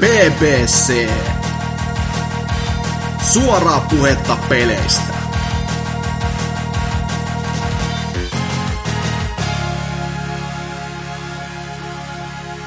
BBC. 0.00 1.10
Suoraa 3.32 3.86
puhetta 3.90 4.38
peleistä. 4.48 5.14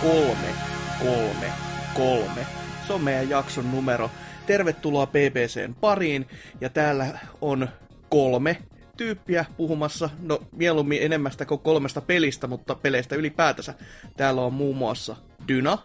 Kolme, 0.01 0.53
kolme, 0.99 1.51
kolme. 1.93 2.45
Se 2.87 2.93
on 2.93 3.01
meidän 3.01 3.29
jakson 3.29 3.71
numero. 3.71 4.11
Tervetuloa 4.45 5.07
BBCn 5.07 5.75
pariin. 5.81 6.27
Ja 6.61 6.69
täällä 6.69 7.19
on 7.41 7.69
kolme 8.09 8.57
tyyppiä 8.97 9.45
puhumassa, 9.57 10.09
no 10.21 10.39
mieluummin 10.51 11.01
enemmästä 11.01 11.45
kuin 11.45 11.61
kolmesta 11.61 12.01
pelistä, 12.01 12.47
mutta 12.47 12.75
peleistä 12.75 13.15
ylipäätänsä. 13.15 13.73
Täällä 14.17 14.41
on 14.41 14.53
muun 14.53 14.77
muassa 14.77 15.15
Dyna. 15.47 15.77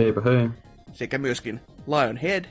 Heipä 0.00 0.20
hei. 0.20 0.48
Sekä 0.92 1.18
myöskin 1.18 1.60
Lionhead. 1.86 2.44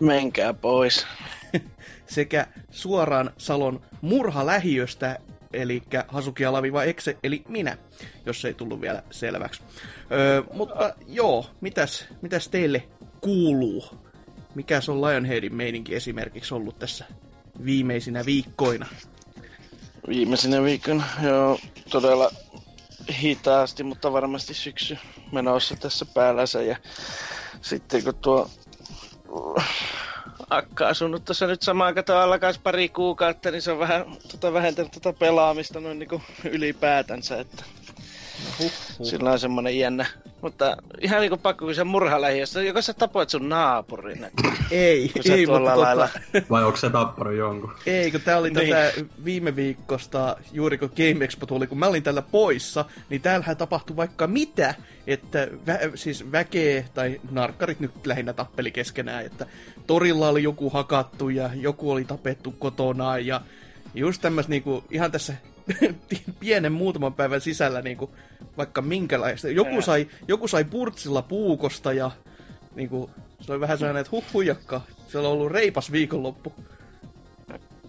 Menkää 0.00 0.54
pois. 0.54 1.06
sekä 2.06 2.46
suoraan 2.70 3.30
Salon 3.38 3.80
murhalähiöstä, 4.00 5.18
eli 5.52 5.82
Hasuki 6.08 6.44
Alaviva 6.44 6.84
Exe, 6.84 7.16
eli 7.22 7.42
minä, 7.48 7.78
jos 8.26 8.44
ei 8.44 8.54
tullut 8.54 8.80
vielä 8.80 9.02
selväksi. 9.10 9.62
Öö, 10.12 10.42
mutta 10.52 10.94
joo, 11.06 11.46
mitäs, 11.60 12.06
mitäs 12.22 12.48
teille 12.48 12.82
kuuluu? 13.20 13.84
Mikä 14.54 14.80
on 14.88 15.00
Lionheadin 15.00 15.54
meininki 15.54 15.94
esimerkiksi 15.94 16.54
ollut 16.54 16.78
tässä 16.78 17.04
viimeisinä 17.64 18.24
viikkoina? 18.26 18.86
Viimeisinä 20.08 20.62
viikkoina, 20.62 21.04
joo, 21.22 21.58
todella 21.90 22.30
hitaasti, 23.12 23.82
mutta 23.82 24.12
varmasti 24.12 24.54
syksy 24.54 24.98
menossa 25.32 25.76
tässä 25.76 26.06
päällänsä. 26.14 26.62
Ja 26.62 26.76
sitten 27.62 28.04
kun 28.04 28.14
tuo 28.14 28.50
akka 30.50 30.88
asunut 30.88 31.24
tuossa 31.24 31.46
nyt 31.46 31.62
samaan 31.62 31.94
katoa 31.94 32.22
alkaisi 32.22 32.60
pari 32.62 32.88
kuukautta, 32.88 33.50
niin 33.50 33.62
se 33.62 33.72
on 33.72 33.78
vähän 33.78 34.04
tota, 34.30 34.52
vähentänyt 34.52 34.92
tota 34.92 35.12
pelaamista 35.12 35.80
noin 35.80 35.98
niin 35.98 36.22
ylipäätänsä, 36.44 37.40
että 37.40 37.64
Huh, 38.58 38.72
huh. 38.98 39.06
Sillä 39.06 39.32
on 39.32 39.38
semmonen 39.38 39.78
jännä. 39.78 40.06
Mutta 40.44 40.76
ihan 41.00 41.20
niinku 41.20 41.36
pakko 41.36 41.66
kysyä 41.66 41.84
murhalähiöstä. 41.84 42.62
Joko 42.62 42.82
sä 42.82 42.94
tapoit 42.94 43.30
sun 43.30 43.48
naapurin? 43.48 44.26
ei, 44.70 45.12
ei, 45.30 45.46
mutta 45.46 45.74
tota- 45.74 45.78
lailla... 45.78 46.08
Vai 46.50 46.64
onko 46.64 46.76
se 46.76 46.90
tappanut 46.90 47.34
jonkun? 47.34 47.72
Ei, 47.86 48.10
kun 48.10 48.20
tää 48.20 48.38
oli 48.38 48.50
niin. 48.50 48.68
tätä 48.68 48.92
viime 49.24 49.56
viikosta, 49.56 50.36
juuri 50.52 50.78
kun 50.78 50.90
Game 50.96 51.24
Expo 51.24 51.46
tuli, 51.46 51.66
kun 51.66 51.78
mä 51.78 51.86
olin 51.86 52.02
tällä 52.02 52.22
poissa, 52.22 52.84
niin 53.10 53.20
täällähän 53.20 53.56
tapahtui 53.56 53.96
vaikka 53.96 54.26
mitä, 54.26 54.74
että 55.06 55.48
vä- 55.66 55.90
siis 55.94 56.32
väkeä, 56.32 56.84
tai 56.94 57.20
narkkarit 57.30 57.80
nyt 57.80 58.06
lähinnä 58.06 58.32
tappeli 58.32 58.70
keskenään, 58.70 59.26
että 59.26 59.46
torilla 59.86 60.28
oli 60.28 60.42
joku 60.42 60.70
hakattu 60.70 61.28
ja 61.28 61.50
joku 61.54 61.90
oli 61.90 62.04
tapettu 62.04 62.54
kotona 62.58 63.18
ja 63.18 63.40
just 63.94 64.22
tämmöistä 64.22 64.50
niinku, 64.50 64.84
ihan 64.90 65.12
tässä 65.12 65.34
pienen 66.40 66.72
muutaman 66.72 67.14
päivän 67.14 67.40
sisällä 67.40 67.82
niin 67.82 67.96
kuin, 67.96 68.10
vaikka 68.56 68.82
minkälaista. 68.82 69.48
Joku 69.48 69.82
sai, 69.82 70.08
joku 70.28 70.48
sai 70.48 70.64
purtsilla 70.64 71.22
puukosta 71.22 71.92
ja 71.92 72.10
niin 72.74 72.88
kuin, 72.88 73.10
se 73.40 73.52
oli 73.52 73.60
vähän 73.60 73.78
sellainen, 73.78 74.00
että 74.00 74.10
huh 74.10 74.24
huijakka. 74.32 74.80
Se 75.08 75.18
on 75.18 75.26
ollut 75.26 75.52
reipas 75.52 75.92
viikonloppu. 75.92 76.52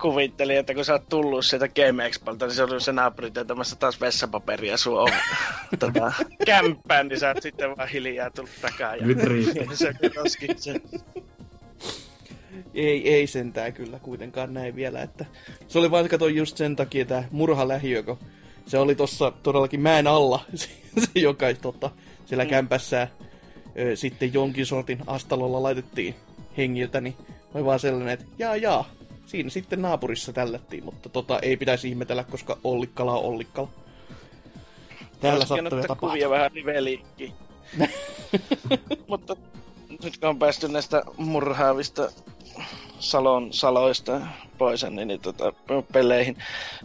Kuvittelin, 0.02 0.58
että 0.58 0.74
kun 0.74 0.86
sä 0.86 0.94
oot 0.94 1.10
tullut 1.10 1.46
sieltä 1.46 1.68
Game 1.68 2.06
Expolta, 2.06 2.46
niin 2.46 2.56
se 2.56 2.64
oli 2.64 2.82
se 2.82 2.92
naapuri 2.92 3.32
teetämässä 3.32 3.76
taas 3.76 4.02
vessapaperia 4.02 4.78
sun 4.78 5.00
on, 5.02 5.12
tota, 5.80 6.14
kämppään, 6.46 7.08
niin 7.08 7.20
sä 7.20 7.28
oot 7.28 7.42
sitten 7.42 7.78
vaan 7.78 7.90
hiljaa 7.90 8.30
tullut 8.30 8.52
takaa. 8.62 8.96
Ja, 8.96 9.06
Nyt 9.06 9.24
riittää. 9.24 9.64
se 9.74 9.94
sen. 10.58 10.82
Ei, 12.74 13.14
ei 13.14 13.28
sentään 13.28 13.74
kyllä 13.74 14.00
kuitenkaan 14.00 14.54
näin 14.54 14.76
vielä, 14.76 15.02
että 15.02 15.26
se 15.68 15.80
oli 15.80 15.92
vain 15.92 16.10
kato 16.10 16.28
just 16.28 16.58
sen 16.58 16.76
takia 16.76 17.06
tämä 17.06 17.24
murhalähiö, 17.32 18.04
kun 18.04 18.20
se 18.66 18.78
oli 18.78 18.96
tossa 18.96 19.32
todellakin 19.44 19.82
mäen 19.82 20.08
alla, 20.08 20.46
se, 20.56 20.70
joka 21.16 21.46
tota, 21.62 21.92
siellä 22.26 22.44
mm. 22.44 22.50
kämpässä 22.50 23.08
ö, 23.80 23.96
sitten 23.96 24.34
jonkin 24.34 24.66
sortin 24.66 25.00
astalolla 25.08 25.64
laitettiin 25.64 26.16
hengiltä, 26.58 27.02
niin 27.02 27.16
oli 27.54 27.66
vaan 27.66 27.80
sellainen, 27.80 28.14
että 28.14 28.26
jaa 28.40 28.56
jaa, 28.56 28.90
siinä 29.26 29.50
sitten 29.50 29.82
naapurissa 29.82 30.34
tällättiin, 30.34 30.86
mutta 30.86 31.10
tota, 31.10 31.40
ei 31.40 31.58
pitäisi 31.58 31.90
ihmetellä, 31.90 32.24
koska 32.24 32.58
Ollikkala 32.64 33.14
on 33.18 33.24
Ollikkala. 33.24 33.70
Täällä 35.20 35.46
sattuu 35.46 35.80
ja 35.80 35.96
kuvia 35.96 36.30
vähän 36.30 36.52
riveliikki. 36.52 37.34
mutta 39.08 39.36
nyt 40.04 40.18
kun 40.18 40.30
on 40.30 40.40
päästy 40.40 40.68
näistä 40.68 41.04
murhaavista 41.18 42.10
Salon 43.00 43.54
saloista 43.54 44.22
pois 44.58 44.84
niin, 44.90 45.08
niin 45.08 45.22
tota, 45.22 45.54
peleihin. 45.94 46.38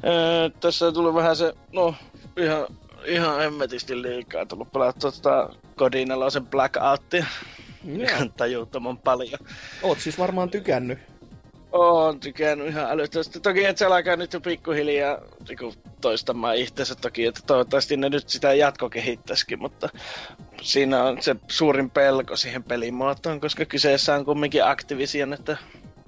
Öö, 0.05 0.51
tässä 0.61 0.93
tuli 0.93 1.15
vähän 1.15 1.37
se, 1.37 1.55
no 1.73 1.95
ihan, 2.37 2.67
ihan 3.07 3.39
hemmetisti 3.39 4.03
liikaa 4.03 4.47
tullut 4.47 4.73
pelattua 4.73 5.13
tota 5.13 5.49
Godinaloisen 5.77 6.47
Blackouttia. 6.47 7.27
Ihan 7.85 8.33
tajuuttoman 8.33 8.99
paljon. 8.99 9.41
Oot 9.83 10.01
siis 10.01 10.19
varmaan 10.19 10.51
tykännyt. 10.51 10.99
Oon 11.73 12.21
tykännyt 12.21 12.69
ihan 12.69 12.91
älyttömästi. 12.91 13.41
Toki 13.41 13.65
että 13.65 13.79
se 13.79 13.87
alkaa 13.87 14.17
nyt 14.17 14.33
jo 14.33 14.41
pikkuhiljaa 14.41 15.19
niin 15.49 15.75
toistamaan 16.01 16.57
itsensä 16.57 16.95
toki, 16.95 17.27
että 17.27 17.41
toivottavasti 17.47 17.97
ne 17.97 18.09
nyt 18.09 18.29
sitä 18.29 18.55
jatkokehittäisikin, 18.55 19.61
mutta 19.61 19.89
siinä 20.63 21.05
on 21.05 21.23
se 21.23 21.37
suurin 21.49 21.91
pelko 21.91 22.37
siihen 22.37 22.63
pelimuotoon, 22.63 23.41
koska 23.41 23.65
kyseessä 23.65 24.15
on 24.15 24.25
kumminkin 24.25 24.65
Activision, 24.65 25.33
että 25.33 25.57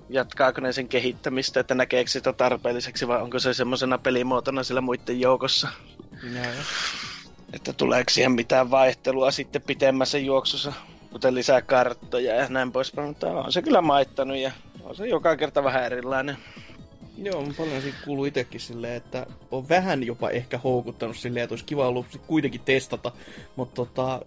jatkaako 0.09 0.61
ne 0.61 0.73
sen 0.73 0.89
kehittämistä, 0.89 1.61
että 1.61 1.75
näkeekö 1.75 2.11
sitä 2.11 2.33
tarpeelliseksi 2.33 3.09
vai 3.09 3.23
onko 3.23 3.39
se 3.39 3.55
semmoisena 3.55 3.99
pelimuotona 3.99 4.63
sillä 4.63 4.81
muiden 4.81 5.21
joukossa. 5.21 5.69
Ja. 6.35 6.43
Että 7.53 7.73
tuleeko 7.73 8.11
siihen 8.11 8.33
mitään 8.33 8.71
vaihtelua 8.71 9.31
sitten 9.31 9.63
pitemmässä 9.63 10.19
juoksussa, 10.19 10.73
kuten 11.13 11.35
lisää 11.35 11.63
karttoja 11.63 12.35
ja 12.35 12.49
näin 12.49 12.73
poispäin, 12.73 13.09
mutta 13.09 13.27
on 13.27 13.53
se 13.53 13.63
kyllä 13.63 13.81
maittanut 13.81 14.37
ja 14.37 14.53
on 14.85 14.97
se 14.97 15.07
joka 15.07 15.37
kerta 15.37 15.65
vähän 15.65 15.85
erilainen. 15.85 16.37
Joo, 17.17 17.47
paljon 17.57 17.83
siitä 17.83 17.99
kuuluu 18.05 18.25
itsekin 18.25 18.61
silleen, 18.61 18.95
että 18.95 19.27
on 19.51 19.69
vähän 19.69 20.03
jopa 20.03 20.31
ehkä 20.31 20.59
houkuttanut 20.59 21.17
silleen, 21.17 21.45
että 21.45 21.53
olisi 21.53 21.65
kiva 21.65 21.89
ollut 21.89 22.07
kuitenkin 22.27 22.61
testata, 22.65 23.13
mutta 23.57 23.75
tota, 23.75 24.21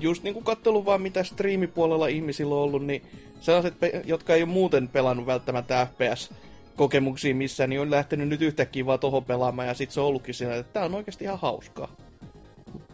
just 0.00 0.22
niinku 0.22 0.40
kattelu 0.40 0.84
vaan 0.84 1.02
mitä 1.02 1.24
striimipuolella 1.24 2.06
ihmisillä 2.06 2.54
on 2.54 2.60
ollut, 2.60 2.86
niin 2.86 3.02
sellaiset, 3.40 3.74
jotka 4.04 4.34
ei 4.34 4.42
ole 4.42 4.50
muuten 4.50 4.88
pelannut 4.88 5.26
välttämättä 5.26 5.86
FPS-kokemuksia 5.92 7.34
missään, 7.34 7.70
niin 7.70 7.80
on 7.80 7.90
lähtenyt 7.90 8.28
nyt 8.28 8.42
yhtäkkiä 8.42 8.86
vaan 8.86 9.00
tohon 9.00 9.24
pelaamaan, 9.24 9.68
ja 9.68 9.74
sitten 9.74 9.94
se 9.94 10.00
on 10.00 10.06
ollutkin 10.06 10.34
siinä, 10.34 10.54
että 10.54 10.72
tämä 10.72 10.86
on 10.86 10.94
oikeasti 10.94 11.24
ihan 11.24 11.38
hauskaa. 11.38 11.88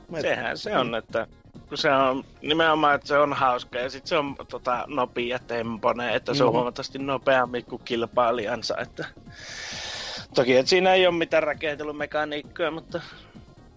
Mä 0.08 0.20
Sehän 0.20 0.58
se 0.58 0.76
on, 0.78 0.94
että 0.94 1.26
kun 1.70 1.78
se 1.78 1.90
on 1.90 2.24
nimenomaan, 2.42 2.94
että 2.94 3.08
se 3.08 3.18
on 3.18 3.32
hauska 3.32 3.78
ja 3.78 3.90
sitten 3.90 4.08
se 4.08 4.18
on 4.18 4.36
tota, 4.48 4.84
nopea 4.88 5.38
tempone, 5.38 6.14
että 6.14 6.34
se 6.34 6.44
on 6.44 6.50
mm. 6.50 6.52
huomattavasti 6.52 6.98
nopeammin 6.98 7.64
kuin 7.64 7.82
kilpailijansa. 7.84 8.76
Että... 8.78 9.06
Toki, 10.34 10.56
että 10.56 10.70
siinä 10.70 10.94
ei 10.94 11.06
ole 11.06 11.14
mitään 11.14 11.42
rakentelumekaniikkoja, 11.42 12.70
mutta 12.70 13.00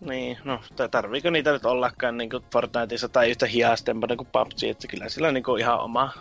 niin, 0.02 0.38
no, 0.44 0.60
tai 0.76 0.90
tarviiko 0.90 1.30
niitä 1.30 1.52
nyt 1.52 1.66
ollakaan 1.66 2.18
niin 2.18 2.30
kuin 2.30 2.44
Fortniteissa 2.54 3.10
tai 3.10 3.30
yhtä 3.30 3.46
hiastempana 3.46 4.16
kuin 4.16 4.28
PUBG, 4.32 4.64
että 4.64 4.88
kyllä 4.88 5.10
sillä 5.10 5.28
on 5.28 5.34
niin 5.34 5.44
kuin 5.44 5.62
ihan 5.62 5.80
oma, 5.80 6.14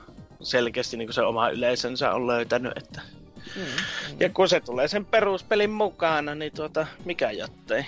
selkeästi 0.43 0.97
niin 0.97 1.09
kuin 1.09 1.15
se 1.15 1.22
oma 1.22 1.49
yleisönsä 1.49 2.12
on 2.12 2.27
löytänyt, 2.27 2.72
että 2.77 3.00
mm, 3.56 3.62
mm. 3.62 4.16
Ja 4.21 4.28
kun 4.28 4.49
se 4.49 4.61
tulee 4.61 4.88
sen 4.88 5.05
peruspelin 5.05 5.71
mukana, 5.71 6.34
niin 6.34 6.53
tuota, 6.53 6.87
mikä 7.05 7.31
jottei. 7.31 7.87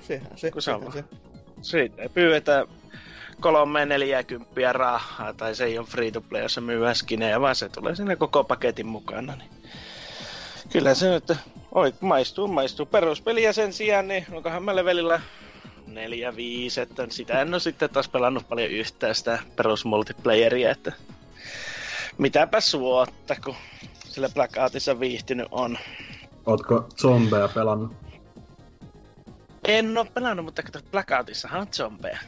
Sehän 0.00 0.38
se, 0.38 0.50
kun 0.50 0.62
se, 0.62 0.72
sehän 0.72 0.92
se. 0.92 1.04
Siitä 1.62 2.02
ei 2.02 2.08
pyydetä 2.08 2.66
kolme 3.42 3.86
neljäkymppiä 3.86 4.72
rahaa, 4.72 5.34
tai 5.34 5.54
se 5.54 5.64
ei 5.64 5.78
ole 5.78 5.86
free 5.86 6.10
to 6.10 6.20
play, 6.20 6.42
jossa 6.42 6.60
myy 6.60 6.94
skinejä, 6.94 7.40
vaan 7.40 7.56
se 7.56 7.68
tulee 7.68 7.94
sinne 7.94 8.16
koko 8.16 8.44
paketin 8.44 8.86
mukana. 8.86 9.36
Niin. 9.36 9.50
Kyllä 10.72 10.94
se 10.94 11.10
nyt 11.10 11.32
Oi, 11.74 11.94
maistuu, 12.00 12.48
maistuu. 12.48 12.86
Peruspeliä 12.86 13.52
sen 13.52 13.72
sijaan, 13.72 14.08
niin 14.08 14.26
onkohan 14.32 14.62
mä 14.62 14.76
levelillä 14.76 15.20
4-5, 15.88 15.92
että 16.82 17.06
sitä 17.10 17.40
en 17.40 17.54
ole 17.54 17.60
sitten 17.60 17.90
taas 17.90 18.08
pelannut 18.08 18.48
paljon 18.48 18.70
yhtään 18.70 19.14
sitä 19.14 19.38
perusmultiplayeria, 19.56 20.70
että 20.70 20.92
mitäpä 22.18 22.60
suotta, 22.60 23.36
kun 23.44 23.54
sillä 24.04 24.28
Blackoutissa 24.28 25.00
viihtynyt 25.00 25.48
on. 25.50 25.78
Ootko 26.46 26.86
zombeja 27.00 27.48
pelannut? 27.48 27.92
En 29.64 29.98
oo 29.98 30.04
pelannut, 30.04 30.44
mutta 30.44 30.62
kato, 30.62 30.78
Blackoutissahan 30.90 31.60
on 31.60 31.66
zombeja. 31.72 32.18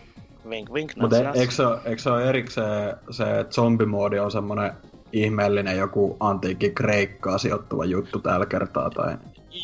Vink, 0.51 0.73
vink, 0.73 0.97
Mutta 0.97 1.33
eikö, 1.33 1.53
se, 1.53 1.63
eikö 1.85 2.03
se 2.03 2.11
ole 2.11 2.29
erikseen 2.29 2.97
se 3.11 3.25
zombimoodi 3.51 4.19
on 4.19 4.31
semmonen 4.31 4.73
ihmeellinen 5.13 5.77
joku 5.77 6.17
antiikki 6.21 6.71
Kreikkaa 6.71 7.39
sijoittuva 7.39 7.85
juttu 7.85 8.21
tällä 8.21 8.47
kertaa? 8.47 8.91
Tai... 8.91 9.17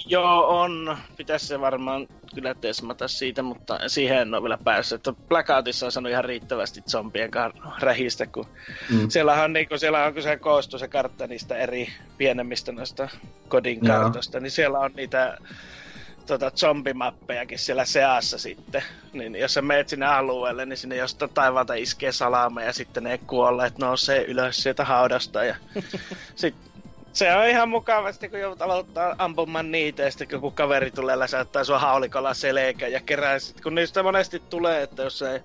Joo, 0.07 0.61
on. 0.61 0.97
Pitäisi 1.17 1.47
se 1.47 1.61
varmaan 1.61 2.07
kyllä 2.35 2.55
tesmata 2.55 3.09
siitä, 3.09 3.43
mutta 3.43 3.79
siihen 3.87 4.19
en 4.19 4.35
ole 4.35 4.43
vielä 4.43 4.59
päässyt. 4.65 4.97
Että 4.97 5.23
Blackoutissa 5.29 5.87
on 5.87 5.93
sanonut 5.93 6.13
ihan 6.13 6.25
riittävästi 6.25 6.83
zombien 6.91 7.31
rähistä, 7.81 8.27
kun 8.27 8.47
mm. 8.91 9.09
siellä 9.09 9.43
on, 9.43 9.53
niin 9.53 9.69
kun, 9.69 9.79
siellä 9.79 10.05
on, 10.05 10.15
kun 10.15 10.23
se 10.23 10.37
koostuu 10.37 10.79
se 10.79 10.89
kartta 10.89 11.27
niistä 11.27 11.57
eri 11.57 11.89
pienemmistä 12.19 12.73
noista 12.73 13.09
kodin 13.49 13.81
kartoista, 13.81 14.41
niin 14.41 14.51
siellä 14.51 14.79
on 14.79 14.91
niitä 14.95 15.39
tota, 16.39 16.57
zombimappejakin 16.57 17.59
siellä 17.59 17.85
seassa 17.85 18.39
sitten. 18.39 18.83
Niin 19.13 19.35
jos 19.37 19.55
sä 19.55 19.63
meet 19.63 19.89
sinne 19.89 20.07
alueelle, 20.07 20.67
niin 20.67 20.77
sinne 20.77 20.97
jostain 20.97 21.31
taivaalta 21.35 21.75
iskee 21.75 22.13
salama 22.13 22.63
ja 22.63 22.73
sitten 22.73 23.05
ne 23.05 23.19
kuolleet 23.19 23.79
nousee 23.79 24.25
ylös 24.25 24.63
sieltä 24.63 24.85
haudasta. 24.85 25.45
Ja 25.45 25.57
sit, 26.35 26.55
se 27.13 27.35
on 27.35 27.49
ihan 27.49 27.69
mukavasti, 27.69 28.29
kun 28.29 28.41
joudut 28.41 28.63
aloittaa 28.63 29.15
ampumaan 29.19 29.73
niitä 29.73 30.03
ja 30.03 30.11
sitten 30.11 30.29
joku 30.31 30.51
kaveri 30.51 30.91
tulee 30.91 31.19
läsäyttää 31.19 31.65
sua 31.65 31.79
haulikolla 31.79 32.35
selkä 32.35 32.89
ja 32.89 33.01
kerää 33.01 33.39
sit, 33.39 33.61
kun 33.61 33.75
niistä 33.75 34.03
monesti 34.03 34.43
tulee, 34.51 34.83
että 34.83 35.03
jos 35.03 35.19
se 35.19 35.45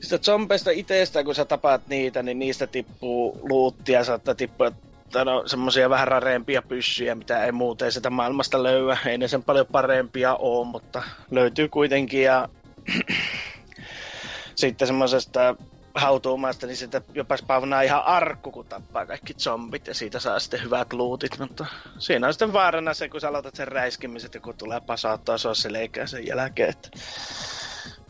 sitä 0.00 0.18
zombeista 0.18 0.70
itsestä, 0.70 1.24
kun 1.24 1.34
sä 1.34 1.44
tapaat 1.44 1.88
niitä, 1.88 2.22
niin 2.22 2.38
niistä 2.38 2.66
tippuu 2.66 3.40
luuttia, 3.42 4.04
saattaa 4.04 4.34
tippua 4.34 4.72
no, 5.14 5.42
semmoisia 5.46 5.90
vähän 5.90 6.08
rareempia 6.08 6.62
pyssyjä, 6.62 7.14
mitä 7.14 7.44
ei 7.44 7.52
muuten 7.52 7.92
sitä 7.92 8.10
maailmasta 8.10 8.62
löyä. 8.62 8.98
Ei 9.06 9.18
ne 9.18 9.28
sen 9.28 9.42
paljon 9.42 9.66
parempia 9.72 10.34
ole, 10.34 10.66
mutta 10.66 11.02
löytyy 11.30 11.68
kuitenkin. 11.68 12.22
Ja 12.22 12.48
sitten 14.54 14.86
semmoisesta 14.86 15.56
hautuumaista, 15.94 16.66
niin 16.66 16.76
sitä 16.76 17.02
jopa 17.14 17.36
spawnaa 17.36 17.82
ihan 17.82 18.04
arkku, 18.04 18.50
kun 18.50 18.66
tappaa 18.66 19.06
kaikki 19.06 19.34
zombit 19.34 19.86
ja 19.86 19.94
siitä 19.94 20.18
saa 20.18 20.40
sitten 20.40 20.62
hyvät 20.62 20.92
luutit, 20.92 21.38
mutta 21.38 21.66
siinä 21.98 22.26
on 22.26 22.32
sitten 22.32 22.52
vaarana 22.52 22.94
se, 22.94 23.08
kun 23.08 23.20
sä 23.20 23.28
aloitat 23.28 23.54
sen 23.54 23.68
räiskimiset, 23.68 24.38
kun 24.42 24.54
tulee 24.58 24.80
pasauttaa 24.80 25.38
sua 25.38 25.54
selkää 25.54 26.06
sen 26.06 26.26
jälkeen, 26.26 26.70
että 26.70 26.88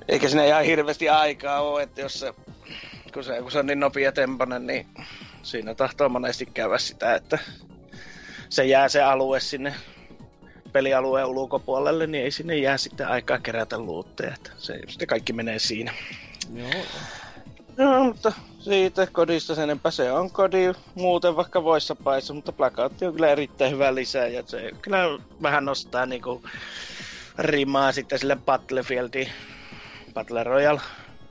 eikä 0.09 0.29
sinne 0.29 0.49
ihan 0.49 0.65
hirveästi 0.65 1.09
aikaa 1.09 1.61
ole, 1.61 1.83
että 1.83 2.01
jos 2.01 2.21
se, 2.21 2.35
kun 3.15 3.25
se, 3.25 3.43
kun 3.43 3.51
se 3.51 3.59
on 3.59 3.67
niin 3.67 3.81
nopea 3.81 4.13
temponen, 4.13 4.67
niin 4.67 4.87
siinä 5.43 5.75
tahtoo 5.75 6.09
monesti 6.09 6.47
käydä 6.47 6.79
sitä, 6.79 7.15
että 7.15 7.39
se 8.49 8.65
jää 8.65 8.89
se 8.89 9.03
alue 9.03 9.41
sinne 9.41 9.75
pelialueen 10.73 11.27
ulkopuolelle, 11.27 12.07
niin 12.07 12.25
ei 12.25 12.31
sinne 12.31 12.57
jää 12.57 12.79
sitten 12.79 13.09
aikaa 13.09 13.39
kerätä 13.39 13.79
luutteja. 13.79 14.37
Se 14.57 14.81
sitten 14.89 15.09
kaikki 15.09 15.33
menee 15.33 15.59
siinä. 15.59 15.95
Joo. 16.55 16.71
No, 17.77 18.05
mutta 18.05 18.33
siitä 18.61 19.07
kodista 19.13 19.55
sen 19.55 19.65
enempää 19.65 19.91
se 19.91 20.13
on 20.13 20.31
kodi 20.31 20.73
muuten 20.95 21.37
vaikka 21.37 21.65
voissa 21.65 21.97
paissa, 21.97 22.35
mutta 22.35 22.53
Blackout 22.53 23.03
on 23.03 23.13
kyllä 23.13 23.29
erittäin 23.29 23.73
hyvä 23.73 23.95
lisää 23.95 24.27
ja 24.27 24.43
se 24.47 24.71
kyllä 24.83 24.99
vähän 25.43 25.65
nostaa 25.65 26.07
niinku 26.07 26.43
rimaa 27.39 27.93
sitten 27.93 28.19
sille 28.19 28.37
Battlefieldin 28.37 29.29
Battle 30.15 30.45
Royale 30.45 30.81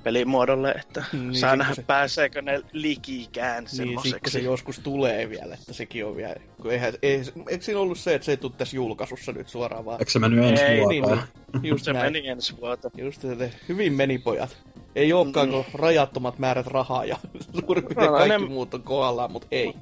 pelimuodolle, 0.03 0.71
että 0.71 1.03
niin, 1.13 1.35
saa 1.35 1.55
nähdä 1.55 1.75
se... 1.75 1.83
pääseekö 1.83 2.41
ne 2.41 2.61
likikään 2.71 3.63
niin, 3.63 3.75
semmoiseksi. 3.75 4.31
se 4.31 4.39
joskus 4.39 4.79
tulee 4.79 5.29
vielä, 5.29 5.53
että 5.53 5.73
sekin 5.73 6.05
on 6.05 6.15
vielä, 6.15 6.35
kun 6.61 6.71
eihän, 6.71 6.93
ei, 7.01 7.23
eikö 7.49 7.63
siinä 7.65 7.79
ollut 7.79 7.99
se, 7.99 8.15
että 8.15 8.25
se 8.25 8.31
ei 8.31 8.37
tule 8.37 8.51
tässä 8.57 8.75
julkaisussa 8.75 9.31
nyt 9.31 9.49
suoraan 9.49 9.85
vaan? 9.85 9.99
Eikö 9.99 10.11
se 10.11 10.19
mennyt 10.19 10.45
ensi 10.45 10.63
ei, 10.63 10.79
vuoteen? 10.79 11.17
Niin, 11.17 11.61
niin, 11.61 11.69
just 11.69 11.83
se 11.85 11.93
näin. 11.93 12.13
meni 12.13 12.27
ensi 12.27 12.57
vuoteen. 12.61 12.93
Just 12.97 13.21
se, 13.21 13.51
hyvin 13.69 13.93
meni 13.93 14.17
pojat. 14.17 14.57
Ei 14.95 15.13
olekaan 15.13 15.49
mm. 15.49 15.63
rajattomat 15.73 16.39
määrät 16.39 16.67
rahaa 16.67 17.05
ja 17.05 17.17
suurin 17.59 17.83
piirtein 17.83 18.11
no, 18.11 18.17
kaikki 18.17 18.41
ne... 18.41 18.47
muut 18.47 18.73
on 18.73 18.83
kohdallaan, 18.83 19.31
mutta 19.31 19.47
ei. 19.51 19.73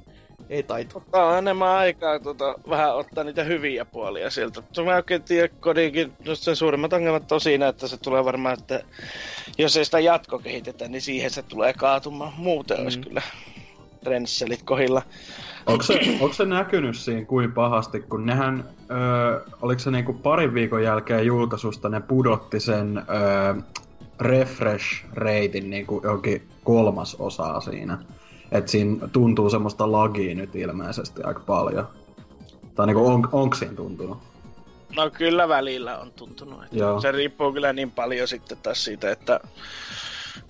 Ei 0.50 0.62
taitu. 0.62 0.98
Ottaa 0.98 1.38
enemmän 1.38 1.68
aikaa 1.68 2.18
tota, 2.18 2.54
vähän 2.68 2.96
ottaa 2.96 3.24
niitä 3.24 3.44
hyviä 3.44 3.84
puolia 3.84 4.30
sieltä. 4.30 4.62
Mä 4.84 4.96
oikein 4.96 5.22
tiedä 5.22 5.48
kodinkin, 5.60 6.12
sen 6.34 6.56
suurimmat 6.56 6.92
ongelmat 6.92 7.32
on 7.32 7.40
siinä, 7.40 7.68
että 7.68 7.88
se 7.88 7.96
tulee 7.96 8.24
varmaan, 8.24 8.58
että 8.58 8.82
jos 9.58 9.76
ei 9.76 9.84
sitä 9.84 10.00
jatko 10.00 10.38
kehitetä, 10.38 10.88
niin 10.88 11.02
siihen 11.02 11.30
se 11.30 11.42
tulee 11.42 11.72
kaatumaan. 11.72 12.32
Muuten 12.36 12.76
mm. 12.76 12.82
olisi 12.82 12.98
kyllä 12.98 13.22
trendselit 14.04 14.62
kohilla. 14.62 15.02
Onko 15.66 15.82
se, 15.82 16.00
onko 16.20 16.32
se 16.32 16.44
näkynyt 16.44 16.96
siinä 16.96 17.24
kuin 17.24 17.52
pahasti, 17.52 18.00
kun 18.00 18.26
nehän, 18.26 18.64
öö, 18.90 19.40
oliko 19.62 19.78
se 19.78 19.90
niinku 19.90 20.12
parin 20.12 20.54
viikon 20.54 20.82
jälkeen 20.82 21.26
julkaisusta, 21.26 21.88
ne 21.88 22.00
pudotti 22.00 22.60
sen 22.60 22.98
öö, 22.98 23.54
refresh-reitin 24.20 25.70
niinku 25.70 26.00
johonkin 26.04 26.48
kolmas 26.64 27.16
osaa 27.18 27.60
siinä. 27.60 27.98
Et 28.52 28.68
siinä 28.68 29.08
tuntuu 29.08 29.50
semmoista 29.50 29.92
lagia 29.92 30.34
nyt 30.34 30.54
ilmeisesti 30.54 31.22
aika 31.22 31.40
paljon. 31.40 31.88
Tai 32.74 32.86
niinku 32.86 33.06
on, 33.06 33.28
onko 33.32 33.56
siinä 33.56 33.74
tuntunut? 33.74 34.18
No 34.96 35.10
kyllä 35.10 35.48
välillä 35.48 35.98
on 35.98 36.12
tuntunut. 36.12 36.64
Että 36.64 36.76
Joo. 36.76 37.00
Se 37.00 37.12
riippuu 37.12 37.52
kyllä 37.52 37.72
niin 37.72 37.90
paljon 37.90 38.28
sitten 38.28 38.58
taas 38.58 38.84
siitä, 38.84 39.10
että 39.10 39.40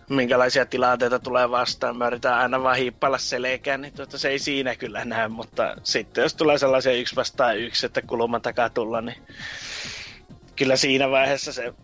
minkälaisia 0.09 0.67
tilanteita 0.67 1.19
tulee 1.19 1.51
vastaan. 1.51 1.97
Mä 1.97 2.07
yritän 2.07 2.35
aina 2.35 2.63
vaan 2.63 2.77
hiippailla 2.77 3.19
selkään, 3.19 3.81
niin 3.81 3.93
tuota, 3.93 4.19
se 4.19 4.29
ei 4.29 4.39
siinä 4.39 4.77
kyllä 4.77 5.05
näe, 5.05 5.29
mutta 5.29 5.77
sitten 5.83 6.23
jos 6.23 6.35
tulee 6.35 6.59
sellaisia 6.59 6.93
yksi 6.93 7.17
vastaan 7.17 7.59
yksi, 7.59 7.87
että 7.87 8.03
kulman 8.03 8.43
takaa 8.43 8.71
tulla, 8.71 9.01
niin 9.01 9.17
kyllä 10.57 10.77
siinä 10.77 11.11
vaiheessa 11.11 11.53
se 11.53 11.75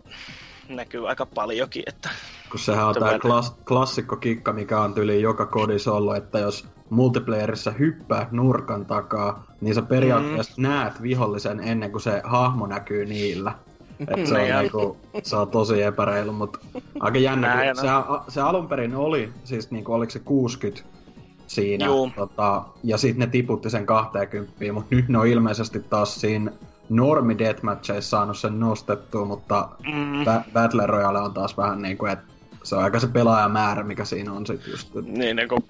näkyy 0.69 1.09
aika 1.09 1.25
paljonkin. 1.25 1.83
Että 1.87 2.09
Kun 2.51 2.59
sehän 2.59 2.87
on 2.87 2.95
tämä 2.95 3.17
klass- 3.17 3.55
klassikko-kikka, 3.67 4.53
mikä 4.53 4.81
on 4.81 4.93
tyli 4.93 5.21
joka 5.21 5.45
kodissa 5.45 5.93
ollut, 5.93 6.15
että 6.15 6.39
jos 6.39 6.67
multiplayerissa 6.89 7.71
hyppää 7.71 8.27
nurkan 8.31 8.85
takaa, 8.85 9.45
niin 9.61 9.75
sä 9.75 9.81
periaatteessa 9.81 10.53
mm. 10.57 10.63
näet 10.63 11.01
vihollisen 11.01 11.59
ennen 11.59 11.91
kuin 11.91 12.01
se 12.01 12.21
hahmo 12.23 12.67
näkyy 12.67 13.05
niillä. 13.05 13.51
Et 13.99 14.27
se, 14.27 14.53
on 14.53 14.61
niinku, 14.61 14.97
se 15.23 15.35
on 15.35 15.49
tosi 15.49 15.81
epäreilu, 15.81 16.31
mutta 16.31 16.59
aika 16.99 17.17
jännä. 17.17 17.55
Näin, 17.55 17.75
se, 17.75 17.87
se 18.27 18.41
alun 18.41 18.67
perin 18.67 18.95
oli, 18.95 19.29
siis 19.43 19.71
niinku, 19.71 19.93
oliko 19.93 20.09
se 20.09 20.19
60 20.19 20.83
siinä, 21.47 21.85
tota, 22.15 22.63
ja 22.83 22.97
sitten 22.97 23.19
ne 23.19 23.27
tiputti 23.27 23.69
sen 23.69 23.85
20, 23.85 24.73
mutta 24.73 24.95
nyt 24.95 25.07
ne 25.07 25.17
on 25.17 25.27
ilmeisesti 25.27 25.79
taas 25.79 26.21
siinä 26.21 26.51
normi 26.89 27.37
deathmatcheissa 27.37 28.09
saanut 28.09 28.37
sen 28.37 28.59
nostettua, 28.59 29.25
mutta 29.25 29.69
mm. 29.93 30.25
Battle 30.53 30.85
Royale 30.85 31.19
on 31.19 31.33
taas 31.33 31.57
vähän 31.57 31.81
niinku, 31.81 32.05
että 32.05 32.33
se 32.63 32.75
on 32.75 32.83
aika 32.83 32.99
se 32.99 33.07
pelaajamäärä, 33.07 33.83
mikä 33.83 34.05
siinä 34.05 34.33
on 34.33 34.47
sit 34.47 34.67
just. 34.67 34.95
Niin, 34.95 35.35
niin 35.35 35.49
kuin 35.49 35.63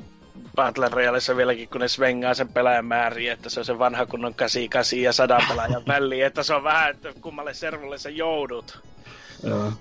Battle 0.56 0.90
Royaleissa 0.90 1.36
vieläkin, 1.36 1.70
kun 1.70 1.82
ne 1.82 1.88
svengaa 1.88 2.34
sen 2.34 2.48
pelaajan 2.48 2.86
määriä, 2.86 3.34
että 3.34 3.50
se 3.50 3.60
on 3.60 3.66
se 3.66 3.80
vanha 3.80 4.06
kunnon 4.06 4.34
88 4.34 5.00
ja 5.00 5.14
100 5.14 5.40
pelaajan 5.50 5.84
väliin, 5.94 6.26
että 6.26 6.44
se 6.44 6.54
on 6.54 6.64
vähän, 6.64 6.92
että 6.92 7.14
kummalle 7.22 7.54
servulle 7.54 7.98
sä 7.98 8.10
joudut. 8.10 8.80
Joo. 9.44 9.72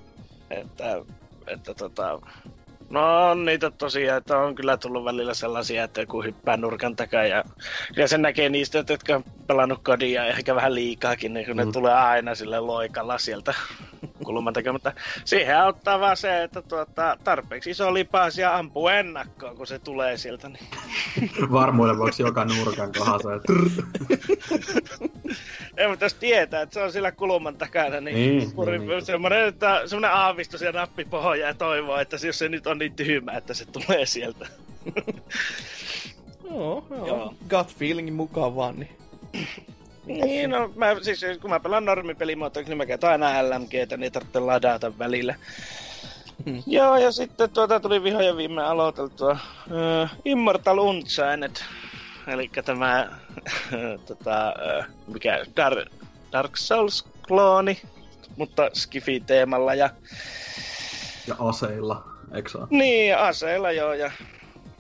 Että, 0.51 1.03
että 1.47 1.75
tota, 1.75 2.21
No 2.91 3.31
on 3.31 3.45
niitä 3.45 3.71
tosiaan, 3.71 4.19
että 4.19 4.39
on 4.39 4.55
kyllä 4.55 4.77
tullut 4.77 5.05
välillä 5.05 5.35
sellaisia, 5.35 5.85
että 5.85 6.01
joku 6.01 6.23
hyppää 6.23 6.57
nurkan 6.57 6.97
takaa 6.97 7.25
ja, 7.25 7.45
ja 7.97 8.09
sen 8.09 8.23
näkee 8.23 8.49
niistä, 8.49 8.85
jotka 8.89 9.17
on 9.17 9.25
pelannut 9.47 9.81
kodia 9.83 10.27
ehkä 10.27 10.55
vähän 10.55 10.75
liikaakin, 10.75 11.35
niin 11.35 11.47
kun 11.47 11.57
mm. 11.57 11.67
ne 11.67 11.73
tulee 11.73 11.95
aina 11.95 12.35
sille 12.35 12.61
loikalla 12.61 13.19
sieltä 13.19 13.55
kulman 14.25 14.53
takia, 14.53 14.73
mutta 14.73 14.93
siihen 15.25 15.59
auttaa 15.59 16.01
vaan 16.01 16.17
se, 16.17 16.43
että 16.43 16.63
tuota, 16.63 17.17
tarpeeksi 17.25 17.71
iso 17.71 17.95
lipas 17.95 18.39
ja 18.39 18.57
ampuu 18.57 18.89
ennakkoon, 18.89 19.57
kun 19.57 19.67
se 19.67 19.79
tulee 19.79 20.17
sieltä. 20.17 20.49
Niin. 20.49 20.69
Varmuuden 21.53 21.99
vuoksi 21.99 22.23
joka 22.23 22.45
nurkan 22.45 22.93
kohdassa. 22.99 23.29
Ei, 25.77 25.89
mutta 25.89 26.05
jos 26.05 26.15
tietää, 26.15 26.63
että 26.63 26.75
se 26.75 26.83
on 26.83 26.93
sillä 26.93 27.13
kulman 27.13 27.57
takana, 27.57 28.01
niin, 28.01 28.39
niin, 28.39 28.53
puri, 28.53 28.79
niin, 28.79 28.89
niin. 28.89 29.05
semmoinen, 29.05 29.45
että, 29.45 29.83
semmoinen 29.87 30.11
aavistus 30.11 30.61
ja 30.61 30.73
nappi 30.73 31.05
pohjaa 31.05 31.49
ja 31.49 31.55
toivoo, 31.55 31.99
että 31.99 32.17
jos 32.25 32.39
se 32.39 32.49
nyt 32.49 32.67
on 32.67 32.76
niin 32.79 32.93
tyhmä, 32.93 33.33
että 33.33 33.55
se 33.55 33.65
tulee 33.65 34.07
sieltä. 34.07 34.49
joo, 36.51 36.87
joo. 36.91 37.07
joo. 37.07 37.35
Gut 37.51 37.75
feelingin 37.77 38.15
mukaan 38.15 38.57
vaan, 38.57 38.79
niin 38.79 38.97
niin, 40.07 40.51
no 40.51 40.73
mä, 40.77 40.87
siis 41.03 41.21
kun 41.41 41.51
mä 41.51 41.61
pelaan 41.61 41.85
normipelimuotoiksi, 41.85 42.71
niin 42.71 42.77
mä 42.77 42.87
käytän 42.87 43.23
aina 43.23 43.57
LMGtä, 43.57 43.97
niin 43.97 44.03
ei 44.03 44.11
tarvitse 44.11 44.41
ladata 44.41 44.99
välillä. 44.99 45.35
Hmm. 46.47 46.63
Joo, 46.67 46.97
ja 46.97 47.13
sitten 47.13 47.51
tuota 47.51 47.81
tuli 47.81 48.03
vihoja 48.03 48.37
viime 48.37 48.63
aloiteltua 48.63 49.33
uh, 49.33 50.09
Immortal 50.25 50.79
Unchained, 50.79 51.57
eli 52.27 52.51
tämä 52.65 53.09
tota, 54.09 54.55
uh, 54.79 54.85
mikä, 55.07 55.45
Dar- 55.45 55.91
Dark 56.33 56.53
Souls-klooni, 56.57 57.89
mutta 58.37 58.71
Skifi-teemalla 58.75 59.75
ja... 59.75 59.91
Ja 61.27 61.37
aseilla, 61.39 62.05
eikö 62.35 62.51
Niin, 62.71 63.19
aseilla 63.19 63.73
joo, 63.73 63.93
ja, 63.93 64.11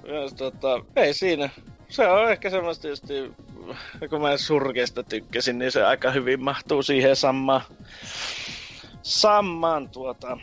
ja 0.06 0.30
tota, 0.36 0.80
ei 0.96 1.14
siinä. 1.14 1.50
Se 1.88 2.08
on 2.08 2.30
ehkä 2.30 2.50
semmoista 2.50 2.88
just 2.88 3.04
kun 4.10 4.20
mä 4.20 4.36
surkeasta 4.36 5.02
tykkäsin, 5.02 5.58
niin 5.58 5.72
se 5.72 5.84
aika 5.84 6.10
hyvin 6.10 6.44
mahtuu 6.44 6.82
siihen 6.82 7.16
samaan, 7.16 7.60
samaan 9.02 9.90
tuota, 9.90 10.38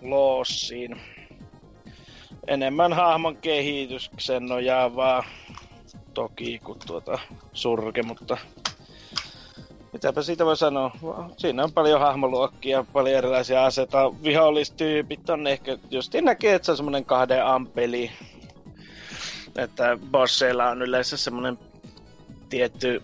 loossiin. 0.00 1.00
Enemmän 2.48 2.92
hahmon 2.92 3.36
kehityksen 3.36 4.46
nojaavaa 4.46 5.24
toki 6.14 6.58
kuin 6.58 6.78
tuota 6.86 7.18
surke, 7.52 8.02
mutta 8.02 8.36
mitäpä 9.92 10.22
siitä 10.22 10.44
voi 10.44 10.56
sanoa. 10.56 10.90
Siinä 11.36 11.64
on 11.64 11.72
paljon 11.72 12.00
hahmoluokkia, 12.00 12.84
paljon 12.92 13.16
erilaisia 13.16 13.64
aseita. 13.64 14.12
Vihollistyypit 14.22 15.30
on 15.30 15.46
ehkä, 15.46 15.78
just 15.90 16.14
näkee, 16.22 16.54
että 16.54 16.66
se 16.66 16.70
on 16.70 16.76
semmoinen 16.76 17.04
kahden 17.04 17.46
ampeli. 17.46 18.10
Että 19.56 19.98
bosseilla 20.10 20.68
on 20.68 20.82
yleensä 20.82 21.16
semmoinen 21.16 21.58
tietty 22.48 23.02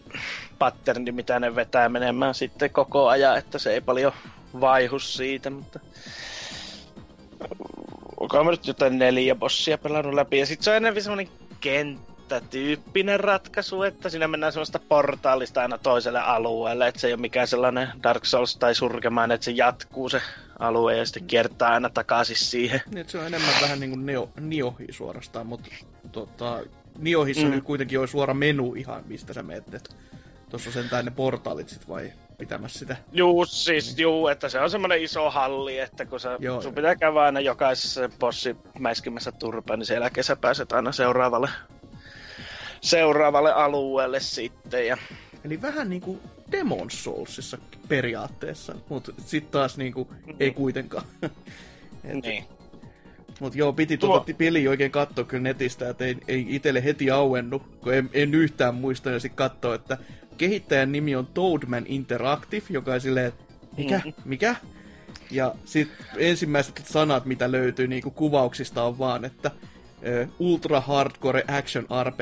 patterni, 0.58 1.12
mitä 1.12 1.40
ne 1.40 1.54
vetää 1.54 1.88
menemään 1.88 2.34
sitten 2.34 2.70
koko 2.70 3.08
ajan, 3.08 3.38
että 3.38 3.58
se 3.58 3.72
ei 3.72 3.80
paljon 3.80 4.12
vaihu 4.60 4.98
siitä, 4.98 5.50
mutta 5.50 5.80
onko 8.20 8.50
nyt 8.50 8.66
jotain 8.66 8.98
neljä 8.98 9.34
bossia 9.34 9.78
pelannut 9.78 10.14
läpi, 10.14 10.38
ja 10.38 10.46
sitten 10.46 10.64
se 10.64 10.70
on 10.70 10.76
enemmän 10.76 11.28
semmoinen 12.28 12.50
kenttätyyppinen 12.50 13.20
ratkaisu, 13.20 13.82
että 13.82 14.08
siinä 14.08 14.28
mennään 14.28 14.52
semmoista 14.52 14.78
portaalista 14.78 15.60
aina 15.60 15.78
toiselle 15.78 16.20
alueelle, 16.20 16.88
että 16.88 17.00
se 17.00 17.06
ei 17.06 17.12
ole 17.12 17.20
mikään 17.20 17.48
sellainen 17.48 17.88
Dark 18.02 18.24
Souls 18.24 18.56
tai 18.56 18.74
surkemaan, 18.74 19.32
että 19.32 19.44
se 19.44 19.50
jatkuu 19.50 20.08
se 20.08 20.22
alue 20.58 20.96
ja 20.96 21.06
sitten 21.06 21.26
kiertää 21.26 21.68
aina 21.68 21.90
takaisin 21.90 22.36
siihen. 22.36 22.80
Niin, 22.94 23.08
se 23.08 23.18
on 23.18 23.26
enemmän 23.26 23.54
vähän 23.60 23.80
niin 23.80 23.90
kuin 23.90 24.06
Neo, 24.06 24.30
Niohi 24.40 24.86
suorastaan, 24.90 25.46
mutta 25.46 25.70
tota, 26.12 26.62
Niohissa 26.98 27.46
mm. 27.46 27.50
nyt 27.50 27.64
kuitenkin 27.64 28.00
on 28.00 28.08
suora 28.08 28.34
menu 28.34 28.74
ihan, 28.74 29.02
mistä 29.06 29.32
sä 29.32 29.42
menet. 29.42 29.96
Tuossa 30.50 30.72
sentään 30.72 31.04
ne 31.04 31.10
portaalit 31.10 31.68
sit 31.68 31.88
vai 31.88 32.12
pitämässä 32.38 32.78
sitä. 32.78 32.96
Juu, 33.12 33.46
siis 33.46 33.86
niin. 33.86 34.02
juu, 34.02 34.28
että 34.28 34.48
se 34.48 34.60
on 34.60 34.70
semmoinen 34.70 35.02
iso 35.02 35.30
halli, 35.30 35.78
että 35.78 36.06
kun 36.06 36.20
sä, 36.20 36.36
joo, 36.38 36.60
sun 36.60 36.70
joo. 36.70 36.74
pitää 36.74 36.96
käydä 36.96 37.20
aina 37.20 37.40
jokaisessa 37.40 38.10
bossi 38.18 38.56
mäiskimässä 38.78 39.32
turpaan, 39.32 39.78
niin 39.78 39.86
siellä 39.86 40.10
kesä 40.10 40.36
pääset 40.36 40.72
aina 40.72 40.92
seuraavalle, 40.92 41.48
seuraavalle 42.86 43.52
alueelle 43.52 44.20
sitten. 44.20 44.86
Ja... 44.86 44.96
Eli 45.44 45.62
vähän 45.62 45.90
niin 45.90 46.00
kuin 46.00 46.20
Demon 46.52 46.90
Soulsissa 46.90 47.58
periaatteessa, 47.88 48.74
mutta 48.88 49.12
sitten 49.26 49.52
taas 49.52 49.76
niin 49.76 49.92
kuin, 49.92 50.08
mm. 50.26 50.34
ei 50.40 50.50
kuitenkaan. 50.50 51.04
Et, 52.04 52.22
niin. 52.22 52.44
Mut 53.40 53.54
joo, 53.54 53.72
piti 53.72 53.98
tuota 53.98 54.24
Tuo... 54.24 54.34
peli 54.38 54.68
oikein 54.68 54.90
katsoa 54.90 55.24
kyllä 55.24 55.42
netistä, 55.42 55.88
että 55.88 56.04
ei, 56.04 56.16
ei 56.28 56.46
itselle 56.48 56.84
heti 56.84 57.10
auennut, 57.10 57.62
kun 57.80 57.94
en, 57.94 58.10
en 58.12 58.34
yhtään 58.34 58.74
muista 58.74 59.10
ja 59.10 59.20
sitten 59.20 59.36
katsoa, 59.36 59.74
että 59.74 59.98
kehittäjän 60.38 60.92
nimi 60.92 61.16
on 61.16 61.26
Toadman 61.26 61.84
Interactive, 61.86 62.64
joka 62.70 62.92
on 62.92 63.00
silleen, 63.00 63.32
mikä, 63.76 63.96
mm-hmm. 63.96 64.22
mikä? 64.24 64.56
Ja 65.30 65.54
sitten 65.64 66.06
ensimmäiset 66.18 66.82
sanat, 66.86 67.24
mitä 67.26 67.52
löytyy 67.52 67.88
niin 67.88 68.02
kuvauksista 68.02 68.82
on 68.82 68.98
vaan, 68.98 69.24
että 69.24 69.50
ultra 70.38 70.80
hardcore 70.80 71.44
action 71.48 71.86
RP, 72.04 72.20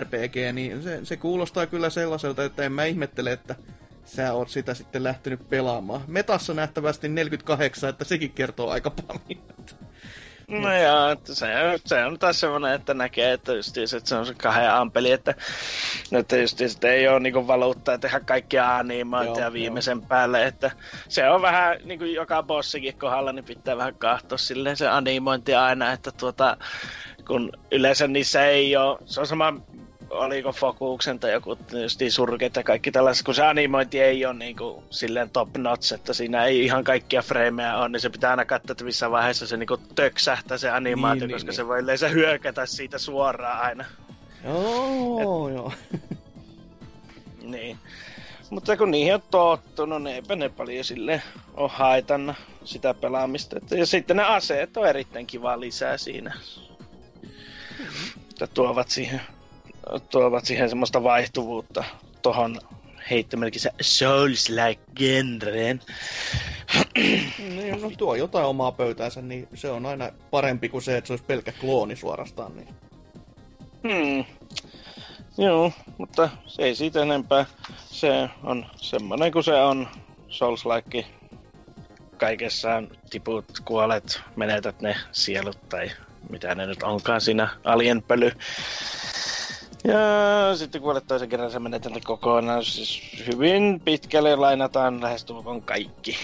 RPG, 0.00 0.36
niin 0.52 0.82
se, 0.82 1.00
se 1.04 1.16
kuulostaa 1.16 1.66
kyllä 1.66 1.90
sellaiselta, 1.90 2.44
että 2.44 2.62
en 2.62 2.72
mä 2.72 2.84
ihmettele, 2.84 3.32
että 3.32 3.54
sä 4.04 4.32
oot 4.32 4.48
sitä 4.48 4.74
sitten 4.74 5.04
lähtenyt 5.04 5.48
pelaamaan. 5.48 6.00
Metassa 6.06 6.54
nähtävästi 6.54 7.08
48, 7.08 7.90
että 7.90 8.04
sekin 8.04 8.30
kertoo 8.30 8.70
aika 8.70 8.90
paljon. 8.90 9.40
No 10.50 10.78
joo, 10.78 11.10
että 11.10 11.34
se, 11.34 11.46
se 11.86 12.04
on 12.04 12.18
taas 12.18 12.40
semmoinen, 12.40 12.72
että 12.72 12.94
näkee, 12.94 13.32
että, 13.32 13.52
justiis, 13.52 13.94
että 13.94 14.08
se 14.08 14.14
on 14.14 14.26
se 14.26 14.34
kahden 14.34 14.72
ampeli, 14.72 15.12
että, 15.12 15.34
että 16.12 16.36
justiis, 16.36 16.74
että 16.74 16.88
ei 16.88 17.08
ole 17.08 17.20
niinku 17.20 17.46
valuuttaa 17.46 17.98
tehdä 17.98 18.20
kaikkia 18.20 18.76
animointia 18.76 19.52
viimeisen 19.52 19.98
joo. 19.98 20.06
päälle, 20.08 20.46
että 20.46 20.70
se 21.08 21.28
on 21.28 21.42
vähän, 21.42 21.78
niin 21.84 21.98
kuin 21.98 22.14
joka 22.14 22.42
bossikin 22.42 22.98
kohdalla, 22.98 23.32
niin 23.32 23.44
pitää 23.44 23.76
vähän 23.76 23.94
kahtoa 23.94 24.38
silleen 24.38 24.76
se 24.76 24.88
animointi 24.88 25.54
aina, 25.54 25.92
että 25.92 26.12
tuota, 26.12 26.56
kun 27.30 27.52
yleensä 27.70 28.08
niissä 28.08 28.46
ei 28.46 28.76
ole, 28.76 28.98
se 29.06 29.20
on 29.20 29.26
sama 29.26 29.54
oliko 30.10 30.52
Fokuksen 30.52 31.18
tai 31.20 31.32
joku 31.32 31.58
niin 31.72 32.12
surkeet 32.12 32.56
ja 32.56 32.62
kaikki 32.62 32.90
tällaiset, 32.90 33.24
kun 33.24 33.34
se 33.34 33.46
animointi 33.46 34.00
ei 34.00 34.26
ole 34.26 34.34
niin 34.34 34.56
kuin, 34.56 34.84
silleen 34.90 35.30
top 35.30 35.56
notch, 35.56 35.92
että 35.92 36.12
siinä 36.12 36.44
ei 36.44 36.64
ihan 36.64 36.84
kaikkia 36.84 37.22
frameja 37.22 37.76
on, 37.76 37.92
niin 37.92 38.00
se 38.00 38.10
pitää 38.10 38.30
aina 38.30 38.44
katsoa, 38.44 38.72
että 38.72 38.84
missä 38.84 39.10
vaiheessa 39.10 39.46
se 39.46 39.56
niin 39.56 39.66
kuin, 39.66 39.80
töksähtää 39.94 40.58
se 40.58 40.70
animaatio, 40.70 41.26
niin, 41.26 41.34
koska 41.34 41.48
niin, 41.48 41.56
se 41.56 41.62
niin. 41.62 41.68
voi 41.68 41.80
yleensä 41.80 42.08
hyökätä 42.08 42.66
siitä 42.66 42.98
suoraan 42.98 43.60
aina. 43.60 43.84
Joo, 44.44 45.48
Et, 45.48 45.54
joo. 45.54 45.72
niin. 47.52 47.78
Mutta 48.50 48.76
kun 48.76 48.90
niihin 48.90 49.14
on 49.14 49.22
tottunut, 49.30 50.02
niin 50.02 50.16
eipä 50.16 50.36
ne 50.36 50.48
paljon 50.48 50.84
sille 50.84 51.22
ole 51.54 51.70
haitannut 51.72 52.36
sitä 52.64 52.94
pelaamista. 52.94 53.56
Ja 53.70 53.86
sitten 53.86 54.16
ne 54.16 54.22
aseet 54.22 54.76
on 54.76 54.88
erittäin 54.88 55.26
kiva 55.26 55.60
lisää 55.60 55.96
siinä. 55.96 56.34
Että 58.30 58.46
tuovat 58.46 58.88
siihen 58.88 59.20
tuovat 60.10 60.44
siihen 60.44 60.68
semmoista 60.68 61.02
vaihtuvuutta 61.02 61.84
tohon 62.22 62.60
heittämälläkin 63.10 63.60
se 63.60 63.70
Souls-like 63.82 64.80
genreen. 64.96 65.80
niin, 67.38 67.80
no 67.80 67.90
tuo 67.98 68.14
jotain 68.14 68.46
omaa 68.46 68.72
pöytäänsä, 68.72 69.22
niin 69.22 69.48
se 69.54 69.70
on 69.70 69.86
aina 69.86 70.10
parempi 70.30 70.68
kuin 70.68 70.82
se, 70.82 70.96
että 70.96 71.08
se 71.08 71.12
olisi 71.12 71.24
pelkkä 71.24 71.52
klooni 71.52 71.96
suorastaan. 71.96 72.56
Niin. 72.56 72.68
Hmm. 73.82 74.24
Joo, 75.38 75.72
mutta 75.98 76.30
se 76.46 76.62
ei 76.62 76.74
siitä 76.74 77.02
enempää. 77.02 77.46
Se 77.86 78.28
on 78.42 78.66
semmoinen 78.76 79.32
kuin 79.32 79.44
se 79.44 79.54
on 79.54 79.88
Souls-like. 80.28 81.06
Kaikessaan 82.16 82.88
tiput, 83.10 83.44
kuolet, 83.64 84.20
menetät 84.36 84.80
ne 84.80 84.96
sielut 85.12 85.68
tai 85.68 85.90
mitä 86.30 86.54
ne 86.54 86.66
nyt 86.66 86.82
onkaan 86.82 87.20
siinä 87.20 87.48
alienpöly. 87.64 88.32
Ja 89.84 90.56
sitten 90.56 90.80
kun 90.80 90.90
olet 90.90 91.06
toisen 91.06 91.28
kerran 91.28 91.50
se 91.50 91.58
menetelty 91.58 92.00
kokonaan, 92.04 92.64
siis 92.64 93.02
hyvin 93.26 93.80
pitkälle 93.84 94.36
lainataan 94.36 95.02
lähestulkoon 95.02 95.62
kaikki 95.62 96.16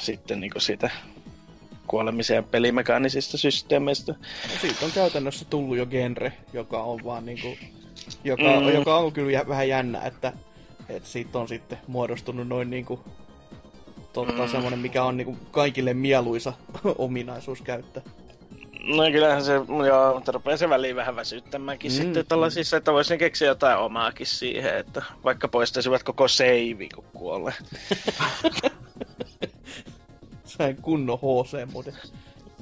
sitten 0.00 0.40
niin 0.40 0.52
siitä 0.58 0.90
kuolemisen 1.86 2.44
pelimekaanisista 2.44 3.38
systeemeistä. 3.38 4.12
No 4.12 4.58
siitä 4.60 4.84
on 4.84 4.92
käytännössä 4.92 5.44
tullut 5.44 5.76
jo 5.76 5.86
genre, 5.86 6.32
joka 6.52 6.82
on 6.82 7.04
vaan 7.04 7.26
niinku, 7.26 7.56
joka, 8.24 8.60
mm. 8.60 8.68
joka 8.68 8.96
on 8.96 9.12
kyllä 9.12 9.48
vähän 9.48 9.68
jännä, 9.68 10.02
että, 10.02 10.32
että 10.88 11.08
siitä 11.08 11.38
on 11.38 11.48
sitten 11.48 11.78
muodostunut 11.86 12.48
noin 12.48 12.70
niinku, 12.70 13.00
totta, 14.12 14.42
mm. 14.42 14.48
semmoinen, 14.48 14.80
mikä 14.80 15.04
on 15.04 15.16
niinku 15.16 15.36
kaikille 15.50 15.94
mieluisa 15.94 16.52
ominaisuus 16.98 17.62
käyttää. 17.62 18.02
No 18.86 19.10
kyllähän 19.12 19.44
se, 19.44 19.52
joo, 19.86 20.14
mutta 20.14 20.32
rupeaa 20.32 20.56
se 20.56 20.68
väliin 20.68 20.96
vähän 20.96 21.16
väsyttämäänkin 21.16 21.92
mm, 21.92 21.96
sitten 21.96 22.26
tällaisissa, 22.26 22.76
että 22.76 22.92
voisin 22.92 23.18
keksiä 23.18 23.48
jotain 23.48 23.78
omaakin 23.78 24.26
siihen, 24.26 24.78
että 24.78 25.02
vaikka 25.24 25.48
poistaisivat 25.48 26.02
koko 26.02 26.28
seivi, 26.28 26.88
kun 26.94 27.04
kuolee. 27.12 27.54
Sain 30.44 30.76
kunnon 30.76 31.18
HC-mode. 31.18 31.92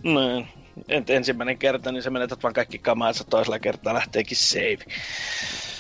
No, 0.02 0.47
et 0.88 1.11
ensimmäinen 1.11 1.59
kerta, 1.59 1.93
niin 1.93 2.02
se 2.02 2.11
menetät 2.11 2.43
vaan 2.43 2.55
kaikki 2.55 2.79
kamaansa, 2.79 3.25
toisella 3.25 3.59
kertaa 3.59 3.95
lähteekin 3.95 4.37
save. 4.37 4.79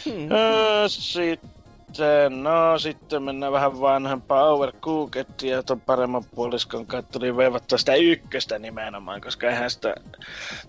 Hmm. 0.04 0.32
Öö, 0.32 0.88
sitten 0.88 1.50
sitten, 1.92 2.42
no 2.42 2.78
sitten 2.78 3.22
mennään 3.22 3.52
vähän 3.52 3.80
vanhempaa 3.80 4.48
Overcookedia 4.48 5.56
ja 5.56 5.62
tuon 5.62 5.80
paremman 5.80 6.24
puoliskon 6.34 6.86
kautta, 6.86 7.18
niin 7.18 7.36
veivattua 7.36 7.78
sitä 7.78 7.94
ykköstä 7.94 8.58
nimenomaan, 8.58 9.20
koska 9.20 9.48
eihän 9.48 9.70
sitä 9.70 9.94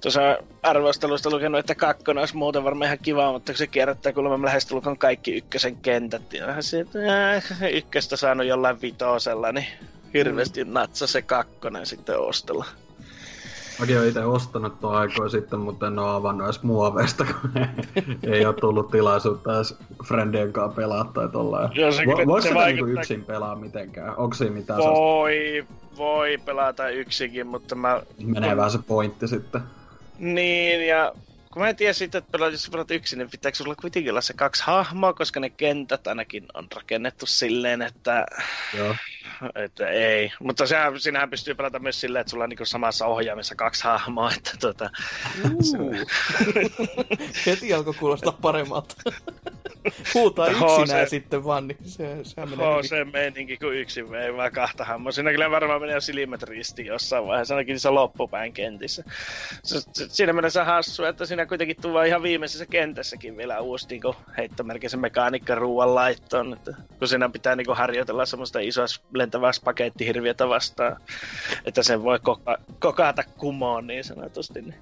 tuossa 0.02 0.38
arvostelusta 0.64 1.30
lukenut, 1.30 1.60
että 1.60 1.76
kakkonen 1.76 2.22
olisi 2.22 2.36
muuten 2.36 2.64
varmaan 2.64 2.86
ihan 2.86 2.98
kiva, 3.02 3.32
mutta 3.32 3.54
se 3.54 3.68
kierrättää 3.68 4.14
kuulemma 4.14 4.46
lähestulkoon 4.46 4.98
kaikki 4.98 5.38
ykkösen 5.38 5.76
kentät. 5.76 6.34
Ja 6.34 6.48
vähän 6.48 6.64
siitä, 6.64 7.00
äh, 7.36 7.74
ykköstä 7.74 8.16
saanut 8.16 8.48
jollain 8.48 8.82
vitosella, 8.82 9.52
niin 9.52 9.68
hirveästi 10.14 10.64
mm. 10.64 10.74
natsa 10.74 11.08
se 11.08 11.22
kakkonen 11.22 11.86
sitten 11.86 12.20
ostella. 12.20 12.66
Mäkin 13.80 13.98
olen 13.98 14.08
itse 14.08 14.26
ostanut 14.26 14.80
tuon 14.80 14.96
aikoja 14.96 15.30
sitten, 15.30 15.60
mutta 15.60 15.88
en 15.88 16.00
ole 16.00 16.16
avannut 16.16 16.46
edes 16.48 16.64
muoveista, 16.64 17.26
kun 17.26 17.52
ei 18.34 18.46
ole 18.46 18.54
tullut 18.54 18.92
tilaisuutta 18.92 19.56
edes 19.56 19.76
friendien 20.06 20.54
kanssa 20.54 20.76
pelaa 20.76 21.12
tai 21.14 21.30
tolleen. 21.30 21.70
Vo, 21.70 22.26
voiko 22.26 22.42
se, 22.42 22.54
vaikuttaa... 22.54 22.68
niinku 22.68 22.86
yksin 22.86 23.26
pelaa 23.26 23.56
mitenkään? 23.56 24.18
Onko 24.18 24.36
siinä 24.36 24.54
mitään 24.54 24.80
Voi, 24.80 25.66
voi 25.98 26.38
pelata 26.46 26.90
yksinkin, 26.90 27.48
mutta 27.48 27.76
mä... 27.76 28.02
Menee 28.26 28.58
vähän 28.58 28.72
se 28.72 28.80
pointti 28.88 29.28
sitten. 29.28 29.62
Niin, 30.20 30.88
ja 30.88 31.14
kun 31.54 31.62
mä 31.62 31.70
en 31.70 31.76
tiedä 31.76 31.94
sitten, 31.94 32.20
että 32.20 32.32
pelaat, 32.32 32.52
jos 32.52 32.70
pelat 32.70 32.92
yksin, 32.92 33.20
niin 33.20 33.30
pitääkö 33.30 33.58
sulla 33.58 33.76
kuitenkin 33.76 34.12
olla 34.12 34.22
se 34.22 34.34
kaksi 34.34 34.64
hahmoa, 34.66 35.14
koska 35.14 35.40
ne 35.40 35.50
kentät 35.50 36.08
ainakin 36.08 36.46
on 36.54 36.68
rakennettu 36.76 37.26
silleen, 37.26 37.82
että... 37.82 38.26
Joo. 38.78 38.96
Että 39.56 39.90
ei. 39.90 40.32
Mutta 40.40 40.68
sehän, 40.68 41.00
sinähän 41.00 41.30
pystyy 41.30 41.56
pelata 41.56 41.80
myös 41.80 42.02
silleen, 42.02 42.22
että 42.22 42.32
sulla 42.32 42.44
on 42.44 42.50
niin 42.50 42.68
samassa 42.68 43.06
ohjaamissa 43.06 43.56
kaksi 43.56 43.84
hahmoa, 43.84 44.32
että 44.38 44.52
tota... 44.60 44.90
Uh. 45.80 45.96
Heti 47.46 47.74
alkoi 47.74 47.94
kuulostaa 47.94 48.38
paremmalta. 48.42 48.96
Huutaa 50.14 50.48
yksinään 50.48 51.10
sitten 51.10 51.44
vaan, 51.44 51.68
niin 51.68 51.78
se, 51.84 52.20
sehän 52.24 52.50
menee 52.50 52.72
hyvin. 52.72 52.90
se 52.90 53.06
meininki 53.06 53.58
kuin 53.58 53.78
yksin 53.78 54.12
vei 54.12 54.36
vaan 54.36 54.52
kahta 54.52 54.86
hammaa. 54.86 55.12
Siinä 55.12 55.32
kyllä 55.32 55.52
varmaan 55.52 55.82
menee 55.82 56.02
silmät 56.02 56.44
ristiin 56.44 56.86
jossain 56.86 57.28
vaiheessa, 57.28 57.56
ainakin 57.56 57.74
niissä 57.74 57.94
loppupään 57.94 58.54
kentissä. 58.54 59.04
Se, 59.64 59.82
se, 59.94 60.10
siinä 60.10 60.34
mielessä 60.34 60.66
hassu, 60.66 61.04
että 61.04 61.26
siinä 61.26 61.46
kuitenkin 61.46 61.82
tulee 61.82 62.08
ihan 62.08 62.24
viimeisessä 62.24 62.66
kentässäkin 62.66 63.38
vielä 63.38 63.60
uusi 63.60 63.88
niin 63.90 64.02
heittomerkisen 64.38 65.00
mekaanikka 65.00 65.56
ruoan 65.56 65.96
laittoon. 65.96 66.54
Että, 66.54 66.74
kun 67.00 67.08
siinä 67.08 67.30
pitää 67.30 67.56
niin 67.56 67.68
harjoitella 67.76 68.26
semmoista 68.26 68.60
isoa 68.60 68.86
lentävää 69.34 69.52
spagettihirviötä 69.52 70.50
vastaan, 70.50 70.98
että 71.66 71.84
sen 71.84 72.04
voi 72.04 72.20
koka, 72.20 72.58
kokata 72.80 73.24
kumoon 73.38 73.88
niin 73.88 74.04
sanotusti. 74.04 74.62
Niin. 74.62 74.76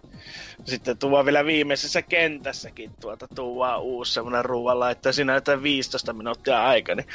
Sitten 0.66 0.98
tuo 0.98 1.26
vielä 1.26 1.46
viimeisessä 1.46 2.02
kentässäkin 2.02 2.92
tuota 3.02 3.28
tuo 3.36 3.78
uusi 3.78 4.14
semmoinen 4.14 4.46
ruoanlaitto 4.46 5.10
ja 5.10 5.14
siinä 5.14 5.34
jotain 5.34 5.64
15 5.64 6.14
minuuttia 6.14 6.64
aika, 6.64 6.96
niin 6.96 7.08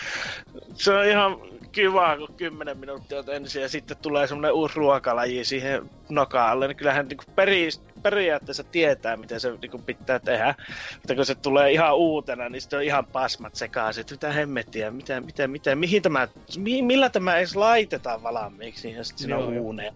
se 0.75 0.93
on 0.93 1.05
ihan 1.05 1.37
kiva, 1.73 2.17
kun 2.17 2.35
10 2.37 2.79
minuuttia 2.79 3.19
olet 3.19 3.29
ensin 3.29 3.63
ja 3.63 3.69
sitten 3.69 3.97
tulee 3.97 4.27
semmoinen 4.27 4.53
uusi 4.53 4.77
ruokalaji 4.77 5.45
siihen 5.45 5.91
nokaalle, 6.09 6.67
niin 6.67 6.77
kyllähän 6.77 7.09
niin 7.09 7.35
peri, 7.35 7.69
periaatteessa 8.11 8.65
tietää, 8.65 9.17
miten 9.17 9.41
se 9.41 9.51
niin 9.51 9.83
pitää 9.83 10.19
tehdä. 10.19 10.55
Mutta 10.95 11.15
kun 11.15 11.27
se 11.27 11.35
tulee 11.35 11.73
ihan 11.73 11.97
uutena, 11.97 12.49
niin 12.49 12.61
sitten 12.61 12.77
on 12.77 12.85
ihan 12.85 13.07
pasmat 13.07 13.55
sekaisin, 13.55 14.01
että 14.01 14.15
mitä 14.15 14.33
hemmettiä, 14.33 14.91
mitä, 14.91 15.21
mitä, 15.21 15.49
mitä, 15.49 15.75
mihin 15.75 16.03
tämä, 16.03 16.29
mi, 16.59 16.83
millä 16.83 17.11
tämä 17.11 17.37
edes 17.37 17.57
laitetaan 17.57 18.23
valmiiksi, 18.23 18.93
ja 18.93 19.05
sitten 19.05 19.23
siinä 19.23 19.39
on 19.39 19.59
uuneen. 19.59 19.95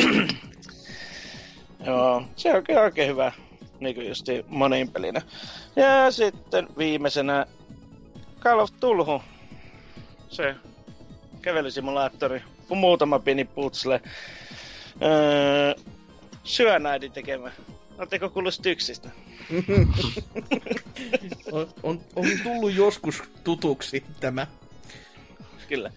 Joo, 1.86 2.22
se 2.36 2.54
on 2.54 2.64
kyllä 2.64 2.80
oikein 2.80 3.08
hyvä, 3.08 3.32
niin 3.80 3.94
kuin 3.94 4.08
justi 4.08 4.44
monin 4.48 4.92
pelinä. 4.92 5.22
Ja 5.76 6.10
sitten 6.10 6.66
viimeisenä 6.78 7.46
Call 8.40 8.58
of 8.60 8.70
Tulhu. 8.80 9.22
Se 10.28 10.54
kävelysimulaattori. 11.42 12.42
Muutama 12.68 13.18
pieni 13.18 13.44
putsle. 13.44 14.00
Öö, 15.02 15.74
Syönaidin 16.46 17.12
tekemä. 17.12 17.50
Oletteko 17.98 18.30
kuullut 18.30 18.54
Styksistä? 18.54 19.08
On, 21.52 21.68
on, 21.82 22.00
on 22.16 22.26
tullut 22.42 22.74
joskus 22.74 23.22
tutuksi 23.44 24.04
tämä. 24.20 24.46
Kyllä. 25.68 25.92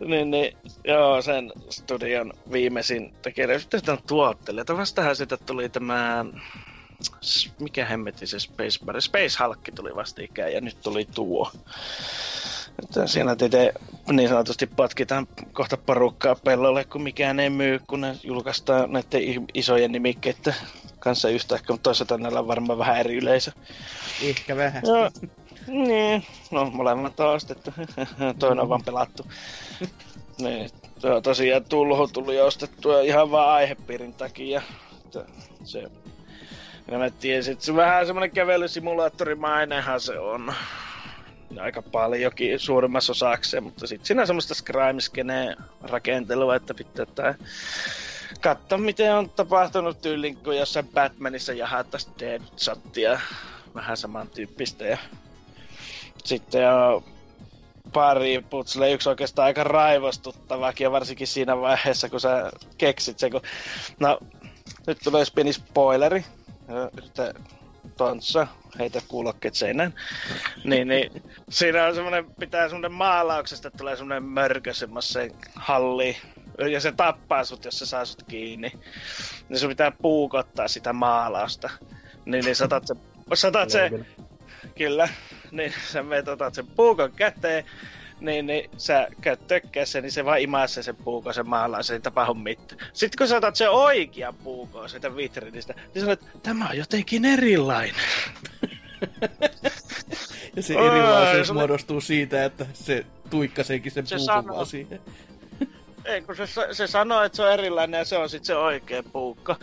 Niin, 0.00 0.30
niin, 0.30 0.56
joo, 0.84 1.22
sen 1.22 1.52
studion 1.70 2.32
viimeisin 2.52 3.14
tekee. 3.22 3.58
Sitten 3.58 3.80
sitä 3.80 3.92
on 3.92 3.98
tuottelee. 4.06 4.64
Vastahan 4.76 5.16
sitä 5.16 5.36
tuli 5.36 5.68
tämä... 5.68 6.24
Mikä 7.60 7.84
hemmetti 7.84 8.26
se 8.26 8.38
Space 8.38 8.84
Bar? 8.84 9.00
Space 9.00 9.44
Hulk 9.44 9.60
tuli 9.74 9.94
vastikään 9.94 10.52
ja 10.52 10.60
nyt 10.60 10.80
tuli 10.82 11.04
tuo. 11.14 11.52
Että 12.82 13.06
siinä 13.06 13.36
te 13.36 13.74
niin 14.12 14.28
sanotusti 14.28 14.66
potkitaan 14.66 15.26
kohta 15.52 15.76
porukkaa 15.76 16.34
pellolle, 16.34 16.84
kun 16.84 17.02
mikään 17.02 17.40
ei 17.40 17.50
myy, 17.50 17.80
kun 17.86 18.00
ne 18.00 18.16
julkaistaan 18.22 18.92
näiden 18.92 19.46
isojen 19.54 19.92
nimikkeiden 19.92 20.54
kanssa 20.98 21.28
yhtäkkiä, 21.28 21.74
mutta 21.74 21.82
toisaalta 21.82 22.18
näillä 22.18 22.38
on 22.38 22.48
varmaan 22.48 22.78
vähän 22.78 23.00
eri 23.00 23.16
yleisö. 23.16 23.52
Ehkä 24.22 24.56
vähän. 24.56 24.82
Joo. 24.86 25.10
Niin, 25.66 26.24
no 26.50 26.70
molemmat 26.70 27.20
on 27.20 27.34
ostettu. 27.34 27.72
Toinen 28.38 28.62
on 28.62 28.68
vaan 28.68 28.84
pelattu. 28.84 29.26
niin, 30.42 30.70
to, 31.00 31.20
tosiaan 31.20 31.64
tulhu 31.64 32.08
tuli 32.08 32.40
ostettua 32.40 33.00
ihan 33.00 33.30
vaan 33.30 33.54
aihepiirin 33.54 34.14
takia. 34.14 34.62
Se, 35.64 35.82
ja 36.90 36.98
mä 36.98 37.10
tiesin, 37.10 37.52
että 37.52 37.64
se 37.64 37.76
vähän 37.76 38.06
semmonen 38.06 38.30
kävelysimulaattorimainenhan 38.30 40.00
se 40.00 40.18
on. 40.18 40.54
Aika 41.60 41.82
paljonkin 41.82 42.58
suurimmassa 42.58 43.12
osakseen, 43.12 43.62
mutta 43.62 43.86
sitten 43.86 44.06
siinä 44.06 44.20
on 44.20 44.26
semmoista 44.26 44.54
scrimeskeneen 44.54 45.56
rakentelua, 45.82 46.56
että 46.56 46.74
pitää 46.74 47.06
tää 47.06 47.34
katsoa 48.40 48.78
miten 48.78 49.14
on 49.14 49.30
tapahtunut 49.30 50.00
tyyliin, 50.00 50.36
kun 50.36 50.56
jossain 50.56 50.88
Batmanissa 50.88 51.52
jahattaisi 51.52 52.08
Deadshottia 52.20 53.20
vähän 53.74 53.96
samantyyppistä 53.96 54.84
ja 54.84 54.98
sitten 56.24 56.72
on 56.72 57.04
pari 57.92 58.44
putsle, 58.50 58.92
yksi 58.92 59.08
oikeastaan 59.08 59.46
aika 59.46 59.64
raivostuttavakin 59.64 60.84
ja 60.84 60.92
varsinkin 60.92 61.26
siinä 61.26 61.60
vaiheessa, 61.60 62.08
kun 62.08 62.20
sä 62.20 62.50
keksit 62.78 63.18
se, 63.18 63.30
kun... 63.30 63.40
No, 64.00 64.18
nyt 64.86 64.98
tulee 65.04 65.24
pieni 65.34 65.52
spoileri. 65.52 66.24
Ja 66.68 66.90
Tonssa, 67.96 68.46
heitä 68.78 69.00
kuulokkeet 69.08 69.54
seinään. 69.54 69.94
niin, 70.64 70.88
niin, 70.88 71.22
siinä 71.48 71.86
on 71.86 71.94
semmonen, 71.94 72.26
pitää 72.40 72.68
semmonen 72.68 72.92
maalauksesta, 72.92 73.70
tulee 73.70 73.96
semmonen 73.96 74.22
mörkö 74.22 74.74
semmoiseen 74.74 75.30
halliin. 75.54 76.16
Ja 76.70 76.80
se 76.80 76.92
tappaa 76.92 77.44
sut, 77.44 77.64
jos 77.64 77.78
se 77.78 77.86
saa 77.86 78.04
sut 78.04 78.22
kiinni. 78.22 78.72
Niin 79.48 79.58
sun 79.58 79.68
pitää 79.68 79.92
puukottaa 80.02 80.68
sitä 80.68 80.92
maalausta. 80.92 81.70
Niin, 82.24 82.44
niin 82.44 82.56
satat 82.56 82.86
se, 82.86 82.94
satat 83.34 83.70
se, 83.70 83.90
Kyllä. 84.78 85.08
Niin 85.50 85.74
sä 85.92 86.02
meet 86.02 86.28
otat 86.28 86.54
sen 86.54 86.66
puukon 86.66 87.12
käteen, 87.12 87.64
niin, 88.20 88.46
niin 88.46 88.70
sä 88.76 89.08
käyt 89.20 89.46
tökkässä, 89.46 90.00
niin 90.00 90.12
se 90.12 90.24
vaan 90.24 90.40
imasse 90.40 90.82
sen 90.82 90.96
puukon 90.96 91.34
sen 91.34 91.48
maalaa, 91.48 91.82
se 91.82 91.94
ei 91.94 92.00
tapahdu 92.00 92.34
mitään. 92.34 92.80
Sitten 92.92 93.18
kun 93.18 93.28
sä 93.28 93.36
otat 93.36 93.56
sen 93.56 93.70
oikean 93.70 94.34
puukon 94.34 94.88
siitä 94.88 95.16
vitrinistä, 95.16 95.74
niin 95.94 96.04
sanot, 96.04 96.22
että 96.22 96.38
tämä 96.42 96.68
on 96.68 96.76
jotenkin 96.76 97.24
erilainen. 97.24 97.94
Ja 100.56 100.62
se 100.62 100.76
Ai, 100.76 100.86
erilaisuus 100.86 101.46
se 101.46 101.52
muodostuu 101.52 102.00
siitä, 102.00 102.44
että 102.44 102.66
se 102.72 103.06
tuikkaseekin 103.30 103.92
sen 103.92 104.06
Se 104.06 104.16
puukon 104.44 104.66
siihen. 104.66 105.00
Ei, 106.08 106.22
kun 106.22 106.36
se, 106.36 106.46
se 106.72 106.86
sanoo, 106.86 107.22
että 107.22 107.36
se 107.36 107.42
on 107.42 107.52
erilainen 107.52 107.98
ja 107.98 108.04
se 108.04 108.16
on 108.16 108.30
sitten 108.30 108.46
se 108.46 108.56
oikea 108.56 109.02
puukko. 109.12 109.56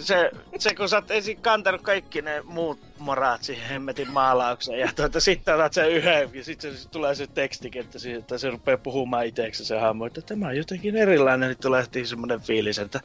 Se, 0.00 0.30
se, 0.58 0.74
kun 0.74 0.88
sä 0.88 0.96
oot 0.96 1.10
ensin 1.10 1.38
kantanut 1.42 1.82
kaikki 1.82 2.22
ne 2.22 2.42
muut 2.44 2.78
moraat 2.98 3.42
siihen 3.42 3.68
hemmetin 3.68 4.10
maalaukseen 4.10 4.78
ja 4.80 4.88
tuota, 4.96 5.20
sitten 5.20 5.54
otat 5.54 5.72
sen 5.72 5.90
yhden 5.90 6.30
ja 6.34 6.44
sitten 6.44 6.76
se, 6.76 6.88
tulee 6.88 7.14
se 7.14 7.26
tekstikenttä 7.26 7.98
siihen, 7.98 8.20
että 8.20 8.38
se 8.38 8.50
rupeaa 8.50 8.78
puhumaan 8.78 9.26
itseksi 9.26 9.64
se 9.64 9.78
hahmo, 9.78 10.06
että 10.06 10.22
tämä 10.22 10.46
on 10.46 10.56
jotenkin 10.56 10.96
erilainen, 10.96 11.48
niin 11.48 11.58
tulee 11.60 11.82
heti 11.82 12.06
semmoinen 12.06 12.40
fiilis, 12.40 12.78
että 12.78 13.00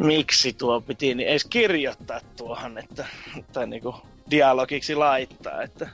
miksi 0.00 0.52
tuo 0.52 0.80
piti 0.80 1.14
niin 1.14 1.28
edes 1.28 1.44
kirjoittaa 1.44 2.20
tuohon, 2.36 2.78
että, 2.78 3.06
tai 3.52 3.66
niinku 3.66 3.94
dialogiksi 4.30 4.94
laittaa, 4.94 5.62
että 5.62 5.88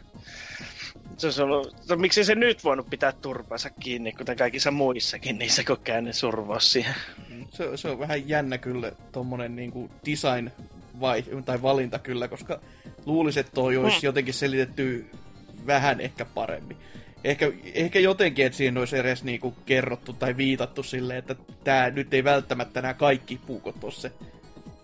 se 1.18 1.26
olisi 1.26 1.42
ollut, 1.42 1.74
no, 1.88 1.96
miksi 1.96 2.24
se 2.24 2.34
nyt 2.34 2.64
voinut 2.64 2.90
pitää 2.90 3.12
turpansa 3.12 3.70
kiinni, 3.70 4.12
kuten 4.12 4.36
kaikissa 4.36 4.70
muissakin, 4.70 5.38
niin 5.38 5.50
se 5.50 5.64
kokee 5.64 6.00
ne 6.00 6.12
survaus 6.12 6.72
siihen. 6.72 6.94
Se, 7.50 7.76
se 7.76 7.88
on 7.88 7.98
vähän 7.98 8.28
jännä 8.28 8.58
kyllä 8.58 8.92
tommonen 9.12 9.56
niinku 9.56 9.90
design 10.10 10.50
vai, 11.00 11.24
tai 11.44 11.62
valinta 11.62 11.98
kyllä, 11.98 12.28
koska 12.28 12.60
luulisin, 13.06 13.40
että 13.40 13.52
toi 13.52 13.76
olisi 13.76 13.96
Hmm. 13.96 14.04
jotenkin 14.06 14.34
selitetty 14.34 15.10
vähän 15.66 16.00
ehkä 16.00 16.24
paremmin. 16.24 16.76
Ehkä, 17.24 17.52
ehkä 17.74 17.98
jotenkin, 18.00 18.46
että 18.46 18.56
siinä 18.58 18.80
olisi 18.80 18.98
edes 18.98 19.24
niinku 19.24 19.54
kerrottu 19.66 20.12
tai 20.12 20.36
viitattu 20.36 20.82
silleen, 20.82 21.18
että 21.18 21.34
tää 21.64 21.90
nyt 21.90 22.14
ei 22.14 22.24
välttämättä 22.24 22.82
nämä 22.82 22.94
kaikki 22.94 23.40
puukot 23.46 23.84
ole 23.84 23.92
se 23.92 24.12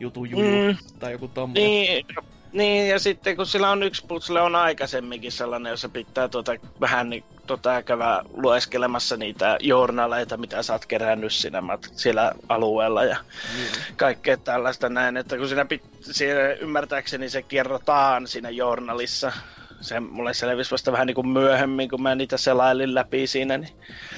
jutu 0.01 0.25
juju 0.25 0.73
Mm. 0.73 0.77
tai 0.99 1.13
joku 1.13 1.29
tommonen. 1.29 1.63
Niin, 1.65 2.07
niin, 2.55 2.89
ja 2.89 2.99
sitten 2.99 3.37
kun 3.37 3.47
sillä 3.47 3.71
on 3.71 3.83
yksi 3.83 4.05
putsle 4.09 4.41
on 4.41 4.55
aikaisemminkin 4.57 5.33
sellainen, 5.33 5.71
jossa 5.71 5.89
pitää 5.89 6.29
tuota, 6.29 6.53
vähän 6.81 7.11
niin, 7.11 7.25
tuota, 7.47 7.83
käydä 7.83 8.23
lueskelemassa 8.33 9.17
niitä 9.17 9.57
journaleita, 9.61 10.37
mitä 10.37 10.63
sä 10.63 10.73
oot 10.73 10.87
kerännyt 10.87 11.33
siinä, 11.33 11.61
mat- 11.61 11.91
siellä 11.93 12.33
alueella 12.49 13.05
ja 13.05 13.17
Niin. 13.57 13.69
kaikkea 13.97 14.37
tällaista 14.37 14.89
näin, 14.89 15.17
että 15.17 15.37
kun 15.37 15.49
siinä, 15.49 15.65
pit, 15.65 15.83
siinä 16.01 16.41
ymmärtääkseni 16.61 17.29
se 17.31 17.43
kerrotaan 17.43 18.27
siinä 18.29 18.51
journalissa, 18.51 19.33
se 19.85 20.01
mulle 20.01 20.35
selvisi 20.35 20.71
vasta 20.71 20.93
vähän 20.93 21.07
niin 21.07 21.15
kuin 21.15 21.29
myöhemmin, 21.29 21.89
kun 21.89 22.03
mä 22.03 22.15
niitä 22.15 22.37
selailin 22.37 22.95
läpi 22.95 23.27
siinä, 23.27 23.59
niin 23.59 23.73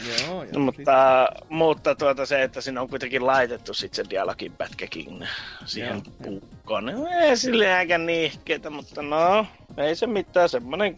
Joo, 0.09 0.43
joo. 0.43 0.53
No, 0.53 0.61
mutta, 0.61 1.29
mutta 1.49 1.95
tuota 1.95 2.27
se, 2.27 2.43
että 2.43 2.61
siinä 2.61 2.81
on 2.81 2.89
kuitenkin 2.89 3.27
laitettu 3.27 3.75
sit 3.75 3.95
se 3.95 4.05
dialogin 4.11 4.53
pätkäkin 4.53 5.29
siihen 5.65 6.03
Joo, 6.05 6.15
puukkoon. 6.23 6.87
No, 6.87 7.07
ei 7.21 7.37
sille 7.37 7.75
aika 7.75 7.99
niihkeetä, 7.99 8.71
mutta 8.71 9.03
no, 9.03 9.47
ei 9.77 9.97
se 9.97 10.07
mitään. 10.07 10.49
Semmonen 10.49 10.97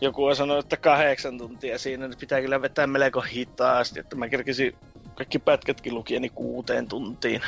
joku 0.00 0.24
on 0.24 0.36
sanonut, 0.36 0.64
että 0.64 0.76
kahdeksan 0.76 1.38
tuntia 1.38 1.78
siinä, 1.78 2.08
niin 2.08 2.18
pitää 2.18 2.40
kyllä 2.40 2.62
vetää 2.62 2.86
melko 2.86 3.20
hitaasti, 3.20 4.00
että 4.00 4.16
mä 4.16 4.28
kerkisin 4.28 4.76
kaikki 5.14 5.38
pätkätkin 5.38 5.94
lukieni 5.94 6.28
kuuteen 6.28 6.88
tuntiin. 6.88 7.42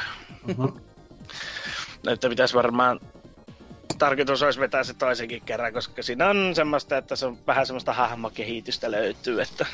Mhm. 0.47 0.62
No, 2.07 2.12
Että 2.12 2.29
pitäisi 2.29 2.55
varmaan 2.55 3.01
tarkoitus 4.03 4.43
olisi 4.43 4.61
vetää 4.61 4.85
se 4.85 4.95
toisenkin 4.95 5.43
kerran, 5.47 5.73
koska 5.73 6.03
siinä 6.03 6.31
on 6.31 6.55
semmoista, 6.55 6.97
että 6.97 7.17
se 7.17 7.27
on 7.27 7.38
vähän 7.47 7.67
semmoista 7.67 7.93
hahmokehitystä 7.93 8.91
löytyy, 8.91 9.41
että 9.41 9.67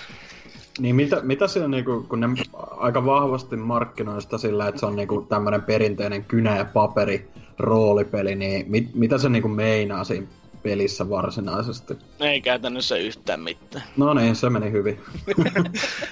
Niin 0.79 0.97
mitä, 0.97 1.21
mitä 1.23 1.49
siinä 1.49 1.69
niinku, 1.69 2.07
kun 2.09 2.21
ne 2.21 2.29
aika 2.77 3.05
vahvasti 3.05 3.57
markkinoi 3.57 4.23
sitä 4.23 4.39
sillä, 4.39 4.69
että 4.69 4.81
se 4.81 4.87
on 4.87 4.97
niinku 4.97 5.27
tämmönen 5.29 5.63
perinteinen 5.63 6.25
kynä 6.25 6.57
ja 6.57 6.65
paperi 6.65 7.31
roolipeli, 7.59 8.35
niin 8.35 8.71
mit, 8.71 8.95
mitä 8.95 9.19
se 9.19 9.29
niinku 9.29 9.49
meinaa 9.49 10.05
siinä 10.05 10.27
pelissä 10.63 11.11
varsinaisesti. 11.11 11.95
Ei 12.21 12.41
käytännössä 12.41 12.97
yhtään 12.97 13.41
mitään. 13.41 13.85
No 13.97 14.15
niin, 14.15 14.37
se 14.37 14.51
meni 14.51 14.73
hyvin. 14.73 15.01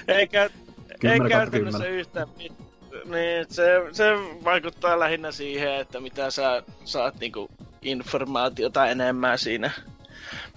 Eikä, 0.07 0.49
ei 1.13 1.19
käytännössä 1.29 1.85
yhtään 1.85 2.27
mitään. 2.37 2.67
Niin, 3.05 3.45
se, 3.49 3.65
se 3.91 4.03
vaikuttaa 4.43 4.99
lähinnä 4.99 5.31
siihen, 5.31 5.75
että 5.75 5.99
mitä 5.99 6.31
sä 6.31 6.63
saat 6.85 7.19
niinku 7.19 7.49
informaatiota 7.87 8.87
enemmän 8.87 9.39
siinä 9.39 9.71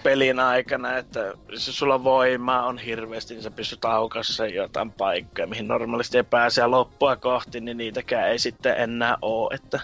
pelin 0.02 0.40
aikana, 0.40 0.96
että 0.96 1.34
jos 1.48 1.66
sulla 1.66 2.04
voimaa 2.04 2.66
on 2.66 2.78
hirveästi, 2.78 3.34
niin 3.34 3.42
sä 3.42 3.50
pystyt 3.50 3.84
aukassa 3.84 4.46
jotain 4.46 4.92
paikkoja, 4.92 5.46
mihin 5.46 5.68
normaalisti 5.68 6.16
ei 6.16 6.24
pääse 6.24 6.66
loppua 6.66 7.16
kohti, 7.16 7.60
niin 7.60 7.76
niitäkään 7.76 8.28
ei 8.28 8.38
sitten 8.38 8.76
enää 8.76 9.16
oo, 9.22 9.50
että 9.54 9.80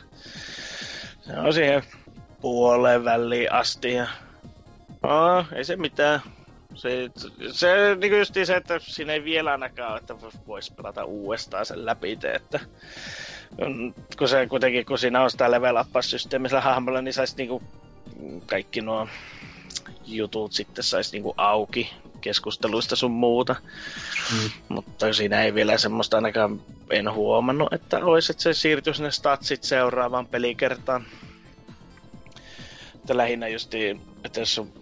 se 1.20 1.38
on 1.38 1.52
siihen 1.54 1.82
puoleen 2.40 3.04
väliin 3.04 3.52
asti 3.52 3.92
ja 3.92 4.06
oh, 5.02 5.46
ei 5.52 5.64
se 5.64 5.76
mitään. 5.76 6.20
Se, 6.74 7.10
se 7.52 7.96
niin 8.00 8.46
se, 8.46 8.56
että 8.56 8.78
siinä 8.78 9.12
ei 9.12 9.24
vielä 9.24 9.52
ainakaan 9.52 9.98
että 9.98 10.14
voisi 10.46 10.74
pelata 10.74 11.04
uudestaan 11.04 11.66
sen 11.66 11.86
läpi, 11.86 12.18
että 12.34 12.60
kun 14.18 14.28
se 14.28 14.46
kuitenkin, 14.46 14.86
kun 14.86 14.98
siinä 14.98 15.22
on 15.22 15.30
sitä 15.30 15.50
level 15.50 15.76
up 15.76 15.88
systeemisellä 16.00 16.60
hahmolla, 16.60 17.02
niin 17.02 17.14
saisi 17.14 17.36
niinku 17.36 17.62
kaikki 18.46 18.80
nuo 18.80 19.08
jutut 20.06 20.52
sitten 20.52 20.84
saisi 20.84 21.12
niinku 21.12 21.34
auki 21.36 21.90
keskusteluista 22.20 22.96
sun 22.96 23.10
muuta. 23.10 23.56
Mm. 24.32 24.50
Mutta 24.68 25.12
siinä 25.12 25.42
ei 25.42 25.54
vielä 25.54 25.78
semmoista 25.78 26.16
ainakaan 26.16 26.60
en 26.90 27.12
huomannut, 27.12 27.72
että 27.72 28.04
olisi, 28.04 28.32
että 28.32 28.42
se 28.42 28.54
siirtyisi 28.54 29.02
ne 29.02 29.10
statsit 29.10 29.64
seuraavaan 29.64 30.26
pelikertaan. 30.26 31.06
Että 32.94 33.16
lähinnä 33.16 33.48
justi, 33.48 34.00
että 34.24 34.40
jos 34.40 34.58
on 34.58 34.72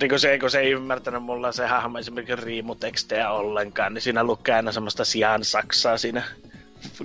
niin 0.00 0.10
kun 0.10 0.20
se, 0.20 0.38
kun 0.38 0.50
se 0.50 0.60
ei 0.60 0.70
ymmärtänyt 0.70 1.22
mulla 1.22 1.52
se 1.52 1.66
hahmo 1.66 1.98
esimerkiksi 1.98 2.44
riimutekstejä 2.44 3.30
ollenkaan, 3.30 3.94
niin 3.94 4.02
siinä 4.02 4.24
lukee 4.24 4.54
aina 4.54 4.72
semmoista 4.72 5.04
sijaan 5.04 5.44
saksaa 5.44 5.98
siinä 5.98 6.22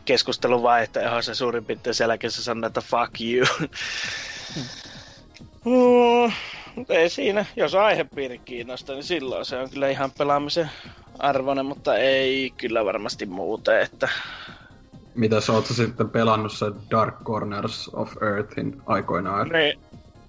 keskustelun 0.06 0.64
se 1.24 1.36
suurin 1.36 1.66
piirtein 1.66 1.94
selkeässä 1.94 2.44
sanoo, 2.44 2.68
että 2.68 2.82
fuck 2.82 3.22
you. 3.22 3.48
Mm, 5.66 6.32
ei 6.90 7.10
siinä. 7.10 7.46
Jos 7.56 7.76
aihepiiri 7.76 8.38
kiinnostaa, 8.38 8.96
niin 8.96 9.04
silloin 9.04 9.46
se 9.46 9.58
on 9.58 9.70
kyllä 9.70 9.90
ihan 9.90 10.12
pelaamisen 10.18 10.70
arvoinen, 11.20 11.66
mutta 11.66 11.96
ei 11.96 12.54
kyllä 12.58 12.86
varmasti 12.86 13.26
muuten, 13.26 13.82
että... 13.82 14.10
Mitä 15.16 15.42
sä 15.42 15.54
oot 15.54 15.66
sitten 15.66 16.10
pelannut 16.10 16.52
se 16.52 16.66
Dark 16.92 17.24
Corners 17.24 17.90
of 17.94 18.12
Earthin 18.22 18.82
aikoinaan? 18.86 19.50
Niin, 19.50 19.80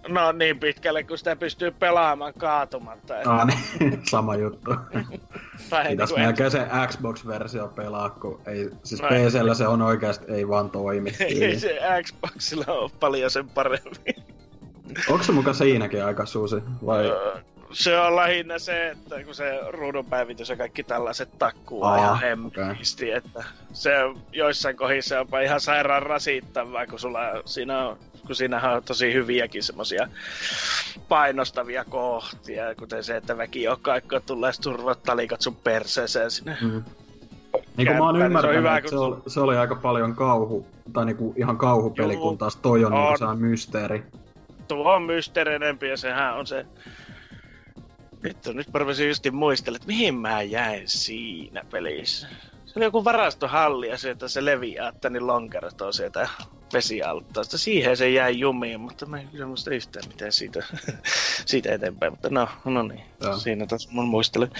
no 0.08 0.32
niin 0.32 0.58
pitkälle, 0.58 1.02
kun 1.02 1.18
sitä 1.18 1.36
pystyy 1.36 1.70
pelaamaan 1.70 2.34
kaatumatta. 2.38 3.16
Että... 3.16 3.30
Ah, 3.30 3.46
niin, 3.46 4.00
sama 4.10 4.36
juttu. 4.36 4.70
Pitäis 5.88 6.10
niin 6.10 6.20
melkein 6.20 6.50
se 6.50 6.66
Xbox-versio 6.86 7.68
pelaa, 7.68 8.10
kun 8.10 8.40
ei, 8.46 8.70
siis 8.84 9.02
no, 9.02 9.08
PCllä 9.08 9.54
se 9.54 9.66
on 9.66 9.82
oikeasti 9.82 10.32
ei 10.32 10.48
vaan 10.48 10.70
toimi. 10.70 11.12
ei 11.20 11.58
se 11.58 11.78
Xboxilla 12.02 12.72
ole 12.72 12.90
paljon 13.00 13.30
sen 13.30 13.48
paremmin. 13.48 14.14
Onko 15.10 15.24
se 15.24 15.32
muka 15.32 15.52
siinäkin 15.52 16.04
aika 16.04 16.26
suusi? 16.26 16.56
Vai? 16.86 17.04
Se 17.72 17.98
on 17.98 18.16
lähinnä 18.16 18.58
se, 18.58 18.90
että 18.90 19.24
kun 19.24 19.34
se 19.34 19.60
ruudun 19.68 20.06
päivitys 20.06 20.48
ja 20.48 20.56
kaikki 20.56 20.82
tällaiset 20.82 21.38
takkuu 21.38 21.84
Aa, 21.84 21.96
ihan 21.96 22.20
hemmisti, 22.20 23.04
okay. 23.04 23.16
että 23.16 23.44
se 23.72 23.90
joissain 24.32 24.76
kohdissa 24.76 25.20
on 25.20 25.42
ihan 25.42 25.60
sairaan 25.60 26.02
rasittavaa, 26.02 26.86
kun 26.86 26.98
sulla 26.98 27.20
siinä 27.44 27.88
on 27.88 27.98
kun 28.26 28.36
siinähän 28.36 28.76
on 28.76 28.82
tosi 28.82 29.12
hyviäkin 29.12 29.62
semmosia 29.62 30.08
painostavia 31.08 31.84
kohtia, 31.84 32.74
kuten 32.74 33.04
se, 33.04 33.16
että 33.16 33.36
väki 33.36 33.62
joka 33.62 33.92
aika 33.92 34.20
tulee 34.20 34.52
turvat 34.62 35.02
talikot 35.02 35.40
sun 35.40 35.56
perseeseen 35.56 36.30
sinne. 36.30 36.56
Mm. 36.62 36.82
Niin 37.76 37.86
kuin 37.86 37.96
mä 37.98 38.04
oon 38.04 38.22
ymmärtänyt, 38.22 38.54
se, 38.54 38.58
hyvä, 38.58 38.76
että 38.76 38.90
se, 38.90 38.96
oli, 38.96 39.16
se 39.26 39.40
oli 39.40 39.56
aika 39.56 39.74
paljon 39.74 40.14
kauhu, 40.14 40.66
tai 40.92 41.04
niinku 41.04 41.34
ihan 41.36 41.58
kauhupeli, 41.58 42.12
Juu, 42.12 42.22
kun 42.22 42.38
taas 42.38 42.56
toi 42.56 42.84
on, 42.84 42.92
on. 42.92 43.00
Niinku 43.00 43.18
se 43.18 43.40
mysteeri 43.40 44.04
tuo 44.68 44.92
on 44.92 45.02
mysteeri 45.02 45.54
enempi 45.54 45.88
ja 45.88 45.96
sehän 45.96 46.34
on 46.34 46.46
se... 46.46 46.66
Vittu, 48.22 48.52
nyt 48.52 48.66
parvasin 48.72 49.08
just 49.08 49.30
muistella, 49.32 49.76
että 49.76 49.86
mihin 49.86 50.14
mä 50.14 50.42
jäin 50.42 50.82
siinä 50.88 51.64
pelissä. 51.70 52.28
Se 52.74 52.78
oli 52.78 52.84
joku 52.84 53.04
varastohalli 53.04 53.88
ja 53.88 53.98
sieltä 53.98 54.28
se 54.28 54.44
leviää 54.44 54.92
niin 55.10 55.26
lonkerotoa 55.26 55.92
sieltä 55.92 56.28
vesialtaasta. 56.72 57.58
Siihen 57.58 57.96
se 57.96 58.10
jäi 58.10 58.38
jumiin, 58.38 58.80
mutta 58.80 59.06
mä 59.06 59.20
en 59.20 59.28
kyllä 59.28 59.46
muista 59.46 59.74
yhtään 59.74 60.08
mitään 60.08 60.32
siitä, 60.32 60.66
siitä 61.46 61.74
eteenpäin. 61.74 62.12
Mutta 62.12 62.28
no, 62.30 62.48
no 62.64 62.82
niin, 62.82 63.04
ja. 63.20 63.38
siinä 63.38 63.66
taas 63.66 63.88
mun 63.90 64.08
muistelen. 64.08 64.50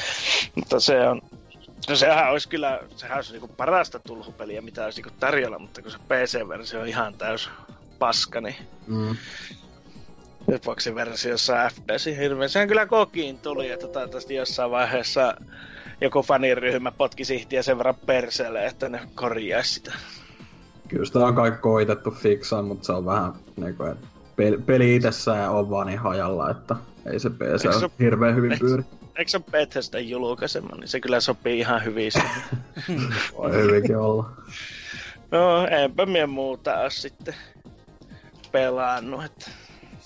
Mutta 0.54 0.80
se 0.80 1.08
on, 1.08 1.22
No 1.88 1.96
sehän 1.96 2.30
olisi 2.30 2.48
kyllä, 2.48 2.80
sehän 2.96 3.16
olisi 3.16 3.32
niinku 3.32 3.48
parasta 3.48 3.98
tulhupeliä, 3.98 4.60
mitä 4.60 4.84
olisi 4.84 5.02
niinku 5.02 5.16
tarjolla, 5.20 5.58
mutta 5.58 5.82
kun 5.82 5.90
se 5.90 5.98
PC-versio 5.98 6.80
on 6.80 6.88
ihan 6.88 7.14
täys 7.14 7.50
paska, 7.98 8.40
niin 8.40 8.56
mm. 8.86 9.16
Xboxin 10.58 10.94
versiossa 10.94 11.70
FPS 11.74 12.06
hirveän. 12.06 12.50
Sehän 12.50 12.68
kyllä 12.68 12.86
kokiin 12.86 13.38
tuli, 13.38 13.70
että 13.70 13.88
toivottavasti 13.88 14.34
jossain 14.34 14.70
vaiheessa 14.70 15.34
joku 16.04 16.22
faniryhmä 16.22 16.90
potki 16.90 17.24
sihtiä 17.24 17.62
sen 17.62 17.78
verran 17.78 17.94
perseelle, 18.06 18.66
että 18.66 18.88
ne 18.88 19.00
korjaisi 19.14 19.74
sitä. 19.74 19.92
Kyllä 20.88 21.04
sitä 21.04 21.18
on 21.18 21.34
kaikki 21.34 21.60
koitettu 21.60 22.10
fiksaa, 22.10 22.62
mutta 22.62 22.86
se 22.86 22.92
on 22.92 23.04
vähän 23.04 23.32
niin 23.56 23.76
kuin, 23.76 23.92
että 23.92 24.06
peli, 24.36 24.58
peli 24.58 24.96
itsessään 24.96 25.50
on 25.50 25.70
vaan 25.70 25.86
niin 25.86 25.98
hajalla, 25.98 26.50
että 26.50 26.76
ei 27.06 27.20
se 27.20 27.30
PC 27.30 27.66
ole 27.66 27.90
hirveän 27.98 28.36
hyvin 28.36 28.58
pyöri. 28.58 28.82
Eikö 29.16 29.30
se 29.30 29.36
ole 29.36 29.44
Bethesda 29.50 30.00
julkaisema, 30.00 30.76
niin 30.76 30.88
se 30.88 31.00
kyllä 31.00 31.20
sopii 31.20 31.58
ihan 31.58 31.84
hyvin 31.84 32.12
Voi 33.36 33.52
hyvinkin 33.52 33.96
olla. 33.96 34.30
No, 35.30 35.66
enpä 35.66 36.06
mie 36.06 36.26
muuta 36.26 36.78
ole 36.78 36.90
sitten 36.90 37.34
pelannut, 38.52 39.24
että 39.24 39.50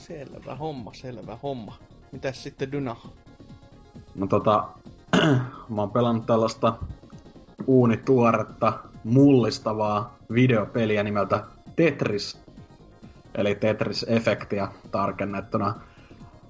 Selvä 0.08 0.54
homma, 0.54 0.94
selvä 0.94 1.38
homma. 1.42 1.78
Mitäs 2.12 2.42
sitten 2.42 2.72
Dyna? 2.72 2.96
No 4.14 4.26
tota, 4.26 4.68
mä 5.68 5.80
oon 5.80 5.90
pelannut 5.90 6.26
tällaista 6.26 6.74
uunituoretta, 7.66 8.72
mullistavaa 9.04 10.16
videopeliä 10.32 11.02
nimeltä 11.02 11.44
Tetris. 11.76 12.40
Eli 13.34 13.54
Tetris-efektiä 13.54 14.68
tarkennettuna. 14.90 15.74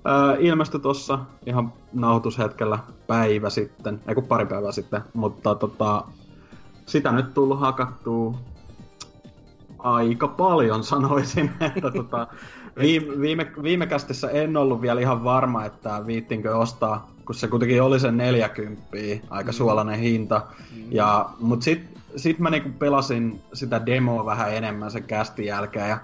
Öö, 0.09 0.37
ilmestyi 0.39 0.81
tuossa 0.81 1.19
ihan 1.47 1.73
nauhoitushetkellä 1.93 2.79
päivä 3.07 3.51
sitten, 3.51 4.01
ei 4.09 4.15
kun 4.15 4.25
pari 4.25 4.47
päivää 4.47 4.73
sitten, 4.73 5.03
mutta 5.15 5.55
tota, 5.55 6.05
sitä 6.87 7.13
nyt 7.13 7.35
tullut 7.35 7.61
hakattua 7.61 8.35
aika 9.79 10.29
paljon 10.29 10.85
sanoisin, 10.85 11.51
että 11.77 11.91
tota, 11.91 12.27
viime, 12.81 13.21
viime, 13.21 13.53
viime 13.63 13.87
kästissä 13.87 14.31
en 14.31 14.57
ollut 14.57 14.81
vielä 14.81 15.01
ihan 15.01 15.25
varma, 15.25 15.65
että 15.65 16.03
viittinkö 16.07 16.57
ostaa, 16.57 17.09
kun 17.29 17.35
se 17.35 17.49
kuitenkin 17.49 17.83
oli 17.83 18.01
sen 18.01 18.17
40, 18.17 18.87
aika 19.31 19.53
mm. 19.53 19.55
suolainen 19.55 19.99
hinta. 19.99 20.43
Mm. 20.77 20.83
Ja, 20.91 21.31
mut 21.41 21.63
sit, 21.63 21.83
sit 22.17 22.39
mä 22.39 22.51
niinku 22.51 22.69
pelasin 22.79 23.41
sitä 23.53 23.87
demoa 23.87 24.27
vähän 24.27 24.55
enemmän 24.55 24.91
sen 24.91 25.03
kästin 25.03 25.45
jälkeen 25.45 25.89
ja 25.89 25.99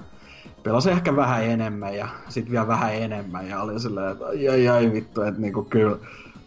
pelasin 0.62 0.92
ehkä 0.92 1.16
vähän 1.16 1.44
enemmän 1.44 1.96
ja 1.96 2.08
sit 2.28 2.50
vielä 2.50 2.66
vähän 2.66 2.94
enemmän 2.94 3.48
ja 3.48 3.62
oli 3.62 3.80
silleen, 3.80 4.12
että 4.12 4.26
ai 4.26 4.48
ai, 4.48 4.68
ai 4.68 4.92
vittu, 4.92 5.22
että 5.22 5.40
niinku 5.40 5.62
kyllä 5.62 5.96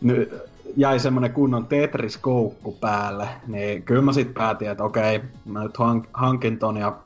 nyt 0.02 0.34
jäi 0.76 1.00
semmonen 1.00 1.34
kunnon 1.34 1.66
Tetris-koukku 1.66 2.72
päälle, 2.72 3.28
niin 3.48 3.84
kyllä 3.84 4.02
mä 4.02 4.14
sit 4.14 4.34
päätin, 4.34 4.70
että 4.70 4.84
okei, 4.84 5.22
mä 5.46 5.64
nyt 5.64 5.78
hank- 5.78 6.10
hankin 6.14 6.60
ton 6.60 6.78
ja 6.78 6.98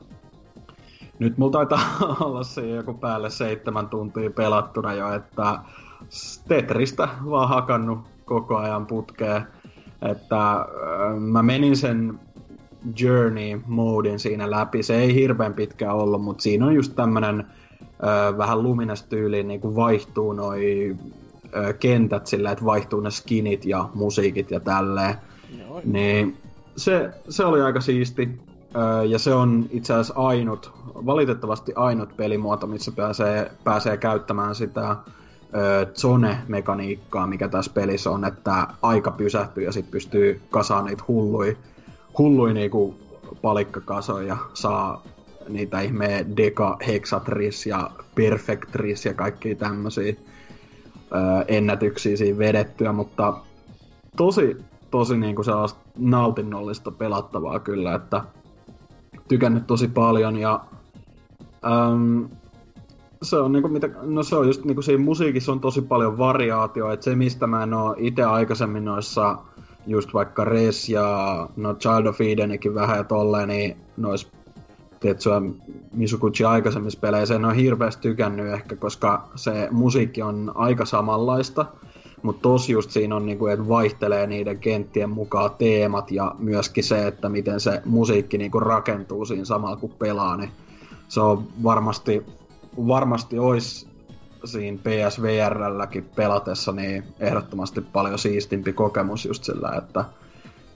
nyt 1.18 1.38
mulla 1.38 1.52
taitaa 1.52 1.80
olla 2.20 2.44
se 2.44 2.68
joku 2.68 2.94
päälle 2.94 3.30
seitsemän 3.30 3.88
tuntia 3.88 4.30
pelattuna 4.30 4.92
jo, 4.94 5.14
että 5.14 5.58
Tetristä 6.48 7.08
vaan 7.30 7.48
hakannut 7.48 7.98
koko 8.24 8.56
ajan 8.56 8.86
putkeen. 8.86 9.42
Että 10.02 10.52
äh, 10.52 10.66
mä 11.18 11.42
menin 11.42 11.76
sen 11.76 12.20
Journey-moodin 13.00 14.18
siinä 14.18 14.50
läpi. 14.50 14.82
Se 14.82 14.96
ei 14.96 15.14
hirveän 15.14 15.54
pitkä 15.54 15.92
ollut, 15.92 16.22
mutta 16.22 16.42
siinä 16.42 16.66
on 16.66 16.74
just 16.74 16.96
tämmönen 16.96 17.40
äh, 17.40 18.38
vähän 18.38 18.62
lumines 18.62 19.02
tyyli, 19.02 19.42
niin 19.42 19.60
kuin 19.60 19.76
vaihtuu 19.76 20.32
noi 20.32 20.96
äh, 21.56 21.78
kentät 21.80 22.26
sillä, 22.26 22.50
että 22.50 22.64
vaihtuu 22.64 23.00
ne 23.00 23.10
skinit 23.10 23.64
ja 23.64 23.88
musiikit 23.94 24.50
ja 24.50 24.60
tälleen. 24.60 25.14
Niin 25.84 26.36
se, 26.76 27.10
se 27.28 27.44
oli 27.44 27.60
aika 27.60 27.80
siisti 27.80 28.40
ja 29.08 29.18
se 29.18 29.34
on 29.34 29.66
itse 29.70 29.92
asiassa 29.92 30.14
ainut, 30.14 30.72
valitettavasti 30.94 31.72
ainut 31.76 32.16
pelimuoto, 32.16 32.66
missä 32.66 32.92
pääsee, 32.92 33.50
pääsee 33.64 33.96
käyttämään 33.96 34.54
sitä 34.54 34.96
zone-mekaniikkaa, 35.94 37.26
mikä 37.26 37.48
tässä 37.48 37.72
pelissä 37.74 38.10
on, 38.10 38.24
että 38.24 38.66
aika 38.82 39.10
pysähtyy 39.10 39.64
ja 39.64 39.72
sitten 39.72 39.90
pystyy 39.90 40.40
kasaamaan 40.50 40.86
niitä 40.86 41.04
hullui, 41.08 41.56
hullui 42.18 42.54
niinku 42.54 42.94
palikkakasoja 43.42 44.26
ja 44.26 44.36
saa 44.54 45.02
niitä 45.48 45.80
ihme 45.80 46.26
Deka 46.36 46.76
Hexatris 46.86 47.66
ja 47.66 47.90
Perfectris 48.14 49.04
ja 49.06 49.14
kaikki 49.14 49.54
tämmöisiä 49.54 50.14
ennätyksiä 51.48 52.16
siinä 52.16 52.38
vedettyä, 52.38 52.92
mutta 52.92 53.34
tosi, 54.16 54.56
tosi 54.90 55.16
niinku 55.16 55.42
nautinnollista 55.98 56.90
pelattavaa 56.90 57.58
kyllä, 57.58 57.94
että 57.94 58.22
tykännyt 59.28 59.66
tosi 59.66 59.88
paljon 59.88 60.36
ja 60.36 60.60
äm, 61.64 62.28
se 63.22 63.36
on 63.36 63.52
niinku 63.52 63.68
mitä, 63.68 63.90
no 64.02 64.22
se 64.22 64.36
on 64.36 64.46
just 64.46 64.64
niinku 64.64 64.82
siinä 64.82 65.04
musiikissa 65.04 65.52
on 65.52 65.60
tosi 65.60 65.82
paljon 65.82 66.18
variaatio, 66.18 66.90
että 66.90 67.04
se 67.04 67.16
mistä 67.16 67.46
mä 67.46 67.62
en 67.62 67.74
oo 67.74 67.94
itse 67.98 68.22
aikaisemmin 68.22 68.84
noissa 68.84 69.38
just 69.86 70.14
vaikka 70.14 70.44
Res 70.44 70.88
ja 70.88 71.48
no 71.56 71.74
Child 71.74 72.06
of 72.06 72.20
Edenikin 72.20 72.74
vähän 72.74 72.96
ja 72.96 73.04
tolleen, 73.04 73.48
niin 73.48 73.76
nois 73.96 74.32
Tetsuya 75.00 75.42
Misuguchi 75.92 76.44
aikaisemmissa 76.44 77.00
peleissä 77.00 77.34
en 77.34 77.44
ole 77.44 77.56
hirveästi 77.56 78.02
tykännyt 78.02 78.52
ehkä, 78.52 78.76
koska 78.76 79.28
se 79.34 79.68
musiikki 79.70 80.22
on 80.22 80.52
aika 80.54 80.84
samanlaista, 80.84 81.66
mutta 82.22 82.42
tos 82.42 82.68
just 82.68 82.90
siinä 82.90 83.16
on, 83.16 83.26
niinku, 83.26 83.46
että 83.46 83.68
vaihtelee 83.68 84.26
niiden 84.26 84.58
kenttien 84.58 85.10
mukaan 85.10 85.50
teemat 85.58 86.10
ja 86.10 86.34
myöskin 86.38 86.84
se, 86.84 87.06
että 87.06 87.28
miten 87.28 87.60
se 87.60 87.82
musiikki 87.84 88.38
niinku 88.38 88.60
rakentuu 88.60 89.24
siinä 89.24 89.44
samalla 89.44 89.76
kun 89.76 89.90
pelaa, 89.98 90.36
niin 90.36 90.50
se 91.08 91.20
on 91.20 91.46
varmasti, 91.62 92.22
varmasti 92.76 93.38
olisi 93.38 93.88
siinä 94.44 94.78
PSVRlläkin 94.78 96.04
pelatessa 96.16 96.72
niin 96.72 97.04
ehdottomasti 97.20 97.80
paljon 97.80 98.18
siistimpi 98.18 98.72
kokemus 98.72 99.24
just 99.24 99.44
sillä, 99.44 99.72
että 99.78 100.04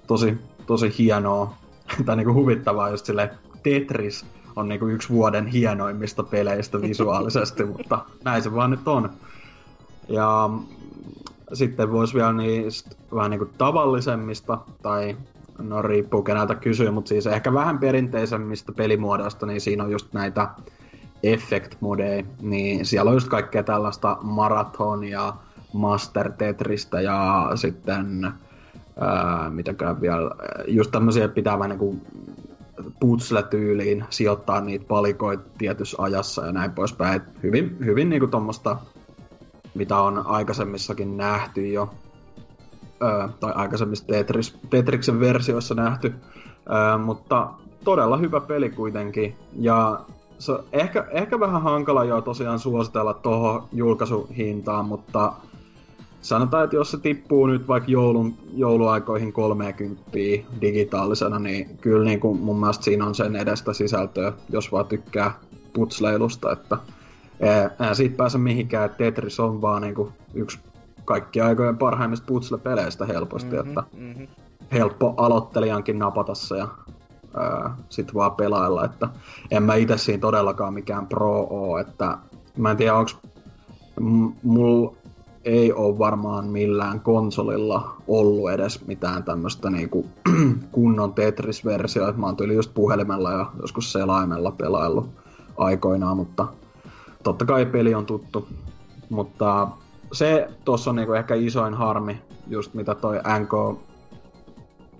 tosi, 0.06 0.38
tosi 0.66 0.94
hienoa 0.98 1.54
tai 2.06 2.16
niinku 2.16 2.34
huvittavaa 2.34 2.90
just 2.90 3.06
sille 3.06 3.30
Tetris 3.62 4.26
on 4.56 4.68
niinku 4.68 4.86
yksi 4.86 5.08
vuoden 5.08 5.46
hienoimmista 5.46 6.22
peleistä 6.22 6.80
visuaalisesti, 6.80 7.64
mutta 7.76 8.04
näin 8.24 8.42
se 8.42 8.54
vaan 8.54 8.70
nyt 8.70 8.88
on. 8.88 9.10
Ja 10.08 10.50
sitten 11.52 11.92
voisi 11.92 12.14
vielä 12.14 12.32
niistä 12.32 12.90
vähän 13.14 13.30
niinku 13.30 13.48
tavallisemmista, 13.58 14.58
tai 14.82 15.16
no 15.58 15.82
riippuu 15.82 16.22
keneltä 16.22 16.54
kysyy, 16.54 16.90
mutta 16.90 17.08
siis 17.08 17.26
ehkä 17.26 17.52
vähän 17.52 17.78
perinteisemmistä 17.78 18.72
pelimuodoista, 18.72 19.46
niin 19.46 19.60
siinä 19.60 19.84
on 19.84 19.90
just 19.90 20.12
näitä 20.12 20.48
effect 21.32 21.74
modeja, 21.80 22.24
niin 22.42 22.86
siellä 22.86 23.08
on 23.08 23.16
just 23.16 23.28
kaikkea 23.28 23.62
tällaista 23.62 24.18
maratonia, 24.22 25.32
Master 25.72 26.32
Tetristä 26.32 27.00
ja 27.00 27.50
sitten 27.54 28.32
ää, 29.00 29.50
mitäkään 29.50 30.00
vielä, 30.00 30.30
just 30.66 30.90
tämmöisiä 30.90 31.28
pitää 31.28 31.58
vähän 31.58 31.78
niin 31.78 32.02
putsle-tyyliin 33.00 34.04
sijoittaa 34.10 34.60
niitä 34.60 34.84
palikoita 34.88 35.44
tietyssä 35.58 36.02
ajassa 36.02 36.46
ja 36.46 36.52
näin 36.52 36.72
poispäin. 36.72 37.16
Et 37.16 37.42
hyvin, 37.42 37.76
hyvin 37.84 38.08
niinku 38.08 38.26
tuommoista, 38.26 38.76
mitä 39.74 39.96
on 39.96 40.26
aikaisemmissakin 40.26 41.16
nähty 41.16 41.68
jo, 41.68 41.94
öö, 43.02 43.28
tai 43.40 43.52
aikaisemmissa 43.54 44.06
Tetris, 44.06 44.58
Tetriksen 44.70 45.20
versioissa 45.20 45.74
nähty, 45.74 46.14
öö, 46.70 46.98
mutta 46.98 47.48
todella 47.84 48.16
hyvä 48.16 48.40
peli 48.40 48.70
kuitenkin. 48.70 49.34
Ja 49.52 50.00
se 50.38 50.52
ehkä, 50.72 51.06
ehkä 51.10 51.40
vähän 51.40 51.62
hankala 51.62 52.04
jo 52.04 52.20
tosiaan 52.20 52.58
suositella 52.58 53.14
tuohon 53.14 53.68
julkaisuhintaan, 53.72 54.84
mutta 54.84 55.32
sanotaan, 56.20 56.64
että 56.64 56.76
jos 56.76 56.90
se 56.90 56.98
tippuu 56.98 57.46
nyt 57.46 57.68
vaikka 57.68 57.90
joulun, 57.90 58.34
jouluaikoihin 58.54 59.32
30 59.32 60.10
digitaalisena, 60.60 61.38
niin 61.38 61.78
kyllä 61.80 62.04
niin 62.04 62.20
kuin 62.20 62.40
mun 62.40 62.60
mielestä 62.60 62.84
siinä 62.84 63.06
on 63.06 63.14
sen 63.14 63.36
edestä 63.36 63.72
sisältöä, 63.72 64.32
jos 64.48 64.72
vaan 64.72 64.86
tykkää 64.86 65.38
putsleilusta, 65.72 66.52
että 66.52 66.78
eihän 67.80 67.96
siitä 67.96 68.16
pääse 68.16 68.38
mihinkään, 68.38 68.86
että 68.86 68.98
Tetris 68.98 69.40
on 69.40 69.62
vaan 69.62 69.82
niin 69.82 69.94
kuin 69.94 70.12
yksi 70.34 70.58
kaikki 71.04 71.40
aikojen 71.40 71.78
parhaimmista 71.78 72.26
putsle-peleistä 72.26 73.06
helposti, 73.06 73.56
mm-hmm, 73.56 73.68
että 73.68 73.82
mm-hmm. 73.96 74.26
helppo 74.72 75.14
aloittelijankin 75.16 75.98
napata 75.98 76.34
se 76.34 76.56
ja 76.56 76.68
sit 77.88 78.14
vaan 78.14 78.32
pelailla, 78.32 78.84
että 78.84 79.08
en 79.50 79.62
mä 79.62 79.74
itse 79.74 79.98
siinä 79.98 80.20
todellakaan 80.20 80.74
mikään 80.74 81.06
pro 81.06 81.46
oo, 81.50 81.78
että 81.78 82.18
mä 82.56 82.70
en 82.70 82.76
tiedä 82.76 82.94
onko 82.94 83.10
mulla 84.42 84.96
ei 85.44 85.72
ole 85.72 85.98
varmaan 85.98 86.46
millään 86.46 87.00
konsolilla 87.00 87.96
ollut 88.08 88.50
edes 88.50 88.86
mitään 88.86 89.24
tämmöistä 89.24 89.70
niinku 89.70 90.06
kunnon 90.72 91.14
Tetris-versioita. 91.14 92.18
Mä 92.18 92.26
oon 92.26 92.36
tyyli 92.36 92.54
just 92.54 92.74
puhelimella 92.74 93.32
ja 93.32 93.46
joskus 93.60 93.92
selaimella 93.92 94.50
pelaillut 94.50 95.10
aikoinaan, 95.56 96.16
mutta 96.16 96.46
totta 97.22 97.44
kai 97.44 97.66
peli 97.66 97.94
on 97.94 98.06
tuttu. 98.06 98.48
Mutta 99.10 99.68
se 100.12 100.48
tuossa 100.64 100.90
on 100.90 100.96
niinku 100.96 101.12
ehkä 101.12 101.34
isoin 101.34 101.74
harmi, 101.74 102.20
just 102.48 102.74
mitä 102.74 102.94
toi 102.94 103.20
NK 103.40 103.80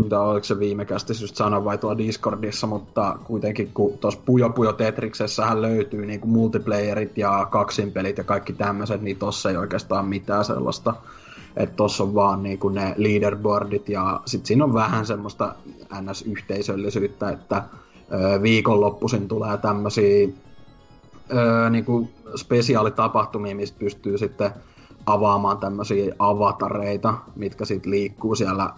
mitä 0.03 0.21
oliko 0.21 0.45
se 0.45 0.59
viime 0.59 0.85
kästis 0.85 1.21
just 1.21 1.37
sanoa 1.37 1.65
vai 1.65 1.79
tuolla 1.79 1.99
Discordissa, 1.99 2.67
mutta 2.67 3.19
kuitenkin 3.25 3.71
kun 3.75 3.99
tuossa 3.99 4.21
Pujo 4.27 4.51
Pujo 4.51 4.73
Tetriksessähän 4.73 5.63
löytyy 5.63 6.07
niin 6.07 6.21
kuin 6.21 6.31
multiplayerit 6.31 7.19
ja 7.19 7.47
kaksinpelit 7.51 8.19
ja 8.19 8.25
kaikki 8.25 8.53
tämmöiset, 8.53 9.03
niin 9.03 9.17
tossa 9.17 9.51
ei 9.51 9.57
oikeastaan 9.57 10.07
mitään 10.07 10.45
sellaista. 10.45 10.95
Että 11.57 11.77
tossa 11.77 12.05
on 12.05 12.15
vaan 12.15 12.43
niin 12.43 12.59
kuin 12.59 12.75
ne 12.75 12.95
leaderboardit 12.97 13.89
ja 13.89 14.21
sit 14.27 14.47
siinä 14.47 14.65
on 14.65 14.75
vähän 14.75 15.07
semmoista 15.07 15.55
NS-yhteisöllisyyttä, 16.01 17.31
että 17.31 17.63
viikonloppuisin 18.43 19.29
tulee 19.29 19.57
tämmöisiä 19.57 20.29
niin 21.71 21.85
kuin 21.85 22.09
spesiaalitapahtumia, 22.37 23.57
mistä 23.57 23.79
pystyy 23.79 24.19
sitten 24.19 24.51
avaamaan 25.07 25.59
tämmöisiä 25.59 26.15
avatareita, 26.19 27.15
mitkä 27.37 27.65
sitten 27.65 27.91
liikkuu 27.91 28.35
siellä 28.35 28.71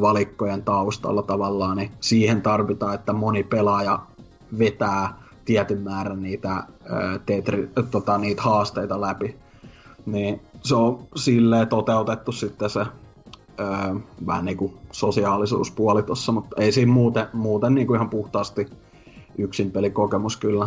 valikkojen 0.00 0.62
taustalla 0.62 1.22
tavallaan, 1.22 1.76
niin 1.76 1.90
siihen 2.00 2.42
tarvitaan, 2.42 2.94
että 2.94 3.12
moni 3.12 3.42
pelaaja 3.42 3.98
vetää 4.58 5.14
tietyn 5.44 5.82
määrän 5.82 6.22
niitä, 6.22 6.64
tetri, 7.26 7.70
tota, 7.90 8.18
niitä 8.18 8.42
haasteita 8.42 9.00
läpi. 9.00 9.36
Niin 10.06 10.40
se 10.62 10.74
on 10.74 10.98
silleen 11.16 11.68
toteutettu 11.68 12.32
sitten 12.32 12.70
se 12.70 12.86
vähän 14.26 14.44
niin 14.44 14.56
kuin 14.56 14.74
sosiaalisuuspuoli 14.92 16.02
tossa, 16.02 16.32
mutta 16.32 16.62
ei 16.62 16.72
siinä 16.72 16.92
muuten, 16.92 17.26
muuten 17.32 17.74
niin 17.74 17.86
kuin 17.86 17.96
ihan 17.96 18.10
puhtaasti 18.10 18.66
yksin 19.38 19.70
pelikokemus 19.70 20.36
kyllä. 20.36 20.66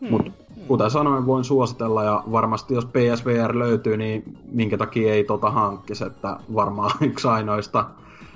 Hmm. 0.00 0.10
Mutta 0.10 0.32
kuten 0.68 0.90
sanoin, 0.90 1.26
voin 1.26 1.44
suositella 1.44 2.04
ja 2.04 2.24
varmasti 2.32 2.74
jos 2.74 2.86
PSVR 2.86 3.58
löytyy, 3.58 3.96
niin 3.96 4.38
minkä 4.52 4.78
takia 4.78 5.12
ei 5.12 5.24
tota 5.24 5.50
hankkisi, 5.50 6.04
että 6.04 6.36
varmaan 6.54 6.90
yksi 7.10 7.28
ainoista, 7.28 7.86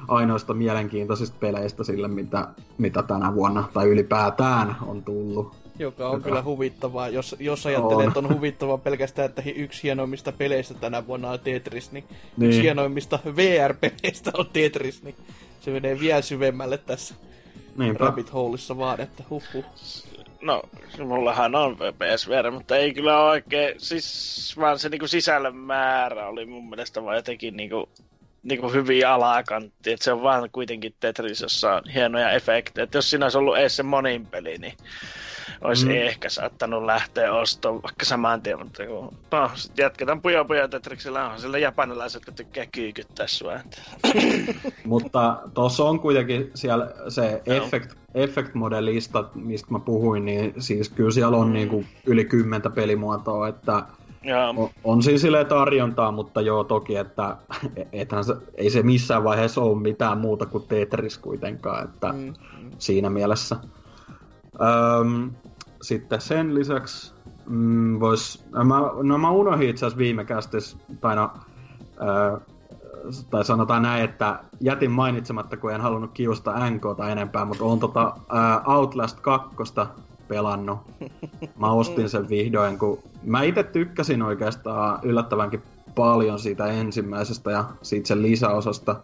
ainoista 0.09 0.55
mielenkiintoisista 0.55 1.37
peleistä 1.41 1.85
sille, 1.85 2.09
mitä, 2.09 2.49
mitä 2.79 3.03
tänä 3.03 3.35
vuonna 3.35 3.69
tai 3.75 3.87
ylipäätään 3.87 4.77
on 4.87 5.03
tullut. 5.03 5.57
Joka 5.79 6.09
on 6.09 6.15
Joka... 6.15 6.25
kyllä 6.25 6.43
huvittavaa. 6.43 7.09
Jos, 7.09 7.37
jos 7.39 7.67
ajattelee, 7.67 8.07
on. 8.07 8.09
että 8.09 8.19
on 8.19 8.35
huvittavaa 8.35 8.79
pelkästään, 8.79 9.27
että 9.27 9.43
yksi 9.57 9.83
hienoimmista 9.83 10.33
peleistä 10.33 10.75
tänä 10.75 11.07
vuonna 11.07 11.31
on 11.31 11.41
Tetris, 11.41 11.93
niin, 11.93 12.05
niin. 12.37 12.49
yksi 12.49 12.63
hienoimmista 12.63 13.19
VR-peleistä 13.37 14.31
on 14.35 14.47
Tetris, 14.53 15.03
niin 15.03 15.15
se 15.61 15.71
menee 15.71 16.01
vielä 16.01 16.23
syvemmälle 16.23 16.79
tässä 16.79 17.15
Niinpä. 17.77 18.05
rabbit 18.05 18.33
holeissa 18.33 18.79
vaan, 18.79 19.01
että 19.01 19.23
huh, 19.31 19.43
huh. 19.55 19.65
No, 20.43 20.63
mullahan 21.05 21.55
on 21.55 21.77
PSVR, 21.77 22.51
mutta 22.51 22.77
ei 22.77 22.95
kyllä 22.95 23.25
oikein, 23.25 23.75
siis 23.79 24.55
vaan 24.61 24.79
se 24.79 24.89
niinku 24.89 25.09
sisällön 25.09 25.57
määrä 25.57 26.29
oli 26.29 26.47
mun 26.47 26.69
mielestä 26.69 27.05
vaan 27.05 27.17
jotenkin 27.17 27.57
niinku, 27.57 27.89
niinku 28.49 28.73
hyvin 28.73 29.09
alakantti, 29.09 29.93
että 29.93 30.05
se 30.05 30.13
on 30.13 30.23
vaan 30.23 30.49
kuitenkin 30.53 30.95
Tetris, 31.01 31.41
jossa 31.41 31.75
on 31.75 31.83
hienoja 31.95 32.31
efektejä, 32.31 32.85
että 32.85 32.99
jos 32.99 33.11
siinä 33.11 33.25
olisi 33.25 33.39
ollut 33.39 33.59
edes 33.59 33.77
se 33.77 33.83
monin 33.83 34.27
peli, 34.27 34.59
niin 34.59 34.75
olisi 35.61 35.87
mm. 35.87 35.91
ehkä 35.91 36.29
saattanut 36.29 36.85
lähteä 36.85 37.33
ostoon 37.33 37.83
vaikka 37.83 38.05
saman 38.05 38.43
tien, 38.43 38.59
mutta 38.59 38.87
kun, 38.87 39.15
no, 39.33 39.51
sit 39.55 39.79
jatketaan 39.79 40.23
puja 40.23 40.45
puja 40.45 40.69
Tetriksellä, 40.69 41.31
on 41.31 41.41
sillä 41.41 41.59
japanilaiset, 41.59 42.21
jotka 42.21 42.33
tykkää 42.33 42.67
kyykyttää 42.67 43.27
sua. 43.27 43.53
mutta 44.85 45.39
tuossa 45.55 45.85
on 45.85 46.01
kuitenkin 46.01 46.51
siellä 46.55 46.91
se 47.09 47.43
no. 47.47 47.55
effect, 47.55 47.93
effect 48.15 48.55
modelista, 48.55 49.25
mistä 49.35 49.67
mä 49.71 49.79
puhuin, 49.79 50.25
niin 50.25 50.55
siis 50.59 50.89
kyllä 50.89 51.11
siellä 51.11 51.37
on 51.37 51.47
mm. 51.47 51.53
niinku 51.53 51.85
yli 52.07 52.25
kymmentä 52.25 52.71
pelimuotoa, 52.71 53.49
että 53.49 53.83
On, 54.57 54.71
on 54.85 55.03
siis 55.03 55.21
silleen 55.21 55.47
tarjontaa, 55.47 56.13
mutta 56.13 56.41
joo 56.41 56.65
toki, 56.65 56.97
että 56.97 57.37
ethän 57.93 58.25
se, 58.25 58.37
ei 58.55 58.71
se 58.71 58.83
missään 58.83 59.25
vaiheessa 59.25 59.61
ole 59.61 59.81
mitään 59.81 60.19
muuta 60.19 60.47
kuin 60.47 60.65
Tetris 60.69 61.19
kuitenkaan, 61.19 61.85
että 61.85 62.13
mm. 62.13 62.33
siinä 62.79 63.11
mielessä. 63.11 63.57
Öm, 65.01 65.31
sitten 65.83 66.21
sen 66.21 66.55
lisäksi 66.55 67.15
mm, 67.47 68.01
vois, 68.01 68.45
mä, 68.65 68.81
no 69.03 69.19
mä 69.19 69.31
unohdin 69.31 69.71
itse 69.71 69.87
asiassa 69.87 69.99
viime 69.99 70.25
kästis, 70.25 70.77
tai 71.01 71.17
no, 71.17 71.31
ö, 72.03 72.41
tai 73.31 73.45
sanotaan 73.45 73.83
näin, 73.83 74.05
että 74.05 74.41
jätin 74.61 74.91
mainitsematta, 74.91 75.57
kun 75.57 75.73
en 75.73 75.81
halunnut 75.81 76.11
kiusata 76.15 76.71
NKta 76.71 77.09
enempää, 77.09 77.45
mutta 77.45 77.65
on 77.65 77.79
tota 77.79 78.03
ä, 78.07 78.61
Outlast 78.67 79.21
2 79.21 79.57
pelannut. 80.29 80.79
Mä 81.59 81.73
ostin 81.73 82.09
sen 82.09 82.29
vihdoin, 82.29 82.79
kun 82.79 82.99
mä 83.23 83.43
itse 83.43 83.63
tykkäsin 83.63 84.23
oikeastaan 84.23 84.99
yllättävänkin 85.03 85.63
paljon 85.95 86.39
siitä 86.39 86.67
ensimmäisestä 86.67 87.51
ja 87.51 87.65
siitä 87.83 88.09
sen 88.09 88.23
lisäosasta. 88.23 88.97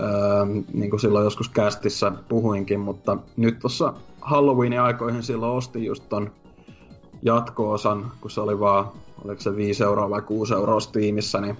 Öö, 0.00 0.44
niin 0.72 0.90
kuin 0.90 1.00
silloin 1.00 1.24
joskus 1.24 1.48
kästissä 1.48 2.12
puhuinkin, 2.28 2.80
mutta 2.80 3.16
nyt 3.36 3.58
tuossa 3.58 3.94
Halloweenin 4.20 4.80
aikoihin 4.80 5.22
silloin 5.22 5.52
ostin 5.52 5.84
just 5.84 6.08
ton 6.08 6.30
jatko-osan, 7.22 8.12
kun 8.20 8.30
se 8.30 8.40
oli 8.40 8.60
vaan, 8.60 8.86
oliko 9.24 9.40
se 9.40 9.56
5 9.56 9.84
euroa 9.84 10.10
vai 10.10 10.22
6 10.22 10.54
euroa 10.54 10.80
Steamissa, 10.80 11.40
niin 11.40 11.56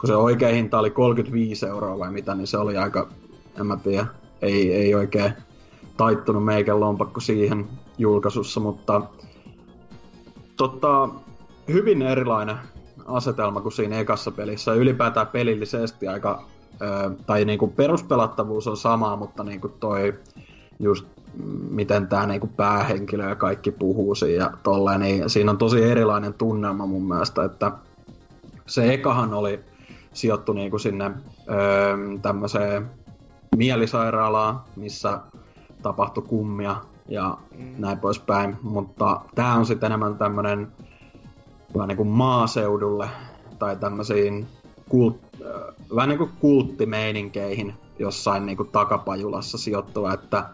kun 0.00 0.06
se 0.06 0.16
oikein 0.16 0.54
hinta 0.54 0.78
oli 0.78 0.90
35 0.90 1.66
euroa 1.66 1.98
vai 1.98 2.12
mitä, 2.12 2.34
niin 2.34 2.46
se 2.46 2.58
oli 2.58 2.76
aika, 2.76 3.08
en 3.60 3.66
mä 3.66 3.76
tiedä, 3.76 4.06
ei, 4.42 4.74
ei 4.74 4.94
oikein 4.94 5.32
taittunut 5.96 6.44
meikän 6.44 6.80
lompakko 6.80 7.20
siihen 7.20 7.68
julkaisussa, 7.98 8.60
mutta 8.60 9.02
tota, 10.56 11.08
hyvin 11.68 12.02
erilainen 12.02 12.56
asetelma 13.06 13.60
kuin 13.60 13.72
siinä 13.72 13.98
ekassa 13.98 14.30
pelissä. 14.30 14.74
Ylipäätään 14.74 15.26
pelillisesti 15.26 16.08
aika, 16.08 16.42
ö, 16.82 17.10
tai 17.26 17.44
niinku 17.44 17.66
peruspelattavuus 17.66 18.68
on 18.68 18.76
sama, 18.76 19.16
mutta 19.16 19.44
niinku 19.44 19.68
toi 19.68 20.14
just 20.80 21.06
miten 21.70 22.08
tämä 22.08 22.26
niinku 22.26 22.46
päähenkilö 22.46 23.28
ja 23.28 23.34
kaikki 23.34 23.70
puhuu 23.70 24.14
siinä 24.14 24.44
ja 24.44 24.50
tolleen, 24.62 25.00
niin 25.00 25.30
siinä 25.30 25.50
on 25.50 25.58
tosi 25.58 25.82
erilainen 25.82 26.34
tunnelma 26.34 26.86
mun 26.86 27.08
mielestä, 27.08 27.44
että 27.44 27.72
se 28.66 28.94
ekahan 28.94 29.34
oli 29.34 29.60
sijoittu 30.12 30.52
niinku 30.52 30.78
sinne 30.78 31.04
öö, 31.50 31.96
tämmöiseen 32.22 32.90
mielisairaalaan, 33.56 34.60
missä 34.76 35.20
tapahtui 35.82 36.24
kummia 36.28 36.76
ja 37.12 37.38
mm. 37.58 37.74
näin 37.78 37.98
poispäin, 37.98 38.56
mutta 38.62 39.20
tämä 39.34 39.54
on 39.54 39.66
sitten 39.66 39.86
enemmän 39.86 40.18
tämmöinen 40.18 40.68
vähän 41.74 41.88
niin 41.88 41.96
kuin 41.96 42.08
maaseudulle 42.08 43.08
tai 43.58 43.76
tämmöisiin 43.76 44.46
kult, 44.88 45.16
vähän 45.94 46.08
niin 46.08 46.18
kuin 46.18 46.30
kulttimeininkeihin 46.40 47.74
jossain 47.98 48.46
niin 48.46 48.56
kuin 48.56 48.68
takapajulassa 48.68 49.58
sijoittuva, 49.58 50.14
että 50.14 50.44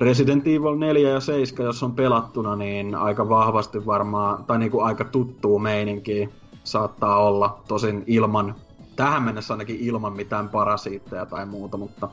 Resident 0.00 0.46
Evil 0.46 0.74
4 0.78 1.10
ja 1.10 1.20
7, 1.20 1.66
jos 1.66 1.82
on 1.82 1.94
pelattuna, 1.94 2.56
niin 2.56 2.94
aika 2.94 3.28
vahvasti 3.28 3.86
varmaan, 3.86 4.44
tai 4.44 4.58
niin 4.58 4.70
kuin 4.70 4.84
aika 4.84 5.04
tuttuu 5.04 5.58
meininkiä 5.58 6.28
saattaa 6.64 7.16
olla, 7.16 7.60
tosin 7.68 8.04
ilman, 8.06 8.54
tähän 8.96 9.22
mennessä 9.22 9.54
ainakin 9.54 9.80
ilman 9.80 10.12
mitään 10.12 10.48
parasiitteja 10.48 11.26
tai 11.26 11.46
muuta, 11.46 11.76
mutta 11.76 12.08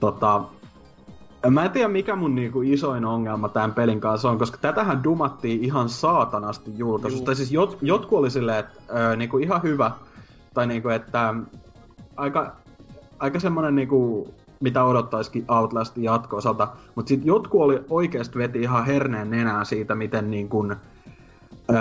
tota, 0.00 0.42
Mä 1.50 1.64
en 1.64 1.70
tiedä 1.70 1.88
mikä 1.88 2.16
mun 2.16 2.34
niinku 2.34 2.62
isoin 2.62 3.04
ongelma 3.04 3.48
tämän 3.48 3.72
pelin 3.72 4.00
kanssa 4.00 4.30
on, 4.30 4.38
koska 4.38 4.58
tätähän 4.58 5.04
dumattiin 5.04 5.64
ihan 5.64 5.88
saatanasti 5.88 6.72
julkaisusta. 6.76 7.26
Tai 7.26 7.34
siis 7.34 7.52
jot, 7.52 7.78
jotkut 7.82 8.18
oli 8.18 8.30
silleen, 8.30 8.58
että 8.58 8.80
ö, 9.12 9.16
niinku 9.16 9.38
ihan 9.38 9.62
hyvä, 9.62 9.90
tai 10.54 10.66
niinku, 10.66 10.88
että 10.88 11.34
aika, 12.16 12.52
aika 13.18 13.40
semmonen 13.40 13.74
niinku, 13.74 14.28
mitä 14.60 14.84
odottaisikin 14.84 15.44
Outlastin 15.48 16.04
jatko-osalta. 16.04 16.68
Mutta 16.94 17.08
sitten 17.08 17.26
jotkut 17.26 17.60
oli 17.60 17.84
oikeasti 17.90 18.38
veti 18.38 18.60
ihan 18.60 18.86
herneen 18.86 19.30
nenää 19.30 19.64
siitä, 19.64 19.94
miten 19.94 20.30
niinku, 20.30 20.66
ö, 21.70 21.74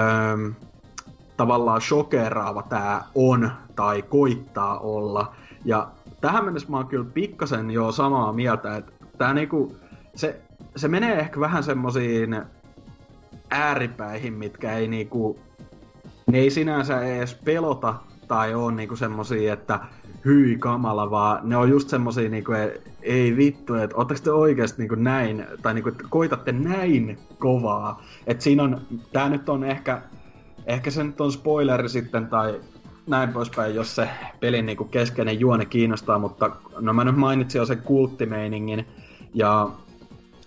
tavallaan 1.37 1.81
shokeraava 1.81 2.63
tämä 2.63 3.03
on 3.15 3.51
tai 3.75 4.01
koittaa 4.01 4.79
olla. 4.79 5.31
Ja 5.65 5.87
tähän 6.21 6.45
mennessä 6.45 6.69
mä 6.69 6.77
oon 6.77 6.87
kyllä 6.87 7.05
pikkasen 7.13 7.71
jo 7.71 7.91
samaa 7.91 8.33
mieltä, 8.33 8.77
että 8.77 8.92
tää 9.17 9.33
niinku, 9.33 9.75
se, 10.15 10.41
se 10.75 10.87
menee 10.87 11.19
ehkä 11.19 11.39
vähän 11.39 11.63
semmosiin 11.63 12.41
ääripäihin, 13.49 14.33
mitkä 14.33 14.73
ei 14.73 14.87
niinku, 14.87 15.39
ne 16.31 16.37
ei 16.37 16.49
sinänsä 16.49 17.05
edes 17.05 17.35
pelota 17.35 17.95
tai 18.27 18.55
on 18.55 18.75
niinku 18.75 18.95
semmosia, 18.95 19.53
että 19.53 19.79
hyi 20.25 20.57
kamala, 20.59 21.11
vaan 21.11 21.49
ne 21.49 21.57
on 21.57 21.69
just 21.69 21.89
semmosia 21.89 22.29
niinku, 22.29 22.51
ei 23.01 23.37
vittu, 23.37 23.75
että 23.75 23.97
ootteko 23.97 24.19
te 24.23 24.31
oikeesti 24.31 24.81
niinku 24.81 24.95
näin, 24.95 25.45
tai 25.61 25.73
niinku, 25.73 25.89
että 25.89 26.03
koitatte 26.09 26.51
näin 26.51 27.17
kovaa. 27.39 28.03
että 28.27 28.43
siinä 28.43 28.63
on, 28.63 28.81
tää 29.13 29.29
nyt 29.29 29.49
on 29.49 29.63
ehkä, 29.63 30.01
ehkä 30.65 30.91
se 30.91 31.03
nyt 31.03 31.21
on 31.21 31.31
spoileri 31.31 31.89
sitten, 31.89 32.27
tai 32.27 32.61
näin 33.07 33.33
poispäin, 33.33 33.75
jos 33.75 33.95
se 33.95 34.09
pelin 34.39 34.65
niinku 34.65 34.83
keskeinen 34.83 35.39
juone 35.39 35.65
kiinnostaa, 35.65 36.19
mutta 36.19 36.55
no 36.79 36.93
mä 36.93 37.03
nyt 37.03 37.17
mainitsin 37.17 37.59
jo 37.59 37.65
sen 37.65 37.81
kulttimeiningin, 37.81 38.85
ja 39.33 39.69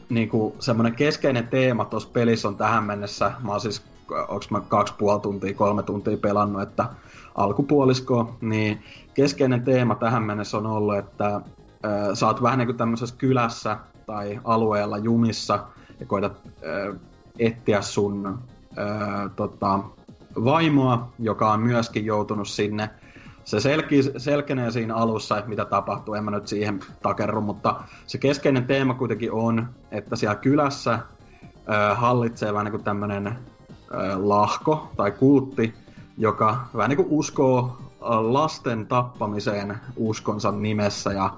niin 0.09 0.29
kuin 0.29 0.55
semmoinen 0.59 0.95
keskeinen 0.95 1.49
teema 1.49 1.85
tuossa 1.85 2.09
pelissä 2.13 2.49
on 2.49 2.57
tähän 2.57 2.85
mennessä, 2.85 3.33
mä 3.45 3.51
oon 3.51 3.61
siis, 3.61 3.83
onks 4.29 4.51
mä 4.51 4.61
kaksi 4.61 4.95
puoli 4.99 5.21
tuntia, 5.21 5.55
kolme 5.55 5.83
tuntia 5.83 6.17
pelannut, 6.17 6.63
että 6.63 6.89
alkupuolisko, 7.35 8.37
niin 8.41 8.83
keskeinen 9.15 9.65
teema 9.65 9.95
tähän 9.95 10.23
mennessä 10.23 10.57
on 10.57 10.67
ollut, 10.67 10.97
että 10.97 11.35
äh, 11.37 11.43
sä 12.15 12.27
oot 12.27 12.43
vähän 12.43 12.59
niin 12.59 12.67
kuin 12.67 12.77
tämmöisessä 12.77 13.15
kylässä 13.19 13.77
tai 14.07 14.41
alueella 14.45 14.99
jumissa 14.99 15.67
ja 16.01 16.07
koitat 16.07 16.33
äh, 16.47 17.01
etsiä 17.39 17.83
sun 17.83 18.39
äh, 18.79 19.31
tota, 19.37 19.81
vaimoa, 20.45 21.09
joka 21.19 21.53
on 21.53 21.61
myöskin 21.61 22.05
joutunut 22.05 22.49
sinne 22.49 22.91
se 23.47 23.61
selki, 23.61 24.03
selkenee 24.17 24.71
siinä 24.71 24.95
alussa, 24.95 25.39
että 25.39 25.49
mitä 25.49 25.65
tapahtuu, 25.65 26.15
en 26.15 26.25
mä 26.25 26.31
nyt 26.31 26.49
siihen 26.49 26.81
takerru, 27.03 27.41
mutta 27.41 27.81
se 28.07 28.19
keskeinen 28.19 28.67
teema 28.67 28.95
kuitenkin 28.95 29.33
on, 29.33 29.69
että 29.91 30.17
siellä 30.17 30.37
kylässä 30.37 30.93
äh, 30.93 31.03
hallitsee 31.95 32.53
vähän 32.53 32.73
niin 32.73 32.85
tämmöinen 32.85 33.39
lahko 34.17 34.93
tai 34.97 35.13
kultti, 35.13 35.75
joka 36.19 36.67
vähän 36.77 36.89
niin 36.89 36.97
kuin 36.97 37.09
uskoo 37.11 37.79
lasten 38.21 38.87
tappamiseen 38.87 39.77
uskonsa 39.97 40.53
nimessä. 40.53 41.13
Ja 41.13 41.31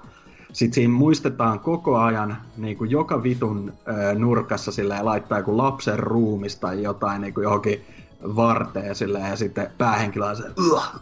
sitten 0.52 0.74
siinä 0.74 0.94
muistetaan 0.94 1.60
koko 1.60 1.98
ajan 1.98 2.36
niin 2.56 2.78
kuin 2.78 2.90
joka 2.90 3.22
vitun 3.22 3.72
äh, 3.88 4.16
nurkassa 4.16 4.72
silleen, 4.72 5.04
laittaa 5.04 5.38
joku 5.38 5.56
lapsen 5.56 5.98
ruumista 5.98 6.60
tai 6.60 6.82
jotain 6.82 7.20
niin 7.20 7.34
kuin 7.34 7.42
johonkin 7.42 7.84
varteen 8.22 8.94
sille 8.94 9.18
ja 9.18 9.36
sitten 9.36 9.70
päähenkilö 9.78 10.26
on 10.26 10.36
se, 10.36 10.42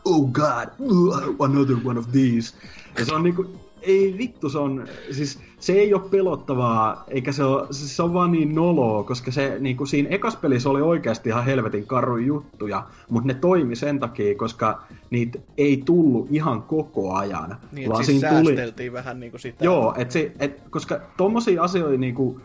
oh 0.05 0.31
god, 0.33 0.69
uh, 0.79 1.17
another 1.39 1.77
one 1.85 1.99
of 1.99 2.07
these. 2.13 2.55
Ja 2.99 3.05
se 3.05 3.15
on 3.15 3.23
niinku, 3.23 3.47
ei 3.83 4.15
vittu, 4.19 4.49
se 4.49 4.59
on, 4.59 4.85
siis 5.11 5.39
se 5.59 5.73
ei 5.73 5.95
ole 5.95 6.09
pelottavaa, 6.11 7.05
eikä 7.09 7.33
se 7.33 7.45
ole, 7.45 7.67
siis 7.71 7.97
se 7.97 8.03
on 8.03 8.15
vaan 8.15 8.33
niin 8.33 8.55
noloa, 8.55 9.03
koska 9.05 9.31
se 9.31 9.57
niinku 9.61 9.87
siinä 9.87 10.09
ekas 10.09 10.37
pelissä 10.37 10.71
oli 10.71 10.81
oikeasti 10.81 11.29
ihan 11.29 11.45
helvetin 11.45 11.87
karu 11.87 12.17
juttuja, 12.17 12.87
mutta 13.09 13.27
ne 13.27 13.35
toimi 13.35 13.77
sen 13.77 14.01
takia, 14.01 14.35
koska 14.35 14.83
niitä 15.11 15.39
ei 15.59 15.83
tullut 15.85 16.27
ihan 16.31 16.63
koko 16.63 17.15
ajan. 17.15 17.57
Niin, 17.73 17.91
vaan 17.91 18.05
siis 18.05 18.21
siinä 18.21 18.41
tuli... 18.41 18.93
vähän 18.93 19.21
niinku 19.21 19.39
sitä. 19.39 19.65
Joo, 19.65 19.95
et 19.97 20.11
se, 20.11 20.33
et, 20.39 20.63
koska 20.71 21.01
tommosia 21.17 21.63
asioita 21.63 21.99
niinku, 21.99 22.41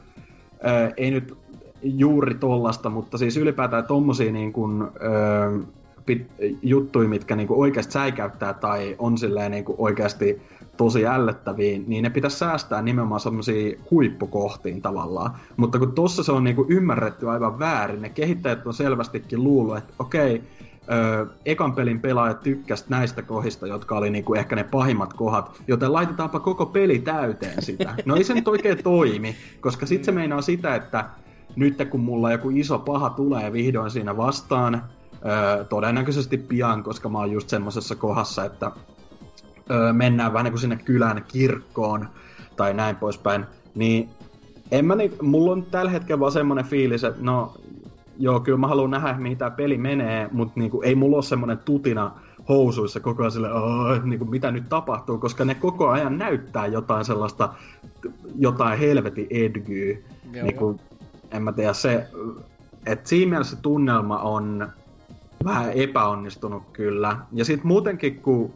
äh, 0.66 0.94
ei 0.98 1.12
nyt 1.12 1.38
juuri 1.84 2.36
tollasta, 2.36 2.90
mutta 2.90 3.18
siis 3.18 3.38
ylipäätään 3.38 3.86
tommosia 3.86 4.32
niin 4.32 4.54
kuin, 4.54 4.82
öö, 4.82 5.60
pit, 6.06 6.28
juttuja, 6.62 7.10
mitkä 7.10 7.36
niin 7.36 7.48
kuin 7.48 7.60
oikeasti 7.60 7.94
säikäyttää 7.94 8.54
tai 8.54 8.96
on 9.00 9.18
silleen 9.18 9.52
niin 9.52 9.66
kuin 9.66 9.76
oikeasti 9.80 10.42
tosi 10.78 11.08
ällöttäviä, 11.08 11.80
niin 11.88 12.04
ne 12.04 12.10
pitäisi 12.10 12.38
säästää 12.38 12.82
nimenomaan 12.82 13.22
semmoisiin 13.22 13.80
huippukohtiin 13.92 14.82
tavallaan. 14.82 15.32
Mutta 15.58 15.80
kun 15.80 15.92
tossa 15.92 16.24
se 16.24 16.32
on 16.32 16.44
niin 16.44 16.56
kuin 16.56 16.72
ymmärretty 16.72 17.30
aivan 17.30 17.60
väärin, 17.60 18.02
ne 18.02 18.10
kehittäjät 18.10 18.68
on 18.68 18.74
selvästikin 18.74 19.44
luullut, 19.44 19.78
että 19.78 19.94
okei, 20.00 20.42
Öö, 20.92 21.26
ekan 21.46 21.74
pelin 21.74 22.00
pelaajat 22.00 22.44
tykkäsivät 22.44 22.90
näistä 22.90 23.22
kohdista, 23.22 23.68
jotka 23.68 23.98
oli 23.98 24.10
niinku 24.10 24.34
ehkä 24.34 24.56
ne 24.56 24.64
pahimmat 24.64 25.14
kohdat, 25.14 25.62
joten 25.68 25.94
laitetaanpa 25.94 26.40
koko 26.40 26.66
peli 26.66 27.00
täyteen 27.00 27.62
sitä. 27.62 27.96
No 28.06 28.16
ei 28.16 28.24
se 28.24 28.34
nyt 28.34 28.48
oikein 28.48 28.84
toimi, 28.84 29.36
koska 29.60 29.86
sitten 29.86 30.06
se 30.06 30.12
meinaa 30.12 30.42
sitä, 30.42 30.76
että 30.76 31.06
nyt 31.56 31.90
kun 31.90 32.00
mulla 32.00 32.32
joku 32.32 32.50
iso 32.50 32.80
paha 32.80 33.10
tulee 33.10 33.54
vihdoin 33.54 33.92
siinä 33.92 34.18
vastaan, 34.18 34.84
öö, 35.26 35.64
todennäköisesti 35.64 36.38
pian, 36.38 36.84
koska 36.84 37.10
mä 37.10 37.18
oon 37.18 37.32
just 37.32 37.50
semmosessa 37.50 37.96
kohdassa, 37.96 38.46
että 38.46 38.72
öö, 39.72 39.94
mennään 39.94 40.34
vähän 40.34 40.44
niin 40.44 40.54
kuin 40.54 40.62
sinne 40.62 40.76
kylän 40.76 41.26
kirkkoon 41.28 42.08
tai 42.56 42.74
näin 42.74 42.96
poispäin, 42.96 43.46
niin 43.76 44.10
en 44.72 44.86
mä 44.86 44.96
niin, 44.96 45.14
mulla 45.22 45.52
on 45.52 45.64
tällä 45.64 45.92
hetkellä 45.92 46.20
vaan 46.20 46.32
semmonen 46.32 46.66
fiilis, 46.66 47.04
että 47.04 47.22
no 47.24 47.54
joo, 48.18 48.40
kyllä 48.40 48.58
mä 48.58 48.68
haluan 48.68 48.92
nähdä, 48.92 49.14
mihin 49.14 49.38
tämä 49.38 49.52
peli 49.52 49.78
menee, 49.78 50.30
mutta 50.32 50.60
niinku, 50.60 50.82
ei 50.82 50.96
mulla 50.96 51.18
ole 51.18 51.24
semmonen 51.24 51.58
tutina 51.58 52.12
housuissa 52.50 53.00
koko 53.00 53.24
ajan 53.24 53.32
sille, 53.32 53.50
niinku, 54.04 54.26
mitä 54.26 54.52
nyt 54.52 54.70
tapahtuu, 54.70 55.18
koska 55.18 55.46
ne 55.46 55.56
koko 55.56 55.90
ajan 55.90 56.18
näyttää 56.18 56.68
jotain 56.68 57.06
sellaista, 57.06 57.54
jotain 58.36 58.80
helvetin 58.80 59.28
edgyä. 59.30 59.98
Niinku, 60.44 60.80
en 61.32 61.44
mä 61.44 61.52
tiedä, 61.52 61.74
se, 61.74 62.08
että 62.86 63.10
siinä 63.10 63.30
mielessä 63.30 63.56
tunnelma 63.56 64.18
on 64.18 64.68
vähän 65.44 65.72
epäonnistunut 65.72 66.64
kyllä. 66.74 67.18
Ja 67.34 67.46
sitten 67.46 67.68
muutenkin, 67.68 68.16
kun 68.16 68.54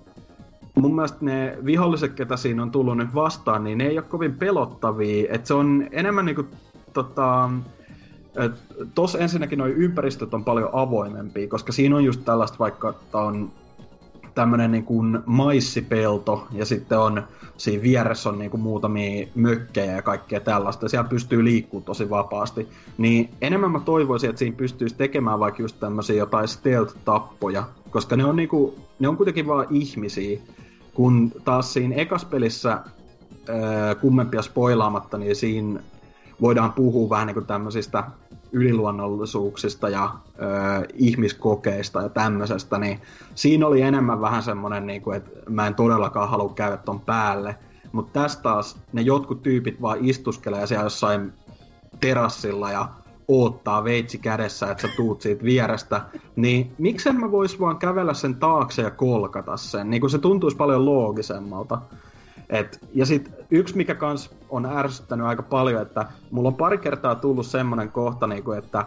mun 0.75 0.95
mielestä 0.95 1.17
ne 1.21 1.57
viholliset, 1.65 2.13
ketä 2.13 2.37
siinä 2.37 2.63
on 2.63 2.71
tullut 2.71 2.97
nyt 2.97 3.15
vastaan, 3.15 3.63
niin 3.63 3.77
ne 3.77 3.87
ei 3.87 3.97
ole 3.97 4.05
kovin 4.09 4.35
pelottavia. 4.35 5.33
Että 5.33 5.47
se 5.47 5.53
on 5.53 5.87
enemmän 5.91 6.25
niinku 6.25 6.45
tota, 6.93 7.49
Tuossa 8.95 9.19
ensinnäkin 9.19 9.59
nuo 9.59 9.67
ympäristöt 9.67 10.33
on 10.33 10.43
paljon 10.43 10.69
avoimempia, 10.73 11.47
koska 11.47 11.71
siinä 11.71 11.95
on 11.95 12.03
just 12.03 12.25
tällaista, 12.25 12.59
vaikka 12.59 12.93
on 13.13 13.51
tämmöinen 14.35 14.71
niin 14.71 14.83
kuin 14.83 15.19
maissipelto 15.25 16.47
ja 16.51 16.65
sitten 16.65 16.99
on 16.99 17.23
siinä 17.57 17.83
vieressä 17.83 18.29
on 18.29 18.39
niin 18.39 18.51
kuin 18.51 18.61
muutamia 18.61 19.27
mökkejä 19.35 19.95
ja 19.95 20.01
kaikkea 20.01 20.39
tällaista. 20.39 20.85
Ja 20.85 20.89
siellä 20.89 21.09
pystyy 21.09 21.43
liikkumaan 21.43 21.85
tosi 21.85 22.09
vapaasti. 22.09 22.67
Niin 22.97 23.29
enemmän 23.41 23.71
mä 23.71 23.79
toivoisin, 23.79 24.29
että 24.29 24.39
siinä 24.39 24.57
pystyisi 24.57 24.95
tekemään 24.95 25.39
vaikka 25.39 25.61
just 25.61 25.79
tämmöisiä 25.79 26.15
jotain 26.15 26.47
stealth-tappoja, 26.47 27.63
koska 27.89 28.15
ne 28.15 28.25
on, 28.25 28.35
niin 28.35 28.49
kuin, 28.49 28.75
ne 28.99 29.07
on 29.07 29.17
kuitenkin 29.17 29.47
vaan 29.47 29.67
ihmisiä. 29.69 30.39
Kun 30.93 31.31
taas 31.45 31.73
siinä 31.73 31.95
ekas 31.95 32.25
pelissä 32.25 32.79
kummempia 34.01 34.41
spoilaamatta, 34.41 35.17
niin 35.17 35.35
siinä 35.35 35.79
voidaan 36.41 36.73
puhua 36.73 37.09
vähän 37.09 37.27
niin 37.27 37.35
kuin 37.35 37.45
tämmöisistä 37.45 38.03
yliluonnollisuuksista 38.55 39.89
ja 39.89 40.09
ö, 40.41 40.87
ihmiskokeista 40.93 42.01
ja 42.01 42.09
tämmöisestä, 42.09 42.77
niin 42.77 43.01
siinä 43.35 43.67
oli 43.67 43.81
enemmän 43.81 44.21
vähän 44.21 44.43
semmoinen, 44.43 44.87
niin 44.87 45.01
kuin, 45.01 45.17
että 45.17 45.31
mä 45.49 45.67
en 45.67 45.75
todellakaan 45.75 46.29
halua 46.29 46.53
käydä 46.53 46.77
ton 46.77 46.99
päälle. 46.99 47.55
Mutta 47.91 48.21
tässä 48.21 48.41
taas 48.41 48.77
ne 48.93 49.01
jotkut 49.01 49.43
tyypit 49.43 49.81
vaan 49.81 49.97
istuskelee 50.01 50.67
siellä 50.67 50.83
jossain 50.83 51.33
terassilla 51.99 52.71
ja 52.71 52.89
oottaa 53.27 53.83
veitsi 53.83 54.17
kädessä, 54.17 54.71
että 54.71 54.87
sä 54.87 54.93
tuut 54.95 55.21
siitä 55.21 55.43
vierestä, 55.43 56.01
niin 56.35 56.73
miksen 56.77 57.19
mä 57.19 57.31
vois 57.31 57.59
vaan 57.59 57.77
kävellä 57.77 58.13
sen 58.13 58.35
taakse 58.35 58.81
ja 58.81 58.91
kolkata 58.91 59.57
sen, 59.57 59.89
niin 59.89 60.01
kun 60.01 60.09
se 60.09 60.17
tuntuisi 60.17 60.57
paljon 60.57 60.85
loogisemmalta. 60.85 61.81
Et, 62.49 62.79
ja 62.93 63.05
sitten 63.05 63.33
yksi, 63.51 63.77
mikä 63.77 63.95
kans 63.95 64.35
on 64.49 64.65
ärsyttänyt 64.65 65.27
aika 65.27 65.43
paljon, 65.43 65.81
että 65.81 66.05
mulla 66.31 66.47
on 66.47 66.55
pari 66.55 66.77
kertaa 66.77 67.15
tullut 67.15 67.45
semmonen 67.45 67.91
kohta, 67.91 68.27
niinku, 68.27 68.51
että 68.51 68.85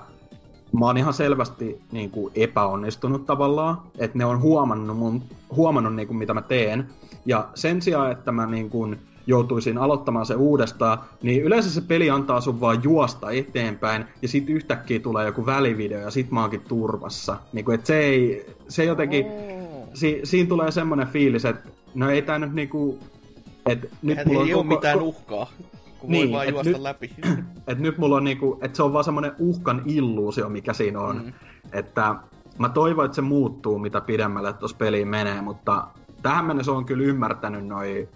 mä 0.79 0.87
oon 0.87 0.97
ihan 0.97 1.15
selvästi 1.15 1.81
niinku, 1.93 2.31
epäonnistunut 2.35 3.27
tavallaan, 3.27 3.83
että 3.99 4.19
ne 4.19 4.25
on 4.25 4.41
huomannut, 4.41 4.97
mun, 4.97 5.23
huomannut 5.57 5.95
niinku, 5.95 6.15
mitä 6.15 6.35
mä 6.35 6.43
teen. 6.43 6.89
Ja 7.27 7.49
sen 7.55 7.83
sijaan, 7.83 8.13
että 8.13 8.33
mä 8.33 8.47
niinku, 8.47 8.89
joutuisin 9.27 9.79
aloittamaan 9.79 10.27
se 10.27 10.35
uudestaan, 10.35 10.99
niin 11.23 11.43
yleensä 11.43 11.71
se 11.71 11.81
peli 11.81 12.11
antaa 12.11 12.41
sun 12.41 12.61
vaan 12.61 12.83
juosta 12.83 13.31
eteenpäin, 13.31 14.05
ja 14.23 14.29
sitten 14.29 14.55
yhtäkkiä 14.55 15.01
tulee 15.01 15.27
joku 15.27 15.47
välivideo, 15.47 16.01
ja 16.01 16.11
sit 16.11 16.31
mä 16.31 16.41
oonkin 16.41 16.61
turvassa. 16.61 17.37
Niinku, 17.53 17.71
et 17.71 17.87
se 17.87 17.99
ei, 17.99 18.47
se 18.69 18.85
jotenkin, 18.85 19.27
si, 19.95 20.21
siinä 20.25 20.49
tulee 20.49 20.71
semmonen 20.71 21.07
fiilis, 21.07 21.45
että 21.45 21.69
no 21.95 22.11
ei 22.11 22.23
tää 22.23 22.39
nyt 22.39 22.53
niinku 22.53 22.99
et 23.69 23.91
nyt 24.03 24.19
mulla 24.27 24.45
ei 24.45 24.55
on 24.55 24.61
ole 24.61 24.67
mitään 24.67 25.03
uhkaa, 25.03 25.47
kun 25.99 26.11
niin, 26.11 26.29
voi 26.29 26.37
vaan 26.37 26.49
juosta 26.49 26.71
nyt, 26.71 26.81
läpi. 26.81 27.11
Et 27.67 27.79
nyt 27.79 27.99
mulla 27.99 28.17
on 28.17 28.25
niinku, 28.25 28.59
että 28.63 28.77
se 28.77 28.83
on 28.83 28.93
vaan 28.93 29.05
semmoinen 29.05 29.33
uhkan 29.39 29.83
illuusio, 29.87 30.49
mikä 30.49 30.73
siinä 30.73 31.01
on. 31.01 31.17
Mm. 31.25 31.33
Että 31.73 32.15
mä 32.59 32.69
toivon, 32.69 33.05
että 33.05 33.15
se 33.15 33.23
muuttuu, 33.23 33.79
mitä 33.79 34.01
pidemmälle 34.01 34.53
tuossa 34.53 34.77
peliin 34.77 35.09
menee, 35.09 35.43
mutta 35.43 35.87
tähän 36.23 36.45
mennessä 36.45 36.73
on 36.73 36.85
kyllä 36.85 37.05
ymmärtänyt 37.05 37.67
noin 37.67 38.09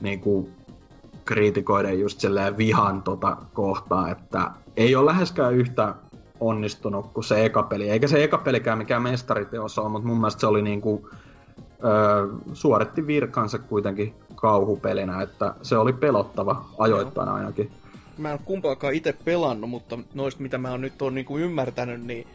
niinku, 0.00 0.50
kriitikoiden 1.24 2.00
just 2.00 2.22
vihan 2.56 3.02
tota 3.02 3.36
kohtaa, 3.52 4.10
että 4.10 4.50
ei 4.76 4.96
ole 4.96 5.06
läheskään 5.06 5.54
yhtä 5.54 5.94
onnistunut 6.40 7.12
kuin 7.12 7.24
se 7.24 7.44
eka 7.44 7.62
peli. 7.62 7.90
Eikä 7.90 8.08
se 8.08 8.24
eka 8.24 8.38
pelikään 8.38 8.78
mikään 8.78 9.02
mestariteos 9.02 9.78
ole, 9.78 9.88
mutta 9.88 10.08
mun 10.08 10.16
mielestä 10.16 10.40
se 10.40 10.46
oli 10.46 10.62
niinku, 10.62 11.10
öö, 11.84 12.26
suoritti 12.52 13.06
virkansa 13.06 13.58
kuitenkin 13.58 14.14
kauhupelinä, 14.34 15.22
että 15.22 15.54
se 15.62 15.76
oli 15.76 15.92
pelottava 15.92 16.64
ajoittain 16.78 17.28
ainakin. 17.28 17.70
Mä 18.18 18.32
en 18.32 18.38
kumpaakaan 18.44 18.94
itse 18.94 19.12
pelannut, 19.24 19.70
mutta 19.70 19.98
noista 20.14 20.42
mitä 20.42 20.58
mä 20.58 20.70
oon 20.70 20.80
nyt 20.80 21.02
on 21.02 21.14
niinku 21.14 21.38
ymmärtänyt, 21.38 22.04
niin 22.04 22.26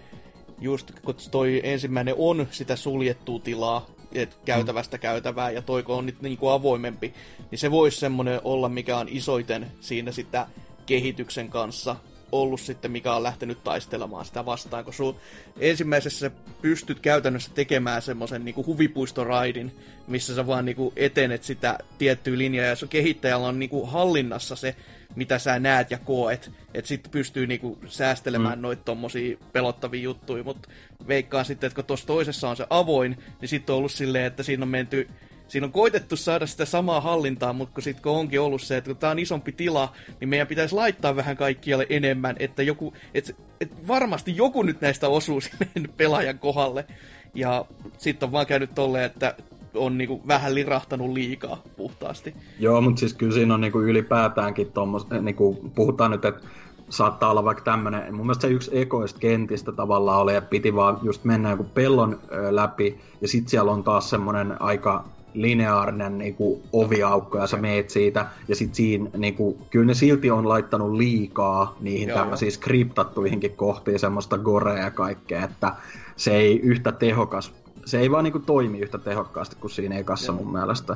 just 0.59 0.91
kun 1.03 1.15
toi 1.31 1.61
ensimmäinen 1.63 2.15
on 2.17 2.47
sitä 2.51 2.75
suljettua 2.75 3.39
tilaa, 3.39 3.85
et 4.11 4.37
käytävästä 4.45 4.97
käytävää, 4.97 5.51
ja 5.51 5.61
toiko 5.61 5.97
on 5.97 6.05
nyt 6.05 6.21
niinku 6.21 6.47
avoimempi, 6.47 7.13
niin 7.51 7.59
se 7.59 7.71
voisi 7.71 7.99
semmonen 7.99 8.41
olla, 8.43 8.69
mikä 8.69 8.97
on 8.97 9.07
isoiten 9.09 9.71
siinä 9.79 10.11
sitä 10.11 10.47
kehityksen 10.85 11.49
kanssa 11.49 11.95
ollut 12.31 12.61
sitten, 12.61 12.91
mikä 12.91 13.13
on 13.13 13.23
lähtenyt 13.23 13.63
taistelemaan 13.63 14.25
sitä 14.25 14.45
vastaan, 14.45 14.83
kun 14.83 14.93
sun 14.93 15.15
ensimmäisessä 15.59 16.31
pystyt 16.61 16.99
käytännössä 16.99 17.51
tekemään 17.55 18.01
semmoisen 18.01 18.45
niinku 18.45 18.65
huvipuistoraidin, 18.65 19.75
missä 20.07 20.35
sä 20.35 20.47
vaan 20.47 20.65
niinku 20.65 20.93
etenet 20.95 21.43
sitä 21.43 21.77
tiettyä 21.97 22.37
linjaa, 22.37 22.65
ja 22.65 22.75
sun 22.75 22.89
kehittäjällä 22.89 23.47
on 23.47 23.59
niinku 23.59 23.85
hallinnassa 23.85 24.55
se, 24.55 24.75
mitä 25.15 25.39
sä 25.39 25.59
näet 25.59 25.91
ja 25.91 25.97
koet, 25.97 26.51
että 26.73 26.87
sitten 26.87 27.11
pystyy 27.11 27.47
niinku 27.47 27.77
säästelemään 27.87 28.59
mm. 28.59 28.61
noita 28.61 28.83
tommosia 28.85 29.37
pelottavia 29.53 30.01
juttuja, 30.01 30.43
mutta 30.43 30.69
veikkaan 31.07 31.45
sitten, 31.45 31.67
että 31.67 31.75
kun 31.75 31.85
tuossa 31.85 32.07
toisessa 32.07 32.49
on 32.49 32.57
se 32.57 32.67
avoin, 32.69 33.17
niin 33.41 33.49
sitten 33.49 33.73
on 33.73 33.77
ollut 33.77 33.91
silleen, 33.91 34.25
että 34.25 34.43
siinä 34.43 34.63
on 34.63 34.69
menty 34.69 35.09
siinä 35.47 35.65
on 35.65 35.71
koitettu 35.71 36.15
saada 36.15 36.47
sitä 36.47 36.65
samaa 36.65 37.01
hallintaa, 37.01 37.53
mutta 37.53 37.73
kun 37.73 37.83
sitten 37.83 38.11
onkin 38.11 38.41
ollut 38.41 38.61
se, 38.61 38.77
että 38.77 38.89
kun 38.89 38.97
tämä 38.97 39.11
on 39.11 39.19
isompi 39.19 39.51
tila, 39.51 39.91
niin 40.19 40.29
meidän 40.29 40.47
pitäisi 40.47 40.75
laittaa 40.75 41.15
vähän 41.15 41.37
kaikkialle 41.37 41.87
enemmän, 41.89 42.35
että 42.39 42.63
joku, 42.63 42.93
et, 43.13 43.35
et 43.61 43.87
varmasti 43.87 44.37
joku 44.37 44.63
nyt 44.63 44.81
näistä 44.81 45.07
osuu 45.07 45.41
sinne 45.73 45.89
pelaajan 45.97 46.39
kohdalle. 46.39 46.85
Ja 47.33 47.65
sitten 47.97 48.27
on 48.27 48.31
vaan 48.31 48.45
käynyt 48.45 48.75
tolleen, 48.75 49.05
että 49.05 49.35
on 49.75 49.97
niinku 49.97 50.21
vähän 50.27 50.55
lirahtanut 50.55 51.13
liikaa 51.13 51.61
puhtaasti. 51.77 52.35
Joo, 52.59 52.81
mutta 52.81 52.99
siis 52.99 53.13
kyllä 53.13 53.33
siinä 53.33 53.53
on 53.53 53.61
niinku 53.61 53.81
ylipäätäänkin 53.81 54.71
tuommoista, 54.71 55.21
niinku 55.21 55.71
puhutaan 55.75 56.11
nyt, 56.11 56.25
että 56.25 56.41
saattaa 56.89 57.31
olla 57.31 57.43
vaikka 57.43 57.63
tämmöinen, 57.63 58.15
mun 58.15 58.25
mielestä 58.25 58.47
se 58.47 58.53
yksi 58.53 58.71
ekoista 58.73 59.19
kentistä 59.19 59.71
tavallaan 59.71 60.21
oli, 60.21 60.35
että 60.35 60.49
piti 60.49 60.75
vaan 60.75 60.99
just 61.03 61.23
mennä 61.23 61.49
joku 61.49 61.63
pellon 61.63 62.19
läpi, 62.49 62.99
ja 63.21 63.27
sitten 63.27 63.49
siellä 63.49 63.71
on 63.71 63.83
taas 63.83 64.09
semmoinen 64.09 64.61
aika 64.61 65.05
lineaarinen 65.35 66.17
niinku, 66.17 66.61
oviaukko 66.73 67.37
ja 67.37 67.47
sä 67.47 67.57
meet 67.57 67.89
siitä. 67.89 68.25
Ja 68.47 68.55
sit 68.55 68.75
siinä, 68.75 69.09
niinku, 69.17 69.57
kyllä 69.69 69.85
ne 69.85 69.93
silti 69.93 70.31
on 70.31 70.49
laittanut 70.49 70.91
liikaa 70.91 71.75
niihin 71.81 72.09
Joo. 72.09 72.17
tämmöisiin 72.17 72.51
skriptattuihinkin 72.51 73.55
kohtiin 73.55 73.99
semmoista 73.99 74.37
gorea 74.37 74.83
ja 74.83 74.91
kaikkea, 74.91 75.43
että 75.43 75.73
se 76.15 76.35
ei 76.35 76.59
yhtä 76.59 76.91
tehokas, 76.91 77.53
se 77.85 77.99
ei 77.99 78.11
vaan 78.11 78.23
niinku 78.23 78.39
toimi 78.39 78.79
yhtä 78.79 78.97
tehokkaasti 78.97 79.55
kuin 79.59 79.71
siinä 79.71 79.97
ekassa 79.97 80.31
Joo. 80.31 80.43
mun 80.43 80.53
mielestä. 80.53 80.95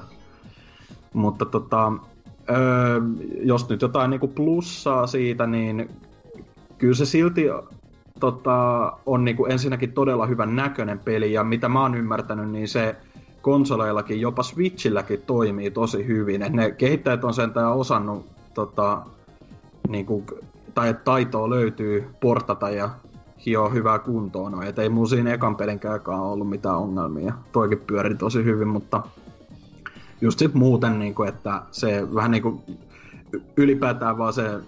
Mutta 1.13 1.45
tota, 1.45 1.93
öö, 2.49 3.01
jos 3.41 3.69
nyt 3.69 3.81
jotain 3.81 4.09
niinku 4.09 4.27
plussaa 4.27 5.07
siitä, 5.07 5.47
niin 5.47 5.89
kyllä 6.77 6.93
se 6.93 7.05
silti 7.05 7.45
tota, 8.19 8.91
on 9.05 9.25
niinku 9.25 9.45
ensinnäkin 9.45 9.91
todella 9.91 10.25
hyvän 10.25 10.55
näköinen 10.55 10.99
peli, 10.99 11.33
ja 11.33 11.43
mitä 11.43 11.69
mä 11.69 11.81
oon 11.81 11.95
ymmärtänyt, 11.95 12.49
niin 12.49 12.67
se 12.67 12.95
konsoleillakin, 13.41 14.21
jopa 14.21 14.43
Switchilläkin 14.43 15.21
toimii 15.21 15.71
tosi 15.71 16.07
hyvin. 16.07 16.41
Et 16.41 16.53
ne 16.53 16.71
kehittäjät 16.71 17.23
on 17.23 17.33
sentään 17.33 17.73
osannut, 17.73 18.25
tota, 18.53 19.01
niinku, 19.87 20.23
tai 20.73 20.95
taitoa 21.03 21.49
löytyy 21.49 22.05
portata 22.21 22.69
ja 22.69 22.89
hio 23.45 23.69
hyvää 23.69 23.99
kuntoon. 23.99 24.51
No, 24.51 24.61
et 24.61 24.79
ei 24.79 24.89
mun 24.89 25.09
siinä 25.09 25.33
ekan 25.33 25.55
pelinkään 25.55 26.01
ollut 26.07 26.49
mitään 26.49 26.77
ongelmia. 26.77 27.33
Toikin 27.51 27.79
pyöri 27.87 28.15
tosi 28.15 28.43
hyvin, 28.43 28.67
mutta 28.67 29.03
just 30.21 30.39
sit 30.39 30.53
muuten, 30.53 30.99
niinku, 30.99 31.23
että 31.23 31.61
se 31.71 32.07
vähän 32.15 32.31
niinku 32.31 32.63
ylipäätään 33.57 34.17
vaan 34.17 34.33
se 34.33 34.59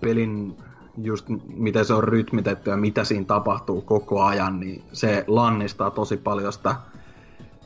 pelin 0.00 0.56
just 0.96 1.26
miten 1.56 1.84
se 1.84 1.94
on 1.94 2.04
rytmitetty 2.04 2.70
ja 2.70 2.76
mitä 2.76 3.04
siinä 3.04 3.24
tapahtuu 3.24 3.80
koko 3.80 4.22
ajan, 4.22 4.60
niin 4.60 4.82
se 4.92 5.24
lannistaa 5.26 5.90
tosi 5.90 6.16
paljon 6.16 6.52
sitä 6.52 6.76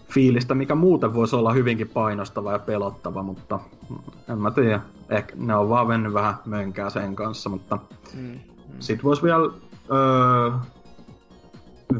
fiilistä, 0.08 0.54
mikä 0.54 0.74
muuten 0.74 1.14
voisi 1.14 1.36
olla 1.36 1.52
hyvinkin 1.52 1.88
painostava 1.88 2.52
ja 2.52 2.58
pelottava, 2.58 3.22
mutta 3.22 3.60
en 4.28 4.38
mä 4.38 4.50
tiedä. 4.50 4.80
Ehkä 5.08 5.34
ne 5.36 5.56
on 5.56 5.68
vaan 5.68 5.88
mennyt 5.88 6.12
vähän 6.12 6.34
mönkää 6.46 6.90
sen 6.90 7.16
kanssa, 7.16 7.50
mutta 7.50 7.78
mm, 8.14 8.20
mm. 8.22 8.38
sit 8.80 9.04
voisi 9.04 9.22
vielä 9.22 9.50
öö, 9.90 10.50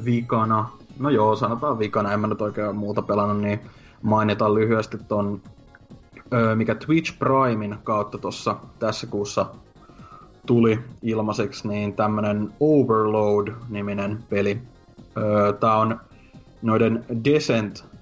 vikana, 0.05 0.69
no 0.99 1.11
joo, 1.11 1.37
sanotaan 1.37 1.79
vikana, 1.79 2.13
en 2.13 2.21
mä 2.21 2.27
nyt 2.27 2.43
oikein 2.43 2.77
muuta 2.77 3.03
pelannut, 3.03 3.41
niin 3.41 3.61
mainitaan 4.03 4.55
lyhyesti 4.55 4.99
ton, 5.09 5.41
öö, 6.33 6.55
mikä 6.55 6.75
Twitch 6.75 7.19
Primein 7.19 7.77
kautta 7.85 8.19
tuossa 8.19 8.57
tässä 8.79 9.07
kuussa 9.07 9.47
tuli 10.47 10.79
ilmaiseksi, 11.03 11.69
niin 11.69 11.93
tämmönen 11.93 12.53
Overload-niminen 12.61 14.25
peli. 14.29 14.61
Öö, 15.17 15.53
tää 15.53 15.77
on 15.77 16.01
noiden 16.63 17.05
Descent 17.25 17.95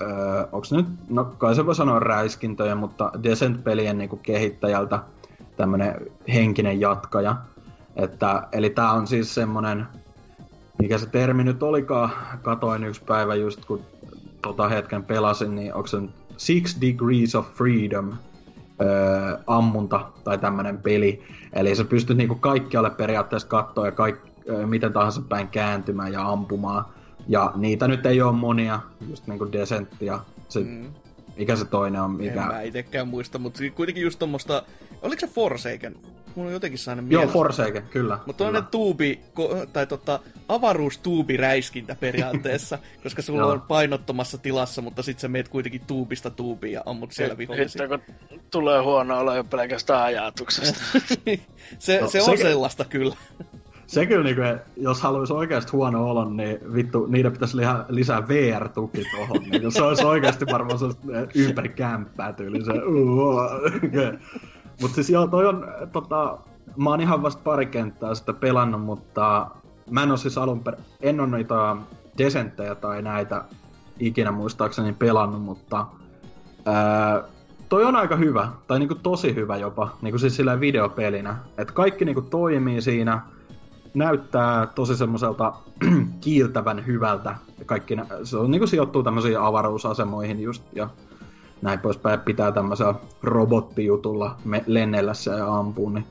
öö, 0.00 0.42
onko 0.52 0.66
nyt, 0.70 0.86
no 1.08 1.24
kai 1.24 1.54
se 1.54 1.66
voi 1.66 1.74
sanoa 1.74 1.98
räiskintöjä, 1.98 2.74
mutta 2.74 3.12
Descent-pelien 3.22 3.98
niinku 3.98 4.16
kehittäjältä 4.16 5.00
tämmönen 5.56 5.94
henkinen 6.34 6.80
jatkaja. 6.80 7.36
Että, 7.96 8.48
eli 8.52 8.70
tää 8.70 8.92
on 8.92 9.06
siis 9.06 9.34
semmonen, 9.34 9.86
mikä 10.78 10.98
se 10.98 11.06
termi 11.06 11.44
nyt 11.44 11.62
olikaan, 11.62 12.10
katoin 12.42 12.84
yksi 12.84 13.04
päivä 13.04 13.34
just 13.34 13.64
kun 13.64 13.80
tota 14.42 14.68
hetken 14.68 15.04
pelasin, 15.04 15.54
niin 15.54 15.74
onko 15.74 15.86
se 15.86 15.98
Six 16.36 16.80
Degrees 16.80 17.34
of 17.34 17.46
Freedom. 17.54 18.12
öö, 18.82 19.38
ammunta 19.46 20.10
tai 20.24 20.38
tämmöinen 20.38 20.78
peli. 20.78 21.22
Eli 21.52 21.74
sä 21.74 21.84
pystyt 21.84 22.16
niinku 22.16 22.34
kaikkialle 22.34 22.90
periaatteessa 22.90 23.48
katsoa 23.48 23.86
ja 23.86 23.92
kaik, 23.92 24.16
öö, 24.48 24.66
miten 24.66 24.92
tahansa 24.92 25.22
päin 25.28 25.48
kääntymään 25.48 26.12
ja 26.12 26.28
ampumaan. 26.28 26.84
Ja 27.28 27.52
niitä 27.56 27.88
nyt 27.88 28.06
ei 28.06 28.22
ole 28.22 28.32
monia, 28.32 28.80
just 29.08 29.26
niinku 29.26 29.52
Descent 29.52 29.88
ja 30.00 30.20
se, 30.48 30.60
mm. 30.60 30.86
mikä 31.36 31.56
se 31.56 31.64
toinen 31.64 32.00
on. 32.00 32.10
Mikä... 32.10 32.42
En 32.42 32.48
mä 32.48 32.62
itekään 32.62 33.08
muista, 33.08 33.38
mutta 33.38 33.60
kuitenkin 33.74 34.04
just 34.04 34.18
tommoista, 34.18 34.62
oliko 35.02 35.20
se 35.20 35.26
Forsaken? 35.26 35.96
Mulla 36.34 36.48
on 36.48 36.52
jotenkin 36.52 36.78
sellainen 36.78 37.10
Joo, 37.10 37.26
Forsaken, 37.26 37.82
kyllä. 37.82 38.18
Mutta 38.26 38.48
on 38.48 38.66
tuubi, 38.70 39.20
tai 39.72 39.86
tota, 39.86 40.20
avaruustuubiräiskintä 40.48 41.96
periaatteessa, 42.00 42.78
koska 43.02 43.22
sulla 43.22 43.46
on 43.46 43.60
painottomassa 43.60 44.38
tilassa, 44.38 44.82
mutta 44.82 45.02
sit 45.02 45.18
sä 45.18 45.28
meet 45.28 45.48
kuitenkin 45.48 45.80
tuubista 45.86 46.30
tuubiin 46.30 46.72
ja 46.72 46.82
ammut 46.86 47.12
siellä 47.12 47.38
vihollisia. 47.38 47.68
Sitten 47.68 47.88
kun 47.88 48.14
tulee 48.50 48.80
huono 48.80 49.18
olla 49.18 49.36
jo 49.36 49.44
pelkästään 49.44 50.02
ajatuksesta. 50.02 50.80
se, 51.78 52.00
no, 52.00 52.10
se 52.10 52.22
on 52.22 52.38
se, 52.38 52.42
sellaista 52.42 52.84
kyllä. 52.84 53.16
Se 53.90 54.06
kyllä, 54.06 54.24
niin 54.24 54.36
kuin, 54.36 54.60
jos 54.76 55.02
haluaisi 55.02 55.32
oikeasti 55.32 55.72
huono 55.72 56.10
olo, 56.10 56.24
niin 56.24 56.74
vittu, 56.74 57.06
niiden 57.06 57.32
pitäisi 57.32 57.56
lisää, 57.56 57.84
lisää 57.88 58.28
VR-tuki 58.28 59.04
tuohon. 59.16 59.42
Niin 59.50 59.72
se 59.72 59.82
olisi 59.82 60.04
oikeasti 60.04 60.46
varmaan 60.52 60.78
sellaista 60.78 61.06
ympäri 61.34 61.68
kämppää 61.68 62.32
tyyli. 62.32 62.64
Se, 62.64 62.72
Mutta 64.80 64.94
siis 64.94 65.10
joo, 65.10 65.26
toi 65.26 65.46
on, 65.46 65.68
tota, 65.92 66.38
mä 66.76 66.90
oon 66.90 67.00
ihan 67.00 67.22
vasta 67.22 67.42
pari 67.44 67.66
kenttää 67.66 68.14
sitä 68.14 68.32
pelannut, 68.32 68.80
mutta 68.80 69.50
mä 69.90 70.02
en 70.02 70.10
oo 70.10 70.16
siis 70.16 70.38
alun 70.38 70.60
per... 70.60 70.76
en 71.00 71.20
oo 71.20 71.26
noita 71.26 71.76
desenttejä 72.18 72.74
tai 72.74 73.02
näitä 73.02 73.44
ikinä 73.98 74.32
muistaakseni 74.32 74.92
pelannut, 74.92 75.42
mutta 75.42 75.86
ää, 76.66 77.22
toi 77.68 77.84
on 77.84 77.96
aika 77.96 78.16
hyvä, 78.16 78.48
tai 78.66 78.78
niinku 78.78 78.94
tosi 78.94 79.34
hyvä 79.34 79.56
jopa, 79.56 79.96
niinku 80.02 80.18
siis 80.18 80.36
sillä 80.36 80.60
videopelinä. 80.60 81.36
Että 81.58 81.72
kaikki 81.72 82.04
niinku 82.04 82.22
toimii 82.22 82.82
siinä, 82.82 83.22
näyttää 83.94 84.66
tosi 84.66 84.96
semmoiselta 84.96 85.52
kiiltävän 86.20 86.86
hyvältä. 86.86 87.36
Kaikki, 87.66 87.96
se 88.24 88.36
on 88.36 88.50
niinku 88.50 88.66
sijoittuu 88.66 89.02
tämmöisiin 89.02 89.40
avaruusasemoihin 89.40 90.40
just, 90.40 90.62
ja 90.72 90.88
näin 91.62 91.78
poispäin, 91.78 92.20
pitää 92.20 92.52
tämmöisellä 92.52 92.94
robottijutulla 93.22 94.36
me 94.44 94.64
lennellä 94.66 95.12
ja 95.36 95.56
ampuu, 95.56 95.88
niin, 95.88 96.06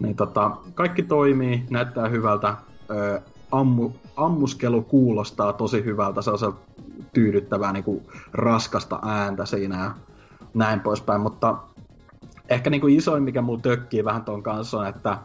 niin 0.00 0.16
tota, 0.16 0.50
kaikki 0.74 1.02
toimii, 1.02 1.64
näyttää 1.70 2.08
hyvältä, 2.08 2.54
ö, 2.90 3.20
ammu, 3.52 3.90
ammuskelu 4.16 4.82
kuulostaa 4.82 5.52
tosi 5.52 5.84
hyvältä, 5.84 6.22
se 6.22 6.30
on 6.30 6.58
tyydyttävää 7.12 7.72
niin 7.72 7.84
kuin 7.84 8.06
raskasta 8.32 8.98
ääntä 9.02 9.46
siinä 9.46 9.84
ja 9.84 9.90
näin 10.54 10.80
poispäin, 10.80 11.20
mutta 11.20 11.56
ehkä 12.48 12.70
niin 12.70 12.80
kuin 12.80 12.96
isoin, 12.96 13.22
mikä 13.22 13.42
mulla 13.42 13.60
tökkii 13.60 14.04
vähän 14.04 14.24
ton 14.24 14.42
kanssa 14.42 14.78
on, 14.78 14.86
että 14.86 15.18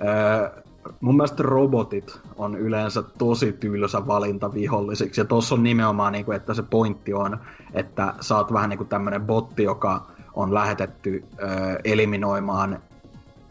ö, 0.00 0.62
mun 1.00 1.16
mielestä 1.16 1.42
robotit 1.42 2.20
on 2.36 2.56
yleensä 2.56 3.02
tosi 3.02 3.52
tylsä 3.52 4.06
valinta 4.06 4.54
vihollisiksi. 4.54 5.20
Ja 5.20 5.24
tossa 5.24 5.54
on 5.54 5.62
nimenomaan, 5.62 6.12
niin 6.12 6.24
kuin, 6.24 6.36
että 6.36 6.54
se 6.54 6.62
pointti 6.62 7.14
on, 7.14 7.38
että 7.74 8.14
sä 8.20 8.36
oot 8.36 8.52
vähän 8.52 8.70
niin 8.70 8.78
kuin 8.78 8.88
tämmönen 8.88 9.22
botti, 9.22 9.62
joka 9.62 10.06
on 10.34 10.54
lähetetty 10.54 11.24
ö, 11.42 11.46
eliminoimaan 11.84 12.78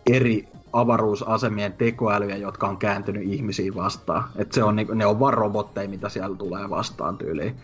eri 0.09 0.47
avaruusasemien 0.73 1.73
tekoälyjä, 1.73 2.37
jotka 2.37 2.67
on 2.67 2.77
kääntynyt 2.77 3.23
ihmisiin 3.23 3.75
vastaan. 3.75 4.23
Et 4.35 4.51
se 4.51 4.63
on, 4.63 4.75
niin, 4.75 4.87
ne 4.93 5.05
on 5.05 5.19
vaan 5.19 5.33
robotteja, 5.33 5.89
mitä 5.89 6.09
siellä 6.09 6.35
tulee 6.35 6.69
vastaan 6.69 7.17
tyyliin. 7.17 7.55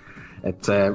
Et 0.43 0.63
se, 0.63 0.93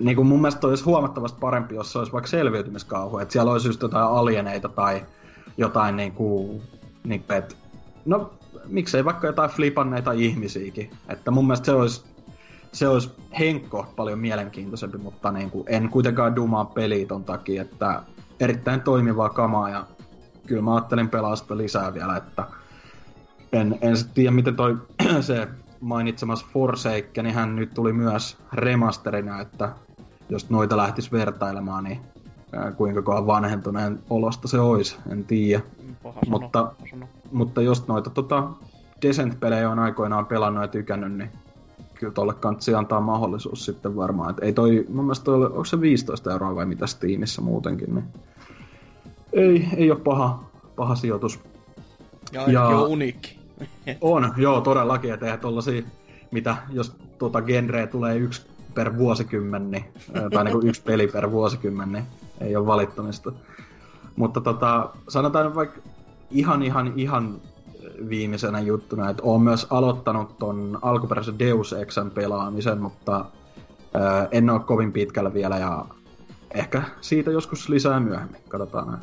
niin 0.00 0.16
kuin 0.16 0.28
mun 0.28 0.40
mielestä 0.40 0.66
olisi 0.66 0.84
huomattavasti 0.84 1.38
parempi, 1.40 1.74
jos 1.74 1.92
se 1.92 1.98
olisi 1.98 2.12
vaikka 2.12 2.30
selviytymiskauhu. 2.30 3.18
Että 3.18 3.32
siellä 3.32 3.52
olisi 3.52 3.68
just 3.68 3.82
jotain 3.82 4.06
alieneita 4.06 4.68
tai 4.68 5.06
jotain 5.58 5.96
niin 5.96 6.12
kuin, 6.12 6.62
niin, 7.04 7.24
että 7.28 7.54
No, 8.06 8.32
miksei 8.66 9.04
vaikka 9.04 9.26
jotain 9.26 9.50
flipanneita 9.50 10.12
ihmisiäkin. 10.12 10.90
Että 11.08 11.30
mun 11.30 11.46
mielestä 11.46 11.66
se 11.66 11.72
olisi, 11.72 12.04
se 12.72 12.88
olisi 12.88 13.10
henkko 13.38 13.86
paljon 13.96 14.18
mielenkiintoisempi, 14.18 14.98
mutta 14.98 15.32
niin 15.32 15.50
kuin, 15.50 15.64
en 15.68 15.88
kuitenkaan 15.88 16.36
dumaa 16.36 16.64
peliä 16.64 17.06
ton 17.06 17.24
takia, 17.24 17.62
että 17.62 18.02
erittäin 18.40 18.80
toimivaa 18.80 19.28
kamaa 19.28 19.70
ja 19.70 19.86
kyllä 20.46 20.62
mä 20.62 20.74
ajattelin 20.74 21.08
pelaa 21.08 21.36
sitä 21.36 21.56
lisää 21.56 21.94
vielä, 21.94 22.16
että 22.16 22.46
en, 23.52 23.78
en 23.80 23.96
tiedä 24.14 24.30
miten 24.30 24.56
toi 24.56 24.76
se 25.20 25.48
mainitsemas 25.80 26.46
Forsaken, 26.52 27.24
niin 27.24 27.34
hän 27.34 27.56
nyt 27.56 27.74
tuli 27.74 27.92
myös 27.92 28.38
remasterina, 28.52 29.40
että 29.40 29.72
jos 30.28 30.50
noita 30.50 30.76
lähtisi 30.76 31.12
vertailemaan, 31.12 31.84
niin 31.84 32.00
kuinka 32.76 33.02
kohan 33.02 33.26
vanhentuneen 33.26 33.98
olosta 34.10 34.48
se 34.48 34.60
olisi, 34.60 34.96
en 35.10 35.24
tiedä. 35.24 35.62
Mutta, 36.28 36.72
mutta 37.32 37.62
jos 37.62 37.88
noita 37.88 38.10
tota, 38.10 38.48
Descent-pelejä 39.02 39.70
on 39.70 39.78
aikoinaan 39.78 40.26
pelannut 40.26 40.62
ja 40.62 40.68
tykännyt, 40.68 41.12
niin 41.12 41.30
kyllä 41.94 42.12
tolle 42.12 42.34
kantsi 42.34 42.74
antaa 42.74 43.00
mahdollisuus 43.00 43.64
sitten 43.64 43.96
varmaan. 43.96 44.30
Et 44.30 44.36
ei 44.42 44.52
toi, 44.52 44.86
mun 44.88 45.04
mielestä 45.04 45.24
toi, 45.24 45.44
onko 45.44 45.64
se 45.64 45.80
15 45.80 46.32
euroa 46.32 46.54
vai 46.54 46.66
mitä 46.66 46.86
Steamissa 46.86 47.42
muutenkin, 47.42 47.94
niin 47.94 48.04
ei, 49.32 49.68
ei 49.76 49.90
ole 49.90 50.00
paha, 50.00 50.44
paha 50.76 50.94
sijoitus. 50.94 51.40
Ja 52.32 52.50
ja 52.50 52.66
on 52.66 52.88
uniikki. 52.88 53.38
on, 54.00 54.32
joo, 54.36 54.60
todellakin, 54.60 55.14
että 55.14 55.26
eihän 55.26 55.40
tollasia, 55.40 55.82
mitä, 56.30 56.56
jos 56.70 56.96
tuota 57.18 57.42
genreä 57.42 57.86
tulee 57.86 58.16
yksi 58.16 58.46
per 58.74 58.96
vuosikymmen, 58.98 59.70
niin, 59.70 59.84
tai 60.34 60.44
niin 60.44 60.68
yksi 60.68 60.82
peli 60.82 61.06
per 61.06 61.30
vuosikymmen, 61.30 61.92
niin 61.92 62.04
ei 62.40 62.56
ole 62.56 62.66
valittamista. 62.66 63.32
Mutta 64.16 64.40
tota, 64.40 64.90
sanotaan 65.08 65.54
vaikka 65.54 65.80
ihan 66.30 66.62
ihan 66.62 66.92
ihan 66.96 67.40
viimeisenä 68.08 68.60
juttuna, 68.60 69.10
että 69.10 69.22
olen 69.22 69.42
myös 69.42 69.66
aloittanut 69.70 70.38
ton 70.38 70.78
alkuperäisen 70.82 71.38
Deus 71.38 71.72
Exen 71.72 72.10
pelaamisen, 72.10 72.80
mutta 72.80 73.24
ää, 73.94 74.28
en 74.30 74.50
ole 74.50 74.60
kovin 74.60 74.92
pitkällä 74.92 75.34
vielä 75.34 75.58
ja 75.58 75.84
ehkä 76.54 76.82
siitä 77.00 77.30
joskus 77.30 77.68
lisää 77.68 78.00
myöhemmin, 78.00 78.40
katsotaan 78.48 78.88
näin. 78.88 79.02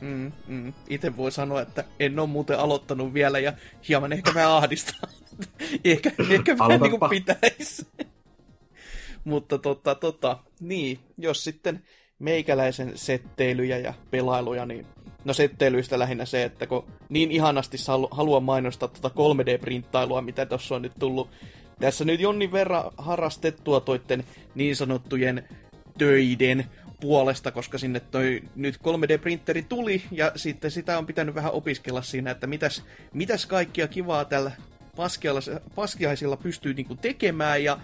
Mm, 0.00 0.32
mm. 0.48 0.72
Itse 0.88 1.16
voi 1.16 1.32
sanoa, 1.32 1.60
että 1.60 1.84
en 2.00 2.18
ole 2.18 2.28
muuten 2.28 2.58
aloittanut 2.58 3.14
vielä 3.14 3.38
ja 3.38 3.52
hieman 3.88 4.12
ehkä 4.12 4.34
vähän 4.34 4.50
ahdistaa. 4.50 5.10
ehkä 5.84 6.12
ehkä 6.30 6.58
vähän 6.58 6.80
niin 6.80 6.98
kuin 6.98 7.10
pitäisi. 7.10 7.86
Mutta 9.24 9.58
tota, 9.58 9.94
tota, 9.94 10.38
niin, 10.60 10.98
jos 11.18 11.44
sitten 11.44 11.84
meikäläisen 12.18 12.92
setteilyjä 12.94 13.78
ja 13.78 13.94
pelailuja, 14.10 14.66
niin 14.66 14.86
no 15.24 15.32
setteilyistä 15.32 15.98
lähinnä 15.98 16.24
se, 16.24 16.44
että 16.44 16.66
kun 16.66 16.84
niin 17.08 17.30
ihanasti 17.30 17.76
haluan 18.10 18.42
mainostaa 18.42 18.88
tuota 18.88 19.20
3D-printtailua, 19.20 20.22
mitä 20.22 20.46
tuossa 20.46 20.74
on 20.74 20.82
nyt 20.82 20.92
tullut. 20.98 21.30
Tässä 21.80 22.04
nyt 22.04 22.20
jonnin 22.20 22.52
verran 22.52 22.84
harrastettua 22.98 23.80
toitten 23.80 24.24
niin 24.54 24.76
sanottujen 24.76 25.48
töiden 25.98 26.64
puolesta, 27.00 27.50
koska 27.50 27.78
sinne 27.78 28.00
toi 28.00 28.42
nyt 28.56 28.76
3D-printeri 28.76 29.64
tuli, 29.68 30.02
ja 30.10 30.32
sitten 30.36 30.70
sitä 30.70 30.98
on 30.98 31.06
pitänyt 31.06 31.34
vähän 31.34 31.52
opiskella 31.52 32.02
siinä, 32.02 32.30
että 32.30 32.46
mitäs, 32.46 32.84
mitäs 33.14 33.46
kaikkia 33.46 33.88
kivaa 33.88 34.24
tällä 34.24 34.52
paskiaisilla 35.74 36.36
pystyy 36.36 36.74
niinku 36.74 36.94
tekemään, 36.94 37.64
ja 37.64 37.78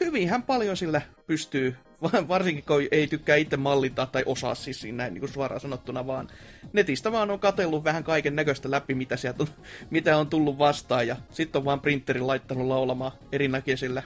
hyvinhän 0.00 0.42
paljon 0.42 0.76
sillä 0.76 1.02
pystyy 1.26 1.76
varsinkin 2.28 2.64
kun 2.64 2.88
ei 2.90 3.06
tykkää 3.06 3.36
itse 3.36 3.56
mallintaa 3.56 4.06
tai 4.06 4.22
osaa 4.26 4.54
siis 4.54 4.80
siinä 4.80 4.96
näin 4.96 5.14
niin 5.14 5.20
kuin 5.20 5.32
suoraan 5.32 5.60
sanottuna, 5.60 6.06
vaan 6.06 6.28
netistä 6.72 7.12
vaan 7.12 7.30
on 7.30 7.40
katellut 7.40 7.84
vähän 7.84 8.04
kaiken 8.04 8.36
näköistä 8.36 8.70
läpi, 8.70 8.94
mitä, 8.94 9.16
sieltä 9.16 9.42
on, 9.42 9.48
mitä 9.90 10.16
on 10.16 10.26
tullut 10.26 10.58
vastaan, 10.58 11.06
ja 11.06 11.16
sitten 11.30 11.58
on 11.58 11.64
vaan 11.64 11.80
printerin 11.80 12.26
laittanut 12.26 12.66
laulamaan 12.66 13.12
erinäköisillä 13.32 14.02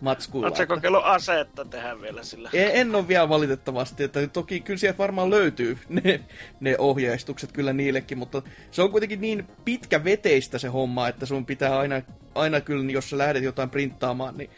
matskuilla. 0.00 0.46
Oletko 0.46 0.62
että... 0.62 0.74
kokeillut 0.74 1.04
asetta 1.04 1.64
tehdä 1.64 2.00
vielä 2.00 2.22
sillä? 2.22 2.50
En, 2.52 2.70
en 2.72 2.94
ole 2.94 3.08
vielä 3.08 3.28
valitettavasti, 3.28 4.04
että 4.04 4.26
toki 4.26 4.60
kyllä 4.60 4.78
sieltä 4.78 4.98
varmaan 4.98 5.30
löytyy 5.30 5.78
ne, 5.88 6.20
ne 6.60 6.74
ohjeistukset 6.78 7.52
kyllä 7.52 7.72
niillekin, 7.72 8.18
mutta 8.18 8.42
se 8.70 8.82
on 8.82 8.90
kuitenkin 8.90 9.20
niin 9.20 9.46
pitkä 9.64 10.04
veteistä 10.04 10.58
se 10.58 10.68
homma, 10.68 11.08
että 11.08 11.26
sun 11.26 11.46
pitää 11.46 11.78
aina, 11.78 12.02
aina 12.34 12.60
kyllä, 12.60 12.92
jos 12.92 13.10
sä 13.10 13.18
lähdet 13.18 13.42
jotain 13.42 13.70
printtaamaan, 13.70 14.36
niin 14.36 14.50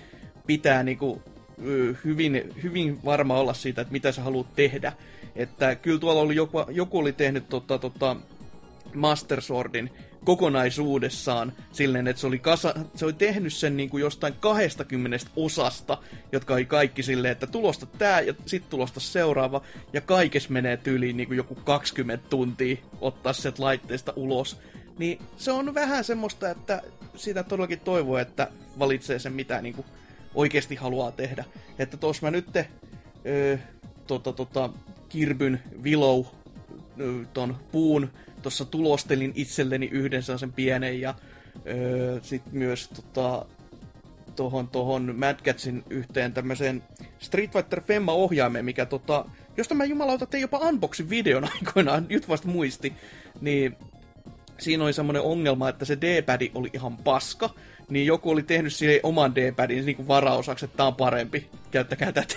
pitää 0.46 0.82
niinku 0.82 1.22
hyvin, 2.04 2.54
hyvin 2.62 2.98
varma 3.04 3.38
olla 3.38 3.54
siitä, 3.54 3.80
että 3.80 3.92
mitä 3.92 4.12
sä 4.12 4.22
haluat 4.22 4.54
tehdä. 4.56 4.92
Että 5.36 5.74
kyllä 5.74 6.00
tuolla 6.00 6.20
oli 6.20 6.36
joku, 6.36 6.64
joku 6.68 6.98
oli 6.98 7.12
tehnyt 7.12 7.48
tota, 7.48 7.78
tota 7.78 8.16
Master 8.94 9.40
Swordin 9.40 9.90
kokonaisuudessaan 10.24 11.52
silleen, 11.72 12.08
että 12.08 12.20
se 12.20 12.26
oli, 12.26 12.38
kasa, 12.38 12.74
se 12.94 13.04
oli 13.04 13.12
tehnyt 13.12 13.52
sen 13.52 13.76
niin 13.76 13.90
kuin 13.90 14.00
jostain 14.00 14.34
20 14.40 15.26
osasta, 15.36 15.98
jotka 16.32 16.54
oli 16.54 16.64
kaikki 16.64 17.02
silleen, 17.02 17.32
että 17.32 17.46
tulosta 17.46 17.86
tää 17.86 18.20
ja 18.20 18.34
sit 18.46 18.70
tulosta 18.70 19.00
seuraava, 19.00 19.62
ja 19.92 20.00
kaikes 20.00 20.48
menee 20.48 20.76
tyyliin 20.76 21.16
niin 21.16 21.26
kuin 21.26 21.36
joku 21.36 21.54
20 21.54 22.28
tuntia 22.28 22.76
ottaa 23.00 23.32
sieltä 23.32 23.62
laitteesta 23.62 24.12
ulos. 24.16 24.60
Niin 24.98 25.18
se 25.36 25.52
on 25.52 25.74
vähän 25.74 26.04
semmoista, 26.04 26.50
että 26.50 26.82
sitä 27.16 27.42
todellakin 27.42 27.80
toivoo, 27.80 28.18
että 28.18 28.48
valitsee 28.78 29.18
sen 29.18 29.32
mitä 29.32 29.62
niin 29.62 29.74
kuin 29.74 29.86
oikeasti 30.34 30.74
haluaa 30.74 31.12
tehdä. 31.12 31.44
Että 31.78 31.96
tuossa 31.96 32.26
mä 32.26 32.30
nyt 32.30 32.56
öö, 33.26 33.58
tota, 34.06 34.32
tota, 34.32 34.70
Kirbyn 35.08 35.62
Willow 35.82 36.24
ton 37.32 37.56
puun 37.72 38.10
tuossa 38.42 38.64
tulostelin 38.64 39.32
itselleni 39.34 39.86
yhden 39.86 40.22
sen 40.22 40.52
pienen 40.52 41.00
ja 41.00 41.14
öö, 41.66 42.20
sitten 42.22 42.54
myös 42.54 42.88
tota, 42.88 43.46
tohon, 44.36 44.68
tohon 44.68 45.14
Mad 45.16 45.36
Catsin 45.44 45.84
yhteen 45.90 46.32
tämmöiseen 46.32 46.82
Street 47.18 47.52
Fighter 47.52 47.80
Femma 47.80 48.12
ohjaimeen, 48.12 48.64
mikä 48.64 48.86
tota, 48.86 49.24
josta 49.56 49.74
mä 49.74 49.84
jumalauta 49.84 50.26
tein 50.26 50.40
jopa 50.40 50.58
unboxin 50.58 51.10
videon 51.10 51.48
aikoinaan, 51.54 52.06
nyt 52.08 52.28
vasta 52.28 52.48
muisti, 52.48 52.92
niin 53.40 53.76
siinä 54.58 54.84
oli 54.84 54.92
semmoinen 54.92 55.22
ongelma, 55.22 55.68
että 55.68 55.84
se 55.84 55.98
D-padi 56.00 56.50
oli 56.54 56.70
ihan 56.72 56.96
paska, 56.96 57.50
niin 57.90 58.06
joku 58.06 58.30
oli 58.30 58.42
tehnyt 58.42 58.74
siihen 58.74 59.00
oman 59.02 59.34
D-padin 59.34 59.86
niin 59.86 60.08
varausaksi, 60.08 60.64
että 60.64 60.76
tämä 60.76 60.86
on 60.86 60.94
parempi, 60.94 61.50
käyttäkää 61.70 62.12
tätä. 62.12 62.34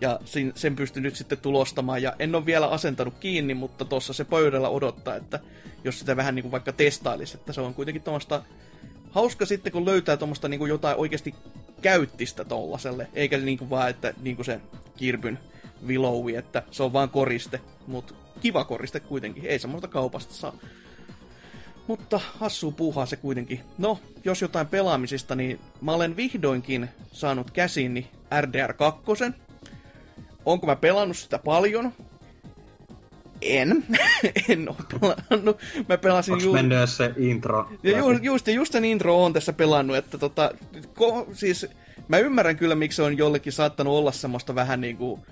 Ja 0.00 0.20
sen 0.54 0.76
pystyi 0.76 1.02
nyt 1.02 1.16
sitten 1.16 1.38
tulostamaan, 1.38 2.02
ja 2.02 2.12
en 2.18 2.34
ole 2.34 2.46
vielä 2.46 2.66
asentanut 2.66 3.14
kiinni, 3.20 3.54
mutta 3.54 3.84
tuossa 3.84 4.12
se 4.12 4.24
pöydällä 4.24 4.68
odottaa, 4.68 5.16
että 5.16 5.40
jos 5.84 5.98
sitä 5.98 6.16
vähän 6.16 6.34
niin 6.34 6.42
kuin 6.42 6.52
vaikka 6.52 6.72
testailisi, 6.72 7.36
että 7.36 7.52
se 7.52 7.60
on 7.60 7.74
kuitenkin 7.74 8.02
tuommoista 8.02 8.42
hauska 9.10 9.46
sitten, 9.46 9.72
kun 9.72 9.84
löytää 9.84 10.16
tuommoista 10.16 10.48
niin 10.48 10.68
jotain 10.68 10.96
oikeasti 10.96 11.34
käyttistä 11.82 12.44
tollaselle, 12.44 13.08
eikä 13.14 13.38
niin 13.38 13.58
kuin 13.58 13.70
vaan, 13.70 13.90
että 13.90 14.14
niin 14.22 14.36
kuin 14.36 14.46
se 14.46 14.60
kirpyn 14.96 15.38
Willowi, 15.86 16.36
että 16.36 16.62
se 16.70 16.82
on 16.82 16.92
vaan 16.92 17.10
koriste, 17.10 17.60
mutta 17.86 18.14
kiva 18.40 18.64
koriste 18.64 19.00
kuitenkin, 19.00 19.46
ei 19.46 19.58
semmoista 19.58 19.88
kaupasta 19.88 20.34
saa. 20.34 20.56
Mutta 21.86 22.20
hassuu 22.38 22.72
puuhaa 22.72 23.06
se 23.06 23.16
kuitenkin. 23.16 23.60
No, 23.78 23.98
jos 24.24 24.42
jotain 24.42 24.66
pelaamisista, 24.66 25.34
niin 25.34 25.60
mä 25.80 25.92
olen 25.92 26.16
vihdoinkin 26.16 26.88
saanut 27.12 27.50
käsiini 27.50 28.10
RDR2. 28.40 29.32
Onko 30.44 30.66
mä 30.66 30.76
pelannut 30.76 31.16
sitä 31.16 31.38
paljon? 31.38 31.92
En. 33.42 33.84
en 34.48 34.68
ole 34.68 34.76
pelannut. 35.00 35.58
Mä 35.88 35.98
pelasin 35.98 36.32
Onks 36.32 36.44
ju- 36.44 36.52
se 36.86 37.12
intro? 37.16 37.68
Ja 37.82 37.98
ju- 37.98 38.10
just, 38.22 38.48
just 38.48 38.72
sen 38.72 38.84
intro 38.84 39.24
on 39.24 39.32
tässä 39.32 39.52
pelannut, 39.52 39.96
että 39.96 40.18
tota, 40.18 40.50
ko- 40.78 41.28
siis 41.34 41.66
mä 42.08 42.18
ymmärrän 42.18 42.56
kyllä, 42.56 42.74
miksi 42.74 42.96
se 42.96 43.02
on 43.02 43.18
jollekin 43.18 43.52
saattanut 43.52 43.94
olla 43.94 44.12
semmoista 44.12 44.54
vähän 44.54 44.80
niinku 44.80 45.26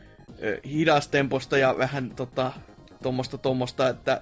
hidastemposta 0.64 1.58
ja 1.58 1.78
vähän 1.78 2.10
tota, 2.10 2.52
tuommoista 3.02 3.38
tommosta, 3.38 3.88
että 3.88 4.20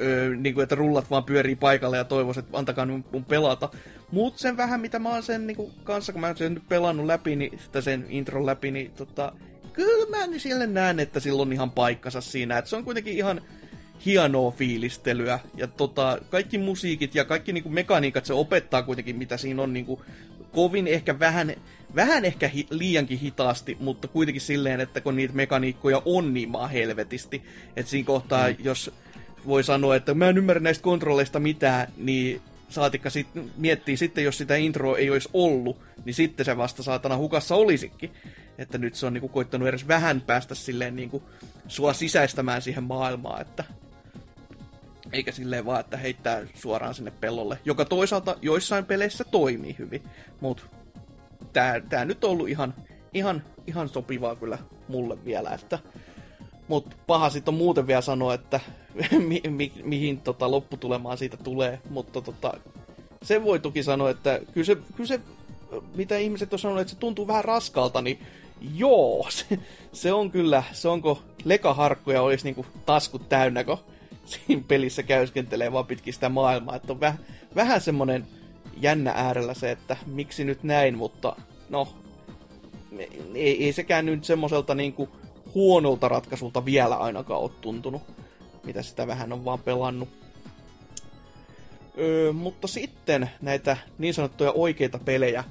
öö, 0.00 0.36
niin 0.36 0.54
kuin, 0.54 0.62
että 0.62 0.74
rullat 0.74 1.10
vaan 1.10 1.24
pyörii 1.24 1.56
paikalle 1.56 1.96
ja 1.96 2.04
toivoisin, 2.04 2.44
että 2.44 2.58
antakaa 2.58 2.86
mun, 2.86 3.04
mun 3.12 3.24
pelata. 3.24 3.68
Mut 4.12 4.38
sen 4.38 4.56
vähän, 4.56 4.80
mitä 4.80 4.98
mä 4.98 5.08
oon 5.08 5.22
sen 5.22 5.46
niin 5.46 5.56
kuin, 5.56 5.72
kanssa, 5.84 6.12
kun 6.12 6.20
mä 6.20 6.26
oon 6.26 6.36
sen 6.36 6.54
nyt 6.54 6.68
pelannut 6.68 7.06
läpi, 7.06 7.36
niin, 7.36 7.58
sitä 7.58 7.80
sen 7.80 8.06
intron 8.08 8.46
läpi, 8.46 8.70
niin 8.70 8.90
tota, 8.90 9.32
kyllä 9.72 10.18
mä 10.18 10.26
niin 10.26 10.40
siellä 10.40 10.66
näen, 10.66 11.00
että 11.00 11.20
sillä 11.20 11.42
on 11.42 11.52
ihan 11.52 11.70
paikkansa 11.70 12.20
siinä. 12.20 12.58
Että 12.58 12.68
se 12.68 12.76
on 12.76 12.84
kuitenkin 12.84 13.16
ihan 13.16 13.40
hienoa 14.06 14.50
fiilistelyä. 14.50 15.38
Ja 15.56 15.66
tota, 15.66 16.18
kaikki 16.30 16.58
musiikit 16.58 17.14
ja 17.14 17.24
kaikki 17.24 17.52
niinku 17.52 17.68
mekaniikat 17.68 18.24
se 18.24 18.32
opettaa 18.32 18.82
kuitenkin, 18.82 19.16
mitä 19.16 19.36
siinä 19.36 19.62
on 19.62 19.72
niinku 19.72 20.02
kovin 20.52 20.86
ehkä 20.86 21.18
vähän, 21.18 21.54
vähän 21.94 22.24
ehkä 22.24 22.48
hi, 22.48 22.66
liiankin 22.70 23.18
hitaasti, 23.18 23.76
mutta 23.80 24.08
kuitenkin 24.08 24.40
silleen, 24.40 24.80
että 24.80 25.00
kun 25.00 25.16
niitä 25.16 25.34
mekaniikkoja 25.34 26.02
on 26.04 26.34
niin 26.34 26.48
maa 26.48 26.68
helvetisti, 26.68 27.42
että 27.76 27.90
siinä 27.90 28.06
kohtaa, 28.06 28.48
mm. 28.48 28.56
jos 28.58 28.90
voi 29.46 29.64
sanoa, 29.64 29.96
että 29.96 30.14
mä 30.14 30.28
en 30.28 30.38
ymmärrä 30.38 30.60
näistä 30.60 30.82
kontrolleista 30.82 31.40
mitään, 31.40 31.88
niin 31.96 32.40
saatikka 32.68 33.10
sit, 33.10 33.26
miettii 33.56 33.96
sitten, 33.96 34.24
jos 34.24 34.38
sitä 34.38 34.56
introa 34.56 34.98
ei 34.98 35.10
olisi 35.10 35.28
ollut, 35.34 35.78
niin 36.04 36.14
sitten 36.14 36.46
se 36.46 36.56
vasta 36.56 36.82
saatana 36.82 37.16
hukassa 37.16 37.54
olisikin. 37.54 38.10
Että 38.58 38.78
nyt 38.78 38.94
se 38.94 39.06
on 39.06 39.12
niinku 39.12 39.28
koittanut 39.28 39.68
edes 39.68 39.88
vähän 39.88 40.20
päästä 40.20 40.54
silleen 40.54 40.96
niinku 40.96 41.22
sua 41.68 41.92
sisäistämään 41.92 42.62
siihen 42.62 42.84
maailmaan, 42.84 43.40
että 43.40 43.64
eikä 45.12 45.32
silleen 45.32 45.66
vaan, 45.66 45.80
että 45.80 45.96
heittää 45.96 46.42
suoraan 46.54 46.94
sinne 46.94 47.10
pellolle, 47.10 47.58
joka 47.64 47.84
toisaalta 47.84 48.36
joissain 48.42 48.84
peleissä 48.84 49.24
toimii 49.24 49.76
hyvin, 49.78 50.02
mutta 50.40 50.62
tää, 51.52 51.80
tää 51.80 52.04
nyt 52.04 52.24
on 52.24 52.30
ollut 52.30 52.48
ihan, 52.48 52.74
ihan, 53.14 53.42
ihan 53.66 53.88
sopivaa 53.88 54.36
kyllä 54.36 54.58
mulle 54.88 55.24
vielä, 55.24 55.50
että 55.50 55.78
mutta 56.68 56.96
paha 57.06 57.30
sitten 57.30 57.54
on 57.54 57.58
muuten 57.58 57.86
vielä 57.86 58.00
sanoa, 58.00 58.34
että 58.34 58.60
mi, 59.28 59.42
mi, 59.48 59.72
mihin 59.84 60.20
tota, 60.20 60.50
lopputulemaan 60.50 61.18
siitä 61.18 61.36
tulee. 61.36 61.80
Mutta 61.90 62.20
tota, 62.20 62.54
se 63.22 63.44
voi 63.44 63.60
toki 63.60 63.82
sanoa, 63.82 64.10
että 64.10 64.40
kyllä 64.52 64.64
se, 64.64 64.76
kyllä 64.96 65.08
se 65.08 65.20
mitä 65.94 66.16
ihmiset 66.18 66.52
on 66.52 66.58
sanonut, 66.58 66.80
että 66.80 66.92
se 66.92 66.98
tuntuu 66.98 67.26
vähän 67.26 67.44
raskalta, 67.44 68.02
niin 68.02 68.18
joo, 68.74 69.26
se, 69.30 69.58
se 69.92 70.12
on 70.12 70.30
kyllä, 70.30 70.62
se 70.72 70.88
onko 70.88 71.22
lekaharkkuja 71.44 72.22
olisi 72.22 72.44
niinku 72.44 72.66
taskut 72.86 73.28
täynnä, 73.28 73.64
kun 73.64 73.78
siinä 74.26 74.62
pelissä 74.68 75.02
käyskentelee 75.02 75.72
vaan 75.72 75.86
pitkin 75.86 76.14
sitä 76.14 76.28
maailmaa. 76.28 76.76
Että 76.76 76.92
on 76.92 77.00
väh, 77.00 77.18
vähän 77.54 77.80
semmonen 77.80 78.26
jännä 78.80 79.12
äärellä 79.16 79.54
se, 79.54 79.70
että 79.70 79.96
miksi 80.06 80.44
nyt 80.44 80.62
näin, 80.62 80.98
mutta 80.98 81.36
no, 81.68 81.88
ei, 83.34 83.64
ei 83.64 83.72
sekään 83.72 84.06
nyt 84.06 84.24
semmoiselta 84.24 84.74
niinku 84.74 85.08
huonolta 85.56 86.08
ratkaisulta 86.08 86.64
vielä 86.64 86.96
ainakaan 86.96 87.40
ole 87.40 87.50
tuntunut, 87.60 88.02
mitä 88.64 88.82
sitä 88.82 89.06
vähän 89.06 89.32
on 89.32 89.44
vaan 89.44 89.58
pelannut. 89.58 90.08
Öö, 91.98 92.32
mutta 92.32 92.68
sitten 92.68 93.30
näitä 93.42 93.76
niin 93.98 94.14
sanottuja 94.14 94.52
oikeita 94.52 94.98
pelejä. 94.98 95.44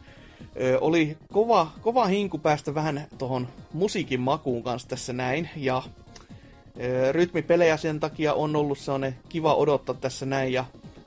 Öö, 0.61 0.79
oli 0.79 1.17
kova, 1.33 1.71
kova 1.81 2.05
hinku 2.05 2.37
päästä 2.37 2.75
vähän 2.75 3.07
tuohon 3.17 3.47
musiikin 3.73 4.19
makuun 4.19 4.63
kanssa 4.63 4.87
tässä 4.87 5.13
näin, 5.13 5.49
ja 5.55 5.83
öö, 6.79 7.11
rytmipelejä 7.11 7.77
sen 7.77 7.99
takia 7.99 8.33
on 8.33 8.55
ollut 8.55 8.77
sellainen 8.77 9.15
kiva 9.29 9.55
odottaa 9.55 9.95
tässä 9.95 10.25
näin, 10.25 10.53
ja 10.53 10.65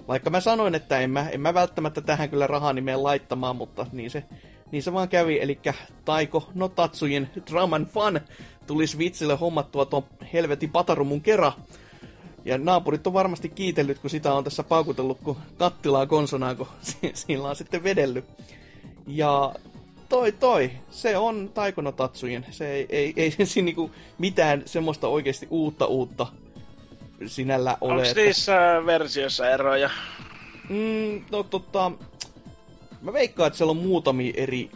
vaikka 0.08 0.30
mä 0.30 0.40
sanoin, 0.40 0.74
että 0.74 1.00
en 1.00 1.10
mä, 1.10 1.28
en 1.28 1.40
mä 1.40 1.54
välttämättä 1.54 2.00
tähän 2.00 2.30
kyllä 2.30 2.46
rahaa 2.46 2.72
nimeen 2.72 3.02
laittamaan, 3.02 3.56
mutta 3.56 3.86
niin 3.92 4.10
se, 4.10 4.24
niin 4.72 4.82
se 4.82 4.92
vaan 4.92 5.08
kävi, 5.08 5.40
eli 5.40 5.58
Taiko 6.04 6.50
no 6.54 6.68
Tatsujen 6.68 7.30
Drum 7.50 7.86
Fun 7.86 8.20
tuli 8.66 8.86
Switchille 8.86 9.34
hommattua 9.34 9.84
tuon 9.84 10.04
helvetin 10.32 10.70
patarumun 10.70 11.20
kera. 11.20 11.52
Ja 12.44 12.58
naapurit 12.58 13.06
on 13.06 13.12
varmasti 13.12 13.48
kiitellyt, 13.48 13.98
kun 13.98 14.10
sitä 14.10 14.32
on 14.32 14.44
tässä 14.44 14.62
paukutellut, 14.62 15.18
kun 15.24 15.36
kattilaa 15.58 16.06
konsonaa, 16.06 16.54
kun 16.54 16.68
sillä 17.14 17.48
on 17.48 17.56
sitten 17.56 17.82
vedellyt. 17.82 18.24
Ja 19.06 19.54
toi 20.08 20.32
toi, 20.32 20.70
se 20.90 21.16
on 21.16 21.50
Taikono 21.54 21.92
Tatsujen. 21.92 22.46
Se 22.50 22.72
ei, 22.72 22.86
ei, 22.88 23.12
ei 23.16 23.30
siinä 23.46 23.64
niinku 23.64 23.90
mitään 24.18 24.62
semmoista 24.66 25.08
oikeasti 25.08 25.46
uutta 25.50 25.86
uutta 25.86 26.26
sinällä 27.26 27.76
ole. 27.80 27.92
Onko 27.92 28.14
niissä 28.16 28.76
että... 28.76 28.86
versioissa 28.86 29.50
eroja? 29.50 29.90
Mm, 30.68 31.24
no 31.30 31.42
tota, 31.42 31.92
mä 33.02 33.12
veikkaan, 33.12 33.46
että 33.46 33.56
siellä 33.56 33.70
on 33.70 33.76
muutamia 33.76 34.32
eri 34.36 34.70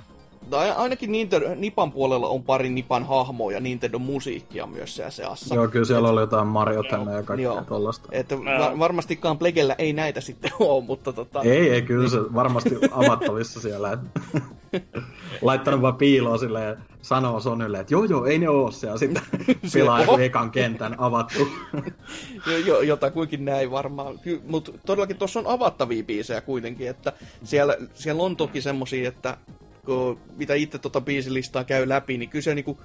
tai 0.53 0.70
ainakin 0.70 1.12
Nintendo, 1.12 1.55
Nipan 1.55 1.92
puolella 1.92 2.28
on 2.28 2.42
pari 2.42 2.68
Nipan 2.68 3.07
hahmoja 3.07 3.57
ja 3.57 3.61
Nintendo 3.61 3.98
musiikkia 3.98 4.66
myös 4.66 4.96
siellä 4.96 5.11
seassa. 5.11 5.55
Joo, 5.55 5.68
kyllä 5.68 5.84
siellä 5.84 6.09
et, 6.09 6.12
oli 6.12 6.20
jotain 6.20 6.46
Mario 6.46 6.82
Tenna 6.82 7.12
ja 7.12 7.22
kaikkea 7.22 7.64
tollasta. 7.68 8.09
Että 8.12 8.38
va- 8.38 8.78
varmastikaan 8.78 9.38
Plegellä 9.38 9.74
ei 9.78 9.92
näitä 9.92 10.20
sitten 10.20 10.50
ole, 10.61 10.84
mutta 10.84 11.12
tota... 11.12 11.42
Ei, 11.42 11.70
ei, 11.70 11.82
kyllä 11.82 12.09
se 12.09 12.18
varmasti 12.34 12.70
avattavissa 12.90 13.61
siellä. 13.61 13.98
Laittanut 15.42 15.82
vaan 15.82 15.96
piiloa 15.96 16.38
silleen 16.38 16.68
ja 16.68 16.76
sanoo 17.03 17.40
Sonylle, 17.40 17.80
että 17.80 17.94
joo 17.94 18.05
joo, 18.05 18.26
ei 18.26 18.38
ne 18.38 18.48
oo 18.48 18.70
siellä. 18.70 18.98
Sitten 18.98 19.22
pilaa 19.72 20.00
joku 20.00 20.16
ekan 20.16 20.50
kentän 20.50 20.94
avattu. 20.98 21.48
jo, 22.66 22.80
jotakuinkin 22.80 23.44
näin 23.44 23.70
varmaan. 23.70 24.20
Mutta 24.46 24.72
todellakin 24.86 25.16
tuossa 25.16 25.40
on 25.40 25.46
avattavia 25.46 26.05
biisejä 26.05 26.40
kuitenkin, 26.40 26.88
että 26.88 27.12
siellä, 27.44 27.76
siellä 27.94 28.22
on 28.22 28.36
toki 28.36 28.61
semmosia, 28.61 29.09
että 29.09 29.36
kun, 29.87 30.20
mitä 30.37 30.55
itse 30.55 30.78
tuota 30.78 31.01
biisilistaa 31.01 31.64
käy 31.64 31.89
läpi, 31.89 32.18
niin 32.18 32.28
kyllä 32.28 32.43
se 32.43 32.55
niinku, 32.55 32.78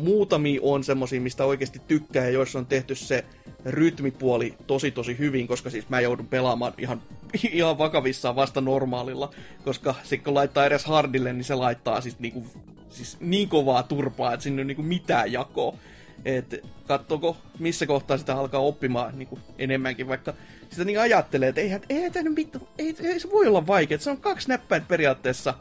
muutamia 0.00 0.60
on 0.62 0.84
semmosia, 0.84 1.20
mistä 1.20 1.44
oikeasti 1.44 1.80
tykkää, 1.88 2.24
ja 2.24 2.30
joissa 2.30 2.58
on 2.58 2.66
tehty 2.66 2.94
se 2.94 3.24
rytmipuoli 3.64 4.54
tosi 4.66 4.90
tosi 4.90 5.18
hyvin, 5.18 5.46
koska 5.46 5.70
siis 5.70 5.88
mä 5.88 6.00
joudun 6.00 6.26
pelaamaan 6.26 6.74
ihan, 6.78 7.02
ihan 7.52 7.78
vakavissaan 7.78 8.36
vasta 8.36 8.60
normaalilla, 8.60 9.30
koska 9.64 9.94
sitten 10.02 10.24
kun 10.24 10.34
laittaa 10.34 10.66
edes 10.66 10.84
hardille, 10.84 11.32
niin 11.32 11.44
se 11.44 11.54
laittaa 11.54 12.00
siis, 12.00 12.18
niinku, 12.18 12.46
siis 12.88 13.16
niin 13.20 13.48
kovaa 13.48 13.82
turpaa, 13.82 14.32
että 14.32 14.44
sinne 14.44 14.60
ole 14.60 14.66
niinku 14.66 14.82
mitään 14.82 15.32
jakoa. 15.32 15.76
Et 16.24 16.64
katsoko, 16.86 17.36
missä 17.58 17.86
kohtaa 17.86 18.18
sitä 18.18 18.36
alkaa 18.36 18.60
oppimaan 18.60 19.18
niin 19.18 19.28
kuin 19.28 19.40
enemmänkin, 19.58 20.08
vaikka 20.08 20.34
sitä 20.70 20.84
niin 20.84 21.00
ajattelee, 21.00 21.48
että 21.48 21.60
eihän, 21.60 21.80
eihän 21.88 22.32
mitään, 22.34 22.64
ei, 22.78 22.96
ei, 23.02 23.20
se 23.20 23.30
voi 23.30 23.46
olla 23.46 23.66
vaikea, 23.66 23.98
se 23.98 24.10
on 24.10 24.16
kaksi 24.16 24.48
näppäin 24.48 24.84
periaatteessa 24.84 25.54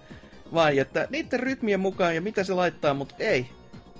vai, 0.53 0.79
että 0.79 1.07
niiden 1.09 1.39
rytmien 1.39 1.79
mukaan 1.79 2.15
ja 2.15 2.21
mitä 2.21 2.43
se 2.43 2.53
laittaa, 2.53 2.93
mutta 2.93 3.15
ei. 3.19 3.49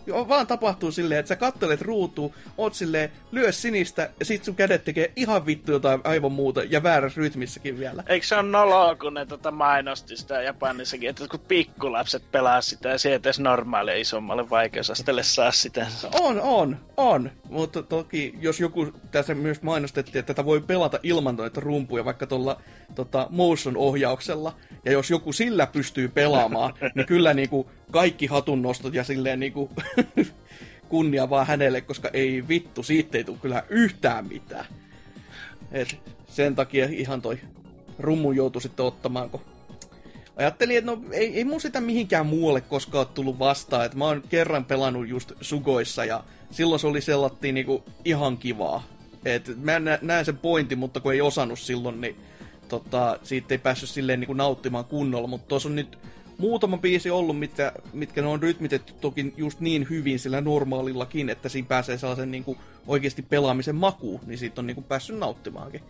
Vaan 0.08 0.47
tapahtuu 0.47 0.91
silleen, 0.91 1.20
että 1.20 1.28
sä 1.28 1.36
kattelet 1.36 1.82
ruutuun, 1.82 2.34
oot 2.58 2.74
silleen, 2.74 3.12
lyö 3.32 3.51
sinistä, 3.51 4.10
ja 4.20 4.26
sit 4.26 4.43
sun 4.43 4.56
kädet 4.56 4.84
tekee 4.84 5.12
ihan 5.16 5.45
vittu 5.45 5.72
jotain 5.72 6.01
aivan 6.04 6.32
muuta, 6.32 6.64
ja 6.64 6.84
väärässä 6.84 7.22
rytmissäkin 7.22 7.80
vielä. 7.80 8.04
Eikö 8.08 8.26
se 8.26 8.36
on 8.36 8.51
noloa, 8.51 8.95
kun 8.95 9.14
ne 9.14 9.26
tota 9.26 9.51
mainosti 9.51 10.18
sitä 10.18 10.41
Japanissakin, 10.41 11.10
että 11.10 11.28
kun 11.28 11.39
pikkulapset 11.39 12.32
pelaa 12.32 12.62
sitä, 12.62 12.89
ja 12.89 12.97
sieltä 12.97 13.30
edes 13.30 13.39
normaalia 13.39 13.95
isommalle 13.95 14.49
vaikeusasteelle 14.49 15.24
saa 15.24 15.51
sitä. 15.51 15.88
On, 16.22 16.41
on, 16.41 16.78
on. 16.97 17.32
Mutta 17.49 17.84
toki, 17.84 18.36
jos 18.41 18.60
joku 18.60 18.93
tässä 19.12 19.36
myös 19.36 19.62
mainostettiin, 19.62 20.20
että 20.20 20.34
tätä 20.34 20.45
voi 20.45 20.62
pelata 20.62 20.99
ilman 21.04 21.36
noita 21.36 21.62
rumpuja, 21.62 22.06
vaikka 22.06 22.28
tuolla 22.28 22.62
tota, 22.95 23.28
motion-ohjauksella, 23.30 24.56
ja 24.86 24.91
jos 24.91 25.10
joku 25.10 25.34
sillä 25.34 25.68
pystyy 25.68 26.08
pelaamaan, 26.08 26.74
niin 26.95 27.06
kyllä 27.06 27.34
niinku 27.34 27.70
kaikki 27.94 28.26
hatunnostot 28.26 28.94
ja 28.94 29.04
silleen 29.04 29.39
niinku 29.39 29.70
kunnia 30.89 31.30
vaan 31.30 31.48
hänelle, 31.48 31.82
koska 31.82 32.10
ei 32.14 32.48
vittu, 32.48 32.84
siitä 32.84 33.18
ei 33.18 33.24
tule 33.24 33.38
kyllä 33.41 33.64
yhtään 33.70 34.28
mitään. 34.28 34.66
Et 35.72 36.00
sen 36.28 36.56
takia 36.56 36.88
ihan 36.91 37.22
toi 37.22 37.39
rummu 38.00 38.32
joutui 38.32 38.62
sitten 38.62 38.86
ottamaan, 38.86 39.30
kun 39.30 39.41
ajattelin, 40.36 40.78
että 40.78 40.91
no 40.91 41.02
ei, 41.12 41.38
ei 41.38 41.46
mun 41.46 41.62
sitä 41.62 41.82
mihinkään 41.82 42.26
muualle 42.26 42.62
koskaan 42.62 43.08
tullut 43.08 43.39
vastaan, 43.39 43.86
että 43.86 43.98
mä 43.98 44.06
oon 44.06 44.24
kerran 44.30 44.66
pelannut 44.66 45.08
just 45.08 45.32
Sugoissa 45.41 46.06
ja 46.06 46.24
silloin 46.52 46.80
se 46.80 46.88
oli 46.88 47.02
sellattiin 47.02 47.56
niinku 47.56 47.84
ihan 48.06 48.38
kivaa. 48.38 48.84
Et 49.26 49.52
mä 49.62 49.80
näen 50.02 50.26
sen 50.26 50.38
pointin, 50.38 50.80
mutta 50.80 51.00
kun 51.00 51.14
ei 51.14 51.22
osannut 51.22 51.60
silloin, 51.60 52.02
niin 52.02 52.16
tota, 52.70 53.20
siitä 53.24 53.54
ei 53.54 53.58
päässyt 53.58 53.89
silleen 53.89 54.20
niinku 54.20 54.34
nauttimaan 54.34 54.86
kunnolla, 54.86 55.28
mutta 55.28 55.48
tuossa 55.48 55.70
on 55.70 55.76
nyt 55.76 55.98
muutama 56.38 56.78
biisi 56.78 57.12
ollut, 57.12 57.40
mitkä, 57.40 57.72
mitkä 57.94 58.22
ne 58.22 58.28
on 58.28 58.42
rytmitetty 58.42 58.94
toki 59.02 59.34
just 59.38 59.60
niin 59.60 59.88
hyvin 59.90 60.20
sillä 60.20 60.42
normaalillakin, 60.42 61.30
että 61.30 61.50
siinä 61.50 61.68
pääsee 61.68 61.98
sellaisen 61.98 62.32
niin 62.32 62.44
kuin 62.44 62.58
oikeasti 62.88 63.22
pelaamisen 63.22 63.76
makuun, 63.76 64.20
niin 64.26 64.38
siitä 64.38 64.62
on 64.62 64.68
niin 64.68 64.76
kuin 64.76 64.86
päässyt 64.86 65.20
nauttimaankin. 65.20 65.82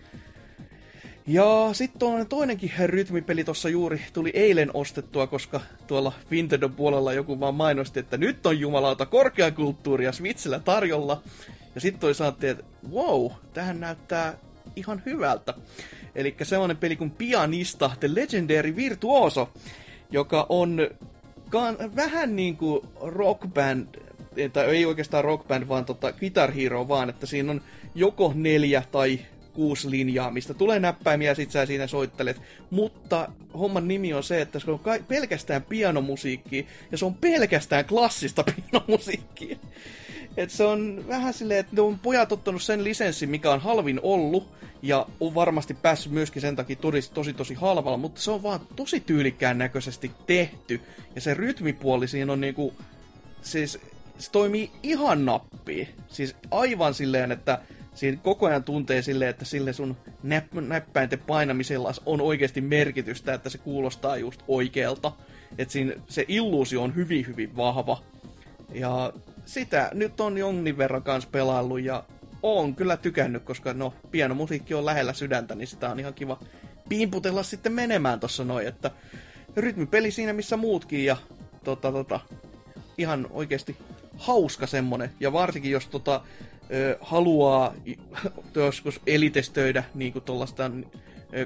Ja 1.27 1.69
sitten 1.71 2.07
on 2.07 2.27
toinenkin 2.27 2.71
rytmipeli 2.85 3.43
tuossa 3.43 3.69
juuri 3.69 4.01
tuli 4.13 4.31
eilen 4.33 4.71
ostettua, 4.73 5.27
koska 5.27 5.61
tuolla 5.87 6.13
Nintendo 6.29 6.69
puolella 6.69 7.13
joku 7.13 7.39
vaan 7.39 7.55
mainosti, 7.55 7.99
että 7.99 8.17
nyt 8.17 8.45
on 8.45 8.59
jumalauta 8.59 9.05
korkeakulttuuria 9.05 10.11
Switchillä 10.11 10.59
tarjolla. 10.59 11.21
Ja 11.75 11.81
sitten 11.81 11.99
toi 11.99 12.15
saatte, 12.15 12.49
että 12.49 12.63
wow, 12.91 13.31
tähän 13.53 13.79
näyttää 13.79 14.37
ihan 14.75 15.01
hyvältä. 15.05 15.53
Eli 16.15 16.35
sellainen 16.43 16.77
peli 16.77 16.95
kuin 16.95 17.11
Pianista, 17.11 17.91
The 17.99 18.15
Legendary 18.15 18.75
Virtuoso, 18.75 19.49
joka 20.13 20.45
on 20.49 20.77
vähän 21.95 22.35
niin 22.35 22.57
kuin 22.57 22.81
rockband, 23.01 23.87
tai 24.53 24.65
ei 24.65 24.85
oikeastaan 24.85 25.23
rockband, 25.23 25.67
vaan 25.67 25.85
tota 25.85 26.13
Guitar 26.13 26.51
Hero 26.51 26.87
vaan, 26.87 27.09
että 27.09 27.25
siinä 27.25 27.51
on 27.51 27.61
joko 27.95 28.31
neljä 28.35 28.83
tai 28.91 29.19
kuusi 29.53 29.91
linjaa, 29.91 30.31
mistä 30.31 30.53
tulee 30.53 30.79
näppäimiä 30.79 31.31
ja 31.31 31.35
sit 31.35 31.51
sä 31.51 31.65
siinä 31.65 31.87
soittelet. 31.87 32.41
Mutta 32.69 33.29
homman 33.59 33.87
nimi 33.87 34.13
on 34.13 34.23
se, 34.23 34.41
että 34.41 34.59
se 34.59 34.71
on 34.71 34.79
pelkästään 35.07 35.61
pianomusiikkia 35.61 36.63
ja 36.91 36.97
se 36.97 37.05
on 37.05 37.15
pelkästään 37.15 37.85
klassista 37.85 38.43
pianomusiikkia. 38.53 39.57
Et 40.37 40.49
se 40.49 40.63
on 40.63 41.03
vähän 41.07 41.33
silleen, 41.33 41.59
että 41.59 41.75
ne 41.75 41.81
on 41.81 41.99
pojat 41.99 42.31
ottanut 42.31 42.61
sen 42.61 42.83
lisenssin, 42.83 43.29
mikä 43.29 43.51
on 43.51 43.61
halvin 43.61 43.99
ollut, 44.03 44.47
ja 44.81 45.05
on 45.19 45.35
varmasti 45.35 45.73
päässyt 45.73 46.11
myöskin 46.11 46.41
sen 46.41 46.55
takia 46.55 46.75
tosi 46.75 47.11
tosi, 47.13 47.33
tosi 47.33 47.53
halvalla, 47.53 47.97
mutta 47.97 48.21
se 48.21 48.31
on 48.31 48.43
vaan 48.43 48.59
tosi 48.75 48.99
tyylikkään 48.99 49.57
näköisesti 49.57 50.11
tehty. 50.25 50.81
Ja 51.15 51.21
se 51.21 51.33
rytmipuoli 51.33 52.07
siinä 52.07 52.33
on 52.33 52.41
niinku, 52.41 52.73
siis 53.41 53.79
se 54.17 54.31
toimii 54.31 54.71
ihan 54.83 55.25
nappiin. 55.25 55.87
Siis 56.07 56.35
aivan 56.51 56.93
silleen, 56.93 57.31
että 57.31 57.59
siinä 57.95 58.17
koko 58.23 58.45
ajan 58.45 58.63
tuntee 58.63 59.01
silleen, 59.01 59.29
että 59.29 59.45
sille 59.45 59.73
sun 59.73 59.97
näpp- 60.25 60.61
näppäinten 60.61 61.19
painamisella 61.19 61.93
on 62.05 62.21
oikeasti 62.21 62.61
merkitystä, 62.61 63.33
että 63.33 63.49
se 63.49 63.57
kuulostaa 63.57 64.17
just 64.17 64.43
oikealta. 64.47 65.11
Että 65.57 65.73
se 66.07 66.25
illuusio 66.27 66.83
on 66.83 66.95
hyvin, 66.95 67.27
hyvin 67.27 67.55
vahva. 67.55 68.03
Ja 68.73 69.13
sitä 69.45 69.89
nyt 69.93 70.21
on 70.21 70.37
jonkin 70.37 70.77
verran 70.77 71.03
kanssa 71.03 71.29
pelaillut 71.31 71.81
ja 71.81 72.03
on 72.43 72.75
kyllä 72.75 72.97
tykännyt, 72.97 73.43
koska 73.43 73.73
no, 73.73 73.93
pianomusiikki 74.11 74.73
on 74.73 74.85
lähellä 74.85 75.13
sydäntä, 75.13 75.55
niin 75.55 75.67
sitä 75.67 75.89
on 75.89 75.99
ihan 75.99 76.13
kiva 76.13 76.39
pimputella 76.89 77.43
sitten 77.43 77.73
menemään 77.73 78.19
tossa 78.19 78.43
noin, 78.43 78.67
että 78.67 78.91
rytmipeli 79.55 80.11
siinä 80.11 80.33
missä 80.33 80.57
muutkin 80.57 81.05
ja 81.05 81.17
tota, 81.63 81.91
tota, 81.91 82.19
ihan 82.97 83.27
oikeasti 83.31 83.77
hauska 84.17 84.67
semmonen. 84.67 85.11
Ja 85.19 85.33
varsinkin 85.33 85.71
jos 85.71 85.87
tota, 85.87 86.21
ö, 86.73 86.97
haluaa 87.01 87.73
joskus 88.55 89.01
elitestöidä 89.07 89.83
niin 89.93 90.13
kuin 90.13 90.25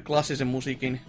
klassisen 0.06 0.48
musiikin 0.48 1.02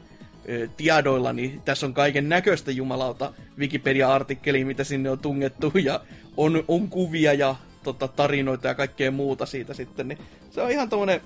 tiedoilla, 0.76 1.32
niin 1.32 1.60
tässä 1.64 1.86
on 1.86 1.94
kaiken 1.94 2.28
näköistä 2.28 2.70
jumalauta 2.70 3.32
Wikipedia-artikkeliä, 3.58 4.64
mitä 4.64 4.84
sinne 4.84 5.10
on 5.10 5.18
tungettu, 5.18 5.72
ja 5.84 6.00
on, 6.36 6.64
on 6.68 6.88
kuvia 6.88 7.32
ja 7.32 7.56
tota, 7.82 8.08
tarinoita 8.08 8.68
ja 8.68 8.74
kaikkea 8.74 9.10
muuta 9.10 9.46
siitä 9.46 9.74
sitten, 9.74 10.08
niin 10.08 10.18
se 10.50 10.62
on 10.62 10.70
ihan 10.70 10.88
tommonen 10.88 11.20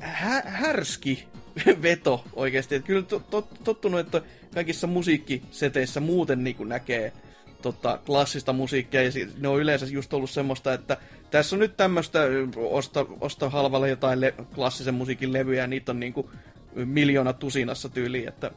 hä- 0.00 0.42
härski 0.44 1.24
veto 1.82 2.24
oikeasti. 2.32 2.74
Et 2.74 2.84
kyllä 2.84 3.02
to- 3.02 3.22
to- 3.30 3.48
tottunut, 3.64 4.00
että 4.00 4.22
kaikissa 4.54 4.86
musiikkiseteissä 4.86 6.00
muuten 6.00 6.44
niin 6.44 6.68
näkee 6.68 7.12
tota, 7.62 7.98
klassista 8.06 8.52
musiikkia, 8.52 9.02
ja 9.02 9.10
ne 9.38 9.48
on 9.48 9.60
yleensä 9.60 9.86
just 9.86 10.14
ollut 10.14 10.30
semmoista, 10.30 10.72
että 10.72 10.96
tässä 11.30 11.56
on 11.56 11.60
nyt 11.60 11.76
tämmöistä, 11.76 12.20
osta, 12.56 13.06
osta 13.20 13.50
halvalla 13.50 13.88
jotain 13.88 14.20
le- 14.20 14.34
klassisen 14.54 14.94
musiikin 14.94 15.32
levyjä, 15.32 15.62
ja 15.62 15.66
niitä 15.66 15.92
on 15.92 16.00
niinku 16.00 16.30
miljoona 16.74 17.32
tusinassa 17.32 17.88
tyyliin, 17.88 18.28
että 18.28 18.50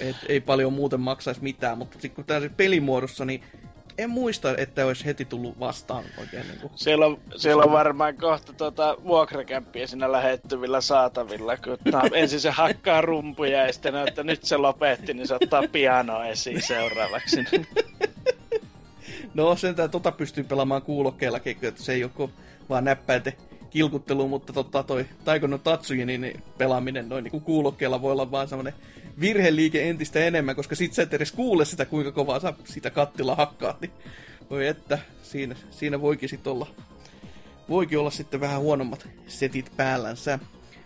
et 0.00 0.16
ei 0.28 0.40
paljon 0.40 0.72
muuten 0.72 1.00
maksaisi 1.00 1.42
mitään, 1.42 1.78
mutta 1.78 1.94
sitten 1.94 2.14
kun 2.14 2.24
tämä 2.24 2.40
pelimuodossa, 2.56 3.24
niin 3.24 3.42
en 3.98 4.10
muista, 4.10 4.56
että 4.56 4.86
olisi 4.86 5.04
heti 5.04 5.24
tullut 5.24 5.60
vastaan 5.60 6.04
oikein. 6.18 6.48
Niin 6.48 6.60
kuin. 6.60 6.72
Siellä, 6.74 7.06
on, 7.06 7.20
siellä 7.36 7.64
on 7.64 7.72
varmaan 7.72 8.16
kohta 8.16 8.52
tuota 8.52 8.96
vuokrakämppiä 9.04 9.86
siinä 9.86 10.12
lähettyvillä 10.12 10.80
saatavilla, 10.80 11.56
kun 11.56 11.78
ensin 12.14 12.40
se 12.40 12.50
hakkaa 12.50 13.00
rumpuja 13.00 13.66
ja 13.66 13.72
sitten 13.72 13.96
että 13.96 14.22
nyt 14.22 14.44
se 14.44 14.56
lopetti, 14.56 15.14
niin 15.14 15.28
se 15.28 15.34
ottaa 15.34 15.62
pianoa 15.72 16.26
esiin 16.26 16.62
seuraavaksi. 16.62 17.44
no 19.34 19.56
sentään 19.56 19.90
tota 19.90 20.12
pystyy 20.12 20.44
pelaamaan 20.44 20.82
kuulokkeellakin, 20.82 21.56
että 21.62 21.82
se 21.82 21.92
ei 21.92 22.04
ole 22.04 22.30
vaan 22.68 22.84
näppäinte 22.84 23.36
kilkuttelu, 23.74 24.28
mutta 24.28 24.52
totta 24.52 24.82
toi 24.82 25.06
Taikono 25.24 25.58
Tatsujinin 25.58 26.20
niin 26.20 26.42
pelaaminen 26.58 27.08
noin 27.08 27.24
niin 27.24 27.40
kuulokkeella 27.40 28.02
voi 28.02 28.12
olla 28.12 28.30
vaan 28.30 28.48
semmoinen 28.48 28.74
virheliike 29.20 29.88
entistä 29.88 30.20
enemmän, 30.20 30.56
koska 30.56 30.74
sit 30.74 30.92
sä 30.92 31.02
et 31.02 31.14
edes 31.14 31.32
kuule 31.32 31.64
sitä, 31.64 31.84
kuinka 31.84 32.12
kovaa 32.12 32.40
sä 32.40 32.52
sitä 32.64 32.90
kattila 32.90 33.34
hakkaat, 33.34 33.80
niin 33.80 33.90
voi 34.50 34.66
että, 34.66 34.98
siinä, 35.22 35.56
siinä 35.70 36.00
voikin 36.00 36.28
sit 36.28 36.46
olla, 36.46 36.66
voikin 37.68 37.98
olla 37.98 38.10
sitten 38.10 38.40
vähän 38.40 38.60
huonommat 38.60 39.08
setit 39.26 39.72
päällänsä. 39.76 40.38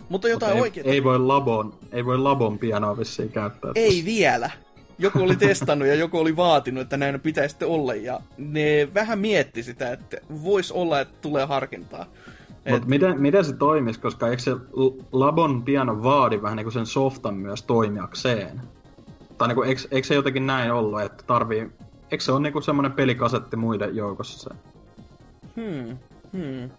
Mutta 0.09 0.29
jotain 0.29 0.53
Mut 0.53 0.57
ei, 0.57 0.63
oikein... 0.63 0.87
Ei 0.87 1.05
voi 1.05 1.19
labon, 1.19 1.75
ei 1.93 2.05
voi 2.05 2.19
labon 2.19 2.59
pianoa 2.59 2.99
vissiin 2.99 3.33
käyttää. 3.33 3.73
Ei 3.75 3.91
tässä. 3.91 4.05
vielä. 4.05 4.51
Joku 4.99 5.23
oli 5.23 5.37
testannut 5.37 5.89
ja 5.89 5.95
joku 5.95 6.19
oli 6.19 6.37
vaatinut, 6.37 6.83
että 6.83 6.97
näin 6.97 7.21
pitäisi 7.21 7.57
olla. 7.65 7.95
Ja 7.95 8.21
ne 8.39 8.89
vähän 8.95 9.19
mietti 9.19 9.63
sitä, 9.63 9.93
että 9.93 10.17
voisi 10.43 10.73
olla, 10.73 11.01
että 11.01 11.15
tulee 11.21 11.45
harkintaa. 11.45 12.07
Mutta 12.71 12.89
miten, 12.89 13.21
miten 13.21 13.45
se 13.45 13.53
toimisi, 13.53 14.01
koska 14.01 14.29
eikö 14.29 14.43
se 14.43 14.57
Labon 15.13 15.63
piano 15.63 16.03
vaadi 16.03 16.43
vähän 16.43 16.57
niin 16.57 16.73
sen 16.73 16.87
softan 16.87 17.35
myös 17.35 17.63
toimijakseen? 17.63 18.61
Tai 19.39 19.49
niin 19.49 19.57
kuin, 19.57 19.69
eikö, 19.69 19.81
eikö 19.91 20.09
se 20.09 20.15
jotenkin 20.15 20.47
näin 20.47 20.73
ollut, 20.73 21.01
että 21.01 21.25
tarvii... 21.27 21.71
Eikö 22.11 22.25
se 22.25 22.33
ole 22.33 22.41
niin 22.41 22.63
semmoinen 22.63 22.93
pelikasetti 22.93 23.57
muiden 23.57 23.97
joukossa? 23.97 24.55
Hmm, 25.57 25.99
hmm. 26.33 26.71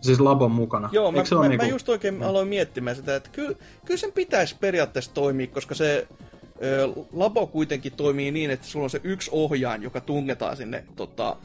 Siis 0.00 0.20
Labon 0.20 0.50
mukana. 0.50 0.88
Joo, 0.92 1.12
mä, 1.12 1.24
se 1.24 1.34
mä, 1.34 1.48
niinku... 1.48 1.64
mä 1.64 1.70
just 1.70 1.88
oikein 1.88 2.14
hmm. 2.14 2.22
aloin 2.22 2.48
miettimään 2.48 2.96
sitä, 2.96 3.16
että 3.16 3.30
kyllä, 3.32 3.56
kyllä 3.84 3.98
sen 3.98 4.12
pitäisi 4.12 4.56
periaatteessa 4.60 5.14
toimia, 5.14 5.46
koska 5.46 5.74
se 5.74 6.08
ö, 6.62 6.88
Labo 7.12 7.46
kuitenkin 7.46 7.92
toimii 7.92 8.30
niin, 8.30 8.50
että 8.50 8.66
sulla 8.66 8.84
on 8.84 8.90
se 8.90 9.00
yksi 9.04 9.30
ohjaan, 9.32 9.82
joka 9.82 10.00
tungetaan 10.00 10.56
sinne 10.56 10.84
tota, 10.96 11.36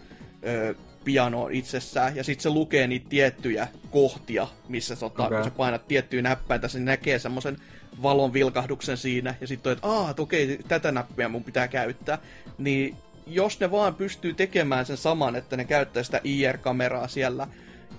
ö, 0.47 0.75
pianoon 1.03 1.51
itsessään, 1.51 2.15
ja 2.15 2.23
sitten 2.23 2.43
se 2.43 2.49
lukee 2.49 2.87
niitä 2.87 3.09
tiettyjä 3.09 3.67
kohtia, 3.91 4.47
missä 4.67 4.95
tota, 4.95 5.25
okay. 5.25 5.37
kun 5.37 5.43
sä 5.43 5.51
painat 5.57 5.87
tiettyjä 5.87 6.21
näppäintä, 6.21 6.67
se 6.67 6.79
näkee 6.79 7.19
semmoisen 7.19 7.57
valon 8.03 8.33
vilkahduksen 8.33 8.97
siinä, 8.97 9.35
ja 9.41 9.47
sitten 9.47 9.73
että 9.73 9.87
aah, 9.87 10.15
okei, 10.17 10.59
tätä 10.67 10.91
näppiä 10.91 11.29
mun 11.29 11.43
pitää 11.43 11.67
käyttää, 11.67 12.17
niin 12.57 12.95
jos 13.27 13.59
ne 13.59 13.71
vaan 13.71 13.95
pystyy 13.95 14.33
tekemään 14.33 14.85
sen 14.85 14.97
saman, 14.97 15.35
että 15.35 15.57
ne 15.57 15.65
käyttää 15.65 16.03
sitä 16.03 16.21
IR-kameraa 16.23 17.07
siellä, 17.07 17.47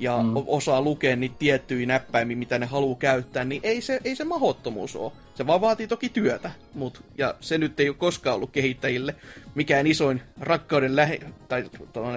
ja 0.01 0.23
mm. 0.23 0.33
osaa 0.47 0.83
lukea 0.83 1.17
niitä 1.17 1.37
tiettyjä 1.39 1.87
näppäimiä, 1.87 2.37
mitä 2.37 2.59
ne 2.59 2.67
haluaa 2.67 2.99
käyttää, 2.99 3.45
niin 3.45 3.61
ei 3.65 3.81
se, 3.81 4.01
ei 4.05 4.17
se 4.17 4.25
mahottomuus 4.25 4.97
ole. 4.97 5.13
Se 5.35 5.47
vaan 5.47 5.61
vaatii 5.61 5.89
toki 5.89 6.09
työtä, 6.09 6.51
mut, 6.75 7.05
ja 7.19 7.35
se 7.41 7.59
nyt 7.59 7.81
ei 7.81 7.89
ole 7.89 7.97
koskaan 7.97 8.37
ollut 8.37 8.51
kehittäjille 8.51 9.15
mikään 9.55 9.87
isoin 9.87 10.23
rakkauden 10.41 10.97
lähe, 10.97 11.21
tai 11.49 11.65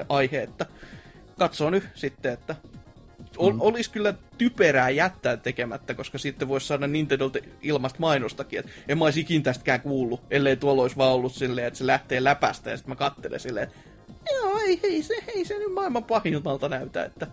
aihe, 0.10 0.44
että 0.44 0.66
katsoo 1.38 1.70
nyt 1.70 1.84
sitten, 1.96 2.34
että 2.34 2.56
ol, 3.38 3.52
mm. 3.52 3.62
olisi 3.62 3.92
kyllä 3.92 4.14
typerää 4.38 4.90
jättää 4.90 5.38
tekemättä, 5.38 5.94
koska 5.94 6.18
sitten 6.18 6.48
voisi 6.48 6.68
saada 6.68 6.88
Nintendolta 6.88 7.40
ilmasta 7.62 8.00
mainostakin, 8.00 8.60
että 8.60 8.72
en 8.88 8.98
mä 8.98 9.06
olisi 9.06 9.20
ikin 9.20 9.44
tästäkään 9.44 9.82
kuullut, 9.82 10.22
ellei 10.32 10.58
tuolla 10.58 10.82
olisi 10.82 10.98
vaan 10.98 11.14
ollut 11.14 11.34
silleen, 11.34 11.68
että 11.68 11.78
se 11.78 11.88
lähtee 11.88 12.24
läpästä 12.24 12.70
ja 12.70 12.78
sitten 12.78 12.92
mä 12.92 12.96
kattelen 12.96 13.40
silleen, 13.40 13.72
joo, 14.32 14.58
ei, 14.60 14.80
ei, 14.84 15.04
se, 15.04 15.16
ei 15.36 15.46
se 15.46 15.58
nyt 15.58 15.74
maailman 15.74 16.04
pahinmalta 16.04 16.70
näytä, 16.70 17.06
että 17.06 17.28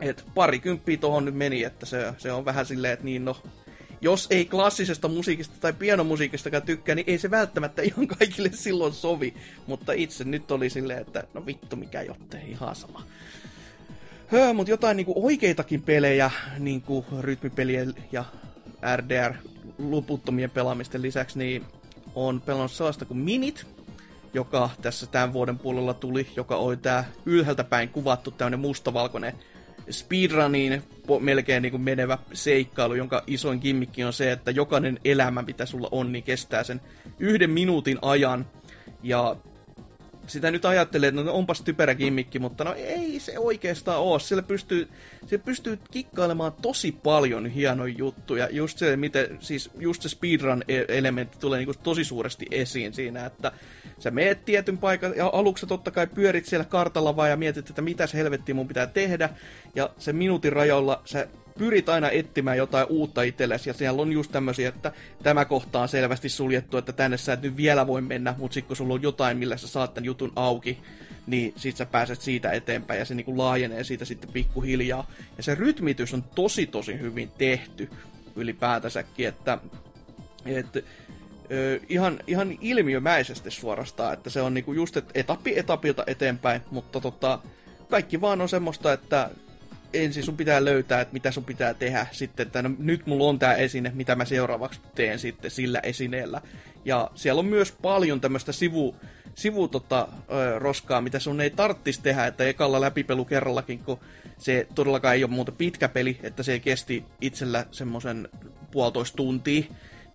et 0.00 0.24
parikymppiä 0.34 0.96
tuohon 0.96 1.24
nyt 1.24 1.34
meni, 1.34 1.64
että 1.64 1.86
se, 1.86 2.12
se 2.18 2.32
on 2.32 2.44
vähän 2.44 2.66
silleen, 2.66 2.92
että 2.92 3.04
niin 3.04 3.24
no, 3.24 3.36
jos 4.00 4.26
ei 4.30 4.44
klassisesta 4.44 5.08
musiikista 5.08 5.54
tai 5.60 5.72
pianomusiikistakaan 5.72 6.62
tykkää, 6.62 6.94
niin 6.94 7.10
ei 7.10 7.18
se 7.18 7.30
välttämättä 7.30 7.82
ihan 7.82 8.06
kaikille 8.06 8.50
silloin 8.52 8.92
sovi. 8.92 9.34
Mutta 9.66 9.92
itse 9.92 10.24
nyt 10.24 10.50
oli 10.50 10.70
silleen, 10.70 11.00
että 11.00 11.24
no 11.34 11.46
vittu 11.46 11.76
mikä 11.76 12.02
jotte, 12.02 12.40
ihan 12.46 12.76
sama. 12.76 13.02
Höö, 14.26 14.52
mutta 14.52 14.70
jotain 14.70 14.96
niinku 14.96 15.26
oikeitakin 15.26 15.82
pelejä, 15.82 16.30
niinku 16.58 17.06
rytmipelien 17.20 17.94
ja 18.12 18.24
RDR 18.96 19.34
loputtomien 19.78 20.50
pelaamisten 20.50 21.02
lisäksi, 21.02 21.38
niin 21.38 21.64
on 22.14 22.40
pelannut 22.40 22.72
sellaista 22.72 23.04
kuin 23.04 23.18
Minit, 23.18 23.66
joka 24.34 24.70
tässä 24.82 25.06
tämän 25.06 25.32
vuoden 25.32 25.58
puolella 25.58 25.94
tuli, 25.94 26.26
joka 26.36 26.56
oli 26.56 26.76
tää 26.76 27.04
ylhäältä 27.26 27.64
päin 27.64 27.88
kuvattu 27.88 28.30
tämmönen 28.30 28.60
mustavalkoinen 28.60 29.32
speedruniin 29.90 30.82
melkein 31.20 31.62
niin 31.62 31.70
kuin 31.70 31.82
menevä 31.82 32.18
seikkailu, 32.32 32.94
jonka 32.94 33.22
isoin 33.26 33.60
kimmikki 33.60 34.04
on 34.04 34.12
se, 34.12 34.32
että 34.32 34.50
jokainen 34.50 35.00
elämä, 35.04 35.42
mitä 35.42 35.66
sulla 35.66 35.88
on, 35.90 36.12
niin 36.12 36.24
kestää 36.24 36.64
sen 36.64 36.80
yhden 37.18 37.50
minuutin 37.50 37.98
ajan. 38.02 38.46
Ja 39.02 39.36
sitä 40.26 40.50
nyt 40.50 40.64
ajattelee, 40.64 41.08
että 41.08 41.22
no 41.22 41.32
onpas 41.32 41.62
typerä 41.62 41.94
kimmikki, 41.94 42.38
mutta 42.38 42.64
no 42.64 42.74
ei 42.74 43.20
se 43.20 43.38
oikeastaan 43.38 44.00
ole. 44.00 44.20
Sillä 44.20 44.42
pystyy, 44.42 44.88
se 45.26 45.38
pystyy 45.38 45.78
kikkailemaan 45.90 46.52
tosi 46.62 46.92
paljon 46.92 47.46
hienoja 47.46 47.94
juttuja. 47.98 48.48
Just 48.50 48.78
se, 48.78 48.96
miten, 48.96 49.38
siis 49.40 49.70
just 49.78 50.02
se 50.02 50.08
speedrun-elementti 50.08 51.38
tulee 51.40 51.58
niin 51.58 51.78
tosi 51.82 52.04
suuresti 52.04 52.46
esiin 52.50 52.94
siinä, 52.94 53.26
että 53.26 53.52
sä 53.98 54.10
meet 54.10 54.44
tietyn 54.44 54.78
paikan, 54.78 55.16
ja 55.16 55.30
aluksi 55.32 55.66
totta 55.66 55.90
kai 55.90 56.06
pyörit 56.06 56.46
siellä 56.46 56.64
kartalla 56.64 57.16
vaan 57.16 57.30
ja 57.30 57.36
mietit, 57.36 57.70
että 57.70 57.82
mitä 57.82 58.06
se 58.06 58.18
helvetti 58.18 58.54
mun 58.54 58.68
pitää 58.68 58.86
tehdä, 58.86 59.30
ja 59.74 59.90
se 59.98 60.12
minuutin 60.12 60.52
rajoilla 60.52 61.02
sä 61.04 61.28
pyrit 61.58 61.88
aina 61.88 62.10
etsimään 62.10 62.56
jotain 62.56 62.86
uutta 62.88 63.22
itsellesi, 63.22 63.70
ja 63.70 63.74
siellä 63.74 64.02
on 64.02 64.12
just 64.12 64.32
tämmöisiä, 64.32 64.68
että 64.68 64.92
tämä 65.22 65.44
kohta 65.44 65.80
on 65.80 65.88
selvästi 65.88 66.28
suljettu, 66.28 66.76
että 66.76 66.92
tänne 66.92 67.16
sä 67.16 67.32
et 67.32 67.42
nyt 67.42 67.56
vielä 67.56 67.86
voi 67.86 68.00
mennä, 68.00 68.34
mutta 68.38 68.54
sitten 68.54 68.68
kun 68.68 68.76
sulla 68.76 68.94
on 68.94 69.02
jotain, 69.02 69.38
millä 69.38 69.56
sä 69.56 69.68
saat 69.68 69.94
tämän 69.94 70.04
jutun 70.04 70.32
auki, 70.36 70.78
niin 71.26 71.52
sit 71.56 71.76
sä 71.76 71.86
pääset 71.86 72.20
siitä 72.20 72.50
eteenpäin, 72.50 72.98
ja 72.98 73.04
se 73.04 73.14
niinku 73.14 73.38
laajenee 73.38 73.84
siitä 73.84 74.04
sitten 74.04 74.32
pikkuhiljaa. 74.32 75.10
Ja 75.36 75.42
se 75.42 75.54
rytmitys 75.54 76.14
on 76.14 76.22
tosi 76.22 76.66
tosi 76.66 77.00
hyvin 77.00 77.30
tehty 77.38 77.90
ylipäätänsäkin, 78.36 79.28
että, 79.28 79.58
että 80.46 80.80
ö, 81.50 81.80
ihan, 81.88 82.20
ihan 82.26 82.58
ilmiömäisesti 82.60 83.50
suorastaan, 83.50 84.12
että 84.12 84.30
se 84.30 84.40
on 84.40 84.54
niinku 84.54 84.72
just 84.72 84.96
et 84.96 85.10
etappi 85.14 85.58
etapilta 85.58 86.04
eteenpäin, 86.06 86.60
mutta 86.70 87.00
tota, 87.00 87.38
kaikki 87.88 88.20
vaan 88.20 88.40
on 88.40 88.48
semmoista, 88.48 88.92
että 88.92 89.30
ensin 90.04 90.22
sun 90.22 90.36
pitää 90.36 90.64
löytää, 90.64 91.00
että 91.00 91.12
mitä 91.12 91.30
sun 91.30 91.44
pitää 91.44 91.74
tehdä 91.74 92.06
sitten, 92.12 92.46
että 92.46 92.62
no, 92.62 92.70
nyt 92.78 93.06
mulla 93.06 93.28
on 93.28 93.38
tämä 93.38 93.54
esine, 93.54 93.92
mitä 93.94 94.16
mä 94.16 94.24
seuraavaksi 94.24 94.80
teen 94.94 95.18
sitten 95.18 95.50
sillä 95.50 95.80
esineellä. 95.82 96.40
Ja 96.84 97.10
siellä 97.14 97.38
on 97.38 97.46
myös 97.46 97.72
paljon 97.82 98.20
tämmöistä 98.20 98.52
sivu, 98.52 98.96
sivu 99.34 99.68
tota, 99.68 100.08
ö, 100.30 100.58
roskaa, 100.58 101.00
mitä 101.00 101.18
sun 101.18 101.40
ei 101.40 101.50
tarttisi 101.50 102.02
tehdä, 102.02 102.26
että 102.26 102.44
ekalla 102.44 102.80
läpipelu 102.80 103.24
kerrallakin, 103.24 103.78
kun 103.78 103.98
se 104.38 104.66
todellakaan 104.74 105.14
ei 105.14 105.24
ole 105.24 105.32
muuta 105.32 105.52
pitkä 105.52 105.88
peli, 105.88 106.18
että 106.22 106.42
se 106.42 106.58
kesti 106.58 107.04
itsellä 107.20 107.66
semmoisen 107.70 108.28
puolitoista 108.70 109.16
tuntia, 109.16 109.64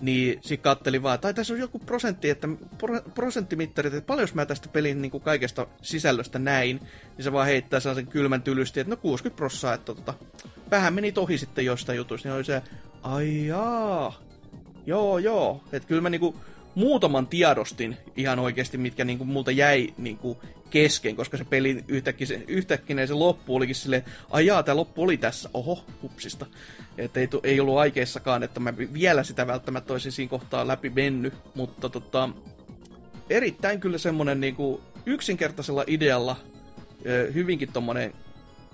niin 0.02 0.40
sitten 0.42 0.64
kattelin 0.64 1.04
vaan, 1.04 1.20
tai 1.20 1.34
tässä 1.34 1.54
on 1.54 1.60
joku 1.60 1.80
prosentti, 1.80 2.30
että 2.30 2.48
pro, 2.78 3.02
prosenttimittari, 3.16 3.88
että 3.88 4.02
paljon 4.02 4.28
mä 4.34 4.46
tästä 4.46 4.70
pelin 4.70 5.02
niin 5.02 5.12
kuin 5.12 5.24
kaikesta 5.24 5.68
sisällöstä 5.82 6.40
näin, 6.40 6.80
niin 7.18 7.24
se 7.24 7.32
vaan 7.32 7.46
heittää 7.46 7.80
sen 7.80 8.08
kylmän 8.08 8.42
tylysti, 8.42 8.80
että 8.80 8.92
no 8.92 8.98
60 8.98 9.38
prossaa, 9.38 9.74
että 9.74 9.94
tota, 9.96 10.14
vähän 10.72 10.94
meni 10.94 11.12
tohi 11.12 11.38
sitten 11.38 11.66
jostain 11.66 11.98
jutusta, 11.98 12.30
niin 12.30 12.36
oli 12.36 12.44
se, 12.44 12.62
ai 13.04 13.48
jaa, 13.48 14.22
joo 14.86 15.18
joo, 15.18 15.64
että 15.72 15.88
kyllä 15.88 16.02
mä 16.02 16.10
niinku 16.10 16.36
muutaman 16.76 17.28
tiedostin 17.28 17.98
ihan 18.16 18.40
oikeasti, 18.40 18.78
mitkä 18.78 19.06
niinku 19.06 19.26
multa 19.26 19.52
jäi 19.52 19.94
niinku 19.98 20.42
kesken, 20.70 21.16
koska 21.16 21.38
se 21.38 21.44
peli 21.44 21.84
yhtäkkiä 21.88 22.28
se, 22.28 22.44
yhtäkkiä 22.48 23.08
se 23.08 23.14
loppu 23.14 23.56
olikin 23.56 23.76
silleen, 23.76 24.06
ai 24.30 24.46
jaa, 24.46 24.64
tämä 24.64 24.76
loppu 24.76 25.04
oli 25.04 25.18
tässä, 25.18 25.50
oho, 25.54 25.86
hupsista. 26.02 26.46
Että 26.98 27.20
ei, 27.20 27.28
ei 27.44 27.60
ollut 27.60 27.78
aikeissakaan, 27.78 28.44
että 28.44 28.60
mä 28.60 28.74
vielä 28.78 29.24
sitä 29.24 29.48
välttämättä 29.48 29.94
olisin 29.94 30.12
siinä 30.12 30.30
kohtaa 30.30 30.68
läpi 30.68 30.90
mennyt, 30.90 31.34
mutta 31.56 31.90
tota, 31.90 32.30
erittäin 33.30 33.80
kyllä 33.80 33.98
semmonen 33.98 34.40
niinku 34.40 34.82
yksinkertaisella 35.06 35.84
idealla 35.88 36.36
hyvinkin 37.34 37.74
tommonen 37.74 38.14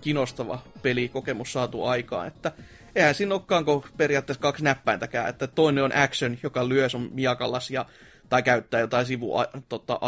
kinostava 0.02 0.62
pelikokemus 0.82 1.54
saatu 1.54 1.84
aikaan, 1.84 2.28
että 2.28 2.52
eihän 2.98 3.16
siinä 3.16 3.36
olekaan 3.36 3.66
periaatteessa 3.98 4.42
kaksi 4.42 4.64
näppäintäkään, 4.64 5.30
että 5.30 5.48
toinen 5.48 5.84
on 5.84 5.96
action, 5.96 6.38
joka 6.44 6.70
lyö 6.70 6.90
sun 6.90 7.10
miakallas 7.14 7.72
ja 7.72 7.86
tai 8.30 8.44
käyttää 8.44 8.80
jotain 8.80 9.06
sivu 9.06 9.34
tota, 9.70 10.00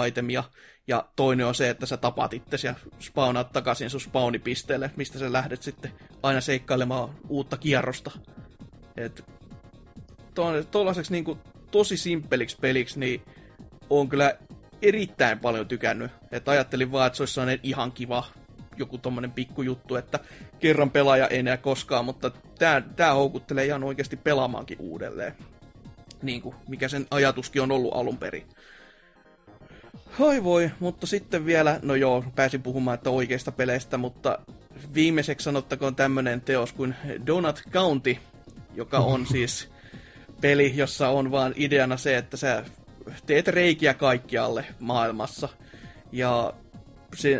ja 0.87 1.05
toinen 1.15 1.45
on 1.45 1.55
se, 1.55 1.69
että 1.69 1.85
sä 1.85 1.97
tapat 1.97 2.33
itsesi 2.33 2.67
ja 2.67 2.75
spawnaat 2.99 3.51
takaisin 3.51 3.89
sun 3.89 4.01
spawnipisteelle, 4.01 4.91
mistä 4.95 5.19
sä 5.19 5.33
lähdet 5.33 5.61
sitten 5.61 5.91
aina 6.23 6.41
seikkailemaan 6.41 7.15
uutta 7.27 7.57
kierrosta. 7.57 8.11
Et 8.97 9.25
tuollaiseksi 10.71 11.11
niinku 11.11 11.37
tosi 11.71 11.97
simppeliksi 11.97 12.57
peliksi, 12.61 12.99
niin 12.99 13.21
on 13.89 14.09
kyllä 14.09 14.37
erittäin 14.81 15.39
paljon 15.39 15.67
tykännyt. 15.67 16.11
Et 16.31 16.49
ajattelin 16.49 16.91
vaan, 16.91 17.07
että 17.07 17.27
se 17.27 17.41
olisi 17.41 17.59
ihan 17.63 17.91
kiva 17.91 18.23
joku 18.79 18.97
tommonen 18.97 19.31
pikkujuttu, 19.31 19.95
että 19.95 20.19
kerran 20.59 20.91
pelaaja 20.91 21.27
ei 21.27 21.39
enää 21.39 21.57
koskaan, 21.57 22.05
mutta 22.05 22.31
tää, 22.59 22.81
tää 22.81 23.13
houkuttelee 23.13 23.65
ihan 23.65 23.83
oikeasti 23.83 24.17
pelaamaankin 24.17 24.77
uudelleen. 24.79 25.35
Niin 26.21 26.41
kuin, 26.41 26.55
mikä 26.67 26.87
sen 26.87 27.07
ajatuskin 27.11 27.61
on 27.61 27.71
ollut 27.71 27.93
alun 27.95 28.17
perin. 28.17 28.45
Hoi 30.19 30.43
voi, 30.43 30.71
mutta 30.79 31.07
sitten 31.07 31.45
vielä, 31.45 31.79
no 31.81 31.95
joo, 31.95 32.23
pääsin 32.35 32.61
puhumaan 32.61 32.95
että 32.95 33.09
oikeista 33.09 33.51
peleistä, 33.51 33.97
mutta 33.97 34.39
viimeiseksi 34.93 35.43
sanottakoon 35.43 35.95
tämmönen 35.95 36.41
teos 36.41 36.73
kuin 36.73 36.95
Donut 37.27 37.63
County, 37.71 38.17
joka 38.75 38.97
on 38.99 39.25
siis 39.31 39.69
peli, 40.41 40.73
jossa 40.75 41.09
on 41.09 41.31
vaan 41.31 41.53
ideana 41.55 41.97
se, 41.97 42.17
että 42.17 42.37
sä 42.37 42.63
teet 43.25 43.47
reikiä 43.47 43.93
kaikkialle 43.93 44.65
maailmassa. 44.79 45.49
Ja 46.11 46.53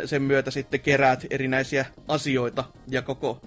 sen, 0.04 0.22
myötä 0.22 0.50
sitten 0.50 0.80
keräät 0.80 1.26
erinäisiä 1.30 1.86
asioita, 2.08 2.64
ja 2.88 3.02
koko 3.02 3.40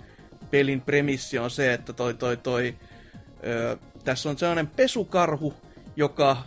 pelin 0.51 0.81
premissi 0.81 1.39
on 1.39 1.51
se, 1.51 1.73
että 1.73 1.93
toi 1.93 2.13
toi 2.13 2.37
toi, 2.37 2.75
ö, 3.47 3.77
tässä 4.03 4.29
on 4.29 4.37
sellainen 4.37 4.67
pesukarhu, 4.67 5.53
joka 5.95 6.37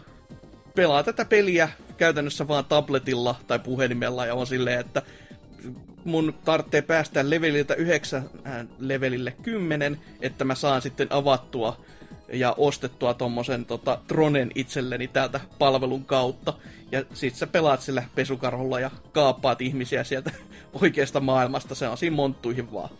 pelaa 0.74 1.02
tätä 1.02 1.24
peliä 1.24 1.68
käytännössä 1.96 2.48
vaan 2.48 2.64
tabletilla 2.64 3.34
tai 3.46 3.58
puhelimella 3.58 4.26
ja 4.26 4.34
on 4.34 4.46
silleen, 4.46 4.80
että 4.80 5.02
mun 6.04 6.34
tarvitsee 6.44 6.82
päästä 6.82 7.30
leveliltä 7.30 7.74
9 7.74 8.30
äh, 8.46 8.66
levelille 8.78 9.36
10, 9.42 10.00
että 10.20 10.44
mä 10.44 10.54
saan 10.54 10.82
sitten 10.82 11.08
avattua 11.10 11.84
ja 12.32 12.54
ostettua 12.58 13.14
tommosen 13.14 13.64
tota, 13.64 13.98
Tronen 14.06 14.50
itselleni 14.54 15.08
täältä 15.08 15.40
palvelun 15.58 16.04
kautta. 16.04 16.52
Ja 16.92 17.04
sit 17.14 17.34
sä 17.34 17.46
pelaat 17.46 17.80
sillä 17.80 18.04
pesukarhulla 18.14 18.80
ja 18.80 18.90
kaappaat 19.12 19.60
ihmisiä 19.60 20.04
sieltä 20.04 20.30
oikeasta 20.82 21.20
maailmasta. 21.20 21.74
Se 21.74 21.88
on 21.88 21.98
siinä 21.98 22.16
monttuihin 22.16 22.72
vaan. 22.72 22.90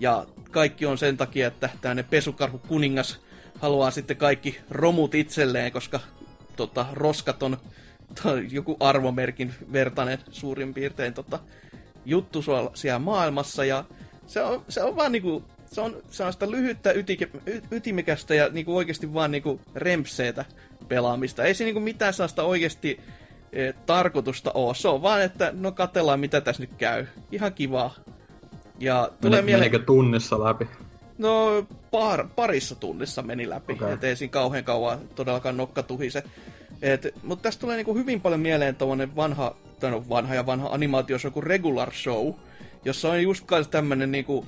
Ja 0.00 0.26
kaikki 0.50 0.86
on 0.86 0.98
sen 0.98 1.16
takia, 1.16 1.46
että 1.46 1.70
tämmönen 1.80 2.04
pesukarhu 2.04 2.58
kuningas 2.58 3.20
haluaa 3.60 3.90
sitten 3.90 4.16
kaikki 4.16 4.58
romut 4.70 5.14
itselleen, 5.14 5.72
koska 5.72 6.00
tota, 6.56 6.86
roskat 6.92 7.42
on 7.42 7.56
joku 8.50 8.76
arvomerkin 8.80 9.54
vertainen 9.72 10.18
suurin 10.30 10.74
piirtein 10.74 11.14
tota, 11.14 11.38
juttu 12.04 12.44
siellä 12.74 12.98
maailmassa. 12.98 13.64
Ja 13.64 13.84
se 14.26 14.42
on, 14.42 14.64
se 14.68 14.82
on 14.82 14.96
vaan 14.96 15.12
niinku, 15.12 15.44
se 15.72 15.80
on, 15.80 15.96
se 16.10 16.24
on 16.24 16.32
sitä 16.32 16.50
lyhyttä, 16.50 16.92
ytike, 16.92 17.28
ytimikästä 17.70 18.34
ja 18.34 18.48
niinku 18.48 18.76
oikeasti 18.76 19.14
vaan 19.14 19.30
niinku 19.30 19.60
rempseetä 19.74 20.44
pelaamista. 20.88 21.44
Ei 21.44 21.54
se 21.54 21.64
niinku 21.64 21.80
mitään 21.80 22.14
sellaista 22.14 22.42
oikeasti 22.42 23.00
e, 23.52 23.72
tarkoitusta 23.86 24.50
ole. 24.54 24.74
Se 24.74 24.88
on 24.88 25.02
vaan, 25.02 25.22
että 25.22 25.52
no 25.56 25.72
katellaan 25.72 26.20
mitä 26.20 26.40
tässä 26.40 26.62
nyt 26.62 26.70
käy. 26.78 27.06
Ihan 27.32 27.52
kivaa. 27.52 27.94
Ja 28.78 29.10
tulee 29.20 29.38
Meni, 29.38 29.46
mieleen... 29.46 29.72
Menikö 29.72 29.86
tunnissa 29.86 30.44
läpi? 30.44 30.68
No, 31.18 31.66
par, 31.90 32.28
parissa 32.36 32.74
tunnissa 32.74 33.22
meni 33.22 33.48
läpi. 33.48 33.72
Okay. 33.72 33.92
Et 33.92 34.04
ei 34.04 34.16
siinä 34.16 34.32
kauhean 34.32 34.64
kauan 34.64 34.98
todellakaan 35.14 35.56
nokka 35.56 35.82
tuhise. 35.82 36.22
Et, 36.82 37.14
mutta 37.22 37.42
tästä 37.42 37.60
tulee 37.60 37.76
niinku 37.76 37.94
hyvin 37.94 38.20
paljon 38.20 38.40
mieleen 38.40 38.76
tommonen 38.76 39.16
vanha, 39.16 39.54
tai 39.80 39.90
no 39.90 40.04
vanha 40.08 40.34
ja 40.34 40.46
vanha 40.46 40.68
animaatio, 40.68 41.18
joku 41.24 41.40
regular 41.40 41.92
show, 41.92 42.34
jossa 42.84 43.08
on 43.08 43.22
just 43.22 43.44
kans 43.46 43.68
tämmönen 43.68 44.12
niinku, 44.12 44.46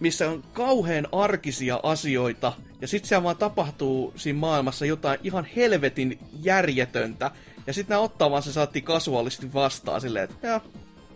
missä 0.00 0.30
on 0.30 0.42
kauhean 0.52 1.08
arkisia 1.12 1.80
asioita, 1.82 2.52
ja 2.80 2.88
sit 2.88 3.04
siellä 3.04 3.22
vaan 3.22 3.36
tapahtuu 3.36 4.12
siinä 4.16 4.38
maailmassa 4.38 4.86
jotain 4.86 5.20
ihan 5.24 5.46
helvetin 5.56 6.18
järjetöntä, 6.42 7.30
ja 7.66 7.72
sit 7.72 7.88
nää 7.88 7.98
ottaa 7.98 8.30
vaan 8.30 8.42
se 8.42 8.52
saatti 8.52 8.82
kasuaalisti 8.82 9.54
vastaan 9.54 10.00
silleen, 10.00 10.24
että 10.24 10.46
ja, 10.46 10.60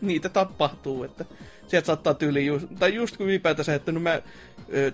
niitä 0.01 0.29
tapahtuu, 0.29 1.05
että 1.05 1.25
sieltä 1.69 1.87
saattaa 1.87 2.15
tyyli 2.15 2.47
just, 2.47 2.67
tai 2.79 2.95
just 2.95 3.17
kun 3.17 3.27
ylipäätään 3.27 3.65
se, 3.65 3.75
että 3.75 3.93
no 3.93 4.01
mä 4.01 4.23
ö, 4.75 4.93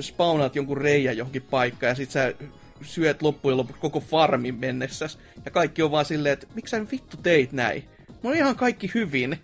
spawnaat 0.00 0.56
jonkun 0.56 0.76
reijän 0.76 1.16
johonkin 1.16 1.42
paikkaan, 1.42 1.88
ja 1.88 1.94
sit 1.94 2.10
sä 2.10 2.34
syöt 2.82 3.22
loppujen 3.22 3.56
lopuksi 3.56 3.80
koko 3.80 4.00
farmin 4.00 4.54
mennessä, 4.54 5.08
ja 5.44 5.50
kaikki 5.50 5.82
on 5.82 5.90
vaan 5.90 6.04
silleen, 6.04 6.32
että 6.32 6.46
miksi 6.54 6.70
sä 6.70 6.86
vittu 6.92 7.16
teit 7.16 7.52
näin? 7.52 7.84
Mulla 8.08 8.34
on 8.34 8.36
ihan 8.36 8.56
kaikki 8.56 8.90
hyvin. 8.94 9.38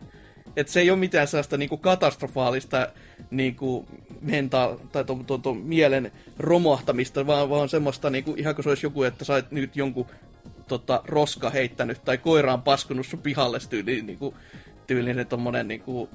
Että 0.57 0.73
se 0.73 0.81
ei 0.81 0.91
ole 0.91 0.99
mitään 0.99 1.29
sellaista 1.29 1.57
niinku 1.57 1.77
katastrofaalista 1.77 2.89
niinku 3.31 3.87
menta- 4.21 4.79
tai 4.93 5.05
tuon 5.05 5.25
to, 5.25 5.39
to, 5.39 5.55
mielen 5.55 6.13
romahtamista, 6.39 7.27
vaan, 7.27 7.51
vaan 7.51 7.69
semmoista 7.69 8.11
niinku, 8.11 8.35
ihan 8.37 8.55
kuin 8.55 8.63
se 8.63 8.69
olisi 8.69 8.87
joku, 8.87 9.03
että 9.03 9.25
sä 9.25 9.43
nyt 9.51 9.77
jonkun 9.77 10.07
tota, 10.69 11.03
roska 11.05 11.51
heittänyt 11.51 12.05
tai 12.05 12.19
koiraan 12.19 12.63
paskunut 12.63 13.07
sun 13.07 13.21
pihalle 13.21 13.59
tyyliin, 13.71 14.07
niinku, 14.07 14.35
tyylinen 14.87 15.27
tommonen 15.27 15.69
niinku, 15.69 16.09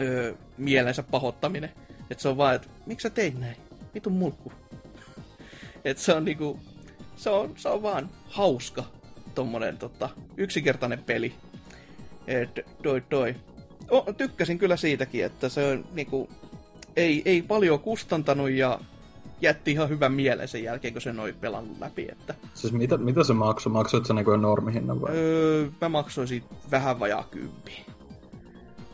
öö, 0.00 0.34
mielensä 0.58 1.02
pahoittaminen. 1.02 1.70
Että 2.10 2.22
se 2.22 2.28
on 2.28 2.36
vaan, 2.36 2.54
että 2.54 2.68
miksi 2.86 3.02
sä 3.02 3.10
teit 3.10 3.40
näin? 3.40 3.56
Vitun 3.94 4.12
mulkku. 4.12 4.52
että 5.84 6.02
se 6.02 6.12
on 6.12 6.24
niinku, 6.24 6.60
se 7.16 7.30
on, 7.30 7.52
se 7.56 7.68
on 7.68 7.82
vaan 7.82 8.10
hauska 8.24 8.84
tommonen 9.34 9.78
tota, 9.78 10.08
yksinkertainen 10.36 11.02
peli. 11.04 11.34
Et, 12.26 12.60
doi, 12.84 13.02
doi. 13.10 13.34
O, 13.94 14.12
tykkäsin 14.16 14.58
kyllä 14.58 14.76
siitäkin, 14.76 15.24
että 15.24 15.48
se 15.48 15.72
on 15.72 15.84
niinku, 15.92 16.28
ei, 16.96 17.22
ei 17.24 17.42
paljon 17.42 17.80
kustantanut 17.80 18.50
ja 18.50 18.80
jätti 19.40 19.70
ihan 19.70 19.88
hyvän 19.88 20.12
mielen 20.12 20.48
sen 20.48 20.62
jälkeen, 20.62 20.94
kun 20.94 21.02
se 21.02 21.12
noin 21.12 21.34
pelannut 21.34 21.78
läpi. 21.80 22.08
Että, 22.12 22.34
Siis 22.54 22.72
mitä, 22.72 22.96
mitä 22.96 23.24
se 23.24 23.32
maksoi? 23.32 23.72
Maksoit 23.72 24.06
sä 24.06 24.14
niinku 24.14 24.36
normihinnan 24.36 25.00
vai? 25.00 25.16
öö, 25.16 25.68
mä 25.80 25.88
maksoin 25.88 26.28
siitä 26.28 26.46
vähän 26.70 27.00
vajaa 27.00 27.24
kymppiä. 27.30 27.84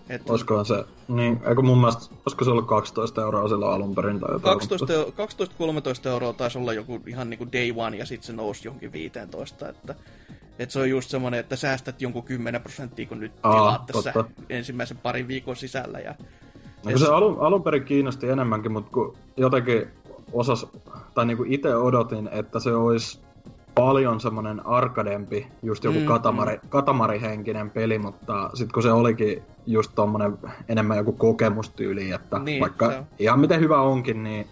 Et 0.09 0.31
Olisikohan 0.31 0.67
se, 0.67 0.85
niin, 1.09 1.41
eikö 1.49 1.63
mun 1.63 1.79
mielestä, 1.79 2.15
olisiko 2.27 2.45
se 2.45 2.51
ollut 2.51 2.67
12 2.67 3.23
euroa 3.23 3.49
sillä 3.49 3.71
alun 3.71 3.95
perin 3.95 4.21
tai 4.21 4.33
jotain? 4.33 4.59
12 4.59 4.95
12-13 6.07 6.09
euroa 6.09 6.33
taisi 6.33 6.59
olla 6.59 6.73
joku 6.73 7.01
ihan 7.07 7.31
niinku 7.31 7.47
day 7.53 7.73
one 7.77 7.97
ja 7.97 8.07
sitten 8.07 8.27
se 8.27 8.33
nousi 8.33 8.69
johonkin 8.69 8.93
15. 8.93 9.69
Että, 9.69 9.95
että 10.59 10.73
se 10.73 10.79
on 10.81 10.91
just 10.91 11.11
semmoinen, 11.11 11.41
että 11.41 11.57
säästät 11.57 12.03
jonkun 12.03 12.23
10 12.23 12.61
prosenttia, 12.61 13.07
kun 13.07 13.21
nyt 13.21 13.33
Aa, 13.43 13.53
tilaat 13.53 13.87
tässä 13.87 14.13
totta. 14.13 14.43
ensimmäisen 14.51 14.97
parin 14.97 15.29
viikon 15.29 15.57
sisällä. 15.57 15.99
Ja, 15.99 16.15
No, 16.85 16.99
se 16.99 17.07
alun, 17.07 17.37
alun 17.41 17.63
perin 17.63 17.85
kiinnosti 17.85 18.29
enemmänkin, 18.29 18.73
mutta 18.73 18.91
kun 18.93 19.17
jotenkin 19.37 19.87
osas, 20.33 20.67
tai 21.15 21.27
niinku 21.27 21.45
itse 21.47 21.77
odotin, 21.77 22.29
että 22.33 22.61
se 22.61 22.73
olisi 22.75 23.21
paljon 23.75 24.21
semmoinen 24.21 24.67
arkadempi, 24.67 25.47
just 25.63 25.85
joku 25.85 25.99
Mm, 25.99 26.05
katamari, 26.07 26.57
mm. 26.63 26.69
katamarihenkinen 26.69 27.71
peli, 27.71 27.99
mutta 27.99 28.51
sitten 28.55 28.75
kun 28.75 28.83
se 28.83 28.93
olikin 28.93 29.43
just 29.67 29.93
tommonen 29.95 30.39
enemmän 30.69 30.97
joku 30.97 31.13
kokemustyyli, 31.13 32.11
että 32.11 32.37
Niin, 32.37 32.45
niin, 32.45 32.61
vaikka 32.61 33.05
ihan 33.19 33.41
miten 33.41 33.61
hyvä 33.61 33.81
onkin, 33.81 34.23
niin 34.23 34.47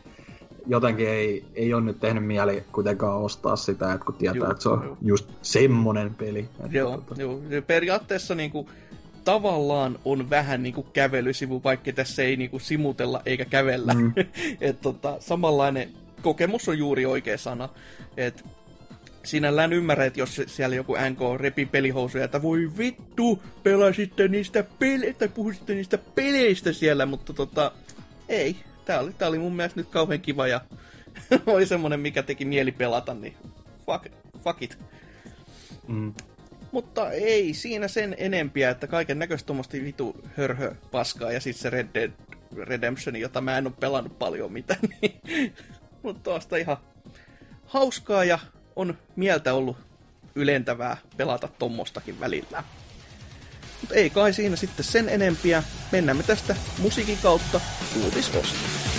jotenkin 0.69 1.09
ei, 1.09 1.45
ei 1.55 1.75
ole 1.75 1.83
nyt 1.83 2.01
tehnyt 2.01 2.27
mieli 2.27 2.65
kuitenkaan 2.73 3.19
ostaa 3.23 3.57
sitä, 3.57 3.93
että 3.93 4.05
kun 4.05 4.15
tietää, 4.15 4.37
Juu, 4.37 4.51
että 4.51 4.63
se 4.63 4.69
on 4.69 4.85
juu. 4.85 4.97
just 5.03 5.31
semmonen 5.43 6.15
peli. 6.15 6.39
Että 6.39 6.79
Joo, 6.79 6.91
tota, 6.91 7.23
joo. 7.23 7.41
Periaatteessa 7.67 8.35
niinku, 8.35 8.69
tavallaan 9.25 9.99
on 10.05 10.31
vähän 10.31 10.63
niinku 10.63 10.83
kävelysivu, 10.83 11.61
vaikka 11.65 11.93
tässä 11.93 12.23
ei 12.23 12.37
niinku 12.37 12.59
simutella 12.59 13.23
eikä 13.27 13.45
kävellä. 13.45 13.95
Mm. 13.95 14.13
Et 14.61 14.81
tota, 14.81 15.17
samanlainen 15.21 15.89
kokemus 16.23 16.69
on 16.69 16.79
juuri 16.79 17.07
oikea 17.07 17.39
sana. 17.39 17.69
Et 18.17 18.45
sinällään 19.25 19.73
ymmärrät, 19.73 20.07
että 20.07 20.21
jos 20.21 20.43
siellä 20.47 20.77
joku 20.77 20.95
NK 21.11 21.41
repi 21.41 21.67
pelihousuja, 21.67 22.25
että 22.25 22.43
voi 22.43 22.71
vittu, 22.79 23.43
pelasitte 23.63 24.29
niistä 24.29 24.65
peleistä, 24.79 25.29
puhuisitte 25.29 25.75
niistä 25.75 25.99
peleistä 26.15 26.73
siellä, 26.73 27.07
mutta 27.07 27.33
tota, 27.33 27.73
ei. 28.29 28.57
Tää 28.89 29.01
oli, 29.01 29.13
tää 29.13 29.29
oli 29.29 29.39
mun 29.39 29.57
mielestä 29.57 29.81
nyt 29.81 29.89
kauhean 29.89 30.21
kiva 30.21 30.47
ja 30.47 30.61
oli 31.47 31.67
semmonen, 31.67 32.01
mikä 32.01 32.23
teki 32.23 32.45
mieli 32.45 32.73
pelata, 32.73 33.15
niin 33.15 33.37
fuck, 33.87 34.07
fuck 34.45 34.63
it. 34.63 34.79
mm. 35.89 36.15
Mutta 36.73 37.11
ei 37.11 37.55
siinä 37.55 37.89
sen 37.89 38.15
enempiä, 38.19 38.71
että 38.71 38.87
kaiken 38.87 39.19
näköistä 39.19 39.47
tuommoista 39.47 39.73
vitu 39.73 40.17
hörhö 40.37 40.75
paskaa 40.91 41.33
ja 41.33 41.41
sitten 41.41 41.63
se 41.63 41.71
Red 41.71 41.89
Dead 41.95 42.11
Redemption, 42.57 43.17
jota 43.17 43.41
mä 43.41 43.59
en 43.59 43.67
ole 43.67 43.75
pelannut 43.81 44.19
paljon 44.19 44.53
mitään. 44.53 44.81
Niin. 45.01 45.55
Mutta 46.03 46.23
tuosta 46.23 46.57
ihan 46.57 46.77
hauskaa 47.67 48.25
ja 48.25 48.39
on 48.77 48.99
mieltä 49.17 49.55
ollut 49.55 49.77
ylentävää 50.35 50.97
pelata 51.17 51.49
tommostakin 51.59 52.21
välillä. 52.21 52.65
Mutta 53.81 53.95
ei 53.95 54.11
kai 54.11 54.33
siinä 54.33 54.57
sitten 54.57 54.85
sen 54.85 55.09
enempiä. 55.09 55.63
Mennään 55.93 56.17
me 56.17 56.23
tästä 56.23 56.57
musiikin 56.79 57.19
kautta 57.23 57.61
uutisosaan. 58.05 58.98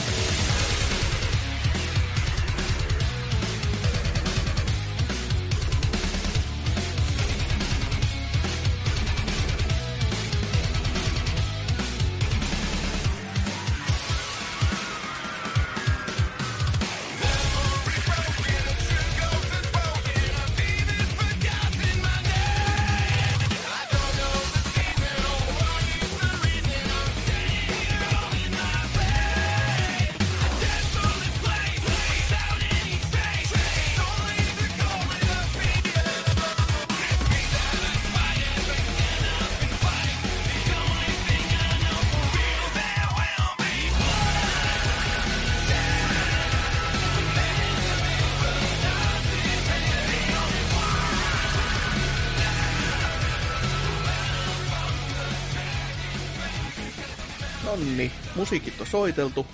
Musiikit 58.49 58.81
on 58.81 58.87
soiteltu. 58.87 59.45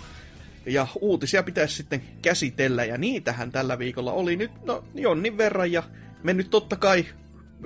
Ja 0.66 0.88
uutisia 1.02 1.44
pitäisi 1.44 1.76
sitten 1.76 2.02
käsitellä, 2.22 2.86
ja 2.86 2.98
niitähän 2.98 3.52
tällä 3.52 3.80
viikolla 3.80 4.12
oli 4.12 4.36
nyt, 4.36 4.52
no 4.66 4.84
jonnin 4.94 5.38
verran, 5.38 5.72
ja 5.72 5.84
me 6.24 6.34
nyt 6.34 6.50
totta 6.50 6.76
kai 6.76 7.06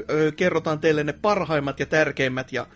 ö, 0.09 0.31
kerrotaan 0.31 0.79
teille 0.79 1.03
ne 1.03 1.13
parhaimmat 1.13 1.79
ja 1.79 1.85
tärkeimmät 1.85 2.53
ja 2.53 2.67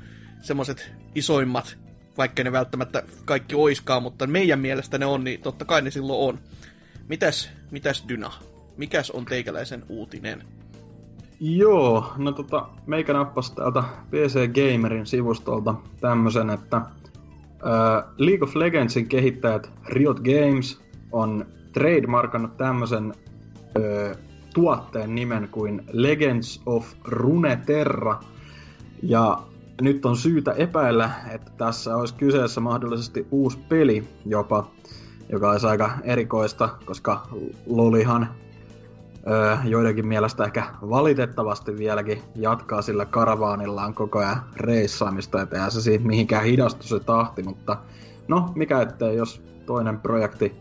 semmoset 0.42 0.92
isoimmat, 1.16 1.78
vaikka 2.18 2.44
ne 2.44 2.52
välttämättä 2.52 3.04
kaikki 3.26 3.56
oiskaan, 3.56 4.04
mutta 4.04 4.28
meidän 4.28 4.60
mielestä 4.60 4.98
ne 4.98 5.06
on, 5.06 5.24
niin 5.24 5.42
totta 5.42 5.66
kai 5.66 5.82
ne 5.82 5.92
silloin 5.92 6.30
on. 6.30 6.40
Mitäs, 7.08 7.50
mitäs 7.72 8.06
Dyna? 8.08 8.34
Mikäs 8.78 9.12
on 9.12 9.26
teikäläisen 9.26 9.84
uutinen? 9.90 10.44
Joo, 11.40 12.14
no 12.18 12.32
tota, 12.32 12.70
meikä 12.86 13.14
nappasi 13.14 13.56
täältä 13.56 13.84
PC 14.12 14.48
Gamerin 14.48 15.06
sivustolta 15.06 15.76
tämmösen, 16.02 16.50
että 16.50 16.82
ää, 17.64 18.04
League 18.18 18.44
of 18.44 18.56
Legendsin 18.56 19.08
kehittäjät 19.08 19.72
Riot 19.86 20.20
Games 20.20 20.82
on 21.12 21.46
trademarkannut 21.74 22.58
tämmösen 22.58 23.14
ää, 23.76 24.16
tuotteen 24.54 25.16
nimen 25.16 25.48
kuin 25.52 25.82
Legends 25.92 26.62
of 26.66 26.94
Runeterra. 27.06 28.20
Ja 29.04 29.44
nyt 29.82 30.06
on 30.06 30.18
syytä 30.18 30.52
epäillä, 30.52 31.12
että 31.32 31.52
tässä 31.58 31.98
olisi 31.98 32.16
kyseessä 32.16 32.62
mahdollisesti 32.62 33.28
uusi 33.32 33.60
peli 33.70 34.04
jopa, 34.26 34.72
joka 35.30 35.52
olisi 35.52 35.68
aika 35.68 35.92
erikoista, 36.04 36.70
koska 36.86 37.28
Lolihan 37.66 38.30
joidenkin 39.66 40.08
mielestä 40.08 40.44
ehkä 40.44 40.64
valitettavasti 40.90 41.78
vieläkin 41.78 42.22
jatkaa 42.36 42.82
sillä 42.82 43.06
karavaanillaan 43.06 43.94
koko 43.94 44.20
ajan 44.20 44.44
reissaamista, 44.56 45.42
että 45.42 45.56
eihän 45.56 45.72
se 45.72 45.82
siitä 45.82 46.06
mihinkään 46.06 46.44
hidastu 46.44 46.84
se 46.84 47.00
tahti, 47.00 47.44
mutta 47.44 47.78
no, 48.28 48.52
mikä 48.56 48.82
ettei, 48.82 49.16
jos 49.16 49.44
toinen 49.66 50.00
projekti 50.00 50.56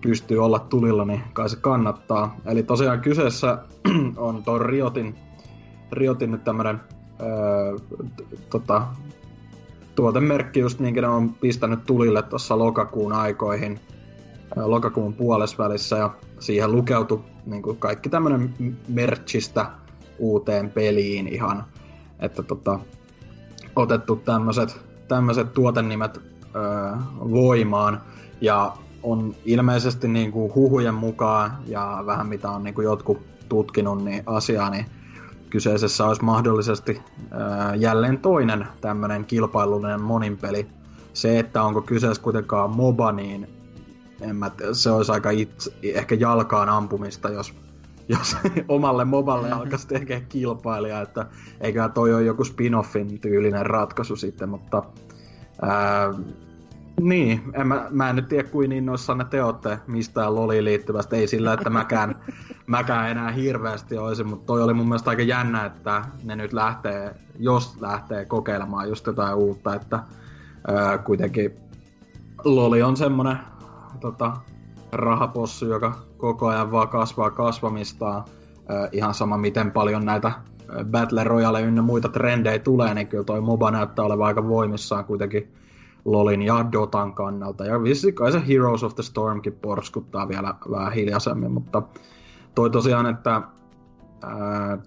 pystyy 0.00 0.44
olla 0.44 0.58
tulilla, 0.58 1.04
niin 1.04 1.22
kai 1.32 1.48
se 1.48 1.56
kannattaa. 1.56 2.36
Eli 2.46 2.62
tosiaan 2.62 3.00
kyseessä 3.00 3.58
on 4.16 4.42
tuo 4.44 4.58
Riotin, 4.58 5.14
Riotin 5.92 6.30
nyt 6.30 6.44
tämmönen 6.44 6.80
öö, 7.20 7.76
tota, 8.50 8.86
tuotemerkki 9.94 10.60
just 10.60 10.80
niin 10.80 10.94
ne 10.94 11.08
on 11.08 11.34
pistänyt 11.34 11.84
tulille 11.86 12.22
tuossa 12.22 12.58
lokakuun 12.58 13.12
aikoihin, 13.12 13.80
lokakuun 14.56 15.14
puolesvälissä 15.14 15.96
ja 15.96 16.14
siihen 16.38 16.72
lukeutu 16.72 17.24
niin 17.46 17.62
kuin 17.62 17.76
kaikki 17.76 18.08
tämmönen 18.08 18.54
merchistä 18.88 19.66
uuteen 20.18 20.70
peliin 20.70 21.28
ihan, 21.28 21.64
että 22.20 22.42
tota, 22.42 22.78
otettu 23.76 24.16
tämmöiset 24.16 24.80
tämmöiset 25.08 25.52
tuotenimet 25.52 26.20
öö, 26.56 26.62
voimaan 27.18 28.00
ja 28.40 28.72
on 29.02 29.34
ilmeisesti 29.44 30.08
niin 30.08 30.32
kuin 30.32 30.54
huhujen 30.54 30.94
mukaan 30.94 31.58
ja 31.66 32.02
vähän 32.06 32.26
mitä 32.26 32.50
on 32.50 32.64
niin 32.64 32.74
kuin 32.74 32.84
jotkut 32.84 33.18
tutkinut 33.48 34.04
niin 34.04 34.22
asiaa, 34.26 34.70
niin 34.70 34.86
kyseisessä 35.50 36.06
olisi 36.06 36.24
mahdollisesti 36.24 37.00
ää, 37.30 37.74
jälleen 37.74 38.18
toinen 38.18 38.66
tämmöinen 38.80 39.24
kilpailullinen 39.24 40.02
moninpeli. 40.02 40.66
Se, 41.12 41.38
että 41.38 41.62
onko 41.62 41.82
kyseessä 41.82 42.22
kuitenkaan 42.22 42.70
MOBA, 42.70 43.12
niin 43.12 43.48
en 44.22 44.36
mä, 44.36 44.50
se 44.72 44.90
olisi 44.90 45.12
aika 45.12 45.30
itse, 45.30 45.72
ehkä 45.82 46.14
jalkaan 46.14 46.68
ampumista, 46.68 47.28
jos, 47.28 47.54
jos 48.08 48.36
omalle 48.68 49.04
moballe 49.04 49.50
alkaisi 49.50 49.88
tekemään 49.88 50.26
kilpailija, 50.28 51.00
että 51.00 51.26
eikä 51.60 51.88
toi 51.88 52.14
ole 52.14 52.22
joku 52.22 52.42
spin-offin 52.44 53.20
tyylinen 53.20 53.66
ratkaisu 53.66 54.16
sitten, 54.16 54.48
mutta 54.48 54.82
ää, 55.62 56.14
niin, 57.00 57.42
en 57.54 57.66
mä, 57.66 57.86
mä 57.90 58.10
en 58.10 58.16
nyt 58.16 58.28
tiedä 58.28 58.48
kuin 58.48 58.72
innoissanne 58.72 59.24
te 59.24 59.42
olette 59.42 59.78
mistään 59.86 60.34
loliin 60.34 60.64
liittyvästä. 60.64 61.16
Ei 61.16 61.26
sillä, 61.26 61.52
että 61.52 61.70
mäkään, 61.70 62.16
mäkään 62.66 63.10
enää 63.10 63.30
hirveästi 63.30 63.98
olisi, 63.98 64.24
mutta 64.24 64.46
toi 64.46 64.62
oli 64.62 64.74
mun 64.74 64.88
mielestä 64.88 65.10
aika 65.10 65.22
jännä, 65.22 65.64
että 65.64 66.04
ne 66.24 66.36
nyt 66.36 66.52
lähtee, 66.52 67.14
jos 67.38 67.80
lähtee 67.80 68.24
kokeilemaan 68.24 68.88
just 68.88 69.06
jotain 69.06 69.34
uutta, 69.34 69.74
että 69.74 70.02
ää, 70.68 70.98
kuitenkin 70.98 71.56
loli 72.44 72.82
on 72.82 72.96
semmonen 72.96 73.38
tota, 74.02 74.32
rahapossu, 74.92 75.66
joka 75.66 75.94
koko 76.16 76.46
ajan 76.46 76.72
vaan 76.72 76.88
kasvaa 76.88 77.30
kasvamistaan. 77.30 78.24
Ää, 78.68 78.88
ihan 78.92 79.14
sama 79.14 79.36
miten 79.36 79.70
paljon 79.70 80.04
näitä 80.04 80.32
Battle 80.90 81.24
Royale 81.24 81.62
ynnä 81.62 81.82
muita 81.82 82.08
trendejä 82.08 82.58
tulee, 82.58 82.94
niin 82.94 83.06
kyllä 83.06 83.24
toi 83.24 83.40
MOBA 83.40 83.70
näyttää 83.70 84.04
olevan 84.04 84.26
aika 84.26 84.48
voimissaan 84.48 85.04
kuitenkin 85.04 85.52
LOLin 86.04 86.42
ja 86.42 86.66
Dotan 86.72 87.14
kannalta. 87.14 87.64
Ja 87.64 87.82
vissi 87.82 88.12
kai 88.12 88.32
se 88.32 88.42
Heroes 88.48 88.84
of 88.84 88.94
the 88.94 89.02
Stormkin 89.02 89.52
porskuttaa 89.52 90.28
vielä 90.28 90.54
vähän 90.70 90.92
hiljaisemmin, 90.92 91.52
mutta 91.52 91.82
toi 92.54 92.70
tosiaan, 92.70 93.06
että 93.06 93.42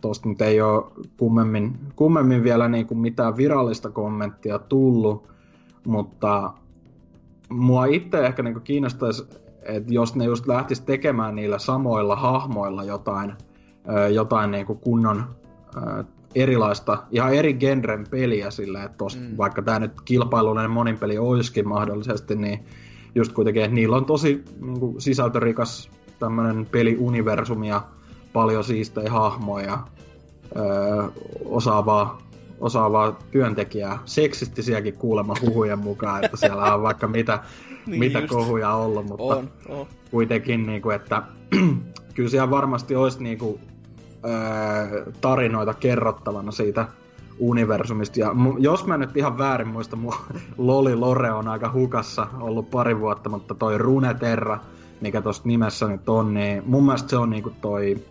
tuosta 0.01 0.29
nyt 0.29 0.41
ei 0.41 0.61
ole 0.61 0.83
kummemmin, 1.17 1.79
kummemmin 1.95 2.43
vielä 2.43 2.67
niin 2.67 2.87
kuin 2.87 2.97
mitään 2.97 3.37
virallista 3.37 3.89
kommenttia 3.89 4.59
tullut, 4.59 5.27
mutta 5.85 6.53
mua 7.49 7.85
itse 7.85 8.25
ehkä 8.25 8.43
niin 8.43 8.61
kiinnostaisi, 8.61 9.27
että 9.61 9.93
jos 9.93 10.15
ne 10.15 10.25
just 10.25 10.47
lähtis 10.47 10.81
tekemään 10.81 11.35
niillä 11.35 11.59
samoilla 11.59 12.15
hahmoilla 12.15 12.83
jotain, 12.83 13.33
jotain 14.13 14.51
niin 14.51 14.65
kunnon 14.65 15.23
erilaista, 16.35 17.03
ihan 17.11 17.33
eri 17.33 17.53
genren 17.53 18.07
peliä 18.09 18.51
sillä, 18.51 18.83
että 18.83 18.97
tosta, 18.97 19.21
mm. 19.21 19.37
vaikka 19.37 19.61
tämä 19.61 19.79
nyt 19.79 20.01
kilpailullinen 20.05 20.71
moninpeli 20.71 21.17
olisikin 21.17 21.67
mahdollisesti, 21.67 22.35
niin 22.35 22.65
just 23.15 23.31
kuitenkin, 23.33 23.63
että 23.63 23.75
niillä 23.75 23.95
on 23.95 24.05
tosi 24.05 24.43
niin 24.61 24.79
kuin, 24.79 25.01
sisältörikas 25.01 25.89
tämmöinen 26.19 26.65
peliuniversumi 26.65 27.69
ja 27.69 27.81
paljon 28.33 28.63
siistejä 28.63 29.11
hahmoja, 29.11 29.79
öö, 30.55 30.63
osaavaa, 31.45 32.17
osaavaa 32.59 33.19
työntekijää, 33.31 33.99
seksistisiäkin 34.05 34.93
kuulemma 34.93 35.33
huhujen 35.41 35.79
mukaan, 35.79 36.25
että 36.25 36.37
siellä 36.37 36.73
on 36.73 36.83
vaikka 36.83 37.07
mitä, 37.07 37.39
niin 37.85 37.99
mitä 37.99 38.21
kohuja 38.21 38.73
ollut, 38.73 39.05
mutta 39.05 39.35
on, 39.35 39.49
on. 39.69 39.87
kuitenkin, 40.11 40.65
niin 40.65 40.81
kuin, 40.81 40.95
että 40.95 41.23
kyllä 42.15 42.29
siellä 42.29 42.49
varmasti 42.49 42.95
olisi 42.95 43.23
niin 43.23 43.37
kuin, 43.37 43.59
tarinoita 45.21 45.73
kerrottavana 45.73 46.51
siitä 46.51 46.87
universumista. 47.39 48.19
Ja 48.19 48.35
jos 48.59 48.85
mä 48.85 48.97
nyt 48.97 49.17
ihan 49.17 49.37
väärin 49.37 49.67
muista, 49.67 49.95
mun 49.95 50.13
Loli 50.57 50.95
Lore 50.95 51.31
on 51.31 51.47
aika 51.47 51.71
hukassa 51.73 52.27
ollut 52.39 52.69
pari 52.69 52.99
vuotta, 52.99 53.29
mutta 53.29 53.55
toi 53.55 53.77
Runeterra, 53.77 54.59
mikä 55.01 55.21
tosta 55.21 55.47
nimessä 55.47 55.87
nyt 55.87 56.09
on, 56.09 56.33
niin 56.33 56.63
mun 56.65 56.85
mielestä 56.85 57.09
se 57.09 57.17
on 57.17 57.29
niinku 57.29 57.51
toi, 57.61 58.05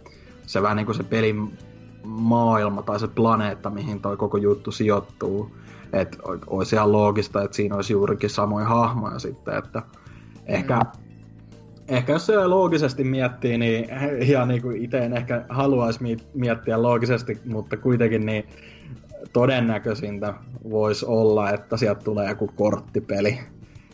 se 0.47 0.63
vähän 0.63 0.77
niinku 0.77 0.95
se 0.95 1.03
pelin 1.03 1.59
maailma 2.05 2.83
tai 2.83 3.01
se 3.01 3.09
planeetta, 3.09 3.71
mihin 3.71 4.01
toi 4.01 4.17
koko 4.17 4.37
juttu 4.37 4.73
sijoittuu. 4.73 5.57
Että 5.93 6.19
olisi 6.47 6.77
ihan 6.77 6.93
loogista, 6.93 7.43
että 7.43 7.57
siinä 7.57 7.77
olisi 7.77 7.93
juurikin 7.93 8.31
samoja 8.31 8.67
hahmoja 8.67 9.19
sitten, 9.19 9.59
että 9.59 9.83
ehkä 10.47 10.77
mm 10.79 11.05
ehkä 11.89 12.13
jos 12.13 12.27
se 12.27 12.47
loogisesti 12.47 13.05
miettii, 13.05 13.59
niin 13.59 13.89
ihan 14.29 14.49
niin 14.49 14.63
kuin 14.63 14.85
itse 14.85 14.99
en 14.99 15.17
ehkä 15.17 15.45
haluaisi 15.49 16.17
miettiä 16.35 16.83
loogisesti, 16.83 17.41
mutta 17.45 17.77
kuitenkin 17.77 18.27
niin 18.27 18.45
todennäköisintä 19.33 20.35
voisi 20.71 21.07
olla, 21.07 21.51
että 21.51 21.77
sieltä 21.77 22.05
tulee 22.05 22.29
joku 22.29 22.51
korttipeli, 22.57 23.39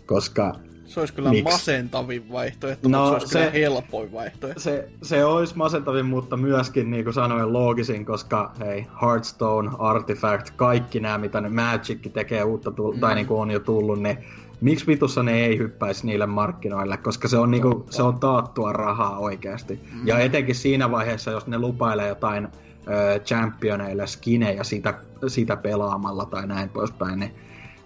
koska 0.07 0.53
se 0.91 1.01
olisi 1.01 1.13
kyllä 1.13 1.31
Miks? 1.31 1.53
masentavin 1.53 2.33
vaihtoehto, 2.33 2.89
no, 2.89 2.99
mutta 2.99 3.11
se 3.11 3.15
olisi 3.15 3.33
se, 3.33 3.39
kyllä 3.39 3.51
helpoin 3.51 4.13
vaihtoehto. 4.13 4.61
Se, 4.61 4.89
se 5.03 5.25
olisi 5.25 5.57
masentavin, 5.57 6.07
mutta 6.07 6.37
myöskin 6.37 6.91
niin 6.91 7.05
kuin 7.05 7.15
sanoin 7.15 7.53
loogisin, 7.53 8.05
koska 8.05 8.53
hei, 8.59 8.87
Hearthstone, 9.03 9.71
Artifact, 9.79 10.51
kaikki 10.57 11.01
nämä, 11.01 11.19
mitä 11.19 11.41
nyt 11.41 11.53
Magic 11.53 12.13
tekee 12.13 12.45
uutta, 12.45 12.71
tull- 12.71 12.95
mm. 12.95 13.01
tai 13.01 13.15
niin 13.15 13.27
kuin 13.27 13.41
on 13.41 13.51
jo 13.51 13.61
tullut, 13.61 14.03
niin 14.03 14.19
miksi 14.61 14.87
vitussa 14.87 15.23
ne 15.23 15.33
ei 15.33 15.59
hyppäisi 15.59 16.07
niille 16.07 16.27
markkinoille, 16.27 16.97
koska 16.97 17.29
se 17.29 17.39
on, 17.39 17.51
niinku, 17.51 17.87
se 17.91 18.03
on 18.03 18.21
taattua 18.21 18.73
rahaa 18.73 19.19
oikeasti. 19.19 19.81
Mm. 19.93 20.07
Ja 20.07 20.19
etenkin 20.19 20.55
siinä 20.55 20.91
vaiheessa, 20.91 21.31
jos 21.31 21.47
ne 21.47 21.59
lupailee 21.59 22.09
jotain 22.09 22.49
ö, 22.89 23.21
championeille 23.21 24.07
skinejä 24.07 24.65
sitä, 24.65 24.95
sitä 25.27 25.57
pelaamalla 25.57 26.25
tai 26.27 26.47
näin 26.47 26.69
poispäin, 26.69 27.19
niin 27.19 27.35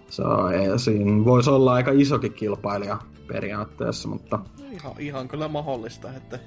se 0.09 0.21
on, 0.21 0.79
siinä 0.79 1.25
voisi 1.25 1.49
olla 1.49 1.73
aika 1.73 1.91
isokin 1.91 2.33
kilpailija 2.33 2.97
periaatteessa, 3.27 4.07
mutta... 4.07 4.39
Ihan, 4.71 4.93
ihan 4.99 5.27
kyllä 5.27 5.47
mahdollista, 5.47 6.09
että 6.17 6.39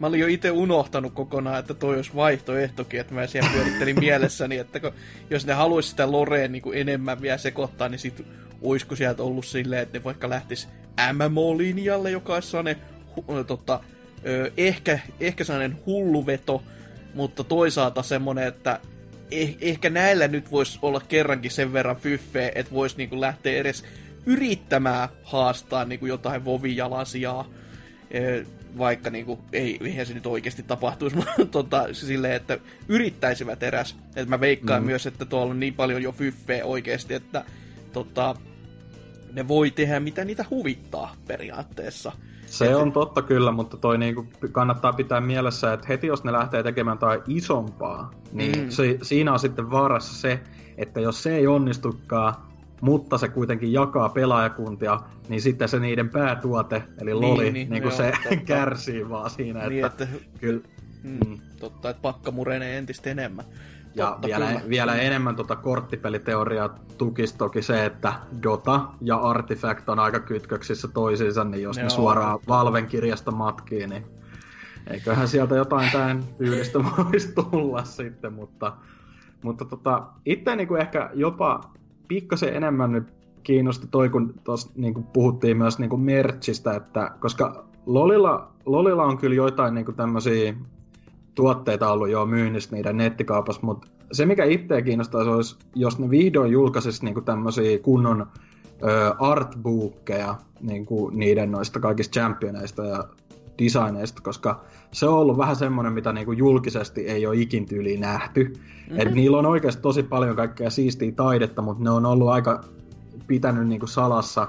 mä 0.00 0.06
olin 0.06 0.20
jo 0.20 0.26
itse 0.26 0.50
unohtanut 0.50 1.12
kokonaan, 1.12 1.58
että 1.58 1.74
toi 1.74 1.96
olisi 1.96 2.14
vaihtoehtokin, 2.14 3.00
että 3.00 3.14
mä 3.14 3.26
siellä 3.26 3.50
pyörittelin 3.52 4.00
mielessäni, 4.00 4.58
että 4.58 4.80
kun, 4.80 4.92
jos 5.30 5.46
ne 5.46 5.52
haluaisi 5.52 5.88
sitä 5.88 6.12
Loreen 6.12 6.52
niin 6.52 6.62
enemmän 6.72 7.22
vielä 7.22 7.38
sekoittaa, 7.38 7.88
niin 7.88 7.98
sit 7.98 8.26
olisiko 8.62 8.96
sieltä 8.96 9.22
ollut 9.22 9.46
silleen, 9.46 9.82
että 9.82 9.98
ne 9.98 10.04
vaikka 10.04 10.30
lähtis 10.30 10.68
MMO-linjalle, 11.12 12.10
joka 12.10 12.34
olisi 12.34 12.48
sellainen, 12.48 12.76
hu, 13.16 13.44
tota, 13.46 13.80
ö, 14.26 14.50
ehkä, 14.56 14.98
ehkä 15.20 15.44
sellainen 15.44 15.78
hulluveto, 15.86 16.62
mutta 17.14 17.44
toisaalta 17.44 18.02
semmoinen, 18.02 18.46
että 18.46 18.80
eh, 19.30 19.56
ehkä 19.60 19.90
näillä 19.90 20.28
nyt 20.28 20.50
voisi 20.50 20.78
olla 20.82 21.00
kerrankin 21.08 21.50
sen 21.50 21.72
verran 21.72 21.96
fyffeä, 21.96 22.52
että 22.54 22.72
voisi 22.72 22.96
niinku 22.96 23.20
lähteä 23.20 23.60
edes 23.60 23.84
yrittämään 24.26 25.08
haastaa 25.22 25.84
niinku 25.84 26.06
jotain 26.06 26.44
vovijalansiaa 26.44 27.48
vaikka 28.78 29.10
niinku, 29.10 29.38
ei, 29.52 29.78
eihän 29.80 30.06
se 30.06 30.14
nyt 30.14 30.26
oikeasti 30.26 30.62
tapahtuisi, 30.62 31.16
mutta 31.20 31.46
tota, 31.46 31.88
silleen, 31.92 32.34
että 32.34 32.58
yrittäisivät 32.88 33.62
eräs. 33.62 33.96
Et 34.16 34.28
mä 34.28 34.40
veikkaan 34.40 34.82
mm. 34.82 34.86
myös, 34.86 35.06
että 35.06 35.24
tuolla 35.24 35.50
on 35.50 35.60
niin 35.60 35.74
paljon 35.74 36.02
jo 36.02 36.12
fyffeä 36.12 36.64
oikeasti, 36.64 37.14
että 37.14 37.44
tota, 37.92 38.36
ne 39.32 39.48
voi 39.48 39.70
tehdä 39.70 40.00
mitä 40.00 40.24
niitä 40.24 40.44
huvittaa 40.50 41.16
periaatteessa. 41.26 42.12
Se 42.46 42.76
on 42.76 42.92
totta 42.92 43.22
kyllä, 43.22 43.52
mutta 43.52 43.76
toi 43.76 43.98
niinku 43.98 44.26
kannattaa 44.52 44.92
pitää 44.92 45.20
mielessä, 45.20 45.72
että 45.72 45.86
heti 45.88 46.06
jos 46.06 46.24
ne 46.24 46.32
lähtee 46.32 46.62
tekemään 46.62 46.94
jotain 46.94 47.20
isompaa, 47.28 48.10
niin 48.32 48.60
mm. 48.60 48.70
se, 48.70 48.98
siinä 49.02 49.32
on 49.32 49.38
sitten 49.38 49.70
vaarassa 49.70 50.20
se, 50.20 50.40
että 50.78 51.00
jos 51.00 51.22
se 51.22 51.36
ei 51.36 51.46
onnistukaan, 51.46 52.34
mutta 52.80 53.18
se 53.18 53.28
kuitenkin 53.28 53.72
jakaa 53.72 54.08
pelaajakuntia, 54.08 55.00
niin 55.28 55.40
sitten 55.40 55.68
se 55.68 55.78
niiden 55.78 56.08
päätuote, 56.08 56.82
eli 57.00 57.10
niin, 57.10 57.20
Loli, 57.20 57.50
niin, 57.50 57.70
niin 57.70 57.82
kuin 57.82 57.94
se 57.94 58.12
totta. 58.22 58.36
kärsii 58.54 59.08
vaan 59.08 59.30
siinä, 59.30 59.68
niin, 59.68 59.84
että, 59.84 60.04
että 60.04 60.18
kyllä... 60.40 60.60
Mm, 61.02 61.18
mm. 61.28 61.38
Totta, 61.60 61.90
että 61.90 62.02
pakka 62.02 62.30
murenee 62.30 62.78
entistä 62.78 63.10
enemmän. 63.10 63.44
Ja 63.96 64.06
totta, 64.06 64.28
vielä, 64.28 64.46
kyllä. 64.46 64.62
vielä 64.68 64.94
enemmän 64.94 65.36
tota 65.36 65.56
korttipeliteoriaa 65.56 66.74
tukisi 66.98 67.38
toki 67.38 67.62
se, 67.62 67.84
että 67.84 68.12
Dota 68.42 68.80
ja 69.00 69.16
Artifact 69.16 69.88
on 69.88 69.98
aika 69.98 70.20
kytköksissä 70.20 70.88
toisiinsa, 70.88 71.44
niin 71.44 71.62
jos 71.62 71.76
ne, 71.76 71.82
ne 71.82 71.90
suoraan 71.90 72.38
Valven 72.48 72.86
kirjasta 72.86 73.30
matkii, 73.30 73.86
niin 73.86 74.04
eiköhän 74.86 75.28
sieltä 75.28 75.56
jotain 75.56 75.92
tämän 75.92 76.24
tyylistä 76.38 76.78
voisi 76.98 77.34
tulla 77.34 77.84
sitten, 77.84 78.32
mutta, 78.32 78.72
mutta 79.42 79.64
tota, 79.64 80.02
itse 80.26 80.56
niin 80.56 80.68
kuin 80.68 80.80
ehkä 80.80 81.10
jopa 81.14 81.60
pikkasen 82.08 82.56
enemmän 82.56 82.92
nyt 82.92 83.12
kiinnosti 83.42 83.86
toi, 83.90 84.08
kun 84.08 84.34
tuossa 84.44 84.70
niin 84.76 84.94
kuin 84.94 85.06
puhuttiin 85.06 85.56
myös 85.56 85.78
niin 85.78 85.90
kuin 85.90 86.02
merchistä, 86.02 86.74
että 86.74 87.10
koska 87.20 87.64
Lolilla, 87.86 88.52
Lolilla 88.66 89.04
on 89.04 89.18
kyllä 89.18 89.34
joitain 89.34 89.74
niin 89.74 89.94
tämmöisiä 89.96 90.54
tuotteita 91.34 91.92
ollut 91.92 92.08
jo 92.08 92.26
myynnissä 92.26 92.76
niiden 92.76 92.96
nettikaupassa, 92.96 93.62
mutta 93.64 93.88
se 94.12 94.26
mikä 94.26 94.44
itseä 94.44 94.82
kiinnostaisi 94.82 95.30
olisi, 95.30 95.56
jos 95.74 95.98
ne 95.98 96.10
vihdoin 96.10 96.52
julkaisisi 96.52 97.04
niin 97.04 97.24
tämmöisiä 97.24 97.78
kunnon 97.78 98.26
ö, 98.82 99.14
artbookkeja 99.18 100.34
niin 100.60 100.86
kuin 100.86 101.18
niiden 101.18 101.50
noista 101.50 101.80
kaikista 101.80 102.20
championeista 102.20 102.84
ja 102.84 103.04
designeista, 103.58 104.22
koska 104.22 104.64
se 104.92 105.06
on 105.06 105.18
ollut 105.18 105.38
vähän 105.38 105.56
semmoinen, 105.56 105.92
mitä 105.92 106.12
niinku 106.12 106.32
julkisesti 106.32 107.00
ei 107.00 107.26
ole 107.26 107.36
ikin 107.36 107.66
tyyliin 107.66 108.00
nähty. 108.00 108.44
Mm-hmm. 108.44 109.00
Et 109.00 109.14
niillä 109.14 109.38
on 109.38 109.46
oikeasti 109.46 109.82
tosi 109.82 110.02
paljon 110.02 110.36
kaikkea 110.36 110.70
siistiä 110.70 111.12
taidetta, 111.12 111.62
mutta 111.62 111.84
ne 111.84 111.90
on 111.90 112.06
ollut 112.06 112.28
aika 112.28 112.60
pitänyt 113.26 113.68
niinku 113.68 113.86
salassa 113.86 114.48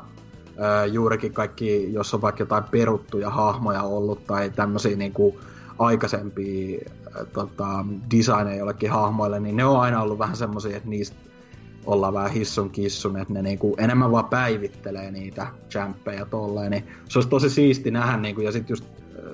ää, 0.57 0.85
juurikin 0.85 1.33
kaikki, 1.33 1.93
jos 1.93 2.13
on 2.13 2.21
vaikka 2.21 2.41
jotain 2.41 2.63
peruttuja 2.63 3.29
hahmoja 3.29 3.83
ollut 3.83 4.27
tai 4.27 4.49
tämmöisiä 4.49 4.95
niinku 4.95 5.39
aikaisempia 5.79 6.79
ää, 7.15 7.25
tota, 7.25 7.85
designeja 8.11 8.55
jollekin 8.55 8.91
hahmoille, 8.91 9.39
niin 9.39 9.55
ne 9.55 9.65
on 9.65 9.79
aina 9.79 10.01
ollut 10.01 10.19
vähän 10.19 10.35
semmoisia, 10.35 10.77
että 10.77 10.89
niistä 10.89 11.15
ollaan 11.85 12.13
vähän 12.13 12.31
hissun 12.31 12.69
kissun, 12.69 13.17
että 13.17 13.33
ne 13.33 13.41
niinku 13.41 13.75
enemmän 13.77 14.11
vaan 14.11 14.25
päivittelee 14.25 15.11
niitä 15.11 15.47
champeja 15.69 16.25
tolleen, 16.25 16.71
niin 16.71 16.87
se 17.09 17.17
olisi 17.17 17.29
tosi 17.29 17.49
siisti 17.49 17.91
nähdä, 17.91 18.17
niinku, 18.17 18.41
ja 18.41 18.51
sitten 18.51 18.71
just 18.71 18.85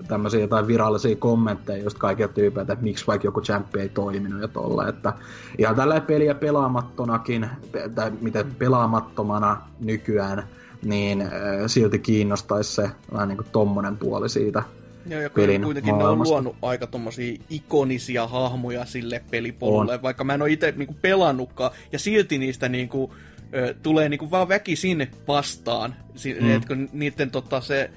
tämmöisiä 0.07 0.39
jotain 0.39 0.68
virallisia 0.68 1.15
kommentteja 1.15 1.84
just 1.84 1.97
kaikilta 1.97 2.34
tyypeiltä, 2.34 2.73
että 2.73 2.84
miksi 2.84 3.07
vaikka 3.07 3.27
joku 3.27 3.41
champi 3.41 3.80
ei 3.80 3.89
toiminut 3.89 4.41
ja 4.41 4.47
tolle, 4.47 4.89
että 4.89 5.13
ihan 5.57 5.76
tällä 5.76 6.01
peliä 6.01 6.35
pelaamattonakin, 6.35 7.49
tai 7.95 8.11
miten 8.22 8.55
pelaamattomana 8.55 9.61
nykyään, 9.80 10.43
niin 10.84 11.22
äh, 11.22 11.30
silti 11.68 11.99
kiinnostaisi 11.99 12.73
se 12.73 12.91
vähän 13.13 13.27
niin 13.27 13.38
kuin 13.38 13.47
tommonen 13.51 13.97
puoli 13.97 14.30
siitä 14.30 14.63
Joo, 15.06 15.22
ja 15.22 15.30
pelin 15.30 15.64
kuitenkin 15.64 15.98
ne 15.98 16.03
on 16.03 16.23
luonut 16.23 16.56
aika 16.61 16.88
tommosia 16.88 17.38
ikonisia 17.49 18.28
hahmoja 18.28 18.86
sille 18.86 19.23
pelipolulle, 19.32 19.94
on. 19.94 20.02
vaikka 20.02 20.23
mä 20.23 20.34
en 20.34 20.41
ole 20.41 20.52
itse 20.52 20.73
niinku 20.78 20.95
pelannutkaan, 21.02 21.72
ja 21.91 21.99
silti 21.99 22.38
niistä 22.38 22.69
niinku, 22.69 23.14
ö, 23.53 23.76
tulee 23.84 24.10
niinku 24.10 24.32
vaan 24.32 24.49
väkisin 24.49 25.07
vastaan, 25.28 25.95
mm. 26.41 26.56
että 26.56 26.68
kun 26.68 26.90
niiden 26.94 27.32
tota, 27.32 27.61
se, 27.61 27.90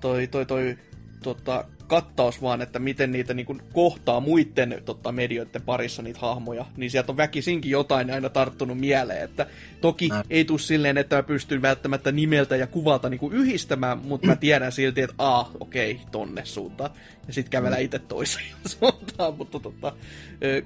toi, 0.00 0.26
toi, 0.26 0.46
toi 0.46 0.78
tota, 1.22 1.64
kattaus 1.86 2.42
vaan, 2.42 2.62
että 2.62 2.78
miten 2.78 3.12
niitä 3.12 3.34
niin 3.34 3.46
kuin, 3.46 3.62
kohtaa 3.72 4.20
muiden 4.20 4.82
tota, 4.84 5.12
medioiden 5.12 5.62
parissa 5.62 6.02
niitä 6.02 6.20
hahmoja, 6.20 6.66
niin 6.76 6.90
sieltä 6.90 7.12
on 7.12 7.16
väkisinkin 7.16 7.70
jotain 7.70 8.10
aina 8.10 8.28
tarttunut 8.28 8.78
mieleen. 8.78 9.24
Että 9.24 9.46
toki 9.80 10.08
Näin. 10.08 10.24
ei 10.30 10.44
tule 10.44 10.58
silleen, 10.58 10.98
että 10.98 11.16
mä 11.16 11.22
pystyn 11.22 11.62
välttämättä 11.62 12.12
nimeltä 12.12 12.56
ja 12.56 12.66
kuvalta 12.66 13.08
niin 13.08 13.20
kuin, 13.20 13.32
yhdistämään, 13.32 13.98
mutta 13.98 14.26
mä 14.26 14.36
tiedän 14.36 14.72
silti, 14.72 15.00
että 15.00 15.14
a, 15.18 15.44
okei, 15.60 15.92
okay, 15.92 16.04
tonne 16.10 16.44
suuntaan. 16.44 16.90
Ja 17.26 17.32
sitten 17.32 17.50
kävellä 17.50 17.76
itse 17.76 17.98
toiseen 17.98 18.46
suuntaan, 18.66 19.34
mutta 19.36 19.60
tota, 19.60 19.92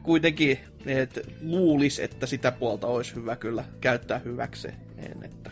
kuitenkin 0.02 0.58
että 0.86 1.20
luulis, 1.42 1.98
että 1.98 2.26
sitä 2.26 2.52
puolta 2.52 2.86
olisi 2.86 3.14
hyvä 3.14 3.36
kyllä 3.36 3.64
käyttää 3.80 4.18
hyväkseen. 4.18 4.74
Että... 5.22 5.50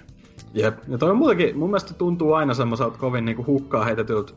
Jep, 0.54 0.78
ja 0.88 0.98
toi 0.98 1.10
on 1.10 1.16
muutenkin, 1.16 1.58
mun 1.58 1.70
mielestä 1.70 1.94
tuntuu 1.94 2.32
aina 2.32 2.54
semmoiselta 2.54 2.98
kovin 2.98 3.24
niinku 3.24 3.46
hukkaa 3.46 3.84
heitetyltä 3.84 4.32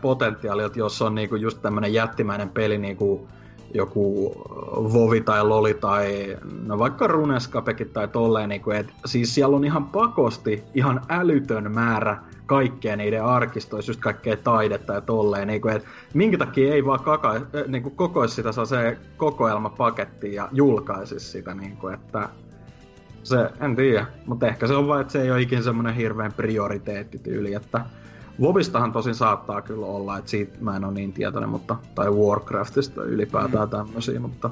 potentiaalia, 0.00 0.66
että 0.66 0.78
jos 0.78 1.02
on 1.02 1.14
niinku 1.14 1.36
just 1.36 1.62
tämmönen 1.62 1.92
jättimäinen 1.92 2.48
peli 2.48 2.78
niinku 2.78 3.28
joku 3.74 4.32
Vovi 4.92 5.20
tai 5.20 5.44
Loli 5.44 5.74
tai 5.74 6.36
no 6.66 6.78
vaikka 6.78 7.06
Runescapekin 7.06 7.90
tai 7.90 8.08
tolleen, 8.08 8.48
niinku, 8.48 8.70
et, 8.70 8.86
siis 9.04 9.34
siellä 9.34 9.56
on 9.56 9.64
ihan 9.64 9.84
pakosti 9.84 10.62
ihan 10.74 11.00
älytön 11.08 11.72
määrä 11.72 12.18
kaikkea 12.46 12.96
niiden 12.96 13.24
arkistoissa, 13.24 13.90
just 13.90 14.00
kaikkea 14.00 14.36
taidetta 14.36 14.92
ja 14.92 15.00
tolleen, 15.00 15.48
niinku, 15.48 15.68
et, 15.68 15.84
minkä 16.14 16.38
takia 16.38 16.74
ei 16.74 16.86
vaan 16.86 17.00
kaka, 17.00 17.40
niinku, 17.66 17.90
kokoisi 17.90 18.34
sitä 18.34 18.52
se 18.52 18.98
kokoelmapaketti 19.16 20.34
ja 20.34 20.48
julkaisisi 20.52 21.30
sitä, 21.30 21.54
niinku, 21.54 21.88
että 21.88 22.28
se, 23.22 23.50
en 23.60 23.76
tiedä, 23.76 24.06
mutta 24.26 24.46
ehkä 24.46 24.66
se 24.66 24.74
on 24.74 24.88
vaan, 24.88 25.00
että 25.00 25.12
se 25.12 25.22
ei 25.22 25.30
ole 25.30 25.40
ikinä 25.40 25.62
semmoinen 25.62 25.94
hirveän 25.94 26.32
prioriteettityyli, 26.32 27.54
että 27.54 27.84
Wobistahan 28.40 28.92
tosin 28.92 29.14
saattaa 29.14 29.62
kyllä 29.62 29.86
olla, 29.86 30.18
että 30.18 30.30
siitä 30.30 30.58
mä 30.60 30.76
en 30.76 30.84
ole 30.84 30.92
niin 30.92 31.12
tietoinen, 31.12 31.50
mutta, 31.50 31.76
tai 31.94 32.10
Warcraftista 32.10 33.04
ylipäätään 33.04 33.68
mm. 33.68 33.70
tämmöisiä, 33.70 34.20
mutta, 34.20 34.50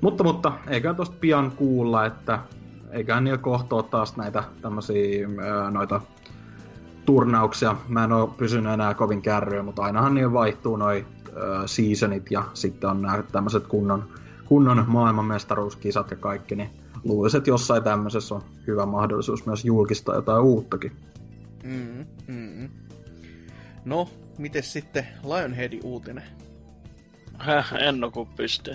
mutta, 0.00 0.24
mutta 0.24 0.52
eiköhän 0.66 0.96
tosta 0.96 1.16
pian 1.20 1.50
kuulla, 1.50 2.06
että 2.06 2.38
eiköhän 2.90 3.24
niillä 3.24 3.38
kohtaa 3.38 3.82
taas 3.82 4.16
näitä 4.16 4.44
tämmöisiä 4.62 5.28
noita 5.70 6.00
turnauksia. 7.06 7.76
Mä 7.88 8.04
en 8.04 8.12
oo 8.12 8.26
pysynyt 8.26 8.72
enää 8.72 8.94
kovin 8.94 9.22
kärryä, 9.22 9.62
mutta 9.62 9.82
ainahan 9.82 10.14
niillä 10.14 10.32
vaihtuu 10.32 10.76
noi 10.76 11.06
seasonit 11.66 12.30
ja 12.30 12.44
sitten 12.54 12.90
on 12.90 13.02
nämä 13.02 13.22
tämmöiset 13.32 13.66
kunnon, 13.66 14.04
kunnon 14.44 14.84
maailmanmestaruuskisat 14.86 16.10
ja 16.10 16.16
kaikki, 16.16 16.56
niin 16.56 16.70
luulisin, 17.04 17.38
että 17.38 17.50
jossain 17.50 17.82
tämmöisessä 17.82 18.34
on 18.34 18.42
hyvä 18.66 18.86
mahdollisuus 18.86 19.46
myös 19.46 19.64
julkistaa 19.64 20.14
jotain 20.14 20.42
uuttakin. 20.42 20.92
Mm, 21.68 22.06
mm. 22.26 22.68
No, 23.84 24.10
miten 24.38 24.62
sitten 24.62 25.06
Lionheadin 25.24 25.80
uutinen? 25.84 26.22
Häh, 27.38 27.74
en 27.74 28.04
oo 28.04 28.10
kun 28.10 28.26
pystyy. 28.26 28.74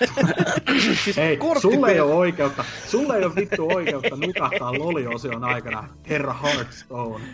siis 1.04 1.18
Ei, 1.18 1.38
sulle 1.60 1.92
ei 1.92 2.00
ole 2.00 2.14
oikeutta, 2.14 2.64
sulle 2.86 3.16
ei 3.16 3.24
ole 3.24 3.34
vittu 3.34 3.68
oikeutta 3.74 4.16
nukahtaa 4.16 4.78
loliosion 4.78 5.44
aikana, 5.44 5.88
herra 6.08 6.32
Hearthstone. 6.32 7.24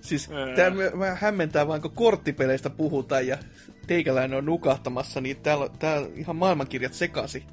Siis 0.00 0.30
tää 0.56 0.70
mä 0.94 1.14
hämmentää 1.20 1.68
vaan, 1.68 1.82
kun 1.82 1.90
korttipeleistä 1.90 2.70
puhutaan 2.70 3.26
ja 3.26 3.38
teikäläinen 3.86 4.38
on 4.38 4.44
nukahtamassa, 4.44 5.20
niin 5.20 5.36
täällä, 5.36 5.68
täällä 5.78 6.08
ihan 6.14 6.36
maailmankirjat 6.36 6.94
sekasi. 6.94 7.44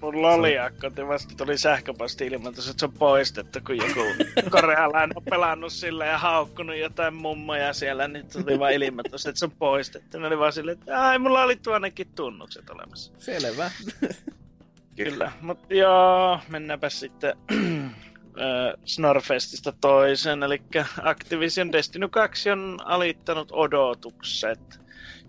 Mun 0.00 0.22
loliakko 0.22 0.90
vasta 1.08 1.34
tuli 1.36 1.58
sähköposti 1.58 2.26
ilmoitus, 2.26 2.68
että 2.68 2.80
se 2.80 2.86
on 2.86 2.92
poistettu, 2.92 3.58
kun 3.66 3.76
joku 3.76 4.00
korealainen 4.50 5.16
on 5.16 5.22
pelannut 5.30 5.72
sillä 5.72 6.06
ja 6.06 6.18
haukkunut 6.18 6.76
jotain 6.76 7.14
mummoja 7.14 7.72
siellä, 7.72 8.08
niin 8.08 8.26
tuli 8.28 8.58
vaan 8.58 8.72
ilmoitus, 8.72 9.26
että 9.26 9.38
se 9.38 9.44
on 9.44 9.50
poistettu. 9.50 10.18
Ne 10.18 10.26
oli 10.26 10.38
vaan 10.38 10.52
silleen, 10.52 10.78
että 10.78 11.08
ai, 11.08 11.18
mulla 11.18 11.42
oli 11.42 11.56
tuonnekin 11.56 12.08
tunnukset 12.14 12.70
olemassa. 12.70 13.12
Selvä. 13.18 13.70
Kyllä, 14.96 15.32
mutta 15.40 15.74
joo, 15.74 16.40
mennäänpä 16.48 16.88
sitten 16.88 17.36
Snorfestista 18.84 19.72
toisen, 19.80 20.42
eli 20.42 20.62
Activision 21.02 21.72
Destiny 21.72 22.08
2 22.08 22.50
on 22.50 22.78
alittanut 22.84 23.48
odotukset. 23.52 24.80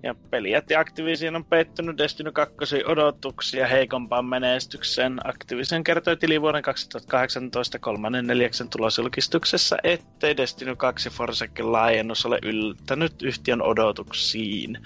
Ja 0.04 0.16
peli 0.32 0.52
jätti 0.52 0.76
Activision 0.76 1.36
on 1.36 1.46
peittynyt 1.50 1.98
Destiny 1.98 2.32
2 2.32 2.56
odotuksia 2.86 3.68
heikompaan 3.68 4.26
menestykseen. 4.26 5.20
Activision 5.28 5.84
kertoi 5.84 6.18
tilivuoden 6.18 6.62
2018 6.62 7.80
kolmannen 7.80 8.28
neljäksen 8.28 8.70
tulosjulkistuksessa, 8.70 9.78
ettei 9.84 10.38
Destiny 10.38 10.76
2 10.76 11.10
Forsaken 11.10 11.72
laajennus 11.72 12.26
ole 12.26 12.40
yltänyt 12.44 13.14
yhtiön 13.24 13.62
odotuksiin. 13.62 14.78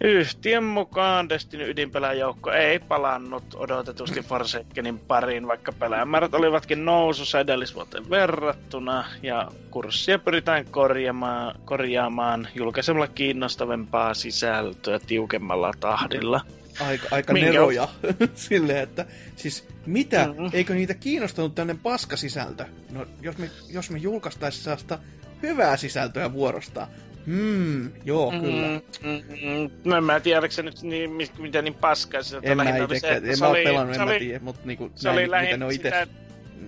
Yhtiön 0.00 0.64
mukaan 0.64 1.28
Destiny 1.28 1.70
ydinpeläjoukko 1.70 2.50
ei 2.50 2.78
palannut 2.78 3.44
odotetusti 3.54 4.20
Forsakenin 4.20 4.98
pariin, 4.98 5.46
vaikka 5.46 5.72
pelaajamäärät 5.72 6.34
olivatkin 6.34 6.84
nousussa 6.84 7.40
edellisvuoteen 7.40 8.10
verrattuna, 8.10 9.04
ja 9.22 9.48
kurssia 9.70 10.18
pyritään 10.18 10.64
korjaamaan, 10.64 11.54
korjaamaan 11.64 12.48
julkaisemalla 12.54 13.08
kiinnostavempaa 13.08 14.14
sisältöä 14.14 14.98
tiukemmalla 15.06 15.72
tahdilla. 15.80 16.40
Aika, 16.80 17.08
aika 17.10 17.32
Minkä... 17.32 17.50
neroja 17.50 17.88
silleen, 18.34 18.82
että 18.82 19.06
siis 19.36 19.68
mitä, 19.86 20.26
mm-hmm. 20.26 20.50
eikö 20.52 20.74
niitä 20.74 20.94
kiinnostanut 20.94 21.54
tämmöinen 21.54 21.82
paskasisältö? 21.82 22.64
No 22.90 23.06
jos 23.20 23.38
me, 23.38 23.50
jos 23.70 23.90
me 23.90 23.98
julkaistaisiin 23.98 24.64
sellaista 24.64 24.98
hyvää 25.42 25.76
sisältöä 25.76 26.32
vuorosta, 26.32 26.88
Hmm, 27.28 27.90
joo, 28.04 28.30
mm, 28.30 28.40
kyllä. 28.40 28.80
Mm, 29.02 29.70
mm, 29.84 29.92
en 29.92 30.04
mä 30.04 30.20
tiedä, 30.20 30.48
se 30.50 30.62
nyt 30.62 30.82
niin, 30.82 31.10
mitä 31.38 31.62
niin 31.62 31.74
paskaa 31.74 32.22
se 32.22 32.38
en 32.42 32.56
mä 32.56 32.62
itekään, 32.62 33.24
en 33.24 33.38
mä 33.40 33.48
ole 33.48 33.64
pelannut, 33.64 33.96
en 33.96 34.08
mä 34.08 34.18
tiedä, 34.18 34.40
mutta 34.44 34.60
niinku, 34.64 34.90
se 34.94 35.08
näin, 35.08 35.18
oli 35.18 35.30
lähinnä, 35.30 35.46
mitä 35.46 35.56
ne 35.56 35.64
on 35.64 35.72
ite... 35.72 35.88
Sitä, 35.88 36.06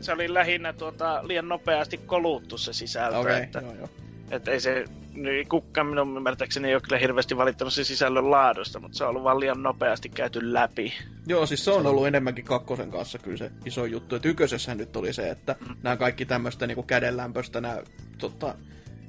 se 0.00 0.12
oli 0.12 0.34
lähinnä 0.34 0.72
tuota, 0.72 1.20
liian 1.22 1.48
nopeasti 1.48 1.98
koluttu 1.98 2.58
se 2.58 2.72
sisältö, 2.72 3.18
okay, 3.18 3.42
että, 3.42 3.60
joo, 3.60 3.74
joo. 3.74 3.88
että 4.30 4.50
ei 4.50 4.60
se, 4.60 4.84
niin 5.14 5.48
kukaan 5.48 5.86
minun 5.86 6.16
ymmärtääkseni 6.16 6.68
ei 6.68 6.74
ole 6.74 6.82
kyllä 6.82 6.98
hirveästi 6.98 7.36
valittanut 7.36 7.72
sen 7.72 7.84
sisällön 7.84 8.30
laadusta, 8.30 8.80
mutta 8.80 8.98
se 8.98 9.04
on 9.04 9.10
ollut 9.10 9.24
vaan 9.24 9.40
liian 9.40 9.62
nopeasti 9.62 10.08
käyty 10.08 10.52
läpi. 10.52 10.92
Joo, 11.26 11.46
siis 11.46 11.64
se 11.64 11.70
on 11.70 11.86
ollut 11.86 12.06
enemmänkin 12.06 12.44
kakkosen 12.44 12.90
kanssa 12.90 13.18
kyllä 13.18 13.36
se 13.36 13.50
iso 13.64 13.84
juttu, 13.84 14.16
että 14.16 14.28
ykkösessä 14.28 14.74
nyt 14.74 14.96
oli 14.96 15.12
se, 15.12 15.30
että 15.30 15.56
mm. 15.60 15.76
nämä 15.82 15.96
kaikki 15.96 16.26
tämmöistä 16.26 16.66
niin 16.66 16.84
kädenlämpöistä, 16.84 17.60
nämä 17.60 17.78
tota, 18.18 18.54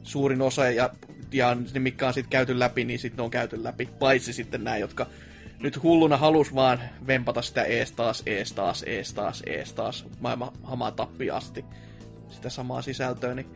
suurin 0.03 0.41
osa 0.41 0.69
ja, 0.69 0.90
ja 1.32 1.56
ne, 1.73 1.80
mitkä 1.80 2.07
on 2.07 2.14
sitten 2.14 2.32
käyty 2.32 2.60
läpi, 2.60 2.84
niin 2.84 2.99
sitten 2.99 3.18
ne 3.18 3.23
on 3.23 3.32
käyty 3.32 3.64
läpi. 3.64 3.90
Paitsi 3.99 4.34
sitten 4.34 4.64
nämä, 4.64 4.78
jotka 4.78 5.07
nyt 5.60 5.84
hulluna 5.84 6.18
halus 6.18 6.56
vaan 6.56 6.80
vempata 7.07 7.41
sitä 7.41 7.64
ees 7.64 7.91
taas, 7.91 8.23
ees 8.26 8.53
taas, 8.53 8.84
ees 8.88 9.14
taas, 9.14 9.44
ees 9.45 9.73
taas, 9.73 10.06
maailman 10.19 10.52
hamaan 10.64 10.94
tappi 10.94 11.32
asti 11.32 11.65
sitä 12.30 12.49
samaa 12.49 12.82
sisältöä, 12.82 13.36
niin 13.36 13.48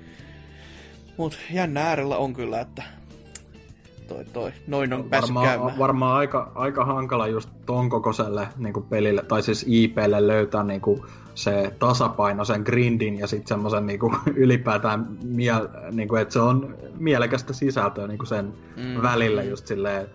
Mut 1.17 1.37
jännä 1.51 1.81
äärellä 1.81 2.17
on 2.17 2.33
kyllä, 2.33 2.61
että 2.61 2.83
toi, 4.07 4.25
toi, 4.25 4.51
noin 4.67 4.93
on 4.93 5.03
päässyt 5.03 5.35
varmaan, 5.35 5.57
käymään. 5.57 5.79
Varmaan 5.79 6.17
aika, 6.17 6.51
aika 6.55 6.85
hankala 6.85 7.27
just 7.27 7.49
ton 7.65 7.89
kokoiselle 7.89 8.47
niin 8.57 8.83
pelille, 8.89 9.23
tai 9.23 9.41
siis 9.41 9.65
IPlle 9.67 10.27
löytää 10.27 10.63
niin 10.63 10.81
kuin 10.81 11.01
se 11.35 11.73
tasapaino, 11.79 12.45
sen 12.45 12.61
grindin 12.61 13.19
ja 13.19 13.27
sitten 13.27 13.47
semmoisen 13.47 13.85
niin 13.85 13.99
ylipäätään, 14.35 15.07
miel, 15.23 15.67
niin 15.91 16.07
kuin, 16.07 16.21
että 16.21 16.33
se 16.33 16.39
on 16.39 16.75
mielekästä 16.97 17.53
sisältöä 17.53 18.07
niin 18.07 18.17
kuin 18.17 18.27
sen 18.27 18.53
mm. 18.77 19.01
välillä 19.01 19.43
just 19.43 19.67
silleen, 19.67 20.07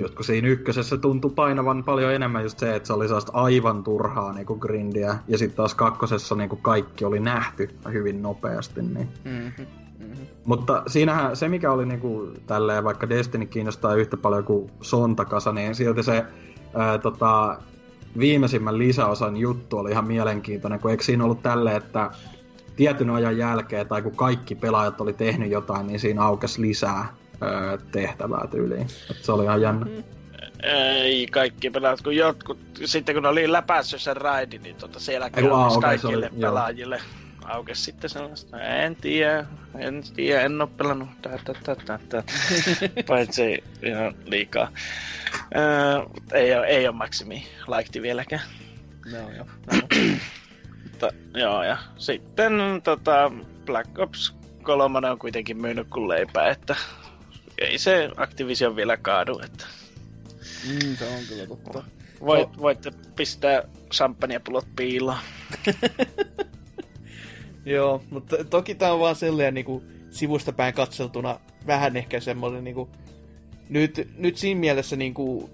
just 0.00 0.14
kun 0.14 0.24
siinä 0.24 0.48
ykkösessä 0.48 0.96
tuntui 0.96 1.30
painavan 1.30 1.84
paljon 1.84 2.12
enemmän 2.12 2.42
just 2.42 2.58
se, 2.58 2.76
että 2.76 2.86
se 2.86 2.92
oli 2.92 3.06
sellaista 3.06 3.32
aivan 3.34 3.84
turhaa 3.84 4.32
niin 4.32 4.46
kuin 4.46 4.58
grindiä, 4.58 5.18
ja 5.28 5.38
sitten 5.38 5.56
taas 5.56 5.74
kakkosessa 5.74 6.34
niin 6.34 6.48
kuin 6.48 6.62
kaikki 6.62 7.04
oli 7.04 7.20
nähty 7.20 7.70
hyvin 7.92 8.22
nopeasti. 8.22 8.82
Niin. 8.82 9.08
Mm-hmm. 9.24 9.83
Mm-hmm. 10.08 10.26
Mutta 10.44 10.82
siinähän 10.86 11.36
se, 11.36 11.48
mikä 11.48 11.72
oli 11.72 11.86
niinku 11.86 12.32
tälleen, 12.46 12.84
vaikka 12.84 13.08
Destiny 13.08 13.46
kiinnostaa 13.46 13.94
yhtä 13.94 14.16
paljon 14.16 14.44
kuin 14.44 14.70
Sontakasa, 14.80 15.52
niin 15.52 15.74
silti 15.74 16.02
se 16.02 16.24
ää, 16.74 16.98
tota, 16.98 17.58
viimeisimmän 18.18 18.78
lisäosan 18.78 19.36
juttu 19.36 19.78
oli 19.78 19.90
ihan 19.90 20.06
mielenkiintoinen, 20.06 20.80
kun 20.80 20.90
eikö 20.90 21.04
siinä 21.04 21.24
ollut 21.24 21.42
tälleen, 21.42 21.76
että 21.76 22.10
tietyn 22.76 23.10
ajan 23.10 23.38
jälkeen, 23.38 23.88
tai 23.88 24.02
kun 24.02 24.16
kaikki 24.16 24.54
pelaajat 24.54 25.00
oli 25.00 25.12
tehnyt 25.12 25.50
jotain, 25.50 25.86
niin 25.86 26.00
siinä 26.00 26.22
aukesi 26.22 26.62
lisää 26.62 27.06
ää, 27.40 27.78
tehtävää 27.92 28.46
tyyliin. 28.50 28.86
Et 29.10 29.16
se 29.22 29.32
oli 29.32 29.44
ihan 29.44 29.60
jännä. 29.60 29.86
Mm. 29.86 30.04
Ei 30.62 31.26
kaikki 31.26 31.70
pelaajat, 31.70 32.02
kun 32.02 32.16
jotkut, 32.16 32.58
sitten 32.84 33.14
kun 33.14 33.26
oli 33.26 33.52
läpässyt 33.52 34.00
sen 34.00 34.16
raidin, 34.16 34.62
niin 34.62 34.76
tota 34.76 35.00
siellä 35.00 35.30
Ei, 35.36 35.44
okay, 35.44 35.80
kaikille 35.80 36.30
oli, 36.32 36.40
pelaajille. 36.40 36.96
Joo 36.96 37.23
aukes 37.44 37.84
sitten 37.84 38.10
sellaista, 38.10 38.60
en 38.62 38.96
tiedä, 38.96 39.46
en 39.78 40.02
tiedä, 40.14 40.40
en 40.40 40.60
oo 40.60 40.66
pelannut 40.66 41.08
tää, 41.22 41.38
tää, 41.86 41.98
tää. 42.08 42.22
paitsi 43.08 43.64
ihan 43.82 44.14
liikaa. 44.24 44.72
Öö, 45.56 46.22
ei, 46.32 46.54
oo, 46.54 46.62
ei 46.62 46.86
oo 46.86 46.92
maksimi 46.92 47.46
laikti 47.66 48.02
vieläkään. 48.02 48.42
No 49.12 49.30
joo. 49.36 49.46
Mutta, 50.82 51.10
joo, 51.34 51.62
ja 51.62 51.78
sitten 51.98 52.52
tota, 52.84 53.32
Black 53.66 53.98
Ops 53.98 54.34
3 54.62 55.08
on 55.10 55.18
kuitenkin 55.18 55.60
myynyt 55.60 55.88
kuin 55.88 56.08
leipää, 56.08 56.48
että 56.48 56.76
ei 57.58 57.78
se 57.78 58.10
Activision 58.16 58.76
vielä 58.76 58.96
kaadu, 58.96 59.40
että... 59.44 59.66
Mm, 60.68 60.96
se 60.96 61.06
on 61.06 61.24
kyllä 61.28 61.46
totta. 61.46 61.84
Voit, 62.20 62.58
voitte 62.58 62.90
pistää 63.16 63.62
champagnepullot 63.92 64.66
piiloon. 64.76 65.18
Joo, 67.64 68.02
mutta 68.10 68.44
toki 68.44 68.74
tää 68.74 68.92
on 68.92 69.00
vaan 69.00 69.16
silleen 69.16 69.54
niinku 69.54 69.82
sivusta 70.10 70.52
päin 70.52 70.74
katseltuna 70.74 71.40
vähän 71.66 71.96
ehkä 71.96 72.20
semmoinen 72.20 72.64
niinku, 72.64 72.88
nyt, 73.68 74.08
nyt 74.16 74.36
siinä 74.36 74.60
mielessä 74.60 74.96
niinku, 74.96 75.50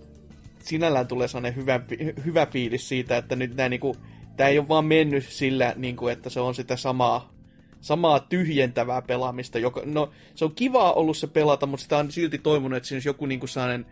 sinällään 0.61 1.07
tulee 1.07 1.29
sellainen 1.29 1.57
hyvä, 1.57 1.81
hyvä 2.25 2.47
fiilis 2.47 2.89
siitä, 2.89 3.17
että 3.17 3.37
nyt 3.37 3.57
nää 3.57 3.69
niinku, 3.69 3.97
tää 4.37 4.49
ei 4.49 4.59
ole 4.59 4.69
vaan 4.69 4.85
mennyt 4.85 5.29
sillä, 5.29 5.75
niinku, 5.77 6.09
että 6.09 6.31
se 6.31 6.41
on 6.41 6.55
sitä 6.55 6.77
samaa, 6.77 7.33
samaa 7.81 8.21
tyhjentävää 8.21 9.03
pelaamista. 9.03 9.59
Joka, 9.59 9.83
no, 9.85 10.11
se 10.35 10.45
on 10.45 10.55
kivaa 10.55 10.93
ollut 10.93 11.17
se 11.17 11.27
pelata, 11.27 11.67
mutta 11.67 11.83
sitä 11.83 11.99
on 11.99 12.13
silti 12.13 12.39
toivonut, 12.39 12.77
että 12.77 12.89
siinä 12.89 12.97
olisi 12.97 13.09
joku 13.09 13.27
niinku 13.27 13.47
sellainen 13.47 13.87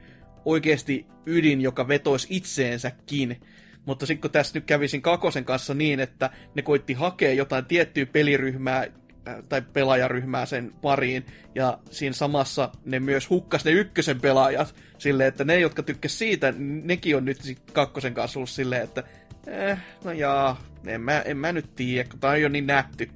oikeasti 0.45 1.07
ydin, 1.27 1.61
joka 1.61 1.89
vetoisi 1.89 2.27
itseensäkin. 2.31 3.41
Mutta 3.89 4.07
sitten 4.07 4.21
kun 4.21 4.31
tässä 4.31 4.59
nyt 4.59 4.65
kävisin 4.65 5.03
Kakosen 5.03 5.45
kanssa 5.45 5.75
niin, 5.75 6.01
että 6.01 6.31
ne 6.55 6.63
koitti 6.63 6.93
hakea 6.93 7.33
jotain 7.33 7.65
tiettyä 7.65 8.07
peliryhmää 8.07 8.87
äh, 9.29 9.37
tai 9.49 9.63
pelaajaryhmää 9.63 10.47
sen 10.47 10.73
pariin, 10.83 11.27
ja 11.55 11.79
siinä 11.91 12.13
samassa 12.13 12.71
ne 12.85 13.01
myös 13.01 13.31
hukkas 13.31 13.65
ne 13.65 13.71
ykkösen 13.71 14.21
pelaajat 14.21 14.75
silleen, 14.99 15.29
että 15.29 15.45
ne, 15.45 15.61
jotka 15.61 15.83
tykkäs 15.83 16.19
siitä, 16.19 16.55
nekin 16.59 17.17
on 17.17 17.25
nyt 17.25 17.41
sit 17.41 17.71
kakkosen 17.73 18.15
kanssa 18.15 18.39
ollut 18.39 18.51
silleen, 18.51 18.83
että 18.83 19.03
eh, 19.47 19.79
no 20.05 20.13
jaa, 20.13 20.63
en 20.87 21.01
mä, 21.01 21.21
en 21.21 21.37
mä 21.37 21.53
nyt 21.53 21.75
tiedä, 21.77 22.09
kun 22.09 22.21
tää 22.21 22.31
on 22.31 22.43
jo 22.43 22.49
niin 22.49 22.67
nähty. 22.67 23.11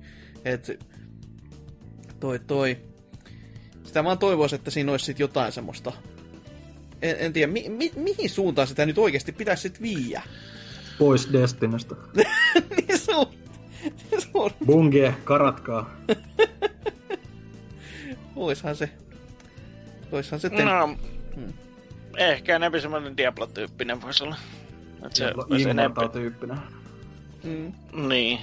Et, 0.45 0.81
toi 2.21 2.39
toi. 2.39 2.79
Sitä 3.85 4.05
vaan 4.05 4.19
toivoisin, 4.19 4.59
että 4.59 4.71
siinä 4.71 4.93
olisi 4.93 5.05
sit 5.05 5.19
jotain 5.19 5.53
semmoista. 5.53 5.93
En, 7.03 7.17
en 7.19 7.33
tiedä, 7.33 7.53
mi, 7.53 7.69
mi, 7.69 7.93
mihin 7.97 8.31
suuntaan 8.31 8.69
sitä 8.69 8.87
nyt 8.87 8.99
oikeasti 8.99 9.33
pitäisi 9.33 9.63
sit 9.63 9.83
viiä 9.83 10.23
pois 10.99 11.33
Destinasta. 11.33 11.97
niin 12.77 12.99
se 12.99 13.15
on. 13.15 13.27
Se 14.19 14.29
on. 14.35 14.51
Bungie, 14.67 15.15
karatkaa. 15.25 15.91
Oishan 18.37 18.77
se. 18.77 18.91
Oishan 20.13 20.41
se 20.41 20.51
ten... 20.51 20.67
No, 20.67 20.97
hmm. 21.35 21.53
ehkä 22.17 22.57
enemmän 22.57 22.81
semmoinen 22.81 23.17
Diablo-tyyppinen 23.17 24.03
voisi 24.03 24.25
olla. 24.25 24.37
Että 25.07 25.19
se 25.19 25.33
olisi 25.51 25.71
enemmän... 25.71 26.11
tyyppinen. 26.11 26.59
Mm. 27.45 27.73
Niin. 28.09 28.41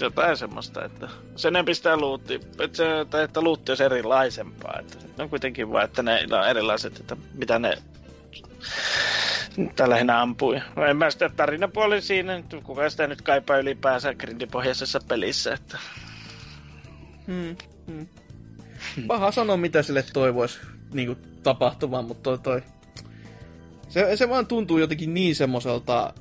Jotain 0.00 0.36
semmoista, 0.36 0.84
että 0.84 1.08
se 1.36 1.50
ne 1.50 1.64
pistää 1.64 1.96
luutti, 1.96 2.34
että, 2.34 2.76
se, 2.76 2.84
tai 3.10 3.24
että 3.24 3.40
luutti 3.40 3.72
olisi 3.72 3.84
erilaisempaa. 3.84 4.76
Että 4.80 4.96
ne 5.18 5.24
on 5.24 5.30
kuitenkin 5.30 5.72
vaan, 5.72 5.84
että 5.84 6.02
ne 6.02 6.26
on 6.32 6.48
erilaiset, 6.48 7.00
että 7.00 7.16
mitä 7.34 7.58
ne 7.58 7.78
Tällä 9.76 9.92
lähinnä 9.92 10.20
ampui. 10.22 10.60
En 10.90 10.96
mä 10.96 11.10
sitä 11.10 11.28
tarinapuoli 11.28 12.02
siinä, 12.02 12.42
kuka 12.64 12.90
sitä 12.90 13.06
nyt 13.06 13.22
kaipaa 13.22 13.58
ylipäänsä 13.58 14.14
grindipohjaisessa 14.14 15.00
pelissä, 15.08 15.54
että... 15.54 15.78
Hmm, 17.26 17.56
hmm. 17.86 18.06
Paha 19.06 19.32
sanoa, 19.32 19.56
mitä 19.56 19.82
sille 19.82 20.04
toivoisi 20.12 20.58
niin 20.92 21.16
tapahtuvan, 21.42 22.04
mutta 22.04 22.22
toi, 22.22 22.38
toi... 22.38 22.62
Se, 23.88 24.16
se 24.16 24.28
vaan 24.28 24.46
tuntuu 24.46 24.78
jotenkin 24.78 25.14
niin 25.14 25.34
semmoiselta, 25.34 26.14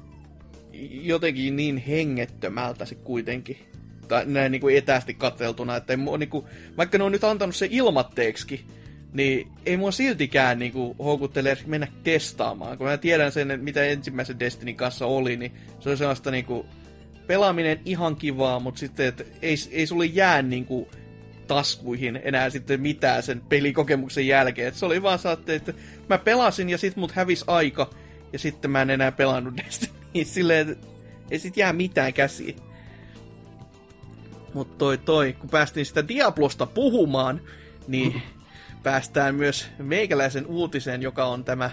jotenkin 0.89 1.55
niin 1.55 1.77
hengettömältä 1.77 2.85
se 2.85 2.95
kuitenkin. 2.95 3.57
Tai 4.07 4.25
näin 4.25 4.51
niin 4.51 4.61
kuin 4.61 4.77
etästi 4.77 5.13
katseltuna, 5.13 5.75
että 5.75 5.93
ei, 5.93 5.97
niin 5.97 6.29
kuin, 6.29 6.45
vaikka 6.77 6.97
ne 6.97 7.03
on 7.03 7.11
nyt 7.11 7.23
antanut 7.23 7.55
se 7.55 7.67
ilmatteeksi, 7.71 8.65
niin 9.15 9.51
ei 9.65 9.77
mua 9.77 9.91
siltikään 9.91 10.59
niinku 10.59 10.95
houkuttele 10.99 11.57
mennä 11.65 11.87
testaamaan. 12.03 12.77
Kun 12.77 12.87
mä 12.87 12.97
tiedän 12.97 13.31
sen, 13.31 13.51
että 13.51 13.63
mitä 13.63 13.83
ensimmäisen 13.83 14.39
Destinin 14.39 14.75
kanssa 14.75 15.05
oli, 15.05 15.37
niin 15.37 15.51
se 15.79 15.89
oli 15.89 15.97
sellaista 15.97 16.31
niinku 16.31 16.65
pelaaminen 17.27 17.79
ihan 17.85 18.15
kivaa, 18.15 18.59
mutta 18.59 18.79
sitten 18.79 19.05
että 19.05 19.23
ei, 19.41 19.55
ei 19.71 19.87
sulle 19.87 20.05
jää 20.05 20.41
niinku 20.41 20.89
taskuihin 21.47 22.21
enää 22.23 22.49
sitten 22.49 22.81
mitään 22.81 23.23
sen 23.23 23.41
pelikokemuksen 23.49 24.27
jälkeen. 24.27 24.67
Et 24.67 24.75
se 24.75 24.85
oli 24.85 25.01
vaan 25.01 25.19
saatte, 25.19 25.55
että 25.55 25.73
mä 26.09 26.17
pelasin 26.17 26.69
ja 26.69 26.77
sitten 26.77 27.01
mut 27.01 27.11
hävis 27.11 27.43
aika 27.47 27.89
ja 28.33 28.39
sitten 28.39 28.71
mä 28.71 28.81
en 28.81 28.89
enää 28.89 29.11
pelannut 29.11 29.57
Destiny. 29.65 29.93
Silleen, 30.23 30.77
ei 31.31 31.39
sit 31.39 31.57
jää 31.57 31.73
mitään 31.73 32.13
käsiin. 32.13 32.55
Mutta 34.53 34.77
toi 34.77 34.97
toi, 34.97 35.33
kun 35.33 35.49
päästiin 35.49 35.85
sitä 35.85 36.07
Diablosta 36.07 36.65
puhumaan, 36.65 37.41
niin 37.87 38.21
päästään 38.85 39.35
myös 39.35 39.67
meikäläisen 39.77 40.45
uutiseen, 40.45 41.01
joka 41.01 41.25
on 41.25 41.43
tämä 41.43 41.71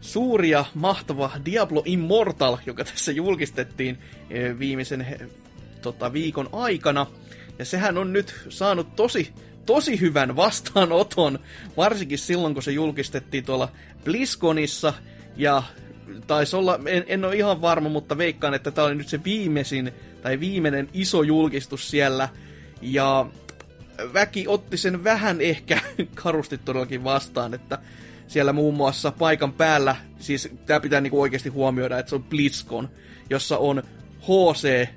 suuri 0.00 0.50
ja 0.50 0.64
mahtava 0.74 1.30
Diablo 1.44 1.82
Immortal, 1.84 2.58
joka 2.66 2.84
tässä 2.84 3.12
julkistettiin 3.12 3.98
e, 4.30 4.58
viimeisen 4.58 5.00
e, 5.00 5.18
tota, 5.82 6.12
viikon 6.12 6.48
aikana. 6.52 7.06
Ja 7.58 7.64
sehän 7.64 7.98
on 7.98 8.12
nyt 8.12 8.34
saanut 8.48 8.96
tosi, 8.96 9.32
tosi 9.66 10.00
hyvän 10.00 10.36
vastaanoton, 10.36 11.38
varsinkin 11.76 12.18
silloin, 12.18 12.54
kun 12.54 12.62
se 12.62 12.72
julkistettiin 12.72 13.44
tuolla 13.44 13.68
BlizzConissa. 14.04 14.94
Ja 15.36 15.62
taisi 16.26 16.56
olla, 16.56 16.80
en, 16.86 17.04
en 17.06 17.24
ole 17.24 17.36
ihan 17.36 17.60
varma, 17.60 17.88
mutta 17.88 18.18
veikkaan, 18.18 18.54
että 18.54 18.70
tämä 18.70 18.86
oli 18.86 18.94
nyt 18.94 19.08
se 19.08 19.24
viimeisin 19.24 19.92
tai 20.22 20.40
viimeinen 20.40 20.88
iso 20.92 21.22
julkistus 21.22 21.90
siellä. 21.90 22.28
Ja 22.80 23.26
väki 24.12 24.48
otti 24.48 24.76
sen 24.76 25.04
vähän 25.04 25.40
ehkä 25.40 25.80
karusti 26.22 26.58
todellakin 26.58 27.04
vastaan, 27.04 27.54
että 27.54 27.78
siellä 28.28 28.52
muun 28.52 28.74
muassa 28.74 29.12
paikan 29.12 29.52
päällä, 29.52 29.96
siis 30.18 30.48
tämä 30.66 30.80
pitää 30.80 31.00
niinku 31.00 31.20
oikeasti 31.20 31.48
huomioida, 31.48 31.98
että 31.98 32.10
se 32.10 32.16
on 32.16 32.24
BlizzCon, 32.24 32.88
jossa 33.30 33.58
on 33.58 33.82
HC, 34.22 34.88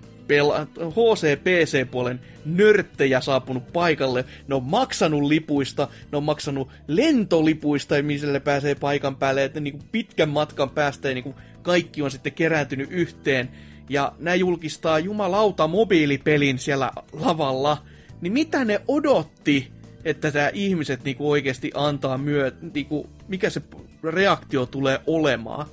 HC-PC-puolen 0.92 2.20
nörttejä 2.46 3.22
saapunut 3.22 3.74
paikalle. 3.74 4.26
Ne 4.48 4.56
on 4.56 4.64
maksanut 4.64 5.24
lipuista, 5.24 5.88
ne 6.12 6.18
on 6.18 6.24
maksanut 6.24 6.70
lentolipuista, 6.88 7.96
missä 8.02 8.40
pääsee 8.40 8.76
paikan 8.76 9.16
päälle, 9.16 9.44
että 9.44 9.60
niinku 9.60 9.86
pitkän 9.92 10.30
matkan 10.30 10.70
päästä 10.70 11.14
niinku 11.14 11.36
kaikki 11.62 12.02
on 12.02 12.12
sitten 12.12 12.34
kerääntynyt 12.34 12.92
yhteen. 12.92 13.50
Ja 13.90 14.12
nämä 14.20 14.36
julkistaa 14.36 15.00
jumalauta 15.00 15.68
mobiilipelin 15.68 16.60
siellä 16.60 16.92
lavalla 17.14 17.78
niin 18.22 18.34
mitä 18.34 18.66
ne 18.66 18.82
odotti, 18.88 19.72
että 20.06 20.32
tämä 20.32 20.50
ihmiset 20.54 21.04
niinku 21.04 21.32
oikeasti 21.32 21.72
antaa 21.74 22.18
myö, 22.18 22.52
niinku, 22.74 23.10
mikä 23.28 23.50
se 23.50 23.62
reaktio 24.04 24.66
tulee 24.66 25.00
olemaan. 25.08 25.68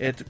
Et, 0.00 0.26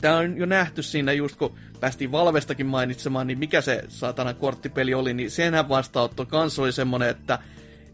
tämä 0.00 0.16
on 0.16 0.36
jo 0.36 0.46
nähty 0.46 0.82
siinä 0.82 1.12
just 1.12 1.36
kun 1.36 1.54
päästiin 1.80 2.12
Valvestakin 2.12 2.66
mainitsemaan, 2.66 3.26
niin 3.26 3.38
mikä 3.38 3.60
se 3.60 3.84
saatana 3.88 4.34
korttipeli 4.34 4.94
oli, 4.94 5.14
niin 5.14 5.30
senhän 5.30 5.68
vastaanotto 5.68 6.26
kanssa 6.26 6.62
oli 6.62 6.72
semmonen, 6.72 7.08
että 7.08 7.38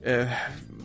ö, 0.07 0.27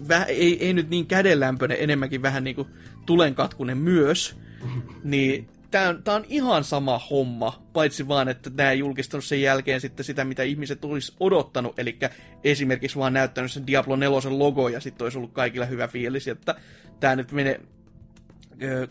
väh, 0.08 0.26
ei, 0.28 0.66
ei 0.66 0.74
nyt 0.74 0.90
niin 0.90 1.06
kädenlämpöinen, 1.06 1.78
enemmänkin 1.80 2.22
vähän 2.22 2.44
niinku 2.44 2.68
tulenkatkunen 3.06 3.78
myös. 3.78 4.36
Niin 5.04 5.48
tämä 5.72 5.90
on, 5.90 6.04
tää 6.04 6.16
on 6.16 6.26
ihan 6.30 6.64
sama 6.64 7.02
homma, 7.10 7.64
paitsi 7.74 8.08
vaan, 8.08 8.30
että 8.30 8.50
tämä 8.50 8.72
ei 8.72 8.80
julkistanut 8.80 9.26
sen 9.26 9.42
jälkeen 9.42 9.82
sitten 9.82 10.04
sitä, 10.04 10.26
mitä 10.26 10.44
ihmiset 10.44 10.86
olisi 10.86 11.14
odottanut, 11.20 11.80
eli 11.80 12.00
esimerkiksi 12.44 13.00
vaan 13.00 13.14
näyttänyt 13.14 13.52
sen 13.52 13.68
Diablo 13.68 13.96
4 13.96 14.20
logo, 14.30 14.70
ja 14.70 14.80
sitten 14.80 15.06
olisi 15.06 15.18
ollut 15.18 15.34
kaikilla 15.34 15.66
hyvä 15.66 15.88
fiilis, 15.88 16.28
että 16.28 16.56
tämä 17.00 17.16
nyt 17.16 17.32
menee, 17.32 17.62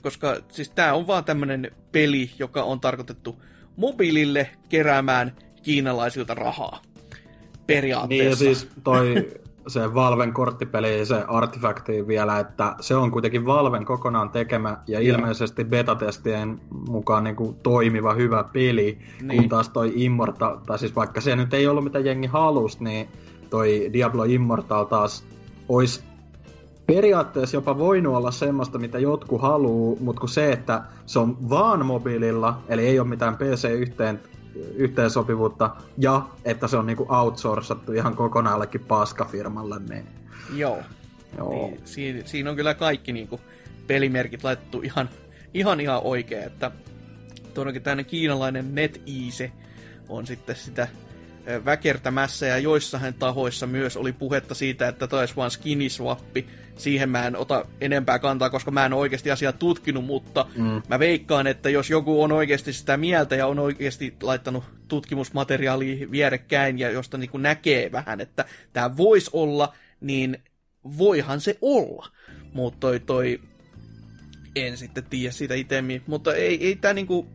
koska 0.02 0.36
siis 0.48 0.70
tämä 0.70 0.92
on 0.92 1.06
vaan 1.06 1.24
tämmöinen 1.24 1.70
peli, 1.92 2.30
joka 2.38 2.62
on 2.62 2.80
tarkoitettu 2.80 3.42
mobiilille 3.76 4.51
keräämään 4.68 5.36
kiinalaisilta 5.62 6.34
rahaa. 6.34 6.82
Periaatteessa. 7.66 8.44
Niin 8.44 8.51
ja 8.51 8.55
siis 8.55 8.68
toi 8.84 9.30
se 9.66 9.95
Valven 9.95 10.32
korttipeli, 10.32 11.07
se 11.07 11.24
artefakti 11.28 12.07
vielä, 12.07 12.39
että 12.39 12.77
se 12.81 12.97
on 12.97 13.11
kuitenkin 13.11 13.47
Valven 13.47 13.85
kokonaan 13.85 14.31
tekemä 14.31 14.77
ja 14.86 15.01
ilmeisesti 15.01 15.65
betatestien 15.65 16.61
mukaan 16.89 17.24
niin 17.24 17.36
kuin 17.36 17.57
toimiva 17.62 18.15
hyvä 18.15 18.45
peli, 18.53 18.99
niin. 19.23 19.41
kun 19.41 19.49
taas 19.49 19.69
toi 19.69 19.93
Immortal, 19.95 20.57
tai 20.66 20.78
siis 20.78 20.97
vaikka 20.97 21.20
se 21.20 21.36
nyt 21.36 21.55
ei 21.55 21.66
ollut 21.66 21.85
mitä 21.85 21.99
jengi 21.99 22.27
halus, 22.27 22.81
niin 22.81 23.09
toi 23.51 23.91
Diablo 23.93 24.24
Immortal 24.24 24.85
taas 24.85 25.24
olisi 25.69 26.03
periaatteessa 26.86 27.57
jopa 27.57 27.78
voinut 27.78 28.16
olla 28.16 28.31
semmoista, 28.31 28.78
mitä 28.78 28.99
jotkut 28.99 29.43
haluu, 29.43 29.99
mutta 30.01 30.20
kun 30.20 30.28
se, 30.28 30.53
että 30.53 30.82
se 31.07 31.19
on 31.19 31.51
vaan 31.51 31.86
mobiililla, 31.86 32.59
eli 32.69 32.86
ei 32.86 32.99
ole 32.99 33.09
mitään 33.09 33.36
PC-yhteen 33.36 34.20
yhteensopivuutta 34.74 35.76
ja 35.98 36.26
että 36.44 36.68
se 36.68 36.76
on 36.76 36.86
niinku 36.86 37.06
outsourcattu 37.09 37.93
ihan 37.93 38.16
kokonaallekin 38.16 38.85
paskafirmalle. 38.85 39.81
Niin... 39.89 40.06
Joo. 40.55 40.78
Joo. 41.36 41.51
Niin, 41.51 41.81
siinä, 41.85 42.22
siinä, 42.24 42.51
on 42.51 42.56
kyllä 42.56 42.74
kaikki 42.74 43.12
niinku 43.12 43.40
pelimerkit 43.86 44.44
laitettu 44.44 44.82
ihan, 44.82 45.10
ihan, 45.55 45.81
ihan 45.81 46.01
oikein, 46.05 46.44
että 46.44 46.70
todellakin 47.55 47.82
tämmöinen 47.82 48.06
kiinalainen 48.06 48.74
NetEase 48.74 49.52
on 50.09 50.26
sitten 50.26 50.56
sitä 50.56 50.89
väkertämässä 51.65 52.47
ja 52.47 52.59
joissain 52.59 53.15
tahoissa 53.15 53.66
myös 53.66 53.97
oli 53.97 54.12
puhetta 54.12 54.55
siitä, 54.55 54.89
että 54.89 55.07
taisi 55.07 55.37
vaan 55.37 55.51
skiniswappi. 55.51 56.47
Siihen 56.77 57.09
mä 57.09 57.27
en 57.27 57.37
ota 57.37 57.66
enempää 57.81 58.19
kantaa, 58.19 58.51
koska 58.51 58.71
mä 58.71 58.87
en 58.87 58.93
oikeasti 58.93 59.31
asiaa 59.31 59.53
tutkinut, 59.53 60.05
mutta 60.05 60.47
mm. 60.57 60.83
mä 60.89 60.99
veikkaan, 60.99 61.47
että 61.47 61.71
jos 61.71 61.91
joku 61.91 62.23
on 62.23 62.33
oikeasti 62.33 62.73
sitä 62.73 62.97
mieltä 62.97 63.37
ja 63.37 63.47
on 63.47 63.59
oikeasti 63.59 64.15
laittanut 64.23 64.65
tutkimusmateriaalia 64.89 66.11
vierekkäin 66.11 66.79
ja 66.79 66.91
josta 66.91 67.19
niin 67.19 67.31
näkee 67.35 67.93
vähän, 67.93 68.21
että 68.21 68.45
tämä 68.73 68.97
voisi 68.97 69.31
olla, 69.33 69.75
niin 70.01 70.39
voihan 70.99 71.41
se 71.41 71.59
olla. 71.61 72.09
Mutta 72.53 72.81
toi, 72.81 73.01
toi, 73.01 73.41
en 74.57 74.77
sitten 74.77 75.05
tiedä 75.05 75.33
siitä 75.33 75.55
itemmin, 75.55 76.03
mutta 76.07 76.35
ei, 76.35 76.66
ei 76.66 76.77
tämä 76.77 76.95
niinku 76.95 77.27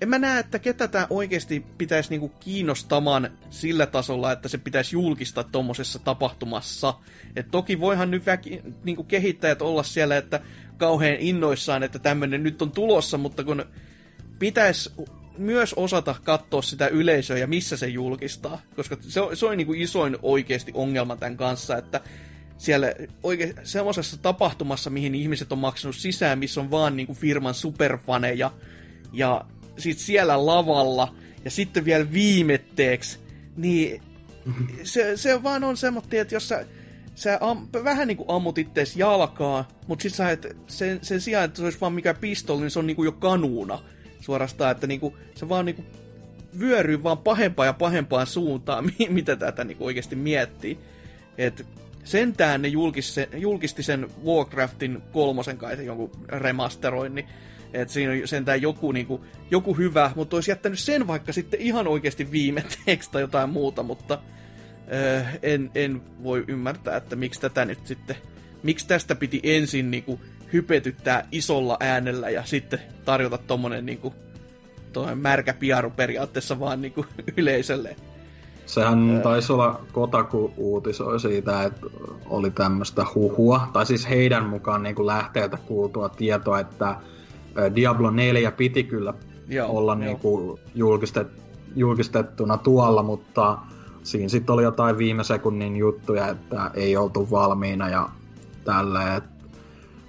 en 0.00 0.08
mä 0.08 0.18
näe, 0.18 0.40
että 0.40 0.58
ketä 0.58 0.88
tämä 0.88 1.06
oikeasti 1.10 1.66
pitäisi 1.78 2.10
niinku 2.10 2.28
kiinnostamaan 2.28 3.30
sillä 3.50 3.86
tasolla, 3.86 4.32
että 4.32 4.48
se 4.48 4.58
pitäisi 4.58 4.96
julkistaa 4.96 5.44
tuommoisessa 5.44 5.98
tapahtumassa. 5.98 6.94
Et 7.36 7.50
toki 7.50 7.80
voihan 7.80 8.10
nyt 8.10 8.26
väki, 8.26 8.62
niinku 8.84 9.04
kehittäjät 9.04 9.62
olla 9.62 9.82
siellä, 9.82 10.16
että 10.16 10.40
kauhean 10.76 11.16
innoissaan, 11.20 11.82
että 11.82 11.98
tämmöinen 11.98 12.42
nyt 12.42 12.62
on 12.62 12.70
tulossa, 12.70 13.18
mutta 13.18 13.44
kun 13.44 13.64
pitäisi 14.38 14.90
myös 15.38 15.74
osata 15.74 16.14
katsoa 16.24 16.62
sitä 16.62 16.88
yleisöä 16.88 17.38
ja 17.38 17.46
missä 17.46 17.76
se 17.76 17.86
julkistaa, 17.86 18.60
koska 18.76 18.96
se 19.00 19.20
on, 19.20 19.36
se 19.36 19.46
on 19.46 19.56
niinku 19.56 19.72
isoin 19.72 20.16
oikeasti 20.22 20.72
ongelma 20.74 21.16
tämän 21.16 21.36
kanssa, 21.36 21.76
että 21.76 22.00
siellä 22.58 22.92
oikein 23.22 23.54
semmoisessa 23.62 24.16
tapahtumassa, 24.16 24.90
mihin 24.90 25.14
ihmiset 25.14 25.52
on 25.52 25.58
maksanut 25.58 25.96
sisään, 25.96 26.38
missä 26.38 26.60
on 26.60 26.70
vaan 26.70 26.96
niinku 26.96 27.14
firman 27.14 27.54
superfaneja, 27.54 28.50
ja 29.12 29.44
sit 29.78 29.98
siellä 29.98 30.46
lavalla 30.46 31.14
ja 31.44 31.50
sitten 31.50 31.84
vielä 31.84 32.12
viimetteeksi, 32.12 33.18
niin 33.56 34.02
se, 34.82 35.16
se 35.16 35.42
vaan 35.42 35.64
on 35.64 35.76
semmoinen, 35.76 36.20
että 36.20 36.34
jos 36.34 36.48
sä, 36.48 36.66
sä 37.14 37.38
am, 37.40 37.68
vähän 37.84 38.08
niin 38.08 38.16
kuin 38.16 38.30
ammut 38.30 38.58
ittees 38.58 38.96
jalkaa, 38.96 39.68
mutta 39.86 40.02
sit 40.02 40.14
sä 40.14 40.30
et, 40.30 40.56
sen, 40.66 40.98
sen 41.02 41.20
sijaan, 41.20 41.44
että 41.44 41.56
se 41.56 41.64
olisi 41.64 41.80
vaan 41.80 41.92
mikä 41.92 42.14
pistoli, 42.14 42.60
niin 42.60 42.70
se 42.70 42.78
on 42.78 42.86
niin 42.86 42.96
kuin 42.96 43.06
jo 43.06 43.12
kanuuna 43.12 43.78
suorastaan, 44.20 44.72
että 44.72 44.86
niin 44.86 45.00
kuin, 45.00 45.14
se 45.34 45.48
vaan 45.48 45.64
niin 45.64 45.76
kuin 45.76 45.86
vyöryy 46.58 47.02
vaan 47.02 47.18
pahempaan 47.18 47.66
ja 47.66 47.72
pahempaan 47.72 48.26
suuntaan, 48.26 48.84
mitä 49.08 49.36
tätä 49.36 49.64
niin 49.64 49.76
kuin 49.76 49.86
oikeasti 49.86 50.16
miettii. 50.16 50.78
Et 51.38 51.66
sentään 52.04 52.62
ne 52.62 52.68
julkisti, 52.68 53.20
julkisti 53.36 53.82
sen 53.82 54.08
Warcraftin 54.24 55.02
kolmosen 55.12 55.58
kai 55.58 55.86
jonkun 55.86 56.10
remasteroinnin, 56.28 57.28
että 57.82 57.94
siinä 57.94 58.12
on 58.12 58.28
sentään 58.28 58.62
joku, 58.62 58.92
niinku, 58.92 59.24
joku 59.50 59.74
hyvä, 59.74 60.10
mutta 60.14 60.36
olisi 60.36 60.50
jättänyt 60.50 60.78
sen 60.78 61.06
vaikka 61.06 61.32
sitten 61.32 61.60
ihan 61.60 61.86
oikeasti 61.86 62.30
viimeteeksi 62.30 63.10
tai 63.12 63.22
jotain 63.22 63.50
muuta, 63.50 63.82
mutta 63.82 64.18
öö, 64.92 65.22
en, 65.42 65.70
en 65.74 66.02
voi 66.22 66.44
ymmärtää, 66.48 66.96
että 66.96 67.16
miksi 67.16 67.40
tätä 67.40 67.64
nyt 67.64 67.86
sitten, 67.86 68.16
miksi 68.62 68.88
tästä 68.88 69.14
piti 69.14 69.40
ensin 69.42 69.90
niinku, 69.90 70.20
hypetyttää 70.52 71.28
isolla 71.32 71.76
äänellä 71.80 72.30
ja 72.30 72.44
sitten 72.44 72.80
tarjota 73.04 73.38
tommonen 73.38 73.86
niinku, 73.86 74.14
märkä 75.14 75.54
piaru 75.54 75.90
periaatteessa 75.90 76.60
vaan 76.60 76.80
niinku, 76.80 77.06
yleisölle. 77.36 77.96
Sehän 78.66 79.10
öö. 79.10 79.22
taisi 79.22 79.52
olla 79.52 79.80
Kotaku 79.92 80.52
uutisoi 80.56 81.20
siitä, 81.20 81.62
että 81.62 81.86
oli 82.26 82.50
tämmöistä 82.50 83.06
huhua, 83.14 83.68
tai 83.72 83.86
siis 83.86 84.08
heidän 84.08 84.46
mukaan 84.46 84.82
niin 84.82 85.06
lähteeltä 85.06 85.58
kuultua 85.66 86.08
tietoa, 86.08 86.60
että 86.60 86.96
Diablo 87.74 88.10
4 88.10 88.50
piti 88.52 88.84
kyllä 88.84 89.14
joo, 89.48 89.70
olla 89.70 89.92
joo. 89.92 89.98
Niinku 90.00 90.58
julkistet, 90.74 91.28
julkistettuna 91.76 92.56
tuolla, 92.58 93.02
mutta 93.02 93.58
siinä 94.02 94.28
sitten 94.28 94.52
oli 94.54 94.62
jotain 94.62 94.98
viime 94.98 95.24
sekunnin 95.24 95.76
juttuja, 95.76 96.28
että 96.28 96.70
ei 96.74 96.96
oltu 96.96 97.30
valmiina 97.30 97.88
ja 97.88 98.08
tälleen. 98.64 99.22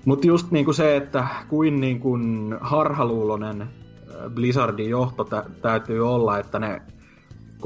Mutta 0.05 0.27
just 0.27 0.51
niinku 0.51 0.73
se, 0.73 0.95
että 0.95 1.27
kuin 1.49 1.81
niinku 1.81 2.17
harhaluulonen 2.61 3.67
Blizzardin 4.33 4.89
johto 4.89 5.23
tä- 5.23 5.45
täytyy 5.61 6.09
olla, 6.09 6.39
että 6.39 6.59
ne 6.59 6.81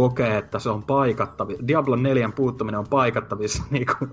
kokee, 0.01 0.37
että 0.37 0.59
se 0.59 0.69
on 0.69 0.83
paikattavissa. 0.83 1.67
Diablo 1.67 1.95
4 1.95 2.29
puuttuminen 2.35 2.79
on 2.79 2.87
paikattavissa 2.89 3.63
niinku 3.71 4.07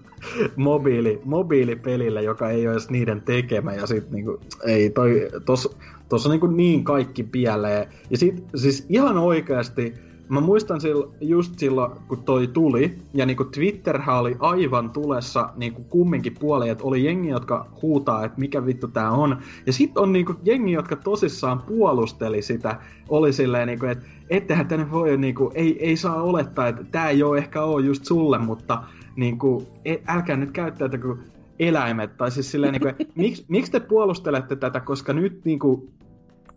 mobiili, 0.57 1.21
mobiilipelille, 1.25 2.23
joka 2.23 2.51
ei 2.51 2.67
ole 2.67 2.73
edes 2.73 2.91
niiden 2.91 3.21
tekemä. 3.21 3.75
Ja 3.75 3.87
sit 3.87 4.11
niinku, 4.11 4.41
ei 4.65 4.91
toi, 4.91 5.29
tos, 5.45 5.77
on 6.13 6.31
niinku 6.31 6.47
niin 6.47 6.85
kaikki 6.85 7.23
pielee. 7.23 7.89
Ja 8.11 8.19
sit 8.19 8.45
siis 8.55 8.87
ihan 8.89 9.19
oikeasti, 9.19 9.95
mä 10.29 10.41
muistan 10.41 10.81
sillä, 10.81 11.07
just 11.21 11.59
silloin, 11.59 11.93
kun 12.09 12.23
toi 12.23 12.47
tuli, 12.47 12.99
ja 13.15 13.27
niinku 13.27 13.45
Twitterhän 13.45 14.19
oli 14.19 14.37
aivan 14.39 14.91
tulessa 14.91 15.53
niinku 15.57 15.83
kumminkin 15.83 16.35
puoleen, 16.41 16.73
että 16.73 16.85
oli 16.85 17.05
jengi, 17.05 17.29
jotka 17.29 17.67
huutaa, 17.83 18.25
että 18.25 18.41
mikä 18.41 18.67
vittu 18.67 18.89
tää 18.89 19.11
on. 19.11 19.39
Ja 19.67 19.73
sit 19.73 19.99
on 19.99 20.13
niinku 20.13 20.35
jengi, 20.45 20.73
jotka 20.73 20.97
tosissaan 20.97 21.63
puolusteli 21.63 22.43
sitä, 22.43 22.81
oli 23.09 23.33
silleen 23.33 23.67
niinku, 23.67 23.87
että 23.87 24.07
ettehän 24.31 24.69
tänne 24.69 24.91
voi, 24.91 25.17
niinku, 25.17 25.51
ei, 25.55 25.85
ei 25.85 25.97
saa 25.97 26.23
olettaa, 26.23 26.69
että 26.69 26.85
tää 26.85 27.11
ei 27.11 27.23
ole 27.23 27.39
ehkä 27.39 27.63
ole 27.63 27.87
just 27.87 28.05
sulle, 28.05 28.39
mutta 28.39 28.83
niinku, 29.17 29.69
et, 29.85 30.03
älkää 30.07 30.37
nyt 30.37 30.51
käyttäytykö 30.51 31.17
eläimet, 31.59 32.17
tai 32.17 32.31
siis 32.31 32.51
silleen, 32.51 32.73
niinku, 32.73 33.05
miksi, 33.15 33.45
miksi 33.49 33.73
te 33.73 33.81
puolustelette 33.81 34.57
tätä, 34.57 34.81
koska 34.81 35.13
nyt 35.13 35.45
niinku, 35.45 35.91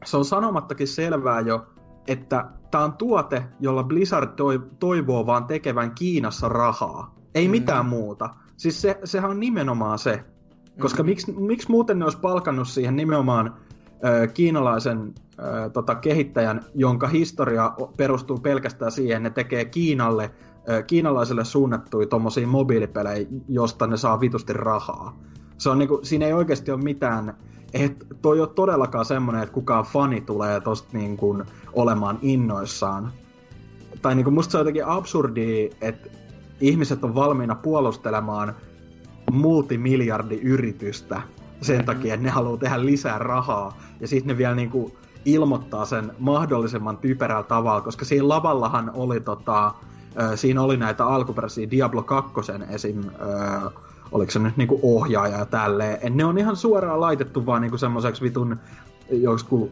se 0.06 0.18
on 0.18 0.26
sanomattakin 0.26 0.88
selvää 0.88 1.39
jo, 1.39 1.65
että 2.07 2.45
tämä 2.72 2.84
on 2.84 2.93
tuote, 2.93 3.43
jolla 3.60 3.84
Blizzard 3.84 4.30
toivoo 4.80 5.26
vaan 5.26 5.45
tekevän 5.45 5.91
Kiinassa 5.91 6.49
rahaa. 6.49 7.15
Ei 7.35 7.48
mm. 7.48 7.52
mitään 7.52 7.85
muuta. 7.85 8.30
Siis 8.57 8.81
se, 8.81 8.99
sehän 9.03 9.31
on 9.31 9.39
nimenomaan 9.39 9.99
se. 9.99 10.23
Koska 10.80 11.03
mm. 11.03 11.10
miksi, 11.10 11.31
miksi 11.31 11.72
muuten 11.72 11.99
ne 11.99 12.06
olisi 12.06 12.19
palkannut 12.19 12.68
siihen 12.68 12.95
nimenomaan 12.95 13.56
ö, 14.06 14.27
kiinalaisen 14.27 15.14
ö, 15.39 15.69
tota, 15.69 15.95
kehittäjän, 15.95 16.61
jonka 16.76 17.07
historia 17.07 17.73
perustuu 17.98 18.38
pelkästään 18.38 18.91
siihen, 18.91 19.26
että 19.26 19.41
ne 19.41 19.43
tekee 19.43 19.65
Kiinalle, 19.65 20.31
ö, 20.69 20.84
kiinalaisille 20.84 21.45
suunnattuja 21.45 22.07
tuommoisia 22.07 22.48
mobiilipelejä, 22.48 23.27
josta 23.48 23.88
ne 23.88 23.98
saa 23.98 24.19
vitusti 24.19 24.53
rahaa. 24.53 25.19
Se 25.57 25.69
on 25.69 25.80
niinku, 25.80 25.99
siinä 26.03 26.26
ei 26.26 26.34
oikeasti 26.34 26.72
ole 26.72 26.81
mitään 26.81 27.38
et 27.73 28.07
toi 28.22 28.39
ole 28.39 28.48
todellakaan 28.48 29.06
semmoinen, 29.06 29.43
että 29.43 29.53
kukaan 29.53 29.85
fani 29.85 30.22
tulee 30.22 30.60
tosta 30.60 30.98
niin 30.98 31.18
kuin 31.18 31.43
olemaan 31.73 32.19
innoissaan. 32.22 33.11
Tai 34.02 34.15
niin 34.15 34.23
kuin 34.23 34.34
musta 34.34 34.52
se 34.52 34.57
on 34.57 34.61
jotenkin 34.61 34.85
absurdi, 34.85 35.69
että 35.81 36.10
ihmiset 36.61 37.03
on 37.03 37.15
valmiina 37.15 37.56
puolustelemaan 37.56 38.56
multimiljardiyritystä 39.31 41.22
sen 41.61 41.85
takia, 41.85 42.14
että 42.14 42.23
ne 42.23 42.30
haluaa 42.30 42.57
tehdä 42.57 42.85
lisää 42.85 43.19
rahaa. 43.19 43.77
Ja 43.99 44.07
sitten 44.07 44.27
ne 44.27 44.38
vielä 44.38 44.56
niinku 44.56 44.98
ilmoittaa 45.26 45.85
sen 45.85 46.11
mahdollisimman 46.19 46.98
typerällä 46.98 47.43
tavalla, 47.43 47.81
koska 47.81 48.06
siinä 48.06 48.27
lavallahan 48.27 48.91
oli 48.93 49.19
tota, 49.19 49.73
siinä 50.35 50.61
oli 50.61 50.77
näitä 50.77 51.06
alkuperäisiä 51.06 51.72
Diablo 51.72 52.03
2 52.03 52.34
esim. 52.69 53.03
Oliko 54.11 54.31
se 54.31 54.39
nyt 54.39 54.57
niinku 54.57 54.79
ohjaaja 54.83 55.38
ja 55.38 55.45
tälleen. 55.45 56.17
Ne 56.17 56.25
on 56.25 56.38
ihan 56.38 56.55
suoraan 56.55 57.01
laitettu 57.01 57.45
vaan 57.45 57.61
niinku 57.61 57.77
semmoiseksi 57.77 58.21
vitun 58.21 58.59
joskus 59.09 59.69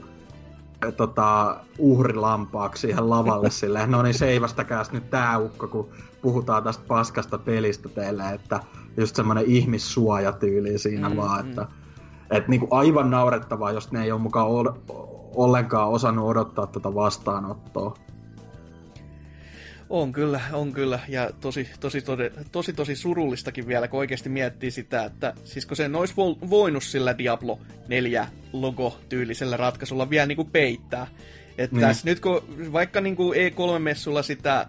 tota, 0.98 1.58
uhrilampaaksi 1.78 2.82
siihen 2.82 3.10
lavalle 3.10 3.50
silleen, 3.62 3.92
no 3.92 4.02
niin 4.02 4.14
seivästäkääs 4.14 4.92
nyt 4.92 5.10
tää 5.10 5.38
ukko, 5.38 5.68
kun 5.68 5.90
puhutaan 6.22 6.64
tästä 6.64 6.84
paskasta 6.88 7.38
pelistä 7.38 7.90
teille, 7.90 8.30
että 8.30 8.60
just 8.98 9.16
semmoinen 9.16 9.46
ihmissuojatyyli 9.46 10.78
siinä 10.78 11.10
mm, 11.10 11.18
vaan, 11.18 11.46
mm. 11.46 11.50
että 11.50 11.68
et 12.32 12.48
niinku 12.48 12.68
aivan 12.72 13.10
naurettavaa, 13.10 13.72
jos 13.72 13.92
ne 13.92 14.04
ei 14.04 14.12
ole 14.12 14.22
mukaan 14.22 14.48
ollenkaan 15.36 15.90
osannut 15.90 16.26
odottaa 16.26 16.68
tätä 16.68 16.96
vastaanottoa. 16.96 17.94
On 19.90 20.12
kyllä, 20.12 20.42
on 20.54 20.74
kyllä. 20.74 21.00
Ja 21.08 21.30
tosi, 21.42 21.70
tosi, 21.80 22.02
tosi, 22.02 22.24
tosi, 22.52 22.74
tosi 22.74 22.96
surullistakin 22.96 23.68
vielä, 23.68 23.88
kun 23.88 24.00
oikeasti 24.00 24.30
miettii 24.30 24.72
sitä, 24.72 25.04
että 25.04 25.34
siis 25.44 25.66
kun 25.66 25.78
sen 25.78 25.96
olisi 25.96 26.14
voinut 26.50 26.84
sillä 26.84 27.18
Diablo 27.18 27.60
4 27.88 28.28
logo-tyylisellä 28.54 29.58
ratkaisulla 29.58 30.10
vielä 30.10 30.26
niin 30.26 30.36
kuin 30.36 30.52
peittää. 30.52 31.08
Että 31.58 31.76
niin. 31.76 31.88
tässä 31.88 32.10
nyt 32.10 32.20
kun 32.20 32.42
vaikka 32.74 33.02
niin 33.02 33.16
kuin 33.16 33.38
E3-messulla 33.38 34.24
sitä 34.24 34.68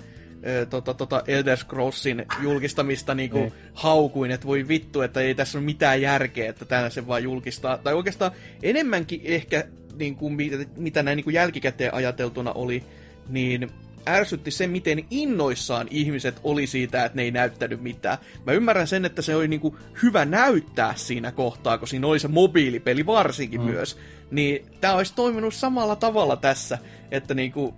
tota, 0.71 0.95
tota 0.95 1.23
Elder 1.27 1.57
Scrollsin 1.57 2.27
julkistamista 2.43 3.15
niinku 3.15 3.39
niin. 3.39 3.53
haukuin, 3.75 4.31
että 4.31 4.47
voi 4.47 4.69
vittu, 4.69 5.03
että 5.03 5.21
ei 5.21 5.35
tässä 5.35 5.59
ole 5.59 5.65
mitään 5.65 6.03
järkeä, 6.03 6.51
että 6.51 6.65
tänä 6.65 6.91
se 6.91 7.07
vaan 7.07 7.23
julkistaa. 7.23 7.79
Tai 7.79 7.95
oikeastaan 7.95 8.33
enemmänkin 8.63 9.21
ehkä, 9.25 9.65
niin 9.99 10.17
kuin, 10.17 10.33
mitä, 10.33 10.57
mitä 10.77 11.03
näin 11.03 11.17
niin 11.17 11.25
kuin 11.25 11.35
jälkikäteen 11.35 11.95
ajateltuna 11.95 12.53
oli, 12.53 12.85
niin 13.29 13.71
ärsytti 14.09 14.51
se, 14.51 14.67
miten 14.67 15.05
innoissaan 15.11 15.89
ihmiset 15.91 16.41
oli 16.45 16.67
siitä, 16.67 17.05
että 17.05 17.17
ne 17.17 17.23
ei 17.23 17.31
näyttänyt 17.31 17.83
mitään. 17.83 18.19
Mä 18.47 18.53
ymmärrän 18.53 18.87
sen, 18.87 19.05
että 19.05 19.23
se 19.23 19.37
oli 19.37 19.49
niinku 19.49 19.77
hyvä 20.03 20.25
näyttää 20.25 20.95
siinä 20.97 21.33
kohtaa, 21.33 21.79
kun 21.79 21.89
siinä 21.89 22.07
oli 22.07 22.19
se 22.19 22.29
mobiilipeli 22.29 23.07
varsinkin 23.07 23.61
mm. 23.61 23.67
myös. 23.67 23.99
Niin 24.31 24.67
tää 24.81 24.95
olisi 24.95 25.15
toiminut 25.15 25.55
samalla 25.55 25.97
tavalla 25.97 26.37
tässä, 26.37 26.79
että 27.11 27.35
niinku 27.35 27.75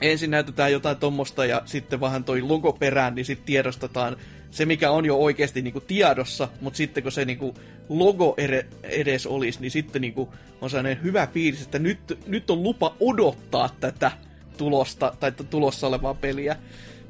ensin 0.00 0.30
näytetään 0.30 0.72
jotain 0.72 0.96
tommosta 0.96 1.44
ja 1.44 1.62
sitten 1.64 2.00
vähän 2.00 2.24
toi 2.24 2.42
logo 2.42 2.72
perään, 2.72 3.14
niin 3.14 3.24
sitten 3.24 3.46
tiedostetaan 3.46 4.16
se, 4.50 4.66
mikä 4.66 4.90
on 4.90 5.04
jo 5.04 5.16
oikeasti 5.16 5.62
niinku 5.62 5.80
tiedossa, 5.80 6.48
mutta 6.60 6.76
sitten 6.76 7.02
kun 7.02 7.12
se 7.12 7.24
niinku 7.24 7.54
logo 7.88 8.36
edes 8.82 9.26
olisi, 9.26 9.60
niin 9.60 9.70
sitten 9.70 10.02
niinku 10.02 10.32
on 10.60 10.70
sellainen 10.70 11.02
hyvä 11.02 11.26
fiilis, 11.26 11.62
että 11.62 11.78
nyt, 11.78 12.18
nyt 12.26 12.50
on 12.50 12.62
lupa 12.62 12.96
odottaa 13.00 13.70
tätä 13.80 14.12
tulosta, 14.56 15.12
tai 15.20 15.32
tulossa 15.32 15.86
olevaa 15.86 16.14
peliä. 16.14 16.56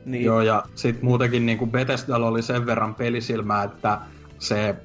Niin... 0.05 0.25
Joo, 0.25 0.43
ja 0.43 0.62
sitten 0.75 1.05
muutenkin 1.05 1.47
niin 1.47 1.59
kuin 1.59 1.71
Bethesdalla 1.71 2.29
oli 2.29 2.43
sen 2.43 2.66
verran 2.66 2.95
pelisilmää, 2.95 3.65
että 3.65 4.01
se 4.39 4.77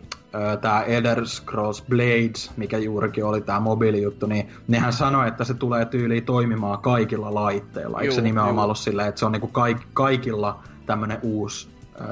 tämä 0.62 0.82
Elder 0.82 1.28
Scrolls 1.28 1.84
Blades, 1.90 2.52
mikä 2.58 2.78
juurikin 2.78 3.26
oli 3.26 3.42
tämä 3.42 3.60
mobiilijuttu, 3.60 4.26
niin 4.26 4.50
nehän 4.68 4.94
sanoi, 4.94 5.28
että 5.28 5.44
se 5.44 5.54
tulee 5.54 5.86
tyyliin 5.86 6.26
toimimaan 6.26 6.80
kaikilla 6.80 7.34
laitteilla. 7.34 8.02
Eikö 8.02 8.14
se 8.14 8.22
nimenomaan 8.22 8.66
ollut 8.66 8.78
silleen, 8.78 9.08
että 9.10 9.20
se 9.20 9.26
on 9.26 9.32
niinku 9.32 9.48
kaik, 9.48 9.78
kaikilla 9.94 10.64
tämmöinen 10.86 11.20
uusi 11.22 11.68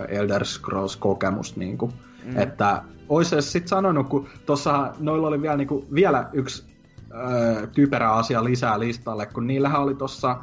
Elder 0.08 0.46
Scrolls-kokemus. 0.46 1.56
Niinku. 1.56 1.94
Mm. 2.26 2.38
Että 2.38 2.82
olisi 3.10 3.42
sitten 3.42 3.68
sanonut, 3.68 4.08
kun 4.08 4.28
tuossa 4.46 4.94
noilla 5.00 5.28
oli 5.28 5.42
vielä, 5.42 5.58
niinku, 5.58 5.86
vielä 5.94 6.30
yksi 6.34 6.64
ö, 7.12 7.68
typerä 7.68 8.14
asia 8.14 8.44
lisää 8.44 8.80
listalle, 8.80 9.26
kun 9.26 9.48
niillähän 9.48 9.82
oli 9.82 9.96
tuossa 9.96 10.38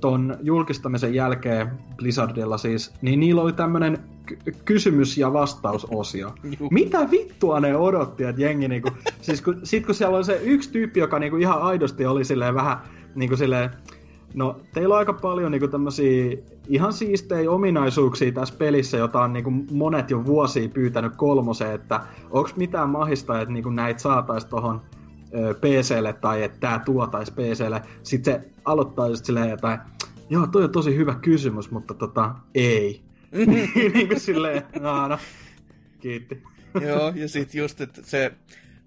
ton 0.00 0.36
julkistamisen 0.42 1.14
jälkeen 1.14 1.70
Blizzardilla 1.96 2.58
siis, 2.58 2.94
niin 3.02 3.20
niillä 3.20 3.42
oli 3.42 3.52
tämmönen 3.52 3.98
kysymys- 4.64 5.18
ja 5.18 5.32
vastausosio. 5.32 6.34
Mitä 6.70 7.10
vittua 7.10 7.60
ne 7.60 7.76
odotti, 7.76 8.24
että 8.24 8.42
jengi 8.42 8.68
niinku... 8.68 8.90
siis 9.22 9.42
kun, 9.42 9.60
sit 9.62 9.86
kun 9.86 9.94
siellä 9.94 10.16
on 10.16 10.24
se 10.24 10.40
yksi 10.42 10.70
tyyppi, 10.70 11.00
joka 11.00 11.18
niinku 11.18 11.36
ihan 11.36 11.62
aidosti 11.62 12.06
oli 12.06 12.24
silleen 12.24 12.54
vähän 12.54 12.78
niinku 13.14 13.36
silleen... 13.36 13.70
No, 14.34 14.60
teillä 14.74 14.94
on 14.94 14.98
aika 14.98 15.12
paljon 15.12 15.52
niinku 15.52 15.68
tämmösiä 15.68 16.36
ihan 16.68 16.92
siistejä 16.92 17.50
ominaisuuksia 17.50 18.32
tässä 18.32 18.54
pelissä, 18.58 18.96
jota 18.96 19.20
on 19.20 19.32
niinku 19.32 19.50
monet 19.70 20.10
jo 20.10 20.24
vuosia 20.24 20.68
pyytänyt 20.68 21.16
kolmoseen, 21.16 21.74
että 21.74 22.00
onko 22.30 22.50
mitään 22.56 22.90
mahista, 22.90 23.40
että 23.40 23.52
niinku 23.52 23.70
näitä 23.70 24.00
saatais 24.00 24.44
tohon 24.44 24.80
PClle 25.60 26.12
tai 26.12 26.42
että 26.42 26.60
tämä 26.60 26.78
tuotaisi 26.84 27.32
PClle. 27.32 27.82
Sitten 28.02 28.34
se 28.34 28.48
aloittaa 28.64 29.08
just 29.08 29.24
silleen 29.24 29.50
jotain, 29.50 29.80
joo 30.30 30.46
toi 30.46 30.64
on 30.64 30.72
tosi 30.72 30.96
hyvä 30.96 31.14
kysymys, 31.14 31.70
mutta 31.70 31.94
tota, 31.94 32.34
ei. 32.54 33.02
niin 33.94 34.08
kuin 34.08 34.20
silleen, 34.20 34.62
no, 34.80 35.08
no, 35.08 35.18
kiitti. 36.00 36.42
joo, 36.88 37.12
ja 37.14 37.28
sitten 37.28 37.58
just, 37.58 37.80
että 37.80 38.00
se, 38.04 38.32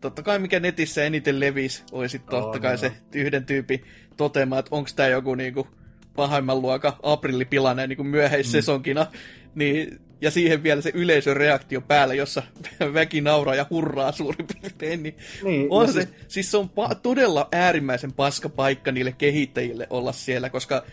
totta 0.02 0.24
kai 0.24 0.40
mikä 0.40 0.60
netissä 0.60 1.04
eniten 1.04 1.40
levisi, 1.40 1.84
olisi 1.92 2.20
totta 2.20 2.58
oh, 2.58 2.62
kai 2.62 2.72
no. 2.72 2.78
se 2.78 2.92
yhden 3.16 3.46
tyypin 3.46 3.84
toteamaan, 4.18 4.60
että 4.60 4.76
onko 4.76 4.90
tämä 4.96 5.10
joku 5.10 5.36
niinku 5.36 5.68
pahimman 6.16 6.62
luokan 6.62 6.94
aprillipilainen 7.04 7.90
niin 7.90 8.08
myöhäissesonkina, 8.08 9.04
mm. 9.04 9.18
niin 9.56 10.00
ja 10.22 10.32
siihen 10.32 10.64
vielä 10.64 10.82
se 10.82 10.92
yleisön 10.94 11.38
reaktio 11.38 11.82
päällä, 11.82 12.14
jossa 12.14 12.44
väki 12.94 13.22
nauraa 13.22 13.56
ja 13.56 13.66
hurraa 13.70 14.12
suurin 14.12 14.48
piirtein, 14.48 15.04
niin, 15.04 15.18
niin 15.44 15.68
on 15.70 15.88
se, 15.88 16.02
siis... 16.02 16.16
siis 16.28 16.52
se 16.52 16.58
on 16.58 16.70
pa- 16.70 16.96
todella 16.96 17.48
äärimmäisen 17.52 18.14
paska 18.14 18.50
paikka 18.50 18.92
niille 18.92 19.12
kehittäjille 19.12 19.88
olla 19.90 20.12
siellä, 20.12 20.50
koska 20.50 20.84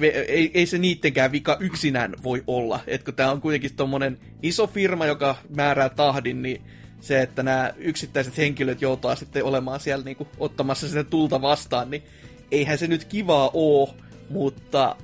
ve- 0.00 0.24
ei, 0.28 0.50
ei 0.54 0.66
se 0.66 0.78
niittenkään 0.78 1.32
vika 1.32 1.56
yksinään 1.60 2.14
voi 2.22 2.44
olla, 2.46 2.80
että 2.86 3.12
tämä 3.12 3.30
on 3.30 3.40
kuitenkin 3.40 3.76
tommonen 3.76 4.18
iso 4.42 4.66
firma, 4.66 5.06
joka 5.06 5.36
määrää 5.56 5.88
tahdin, 5.88 6.42
niin 6.42 6.62
se, 7.00 7.22
että 7.22 7.42
nämä 7.42 7.72
yksittäiset 7.76 8.36
henkilöt 8.36 8.82
joutaa 8.82 9.16
sitten 9.16 9.44
olemaan 9.44 9.80
siellä 9.80 10.04
niinku 10.04 10.28
ottamassa 10.38 10.88
sitä 10.88 11.04
tulta 11.04 11.42
vastaan, 11.42 11.90
niin 11.90 12.02
eihän 12.50 12.78
se 12.78 12.86
nyt 12.86 13.04
kivaa 13.04 13.50
oo, 13.52 13.94
mutta 14.30 14.96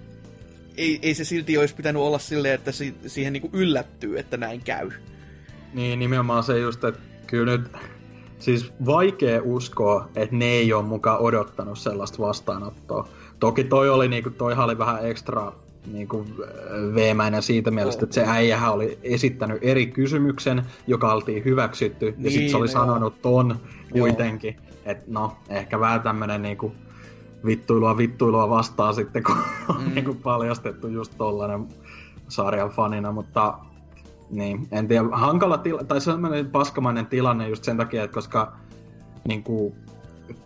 ei, 0.76 0.98
ei 1.02 1.14
se 1.14 1.24
silti 1.24 1.58
olisi 1.58 1.74
pitänyt 1.74 2.02
olla 2.02 2.18
silleen, 2.18 2.54
että 2.54 2.72
si, 2.72 2.94
siihen 3.06 3.32
niinku 3.32 3.50
yllättyy, 3.52 4.18
että 4.18 4.36
näin 4.36 4.60
käy. 4.64 4.90
Niin, 5.74 5.98
nimenomaan 5.98 6.42
se 6.42 6.58
just, 6.58 6.84
että 6.84 7.00
kyllä 7.26 7.52
nyt 7.52 7.70
siis 8.38 8.72
vaikea 8.86 9.40
uskoa, 9.44 10.08
että 10.16 10.36
ne 10.36 10.44
ei 10.44 10.72
ole 10.72 10.82
mukaan 10.82 11.20
odottanut 11.20 11.78
sellaista 11.78 12.18
vastaanottoa. 12.18 13.08
Toki 13.40 13.64
toi 13.64 13.90
oli, 13.90 14.08
niinku, 14.08 14.30
toihan 14.30 14.64
oli 14.64 14.78
vähän 14.78 15.06
ekstra 15.06 15.52
niinku, 15.86 16.26
veemäinen 16.94 17.42
siitä 17.42 17.70
mielestä, 17.70 18.04
että 18.04 18.14
se 18.14 18.24
äijähän 18.26 18.72
oli 18.72 18.98
esittänyt 19.02 19.58
eri 19.62 19.86
kysymyksen, 19.86 20.62
joka 20.86 21.12
oltiin 21.12 21.44
hyväksytty, 21.44 22.06
niin, 22.10 22.24
ja 22.24 22.30
sitten 22.30 22.50
se 22.50 22.56
oli 22.56 22.68
sanonut 22.68 23.22
ton 23.22 23.60
kuitenkin. 23.90 24.56
Että 24.84 25.04
no, 25.08 25.36
ehkä 25.48 25.80
vähän 25.80 26.02
tämmönen 26.02 26.42
niinku, 26.42 26.74
vittuilua 27.46 27.96
vittuilua 27.96 28.50
vastaan 28.50 28.94
sitten, 28.94 29.22
kun 29.22 29.36
on 29.68 29.82
mm. 29.82 29.94
niin 29.94 30.04
kuin 30.04 30.18
paljastettu 30.18 30.88
just 30.88 31.12
tollanen 31.18 31.68
sarjan 32.28 32.70
fanina, 32.70 33.12
mutta 33.12 33.58
niin, 34.30 34.68
en 34.70 34.88
tiedä, 34.88 35.04
hankala 35.12 35.58
tilanne, 35.58 35.86
tai 35.86 36.00
sellainen 36.00 36.50
paskamainen 36.50 37.06
tilanne 37.06 37.48
just 37.48 37.64
sen 37.64 37.76
takia, 37.76 38.04
että 38.04 38.14
koska 38.14 38.52
niin 39.28 39.42
kuin, 39.42 39.74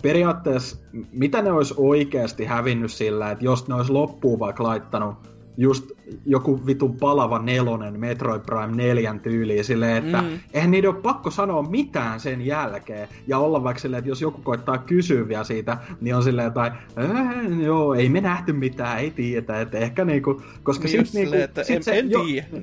periaatteessa, 0.02 0.77
mitä 1.12 1.43
ne 1.43 1.52
olisi 1.52 1.74
oikeasti 1.77 2.44
hävinnyt 2.44 2.93
sillä, 2.93 3.31
että 3.31 3.44
jos 3.44 3.68
ne 3.68 3.74
olisi 3.74 3.93
loppuun 3.93 4.39
vaikka 4.39 4.62
laittanut 4.62 5.35
just 5.57 5.91
joku 6.27 6.66
vitun 6.66 6.97
palava 6.97 7.39
nelonen 7.39 8.01
Metroid 8.01 8.41
Prime 8.41 8.77
4 8.77 9.15
tyyliin 9.23 9.65
silleen, 9.65 10.05
että 10.05 10.23
mm. 10.23 10.28
eihän 10.53 10.70
niiden 10.70 10.91
ole 10.91 11.01
pakko 11.03 11.31
sanoa 11.31 11.62
mitään 11.62 12.20
sen 12.20 12.47
jälkeen. 12.47 13.09
Ja 13.27 13.39
olla 13.39 13.65
vaikka 13.65 13.81
silleen, 13.81 13.99
että 13.99 14.09
jos 14.09 14.23
joku 14.23 14.43
koittaa 14.43 14.78
kysyä 14.78 15.28
vielä 15.28 15.45
siitä, 15.45 15.78
niin 16.01 16.16
on 16.16 16.23
silleen 16.23 16.47
jotain, 16.47 16.73
äh, 16.99 17.61
joo, 17.62 17.95
ei 17.95 18.09
me 18.09 18.20
nähty 18.20 18.53
mitään, 18.53 18.99
ei 18.99 19.11
tiedetä, 19.11 19.61
että 19.61 19.78
ehkä 19.78 20.05
niinku, 20.05 20.43
koska 20.62 20.85
niin 20.85 21.07
sit, 21.07 21.15
niinku, 21.15 21.31
silleen, 21.31 21.45
että 21.45 21.65
sit 21.65 21.77
en, 21.77 21.83
se, 21.83 21.99
en 21.99 22.11
jo, 22.11 22.20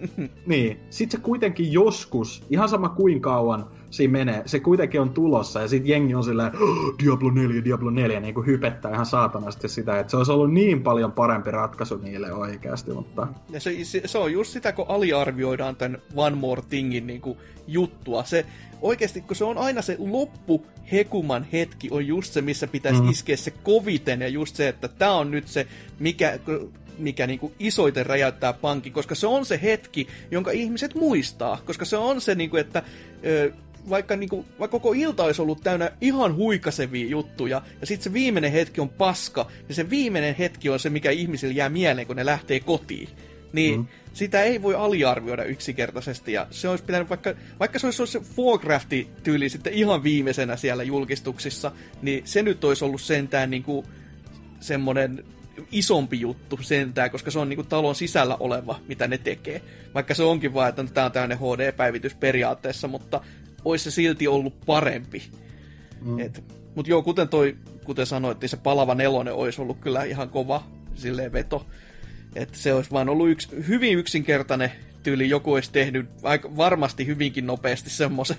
niin, 0.45 0.79
sit 0.89 1.11
se 1.11 1.17
kuitenkin 1.17 1.71
joskus, 1.73 2.43
ihan 2.49 2.69
sama 2.69 2.89
kuin 2.89 3.21
kauan, 3.21 3.65
siinä 3.93 4.11
menee. 4.11 4.43
Se 4.45 4.59
kuitenkin 4.59 5.01
on 5.01 5.09
tulossa 5.09 5.61
ja 5.61 5.67
sitten 5.67 5.89
jengi 5.89 6.15
on 6.15 6.23
silleen, 6.23 6.51
oh, 6.61 6.95
Diablo 7.03 7.31
4, 7.31 7.63
Diablo 7.63 7.89
4, 7.89 8.19
niin 8.19 8.33
kuin 8.33 8.45
hypettää 8.45 8.93
ihan 8.93 9.05
saatanasti 9.05 9.69
sitä, 9.69 9.99
että 9.99 10.11
se 10.11 10.17
olisi 10.17 10.31
ollut 10.31 10.53
niin 10.53 10.83
paljon 10.83 11.11
parempi 11.11 11.51
ratkaisu 11.51 11.97
niille 11.97 12.33
oikeasti, 12.33 12.91
mutta... 12.91 13.27
Ja 13.49 13.59
se, 13.59 13.83
se, 13.83 14.01
se 14.05 14.17
on 14.17 14.33
just 14.33 14.51
sitä, 14.51 14.71
kun 14.71 14.85
aliarvioidaan 14.87 15.75
tämän 15.75 16.01
One 16.15 16.35
More 16.35 16.61
Thingin 16.69 17.07
niin 17.07 17.21
kuin 17.21 17.37
juttua. 17.67 18.23
Se, 18.23 18.45
oikeasti, 18.81 19.21
kun 19.21 19.35
se 19.35 19.43
on 19.43 19.57
aina 19.57 19.81
se 19.81 19.95
loppu 19.99 20.65
hekuman 20.91 21.47
hetki, 21.53 21.87
on 21.91 22.07
just 22.07 22.33
se, 22.33 22.41
missä 22.41 22.67
pitäisi 22.67 23.01
mm. 23.01 23.09
iskeä 23.09 23.37
se 23.37 23.51
koviten, 23.51 24.21
ja 24.21 24.27
just 24.27 24.55
se, 24.55 24.67
että 24.67 24.87
tämä 24.87 25.13
on 25.13 25.31
nyt 25.31 25.47
se, 25.47 25.67
mikä, 25.99 26.39
mikä 26.97 27.27
niin 27.27 27.39
kuin 27.39 27.53
isoiten 27.59 28.05
räjäyttää 28.05 28.53
pankin, 28.53 28.93
koska 28.93 29.15
se 29.15 29.27
on 29.27 29.45
se 29.45 29.59
hetki, 29.63 30.07
jonka 30.31 30.51
ihmiset 30.51 30.95
muistaa, 30.95 31.61
koska 31.65 31.85
se 31.85 31.97
on 31.97 32.21
se, 32.21 32.35
niin 32.35 32.49
kuin, 32.49 32.61
että 32.61 32.83
ö, 33.25 33.51
vaikka, 33.89 34.15
niin 34.15 34.29
kuin, 34.29 34.45
vaikka 34.59 34.79
koko 34.79 34.93
ilta 34.93 35.23
olisi 35.23 35.41
ollut 35.41 35.63
täynnä 35.63 35.91
ihan 36.01 36.35
huikasevia 36.35 37.07
juttuja, 37.07 37.61
ja 37.81 37.87
sitten 37.87 38.03
se 38.03 38.13
viimeinen 38.13 38.51
hetki 38.51 38.81
on 38.81 38.89
paska, 38.89 39.47
ja 39.69 39.75
se 39.75 39.89
viimeinen 39.89 40.35
hetki 40.35 40.69
on 40.69 40.79
se, 40.79 40.89
mikä 40.89 41.11
ihmisille 41.11 41.53
jää 41.53 41.69
mieleen, 41.69 42.07
kun 42.07 42.15
ne 42.15 42.25
lähtee 42.25 42.59
kotiin. 42.59 43.09
Niin 43.53 43.79
mm. 43.79 43.87
sitä 44.13 44.43
ei 44.43 44.61
voi 44.61 44.75
aliarvioida 44.75 45.43
yksinkertaisesti, 45.43 46.33
ja 46.33 46.47
se 46.51 46.69
olisi 46.69 46.83
pitänyt, 46.83 47.09
vaikka, 47.09 47.33
vaikka 47.59 47.79
se 47.79 47.87
olisi 47.87 48.01
ollut 48.01 48.09
se 48.09 48.41
Warcrafti 48.41 49.07
tyyli 49.23 49.49
sitten 49.49 49.73
ihan 49.73 50.03
viimeisenä 50.03 50.57
siellä 50.57 50.83
julkistuksissa, 50.83 51.71
niin 52.01 52.21
se 52.25 52.41
nyt 52.43 52.63
olisi 52.63 52.85
ollut 52.85 53.01
sentään 53.01 53.49
niin 53.49 53.63
kuin 53.63 53.85
semmoinen 54.59 55.23
isompi 55.71 56.19
juttu 56.19 56.59
sentään, 56.61 57.11
koska 57.11 57.31
se 57.31 57.39
on 57.39 57.49
niinku 57.49 57.63
talon 57.63 57.95
sisällä 57.95 58.37
oleva, 58.39 58.79
mitä 58.87 59.07
ne 59.07 59.17
tekee. 59.17 59.61
Vaikka 59.93 60.13
se 60.13 60.23
onkin 60.23 60.53
vaan, 60.53 60.69
että 60.69 60.83
tämä 60.83 61.05
on 61.05 61.11
tämmöinen 61.11 61.37
HD-päivitys 61.37 62.15
periaatteessa, 62.15 62.87
mutta 62.87 63.21
olisi 63.65 63.83
se 63.83 63.91
silti 63.91 64.27
ollut 64.27 64.53
parempi. 64.65 65.23
Mm. 66.01 66.19
Et, 66.19 66.43
mutta 66.75 66.91
joo, 66.91 67.01
kuten 67.01 67.27
toi, 67.27 67.57
kuten 67.83 68.05
sanoittiin, 68.05 68.49
se 68.49 68.57
palava 68.57 68.95
nelonen 68.95 69.33
olisi 69.33 69.61
ollut 69.61 69.77
kyllä 69.79 70.03
ihan 70.03 70.29
kova 70.29 70.63
silleen 70.95 71.33
veto. 71.33 71.65
Että 72.35 72.57
se 72.57 72.73
olisi 72.73 72.91
vaan 72.91 73.09
ollut 73.09 73.29
yksi, 73.29 73.49
hyvin 73.67 73.97
yksinkertainen 73.97 74.71
tyyli 75.03 75.29
joku 75.29 75.53
olisi 75.53 75.71
tehnyt 75.71 76.09
aika 76.23 76.57
varmasti 76.57 77.07
hyvinkin 77.07 77.47
nopeasti 77.47 77.89
semmoisen, 77.89 78.37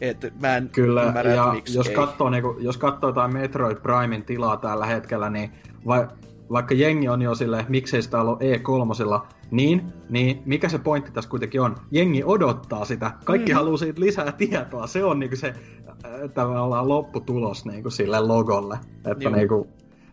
että 0.00 0.30
mä 0.40 0.56
en 0.56 0.68
Kyllä, 0.68 1.02
ymmärrä, 1.02 1.32
ja 1.32 1.52
miksi 1.52 1.78
jos 1.78 1.88
ei. 1.88 1.94
katsoo, 1.94 2.30
niin 2.30 2.42
kuin, 2.42 2.64
jos 2.64 2.76
katsoo 2.76 3.08
jotain 3.08 3.32
Metroid 3.32 3.76
Primein 3.76 4.24
tilaa 4.24 4.56
tällä 4.56 4.86
hetkellä, 4.86 5.30
niin 5.30 5.52
vai, 5.86 6.06
vaikka 6.52 6.74
jengi 6.74 7.08
on 7.08 7.22
jo 7.22 7.34
silleen, 7.34 7.64
miksei 7.68 8.02
sitä 8.02 8.20
ollut 8.20 8.40
E3, 8.40 9.26
niin, 9.50 9.92
niin 10.08 10.42
mikä 10.44 10.68
se 10.68 10.78
pointti 10.78 11.12
tässä 11.12 11.30
kuitenkin 11.30 11.60
on? 11.60 11.76
Jengi 11.90 12.22
odottaa 12.24 12.84
sitä. 12.84 13.10
Kaikki 13.24 13.52
mm. 13.52 13.56
haluaa 13.56 13.76
siitä 13.76 14.00
lisää 14.00 14.32
tietoa. 14.32 14.86
Se 14.86 15.04
on 15.04 15.18
niinku 15.18 15.36
se 15.36 15.48
äh, 15.48 16.30
tavallaan 16.34 16.88
lopputulos 16.88 17.64
niinku 17.64 17.90
sille 17.90 18.20
logolle. 18.20 18.78
Että 19.10 19.30
niinku, 19.30 19.68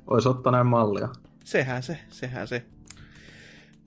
olisi 0.08 0.30
ottanut 0.30 0.68
mallia. 0.68 1.10
Sehän 1.44 1.84
se, 1.84 1.98
sehän 2.10 2.48
se. 2.48 2.64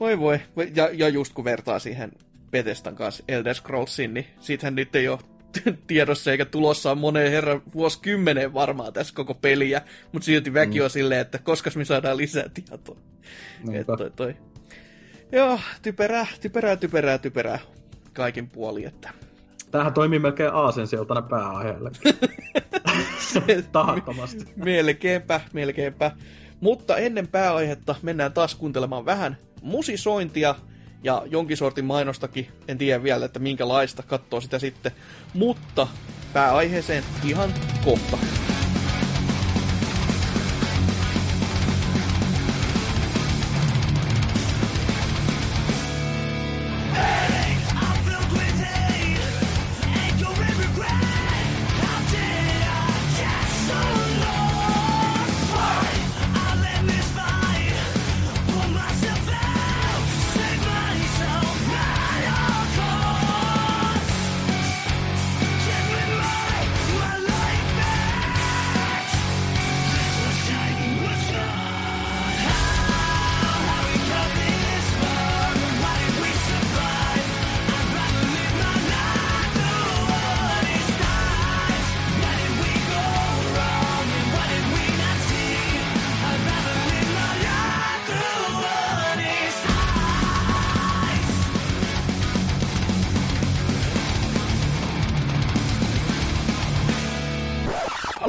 Voi 0.01 0.19
voi. 0.19 0.41
Ja, 0.75 0.89
ja 0.93 1.09
just 1.09 1.35
kun 1.35 1.45
vertaa 1.45 1.79
siihen 1.79 2.13
Bethesdan 2.51 2.97
kanssa 2.97 3.25
Elder 3.29 3.55
Scrollsiin, 3.55 4.15
niin 4.15 4.27
siitähän 4.41 4.75
nyt 4.75 4.97
ei 4.97 5.09
ole 5.09 5.19
tiedossa 5.87 6.31
eikä 6.33 6.45
tulossa 6.45 6.91
on 6.91 6.99
moneen 6.99 7.31
herran 7.31 7.63
vuosikymmeneen 7.75 8.55
varmaan 8.55 8.93
tässä 8.93 9.15
koko 9.15 9.35
peliä, 9.35 9.83
mutta 10.13 10.27
silti 10.27 10.55
väki 10.55 10.79
Mm. 10.79 10.85
on 10.85 10.91
silleen, 10.91 11.21
että 11.21 11.39
koska 11.39 11.71
me 11.75 11.85
saadaan 11.85 12.17
lisää 12.17 12.49
tietoa. 12.55 12.97
Niinpä. 13.63 13.81
Et 13.93 13.99
toi, 13.99 14.11
toi. 14.11 14.37
Joo, 15.33 15.61
typerää, 15.83 16.27
typerää, 16.41 16.77
typerää, 16.77 17.19
typerää 17.19 17.59
kaikin 18.13 18.51
puoli, 18.51 18.85
että 18.85 19.11
Tämähän 19.71 19.95
toimii 19.95 20.19
melkein 20.19 20.53
aasensiltana 20.53 21.23
pääaiheelle. 21.23 21.91
Tahattomasti. 23.73 24.45
melkeinpä, 24.57 25.41
melkeinpä. 25.53 26.11
Mutta 26.61 26.97
ennen 26.97 27.29
pääaihetta 27.29 27.95
mennään 28.03 28.33
taas 28.33 28.55
kuuntelemaan 28.55 29.05
vähän 29.05 29.37
musisointia 29.63 30.55
ja 31.03 31.23
jonkin 31.27 31.57
sortin 31.57 31.85
mainostakin. 31.85 32.49
En 32.69 32.79
tiedä 32.79 33.03
vielä, 33.03 33.25
että 33.25 33.39
minkälaista, 33.39 34.03
katsoo 34.03 34.41
sitä 34.41 34.59
sitten. 34.59 34.93
Mutta 35.35 35.89
pääaiheeseen 36.33 37.05
ihan 37.25 37.55
kohta. 37.85 38.19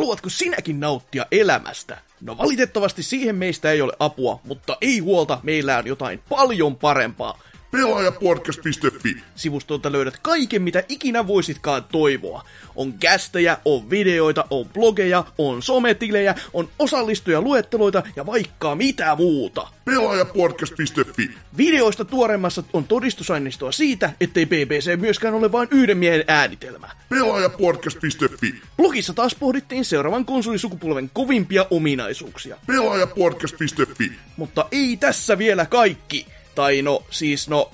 Haluatko 0.03 0.29
sinäkin 0.29 0.79
nauttia 0.79 1.25
elämästä? 1.31 1.97
No 2.21 2.37
valitettavasti 2.37 3.03
siihen 3.03 3.35
meistä 3.35 3.71
ei 3.71 3.81
ole 3.81 3.93
apua, 3.99 4.39
mutta 4.43 4.77
ei 4.81 4.99
huolta, 4.99 5.39
meillä 5.43 5.77
on 5.77 5.87
jotain 5.87 6.21
paljon 6.29 6.75
parempaa. 6.75 7.39
Pelaajapodcast.fi. 7.73 9.23
Sivustolta 9.35 9.91
löydät 9.91 10.19
kaiken, 10.21 10.61
mitä 10.61 10.83
ikinä 10.89 11.27
voisitkaan 11.27 11.83
toivoa. 11.91 12.45
On 12.75 12.93
kästejä, 12.93 13.57
on 13.65 13.89
videoita, 13.89 14.45
on 14.49 14.69
blogeja, 14.69 15.23
on 15.37 15.63
sometilejä, 15.63 16.35
on 16.53 16.69
osallistujaluetteloita 16.79 18.03
ja 18.15 18.25
vaikka 18.25 18.75
mitä 18.75 19.15
muuta. 19.15 19.67
Pelaajapodcast.fi. 19.85 21.31
Videoista 21.57 22.05
tuoreimmassa 22.05 22.63
on 22.73 22.83
todistusaineistoa 22.83 23.71
siitä, 23.71 24.13
ettei 24.21 24.45
BBC 24.45 24.99
myöskään 24.99 25.33
ole 25.33 25.51
vain 25.51 25.67
yhden 25.71 25.97
miehen 25.97 26.23
äänitelmä. 26.27 26.89
Pelaajapodcast.fi. 27.09 28.55
Blogissa 28.77 29.13
taas 29.13 29.35
pohdittiin 29.35 29.85
seuraavan 29.85 30.25
konsolisukupolven 30.25 31.09
kovimpia 31.13 31.65
ominaisuuksia. 31.69 32.57
Pelaajapodcast.fi. 32.67 34.11
Mutta 34.37 34.65
ei 34.71 34.97
tässä 34.97 35.37
vielä 35.37 35.65
kaikki. 35.65 36.25
Tai 36.55 36.81
no, 36.81 37.03
siis 37.09 37.49
no, 37.49 37.71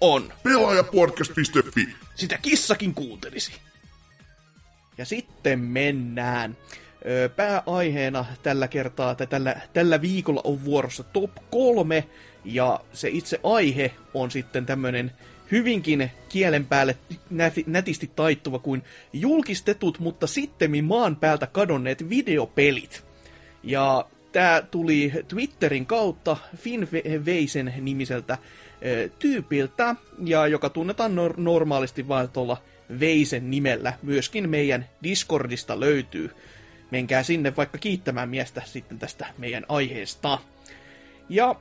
on. 0.00 0.32
Pelaajapodcast.fi. 0.42 1.88
Sitä 2.14 2.38
kissakin 2.42 2.94
kuuntelisi. 2.94 3.52
Ja 4.98 5.04
sitten 5.04 5.60
mennään. 5.60 6.56
Pääaiheena 7.36 8.24
tällä 8.42 8.68
kertaa, 8.68 9.14
tai 9.14 9.26
tällä, 9.26 9.60
tällä 9.72 10.00
viikolla 10.00 10.40
on 10.44 10.64
vuorossa 10.64 11.02
top 11.02 11.30
kolme, 11.50 12.08
ja 12.44 12.80
se 12.92 13.08
itse 13.08 13.40
aihe 13.42 13.94
on 14.14 14.30
sitten 14.30 14.66
tämmönen 14.66 15.12
hyvinkin 15.50 16.10
kielen 16.28 16.66
päälle 16.66 16.98
näti, 17.30 17.64
nätisti 17.66 18.10
taittuva 18.16 18.58
kuin 18.58 18.82
julkistetut, 19.12 19.98
mutta 19.98 20.26
sittemmin 20.26 20.84
maan 20.84 21.16
päältä 21.16 21.46
kadonneet 21.46 22.08
videopelit. 22.08 23.04
Ja 23.62 24.06
tämä 24.32 24.62
tuli 24.70 25.12
Twitterin 25.28 25.86
kautta 25.86 26.36
Finn 26.56 26.82
Ve- 26.84 27.24
Veisen 27.24 27.74
nimiseltä 27.80 28.38
tyypiltä, 29.18 29.96
ja 30.24 30.46
joka 30.46 30.70
tunnetaan 30.70 31.14
nor- 31.16 31.34
normaalisti 31.36 32.08
vain 32.08 32.28
tuolla 32.28 32.62
Veisen 33.00 33.50
nimellä. 33.50 33.92
Myöskin 34.02 34.50
meidän 34.50 34.88
Discordista 35.02 35.80
löytyy. 35.80 36.30
Menkää 36.90 37.22
sinne 37.22 37.56
vaikka 37.56 37.78
kiittämään 37.78 38.28
miestä 38.28 38.62
sitten 38.64 38.98
tästä 38.98 39.26
meidän 39.38 39.64
aiheesta. 39.68 40.38
Ja 41.28 41.54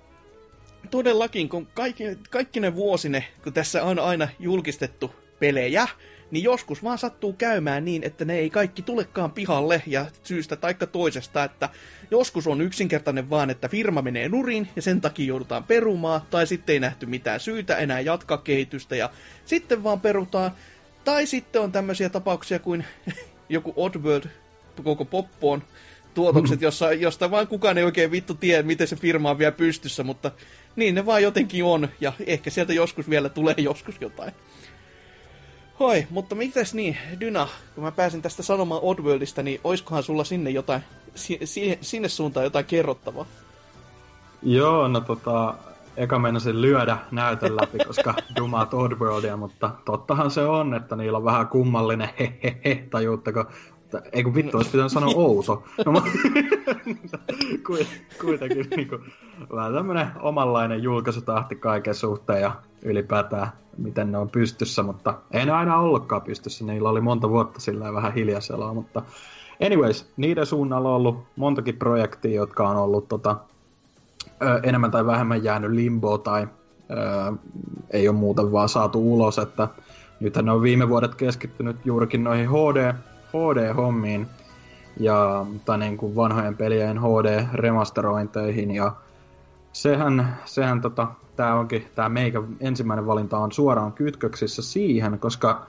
todellakin, 0.91 1.49
kun 1.49 1.68
kaikki, 1.73 2.03
kaikki 2.30 2.60
ne 2.60 2.76
vuosine, 2.76 3.26
kun 3.44 3.53
tässä 3.53 3.84
on 3.84 3.99
aina 3.99 4.27
julkistettu 4.39 5.15
pelejä, 5.39 5.88
niin 6.32 6.44
joskus 6.44 6.84
vaan 6.84 6.98
sattuu 6.98 7.34
käymään 7.34 7.86
niin, 7.86 8.04
että 8.04 8.26
ne 8.26 8.38
ei 8.38 8.49
kaikki 8.49 8.82
tulekaan 8.82 9.32
pihalle 9.32 9.84
ja 9.86 10.06
syystä 10.24 10.56
taikka 10.56 10.88
toisesta, 10.88 11.44
että 11.44 11.70
joskus 12.12 12.48
on 12.48 12.62
yksinkertainen 12.62 13.30
vaan, 13.30 13.49
että 13.49 13.68
firma 13.68 14.02
menee 14.02 14.30
nurin 14.30 14.68
ja 14.76 14.82
sen 14.82 15.02
takia 15.02 15.26
joudutaan 15.26 15.64
perumaan, 15.64 16.22
tai 16.30 16.48
sitten 16.48 16.74
ei 16.74 16.80
nähty 16.80 17.06
mitään 17.06 17.40
syytä 17.40 17.78
enää 17.78 17.99
jatkaa 17.99 18.38
kehitystä 18.38 18.95
ja 18.95 19.10
sitten 19.45 19.84
vaan 19.84 20.02
perutaan. 20.02 20.52
Tai 21.04 21.26
sitten 21.26 21.62
on 21.62 21.72
tämmöisiä 21.72 22.10
tapauksia 22.10 22.60
kuin 22.60 22.86
joku 23.49 23.74
Oddworld, 23.76 24.24
koko 24.84 25.06
poppoon 25.06 25.64
tuotokset, 26.14 26.62
jossa, 26.62 26.94
josta 26.94 27.32
vaan 27.32 27.48
kukaan 27.48 27.78
ei 27.78 27.84
oikein 27.84 28.12
vittu 28.12 28.34
tiedä, 28.34 28.64
miten 28.64 28.88
se 28.88 28.95
firma 28.95 29.30
on 29.30 29.38
vielä 29.38 29.52
pystyssä, 29.52 30.04
mutta 30.04 30.32
niin 30.76 30.95
ne 30.95 31.06
vaan 31.06 31.24
jotenkin 31.24 31.64
on, 31.64 31.90
ja 32.02 32.14
ehkä 32.26 32.49
sieltä 32.49 32.74
joskus 32.74 33.10
vielä 33.10 33.30
tulee 33.30 33.56
joskus 33.58 33.95
jotain. 34.02 34.34
Hoi, 35.80 36.08
mutta 36.10 36.36
mitäs 36.36 36.74
niin, 36.74 36.98
Dyna, 37.20 37.48
kun 37.76 37.84
mä 37.84 37.91
pääsin 37.91 38.22
tästä 38.22 38.44
sanomaan 38.44 38.82
Oddworldista, 38.84 39.44
niin 39.44 39.62
oiskohan 39.64 40.04
sulla 40.04 40.24
sinne 40.24 40.49
jotain, 40.49 40.82
si- 41.16 41.40
si- 41.44 41.78
sinne 41.82 42.10
suuntaan 42.10 42.44
jotain 42.44 42.66
kerrottavaa? 42.66 43.26
Joo, 44.44 44.88
no 44.88 44.99
tota, 45.02 45.54
eka 45.98 46.20
meinasin 46.20 46.62
lyödä 46.62 46.98
näytön 47.12 47.56
läpi, 47.56 47.78
koska 47.88 48.14
dumaat 48.40 48.74
Oddworldia, 48.74 49.38
mutta 49.38 49.72
tottahan 49.86 50.32
se 50.32 50.41
on, 50.45 50.74
että 50.74 50.95
niillä 50.95 51.18
on 51.18 51.24
vähän 51.26 51.48
kummallinen 51.48 52.10
hehehe, 52.20 52.88
tajuuttako? 52.90 53.45
Ei 54.12 54.24
kun 54.24 54.36
vittu, 54.36 54.58
olisi 54.58 54.72
pitänyt 54.72 54.92
sanoa 54.92 55.14
outo. 55.26 55.64
No, 55.86 55.94
kuitenkin 58.22 58.68
niin 58.76 58.88
kuin, 58.88 59.02
vähän 59.56 59.74
tämmönen 59.74 60.08
omanlainen 60.20 60.84
julkaisutahti 60.84 61.56
kaiken 61.56 61.96
suhteen 61.96 62.42
ja 62.42 62.52
ylipäätään 62.82 63.52
miten 63.78 64.12
ne 64.12 64.18
on 64.18 64.30
pystyssä, 64.30 64.84
mutta 64.84 65.14
ei 65.32 65.46
ne 65.46 65.52
aina 65.52 65.78
ollutkaan 65.78 66.22
pystyssä. 66.22 66.66
Niillä 66.66 66.90
oli 66.90 67.02
monta 67.02 67.30
vuotta 67.30 67.60
sillä 67.60 67.94
vähän 67.94 68.14
hiljaisella, 68.14 68.74
mutta 68.74 69.02
anyways, 69.66 70.10
niiden 70.18 70.46
suunnalla 70.46 70.90
on 70.90 70.96
ollut 70.96 71.24
montakin 71.36 71.78
projektia, 71.78 72.36
jotka 72.36 72.70
on 72.70 72.78
ollut 72.78 73.08
tota, 73.08 73.38
ö, 74.42 74.60
enemmän 74.64 74.92
tai 74.92 75.06
vähemmän 75.06 75.44
jäänyt 75.44 75.72
limbo 75.72 76.18
tai 76.18 76.48
ö, 76.92 77.38
ei 77.92 78.08
ole 78.08 78.18
muuten 78.18 78.52
vaan 78.52 78.70
saatu 78.70 79.14
ulos, 79.14 79.38
että 79.38 79.68
nythän 80.20 80.46
ne 80.46 80.52
on 80.52 80.62
viime 80.62 80.90
vuodet 80.90 81.16
keskittynyt 81.16 81.86
juurikin 81.86 82.24
noihin 82.24 82.50
HD, 82.50 82.94
HD-hommiin 83.28 84.28
ja 84.99 85.45
tai 85.66 85.78
niin 85.78 85.98
kuin 85.98 86.16
vanhojen 86.16 86.58
pelien 86.58 86.98
HD-remasterointeihin 86.98 88.72
ja 88.72 88.91
sehän, 89.74 90.38
sehän 90.45 90.82
tota, 90.82 91.08
tää 91.36 91.56
onkin, 91.56 91.86
tää 91.95 92.10
meikä 92.10 92.44
ensimmäinen 92.60 93.08
valinta 93.08 93.38
on 93.38 93.52
suoraan 93.52 93.94
kytköksissä 93.94 94.62
siihen, 94.62 95.20
koska 95.20 95.68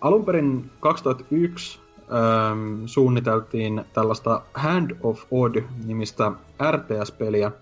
alun 0.00 0.24
perin 0.24 0.70
2001 0.80 1.80
ähm, 1.98 2.86
suunniteltiin 2.86 3.84
tällaista 3.92 4.42
Hand 4.54 4.90
of 5.02 5.22
Odd-nimistä 5.30 6.32
RTS-peliä 6.70 7.46
äh, 7.46 7.52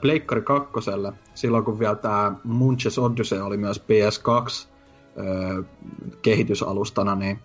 Pleikkari 0.00 0.42
2. 0.42 0.72
silloin 1.34 1.64
kun 1.64 1.78
vielä 1.78 1.94
tämä 1.94 2.32
Munches 2.44 2.98
Odyssey 2.98 3.40
oli 3.40 3.56
myös 3.56 3.82
PS2 3.82 4.68
äh, 5.18 5.64
kehitysalustana, 6.22 7.14
niin 7.14 7.40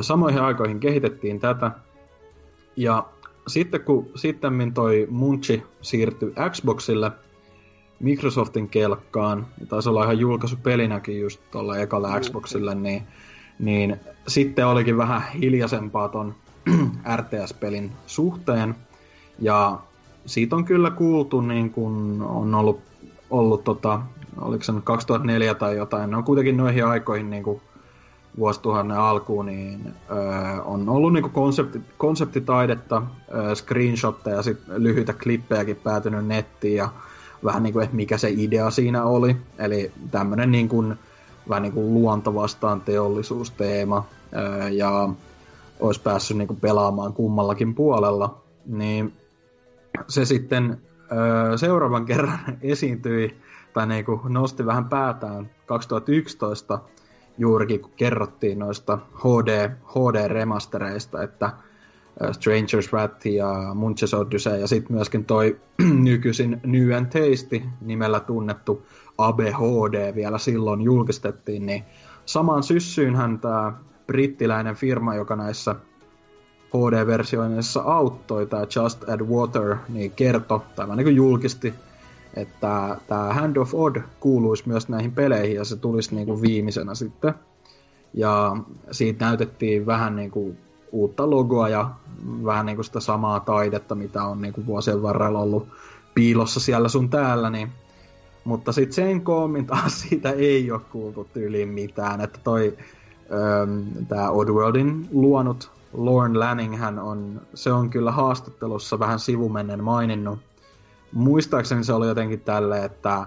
samoihin 0.00 0.42
aikoihin 0.42 0.80
kehitettiin 0.80 1.40
tätä. 1.40 1.70
Ja 2.76 3.06
sitten 3.48 3.80
kun 3.80 4.10
sitten 4.14 4.72
toi 4.74 5.06
Munchi 5.10 5.62
siirtyi 5.82 6.32
Xboxille 6.50 7.12
Microsoftin 8.00 8.68
kelkkaan, 8.68 9.46
taisi 9.68 9.88
olla 9.88 10.04
ihan 10.04 10.18
julkaisupelinäkin 10.18 11.20
just 11.20 11.40
tuolla 11.50 11.78
ekalla 11.78 12.20
Xboxille, 12.20 12.74
niin, 12.74 13.02
niin 13.58 14.00
sitten 14.28 14.66
olikin 14.66 14.96
vähän 14.96 15.22
hiljaisempaa 15.32 16.08
ton 16.08 16.34
RTS-pelin 17.16 17.92
suhteen. 18.06 18.74
Ja 19.38 19.78
siitä 20.26 20.56
on 20.56 20.64
kyllä 20.64 20.90
kuultu, 20.90 21.40
niin 21.40 21.70
kun 21.70 22.22
on 22.28 22.54
ollut, 22.54 22.80
ollut 23.30 23.64
tota, 23.64 24.00
oliko 24.40 24.64
se 24.64 24.72
nyt 24.72 24.84
2004 24.84 25.54
tai 25.54 25.76
jotain, 25.76 26.10
ne 26.10 26.16
on 26.16 26.24
kuitenkin 26.24 26.56
noihin 26.56 26.86
aikoihin 26.86 27.30
niin 27.30 27.42
kuin 27.42 27.60
vuosituhannen 28.38 28.98
alkuun, 28.98 29.46
niin 29.46 29.94
öö, 30.10 30.62
on 30.64 30.88
ollut 30.88 31.12
niinku 31.12 31.28
konsepti, 31.28 31.80
konseptitaidetta, 31.98 33.02
öö, 33.34 33.54
screenshotteja 33.54 34.36
ja 34.36 34.42
sit 34.42 34.58
lyhyitä 34.68 35.12
klippejäkin 35.12 35.76
päätynyt 35.76 36.26
nettiin 36.26 36.76
ja 36.76 36.88
vähän 37.44 37.62
niinku, 37.62 37.80
että 37.80 37.96
mikä 37.96 38.18
se 38.18 38.30
idea 38.30 38.70
siinä 38.70 39.04
oli. 39.04 39.36
Eli 39.58 39.92
tämmönen 40.10 40.50
niinku, 40.50 40.84
vähän 41.48 41.62
niinku 41.62 41.94
luonto 41.94 42.34
vastaan 42.34 42.80
teollisuusteema 42.80 44.04
öö, 44.36 44.68
ja 44.68 45.08
olisi 45.80 46.02
päässyt 46.02 46.36
niinku 46.36 46.54
pelaamaan 46.54 47.12
kummallakin 47.12 47.74
puolella. 47.74 48.42
Niin 48.66 49.12
se 50.08 50.24
sitten 50.24 50.80
öö, 51.12 51.58
seuraavan 51.58 52.06
kerran 52.06 52.38
esiintyi 52.62 53.36
tai 53.72 53.86
niinku 53.86 54.20
nosti 54.28 54.66
vähän 54.66 54.84
päätään 54.84 55.50
2011 55.66 56.78
juurikin 57.38 57.80
kun 57.80 57.92
kerrottiin 57.96 58.58
noista 58.58 58.98
HD, 59.14 59.70
HD-remastereista, 59.84 61.22
että 61.22 61.50
Stranger's 62.22 62.92
Wrath 62.92 63.26
ja 63.26 63.74
Munches 63.74 64.14
Odyssey 64.14 64.60
ja 64.60 64.66
sitten 64.66 64.96
myöskin 64.96 65.24
toi 65.24 65.60
nykyisin 66.08 66.60
New 66.66 66.92
and 66.96 67.06
Tasty 67.06 67.62
nimellä 67.80 68.20
tunnettu 68.20 68.86
ABHD 69.18 70.14
vielä 70.14 70.38
silloin 70.38 70.80
julkistettiin, 70.80 71.66
niin 71.66 71.84
samaan 72.26 72.62
syssyynhän 72.62 73.38
tämä 73.38 73.72
brittiläinen 74.06 74.74
firma, 74.74 75.14
joka 75.14 75.36
näissä 75.36 75.76
HD-versioinnissa 76.74 77.80
auttoi, 77.80 78.46
tämä 78.46 78.62
Just 78.76 79.08
Add 79.08 79.20
Water, 79.20 79.76
niin 79.88 80.10
kertoi, 80.10 80.60
tai 80.76 80.96
niin 80.96 81.16
julkisti 81.16 81.74
että 82.36 82.96
tämä 83.06 83.34
Hand 83.34 83.56
of 83.56 83.74
Odd 83.74 83.96
kuuluisi 84.20 84.68
myös 84.68 84.88
näihin 84.88 85.12
peleihin 85.12 85.56
ja 85.56 85.64
se 85.64 85.76
tulisi 85.76 86.14
niinku 86.14 86.42
viimeisenä 86.42 86.94
sitten. 86.94 87.34
Ja 88.14 88.56
siitä 88.90 89.24
näytettiin 89.24 89.86
vähän 89.86 90.16
niinku 90.16 90.56
uutta 90.92 91.30
logoa 91.30 91.68
ja 91.68 91.90
vähän 92.44 92.66
niinku 92.66 92.82
sitä 92.82 93.00
samaa 93.00 93.40
taidetta, 93.40 93.94
mitä 93.94 94.24
on 94.24 94.42
niinku 94.42 94.66
vuosien 94.66 95.02
varrella 95.02 95.38
ollut 95.38 95.68
piilossa 96.14 96.60
siellä 96.60 96.88
sun 96.88 97.10
täällä, 97.10 97.50
niin 97.50 97.68
mutta 98.44 98.72
sitten 98.72 98.92
sen 98.92 99.20
koomin 99.20 99.66
taas 99.66 100.00
siitä 100.02 100.30
ei 100.30 100.70
ole 100.70 100.80
kuultu 100.92 101.28
tyyliin 101.32 101.68
mitään, 101.68 102.20
että 102.20 102.38
toi 102.44 102.76
tämä 104.08 104.30
Oddworldin 104.30 105.08
luonut 105.12 105.70
Lorne 105.92 106.38
Lanning 106.38 106.78
hän 106.78 106.98
on, 106.98 107.40
se 107.54 107.72
on 107.72 107.90
kyllä 107.90 108.12
haastattelussa 108.12 108.98
vähän 108.98 109.18
sivumennen 109.18 109.84
maininnut, 109.84 110.38
muistaakseni 111.12 111.84
se 111.84 111.92
oli 111.92 112.06
jotenkin 112.06 112.40
tälle, 112.40 112.84
että 112.84 113.26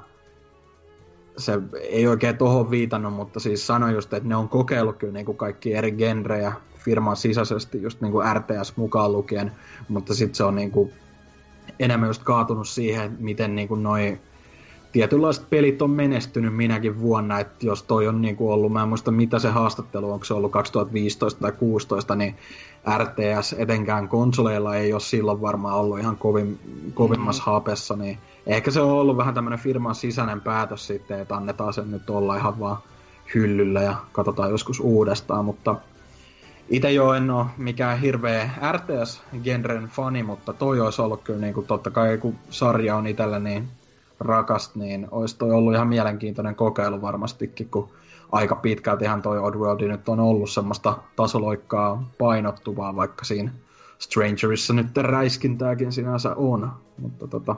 se 1.37 1.59
ei 1.81 2.07
oikein 2.07 2.37
tohon 2.37 2.71
viitannut, 2.71 3.13
mutta 3.13 3.39
siis 3.39 3.67
sanoi 3.67 3.93
just, 3.93 4.13
että 4.13 4.29
ne 4.29 4.35
on 4.35 4.49
kokeillut 4.49 4.97
kyllä 4.97 5.13
niin 5.13 5.25
kuin 5.25 5.37
kaikki 5.37 5.73
eri 5.73 5.91
genrejä 5.91 6.53
firman 6.77 7.15
sisäisesti, 7.15 7.81
just 7.81 8.01
niin 8.01 8.11
kuin 8.11 8.35
RTS 8.35 8.77
mukaan 8.77 9.11
lukien, 9.11 9.51
mutta 9.89 10.13
sitten 10.13 10.35
se 10.35 10.43
on 10.43 10.55
niin 10.55 10.71
kuin 10.71 10.93
enemmän 11.79 12.09
just 12.09 12.23
kaatunut 12.23 12.67
siihen, 12.67 13.17
miten 13.19 13.55
niin 13.55 13.67
kuin 13.67 13.83
noi 13.83 14.19
tietynlaiset 14.91 15.49
pelit 15.49 15.81
on 15.81 15.91
menestynyt 15.91 16.55
minäkin 16.55 16.99
vuonna, 16.99 17.39
että 17.39 17.65
jos 17.65 17.83
toi 17.83 18.07
on 18.07 18.21
niin 18.21 18.35
kuin 18.35 18.53
ollut, 18.53 18.71
mä 18.71 18.81
en 18.81 18.89
muista 18.89 19.11
mitä 19.11 19.39
se 19.39 19.49
haastattelu, 19.49 20.11
onko 20.11 20.25
se 20.25 20.33
ollut 20.33 20.51
2015 20.51 21.39
tai 21.39 21.51
2016, 21.51 22.15
niin 22.15 22.35
RTS 22.97 23.55
etenkään 23.57 24.07
konsoleilla 24.07 24.75
ei 24.75 24.93
ole 24.93 25.01
silloin 25.01 25.41
varmaan 25.41 25.75
ollut 25.75 25.99
ihan 25.99 26.17
kovin, 26.17 26.59
kovimmassa 26.93 27.43
mm. 27.43 27.45
hapessa, 27.45 27.95
niin 27.95 28.17
ehkä 28.47 28.71
se 28.71 28.81
on 28.81 28.91
ollut 28.91 29.17
vähän 29.17 29.33
tämmöinen 29.33 29.59
firman 29.59 29.95
sisäinen 29.95 30.41
päätös 30.41 30.87
sitten, 30.87 31.19
että 31.19 31.35
annetaan 31.35 31.73
sen 31.73 31.91
nyt 31.91 32.09
olla 32.09 32.35
ihan 32.35 32.59
vaan 32.59 32.77
hyllyllä 33.35 33.81
ja 33.81 33.95
katsotaan 34.11 34.49
joskus 34.49 34.79
uudestaan, 34.79 35.45
mutta 35.45 35.75
itse 36.69 36.91
jo 36.91 37.13
en 37.13 37.31
ole 37.31 37.45
mikään 37.57 37.99
hirveä 37.99 38.49
RTS-genren 38.71 39.87
fani, 39.87 40.23
mutta 40.23 40.53
toi 40.53 40.79
olisi 40.79 41.01
ollut 41.01 41.23
kyllä 41.23 41.39
niin 41.39 41.53
kuin, 41.53 41.67
totta 41.67 41.91
kai 41.91 42.17
kun 42.17 42.35
sarja 42.49 42.95
on 42.95 43.07
itsellä 43.07 43.39
niin 43.39 43.67
rakast, 44.19 44.75
niin 44.75 45.07
olisi 45.11 45.37
toi 45.37 45.51
ollut 45.51 45.73
ihan 45.73 45.87
mielenkiintoinen 45.87 46.55
kokeilu 46.55 47.01
varmastikin, 47.01 47.69
kun 47.69 47.89
aika 48.31 48.55
pitkälti 48.55 49.05
ihan 49.05 49.21
toi 49.21 49.39
Oddworld 49.39 49.87
nyt 49.87 50.09
on 50.09 50.19
ollut 50.19 50.49
semmoista 50.49 50.97
tasoloikkaa 51.15 52.09
painottuvaa, 52.17 52.95
vaikka 52.95 53.25
siinä 53.25 53.51
Strangerissa 53.99 54.73
nyt 54.73 54.97
räiskintääkin 54.97 55.91
sinänsä 55.91 56.35
on. 56.35 56.71
Mutta 56.97 57.27
tota, 57.27 57.55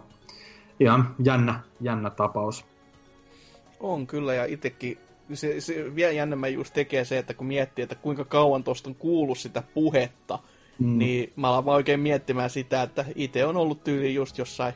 ihan 0.80 1.16
jännä, 1.24 1.60
jännä 1.82 2.10
tapaus. 2.10 2.66
On 3.80 4.08
kyllä, 4.08 4.34
ja 4.34 4.46
itsekin 4.46 4.98
se, 5.34 5.62
se 5.62 5.96
vielä 5.96 6.12
jännemmän 6.12 6.54
just 6.54 6.74
tekee 6.74 7.06
se, 7.06 7.18
että 7.18 7.34
kun 7.34 7.48
miettii, 7.48 7.84
että 7.84 7.96
kuinka 7.96 8.26
kauan 8.26 8.64
tuosta 8.64 8.90
on 8.90 8.96
kuullut 8.96 9.38
sitä 9.38 9.64
puhetta, 9.74 10.40
mm. 10.80 10.98
niin 10.98 11.34
mä 11.36 11.50
alan 11.50 11.66
vaan 11.66 11.76
oikein 11.76 12.00
miettimään 12.00 12.50
sitä, 12.50 12.84
että 12.84 13.06
itse 13.16 13.46
on 13.46 13.58
ollut 13.58 13.84
tyyli 13.84 14.14
just 14.14 14.38
jossain 14.38 14.74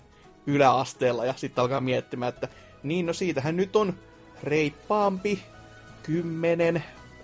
yläasteella, 0.48 1.26
ja 1.26 1.34
sitten 1.38 1.62
alkaa 1.62 1.82
miettimään, 1.82 2.30
että 2.30 2.48
niin 2.84 3.06
no 3.06 3.14
siitähän 3.14 3.58
nyt 3.58 3.76
on 3.76 3.94
reippaampi 4.44 5.40
10, 6.04 6.84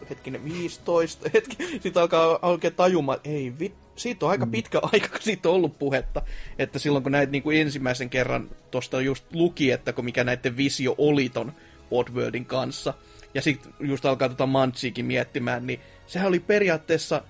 hetkinen 0.09 0.43
15, 0.43 1.29
hetki, 1.33 1.79
sitten 1.79 2.01
alkaa 2.01 2.39
oikein 2.41 2.75
tajumaan, 2.75 3.15
että 3.15 3.29
ei 3.29 3.53
vit, 3.59 3.73
siitä 3.95 4.25
on 4.25 4.31
aika 4.31 4.45
mm. 4.45 4.51
pitkä 4.51 4.79
aika, 4.91 5.07
kun 5.07 5.21
siitä 5.21 5.49
on 5.49 5.55
ollut 5.55 5.79
puhetta. 5.79 6.21
Että 6.59 6.79
silloin 6.79 7.03
kun 7.03 7.11
näitä 7.11 7.31
niin 7.31 7.43
kuin 7.43 7.61
ensimmäisen 7.61 8.09
kerran 8.09 8.49
tuosta 8.71 9.01
just 9.01 9.25
luki, 9.33 9.71
että 9.71 9.93
kun 9.93 10.05
mikä 10.05 10.23
näiden 10.23 10.57
visio 10.57 10.95
oli 10.97 11.29
ton 11.29 11.53
Oddworldin 11.91 12.45
kanssa, 12.45 12.93
ja 13.33 13.41
sitten 13.41 13.73
just 13.79 14.05
alkaa 14.05 14.29
tota 14.29 14.45
Mantsiikin 14.45 15.05
miettimään, 15.05 15.67
niin 15.67 15.79
sehän 16.07 16.27
oli 16.27 16.39
periaatteessa 16.39 17.23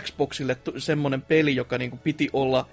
Xboxille 0.00 0.56
semmoinen 0.78 1.22
peli, 1.22 1.56
joka 1.56 1.78
niinku 1.78 1.96
piti 1.96 2.30
olla, 2.32 2.68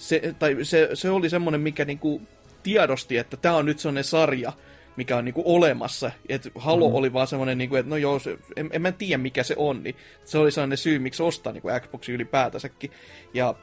se, 0.00 0.34
tai 0.38 0.56
se, 0.62 0.88
se 0.94 1.10
oli 1.10 1.30
semmoinen, 1.30 1.60
mikä 1.60 1.84
niinku 1.84 2.22
tiedosti, 2.62 3.18
että 3.18 3.36
tämä 3.36 3.56
on 3.56 3.66
nyt 3.66 3.78
semmoinen 3.78 4.04
sarja, 4.04 4.52
mikä 4.96 5.16
on 5.16 5.24
niinku 5.24 5.42
olemassa. 5.44 6.10
Et 6.28 6.48
Halo 6.54 6.88
mm. 6.88 6.94
oli 6.94 7.12
vaan 7.12 7.26
semmoinen, 7.26 7.58
niinku, 7.58 7.76
että 7.76 7.90
no 7.90 7.96
joo, 7.96 8.18
se, 8.18 8.38
en, 8.56 8.70
en 8.72 8.82
mä 8.82 8.92
tiedä 8.92 9.22
mikä 9.22 9.42
se 9.42 9.54
on, 9.58 9.82
niin 9.82 9.96
se 10.24 10.38
oli 10.38 10.50
sellainen 10.50 10.78
syy, 10.78 10.98
miksi 10.98 11.22
ostaa 11.22 11.52
niinku 11.52 11.68
Xbox 11.80 12.08
ylipäätänsäkin. 12.08 12.90
Ja 13.34 13.54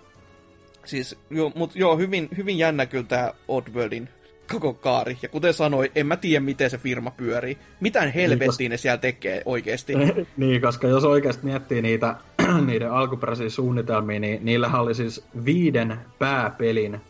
siis, 0.85 1.15
joo, 1.29 1.51
mut 1.55 1.75
joo, 1.75 1.97
hyvin, 1.97 2.29
hyvin 2.37 2.57
jännä 2.57 2.85
kyllä 2.85 3.03
tämä 3.03 3.33
Oddworldin 3.47 4.09
koko 4.51 4.73
kaari. 4.73 5.17
Ja 5.21 5.29
kuten 5.29 5.53
sanoin, 5.53 5.91
en 5.95 6.07
mä 6.07 6.17
tiedä, 6.17 6.39
miten 6.45 6.69
se 6.69 6.77
firma 6.77 7.11
pyörii. 7.11 7.57
Mitään 7.79 8.13
helvettiin 8.13 8.71
ne 8.71 8.77
siellä 8.77 8.97
tekee 8.97 9.41
oikeasti. 9.45 9.93
niin, 10.37 10.61
koska 10.61 10.87
jos 10.87 11.03
oikeasti 11.03 11.45
miettii 11.45 11.81
niitä 11.81 12.15
niiden 12.65 12.91
alkuperäisiä 12.91 13.49
suunnitelmia, 13.49 14.19
niin 14.19 14.45
niillä 14.45 14.79
oli 14.79 14.95
siis 14.95 15.23
viiden 15.45 15.99
pääpelin 16.19 16.95
äh, 16.95 17.01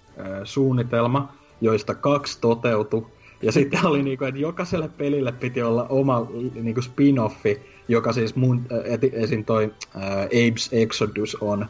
suunnitelma, 0.43 1.33
joista 1.61 1.95
kaksi 1.95 2.37
toteutui. 2.41 3.05
Ja 3.41 3.51
sitten 3.51 3.85
oli 3.85 4.03
niinku, 4.03 4.25
että 4.25 4.41
jokaiselle 4.41 4.89
pelille 4.97 5.31
piti 5.31 5.61
olla 5.61 5.85
oma 5.89 6.27
niinku 6.53 6.81
spin-offi, 6.81 7.59
joka 7.87 8.13
siis 8.13 8.35
mun, 8.35 8.65
äh, 8.71 8.99
esim. 9.13 9.45
toi 9.45 9.73
äh, 9.95 10.25
Abe's 10.25 10.69
Exodus 10.71 11.37
on. 11.41 11.65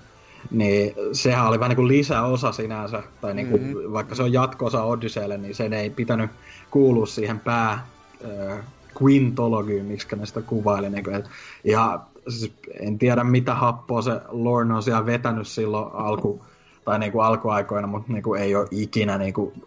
Niin 0.52 0.96
sehän 1.12 1.48
oli 1.48 1.60
vähän 1.60 1.70
niin 1.70 1.76
kuin 1.76 1.88
lisäosa 1.88 2.52
sinänsä, 2.52 3.04
tai 3.22 3.34
niin 3.34 3.48
kuin, 3.48 3.64
mm-hmm. 3.64 3.94
vaikka 3.94 4.16
se 4.16 4.24
on 4.24 4.34
jatko-osa 4.34 4.84
Odysseylle, 4.84 5.38
niin 5.38 5.56
sen 5.56 5.74
ei 5.74 5.90
pitänyt 5.90 6.32
kuulua 6.72 7.06
siihen 7.06 7.40
pää 7.40 7.72
äh, 7.72 8.60
quintologiin, 9.02 9.86
miksi 9.86 10.16
ne 10.16 10.26
sitä 10.26 10.42
kuvaili. 10.42 10.90
Niin 10.90 11.04
kuin, 11.04 11.24
ja 11.64 12.00
siis 12.28 12.54
en 12.80 12.98
tiedä 12.98 13.24
mitä 13.24 13.56
happoa 13.56 14.02
se 14.02 14.22
Lorne 14.30 14.74
on 14.74 14.84
siellä 14.84 15.06
vetänyt 15.06 15.48
silloin 15.48 15.94
alku, 15.94 16.46
tai 16.86 17.00
niin 17.00 17.12
kuin 17.12 17.26
alkuaikoina, 17.26 17.88
mutta 17.88 18.14
niin 18.14 18.24
kuin 18.24 18.42
ei 18.42 18.56
ole 18.56 18.68
ikinä 18.72 19.18
niin 19.18 19.34
kuin 19.34 19.64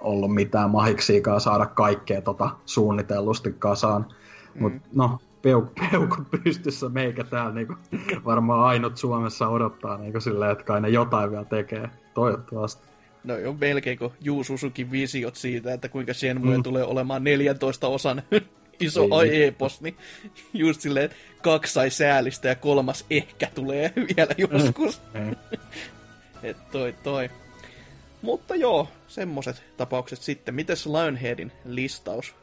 ollut 0.00 0.34
mitään 0.34 0.70
mahiksiikaan 0.70 1.40
saada 1.40 1.66
kaikkea 1.66 2.22
tota 2.22 2.50
suunnitellusti 2.66 3.54
kasaan. 3.58 4.06
Mm. 4.54 4.62
Mutta 4.62 4.88
no, 4.94 5.18
peuk, 5.42 5.64
peukku 5.74 6.16
pystyssä 6.44 6.88
meikä 6.88 7.24
täällä 7.24 7.54
niinku, 7.54 7.74
varmaan 8.24 8.64
ainut 8.64 8.96
Suomessa 8.96 9.48
odottaa 9.48 9.98
niinku 9.98 10.20
silleen, 10.20 10.52
että 10.52 10.64
kai 10.64 10.80
ne 10.80 10.88
jotain 10.88 11.30
vielä 11.30 11.44
tekee. 11.44 11.90
Toivottavasti. 12.14 12.82
No 13.24 13.38
jo 13.38 13.52
melkein 13.60 13.98
kuin 13.98 14.12
Juu 14.20 14.44
Susukin 14.44 14.90
visiot 14.90 15.36
siitä, 15.36 15.72
että 15.72 15.88
kuinka 15.88 16.14
Shenmue 16.14 16.56
mm. 16.56 16.62
tulee 16.62 16.84
olemaan 16.84 17.24
14 17.24 17.88
osan 17.88 18.22
iso 18.80 19.22
niin. 19.22 19.42
epos, 19.42 19.80
niin 19.80 19.96
just 20.54 20.80
silleen, 20.80 21.04
että 21.04 21.16
kaksi 21.42 21.72
sai 21.72 21.90
säälistä 21.90 22.48
ja 22.48 22.54
kolmas 22.54 23.04
ehkä 23.10 23.48
tulee 23.54 23.92
vielä 24.16 24.34
joskus. 24.38 25.00
Mm. 25.14 25.36
Et 26.42 26.70
toi 26.70 26.94
toi. 27.02 27.30
Mutta 28.22 28.54
joo, 28.54 28.88
semmoset 29.08 29.62
tapaukset 29.76 30.22
sitten. 30.22 30.54
Mites 30.54 30.86
Lionheadin 30.86 31.52
listaus? 31.64 32.34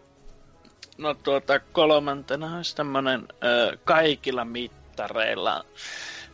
No 0.98 1.14
tuota, 1.14 1.60
kolmantena 1.60 2.58
olisi 2.58 2.76
tämmönen 2.76 3.28
ö, 3.44 3.78
kaikilla 3.84 4.46
mittareilla 4.46 5.66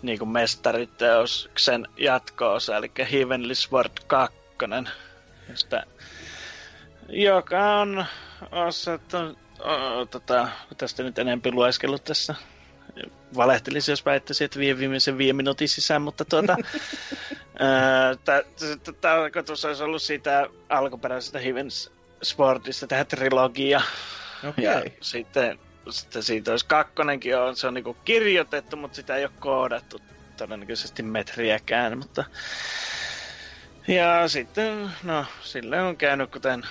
niin 0.02 0.20
kuin 0.20 0.30
mestariteoksen 0.30 1.88
jatko-osa, 1.98 2.78
eli 2.78 2.92
Heavenly 3.12 3.56
Sword 3.56 3.92
2, 4.08 4.38
josta, 5.50 5.84
joka 7.10 7.80
on 7.80 8.06
osattu, 8.52 9.18
o, 9.60 10.06
tota, 10.06 10.48
tästä 10.78 11.04
nyt 11.04 11.20
enempi 11.20 11.52
lueskellut 11.52 12.04
tässä 12.04 12.36
valehtelisin, 13.36 13.92
jos 13.92 14.06
väittäisin, 14.06 14.46
että 14.46 14.60
vie 14.60 14.78
viimeisen 14.78 15.18
viime 15.18 15.38
minuutin 15.38 15.70
sisään, 15.70 16.02
mutta 16.02 16.26
tuota, 16.26 16.58
tarkoitus 19.02 19.66
olisi 19.66 19.84
ollut 19.84 20.02
siitä 20.02 20.48
alkuperäisestä 20.70 21.40
Heaven 21.40 21.68
Sportista 22.24 22.88
tehdä 22.88 23.06
trilogia, 23.06 23.82
Okay. 24.44 24.64
Ja 24.64 24.84
sitten, 25.02 25.60
sitten 25.90 26.24
siitä 26.24 26.52
olisi 26.52 26.66
kakkonenkin, 26.66 27.38
on, 27.38 27.56
se 27.56 27.68
on 27.68 27.74
niinku 27.74 27.98
kirjoitettu, 28.06 28.78
mutta 28.78 28.96
sitä 28.96 29.16
ei 29.16 29.24
ole 29.24 29.32
koodattu 29.40 30.02
todennäköisesti 30.38 31.04
metriäkään, 31.04 31.98
mutta... 31.98 32.24
Ja 33.88 34.28
sitten, 34.28 34.90
no, 35.04 35.26
sille 35.42 35.82
on 35.82 35.98
käynyt, 35.98 36.32
kuten 36.32 36.64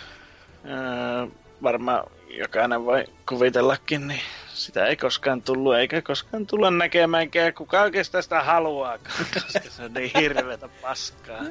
varmaan 1.63 2.11
jokainen 2.29 2.85
voi 2.85 3.05
kuvitellakin, 3.29 4.09
niin 4.09 4.21
sitä 4.55 4.87
ei 4.87 4.97
koskaan 4.97 5.43
tullut, 5.43 5.77
eikä 5.77 6.03
koskaan 6.03 6.47
tulla 6.47 6.71
näkemäänkään. 6.71 7.55
Kuka 7.55 7.83
oikeastaan 7.83 8.23
sitä 8.23 8.43
haluaa, 8.43 8.99
koska 9.35 9.71
se 9.71 9.83
on 9.83 9.93
niin 9.93 10.11
hirveätä 10.19 10.69
paskaa. 10.83 11.43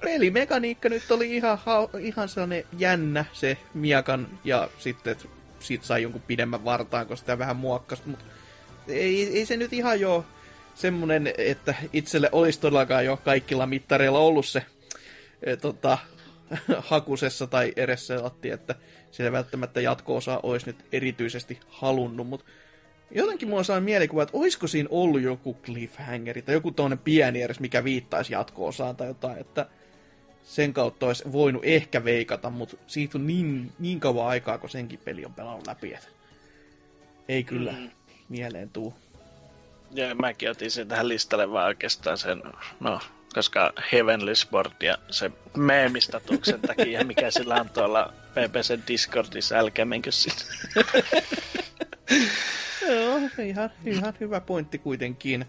pelimekaniikka 0.00 0.88
nyt 0.88 1.10
oli 1.10 1.36
ihan, 1.36 1.58
ihan 2.00 2.28
sellainen 2.28 2.64
jännä 2.78 3.24
se 3.32 3.56
Miakan 3.74 4.28
ja 4.44 4.68
sitten 4.78 5.16
siitä 5.60 5.86
sai 5.86 6.02
jonkun 6.02 6.22
pidemmän 6.26 6.64
vartaan, 6.64 7.06
kun 7.06 7.16
sitä 7.16 7.38
vähän 7.38 7.56
muokkasi, 7.56 8.02
mutta 8.06 8.24
ei, 8.88 9.38
ei 9.38 9.46
se 9.46 9.56
nyt 9.56 9.72
ihan 9.72 10.00
jo 10.00 10.24
semmonen, 10.74 11.32
että 11.38 11.74
itselle 11.92 12.28
olisi 12.32 12.60
todellakaan 12.60 13.04
jo 13.04 13.16
kaikilla 13.16 13.66
mittareilla 13.66 14.18
ollut 14.18 14.46
se 14.46 14.62
e, 15.42 15.56
tota, 15.56 15.98
hakusessa 16.78 17.46
tai 17.46 17.72
edessä 17.76 18.22
latti, 18.22 18.50
että 18.50 18.74
siellä 19.12 19.32
välttämättä 19.32 19.80
jatko-osa 19.80 20.40
olisi 20.42 20.66
nyt 20.66 20.76
erityisesti 20.92 21.60
halunnut, 21.68 22.26
mutta 22.26 22.46
jotenkin 23.10 23.48
mulla 23.48 23.76
on 23.76 23.82
mielikuva, 23.82 24.22
että 24.22 24.38
olisiko 24.38 24.66
siinä 24.66 24.88
ollut 24.92 25.22
joku 25.22 25.54
cliffhangeri 25.54 26.42
tai 26.42 26.54
joku 26.54 26.70
toinen 26.70 26.98
pieni 26.98 27.42
edes, 27.42 27.60
mikä 27.60 27.84
viittaisi 27.84 28.32
jatko-osaan 28.32 28.96
tai 28.96 29.08
jotain, 29.08 29.38
että 29.38 29.66
sen 30.42 30.72
kautta 30.72 31.06
olisi 31.06 31.32
voinut 31.32 31.64
ehkä 31.64 32.04
veikata, 32.04 32.50
mutta 32.50 32.76
siitä 32.86 33.18
on 33.18 33.26
niin, 33.26 33.72
niin 33.78 34.00
kauan 34.00 34.26
aikaa, 34.26 34.58
kun 34.58 34.70
senkin 34.70 34.98
peli 35.04 35.24
on 35.24 35.34
pelannut 35.34 35.66
läpi, 35.66 35.94
että 35.94 36.08
ei 37.28 37.44
kyllä 37.44 37.72
mm. 37.72 37.90
mieleen 38.28 38.70
tuu. 38.70 38.94
Ja 39.90 40.14
mäkin 40.14 40.50
otin 40.50 40.70
sen 40.70 40.88
tähän 40.88 41.08
listalle 41.08 41.50
vaan 41.50 41.66
oikeastaan 41.66 42.18
sen, 42.18 42.42
no, 42.80 43.00
koska 43.32 43.72
Heavenly 43.92 44.34
Sport 44.34 44.82
ja 44.82 44.98
se 45.10 45.30
meemistatuksen 45.56 46.60
takia, 46.60 47.04
mikä 47.04 47.30
sillä 47.30 47.54
on 47.54 47.70
tuolla 47.70 48.12
PPC 48.30 48.78
Discordissa, 48.88 49.56
älkää 49.56 49.84
menkö 49.84 50.12
sinne. 50.12 50.42
Joo, 52.88 53.20
ihan, 53.46 53.70
ihan 53.86 54.14
hyvä 54.20 54.40
pointti 54.40 54.78
kuitenkin. 54.78 55.44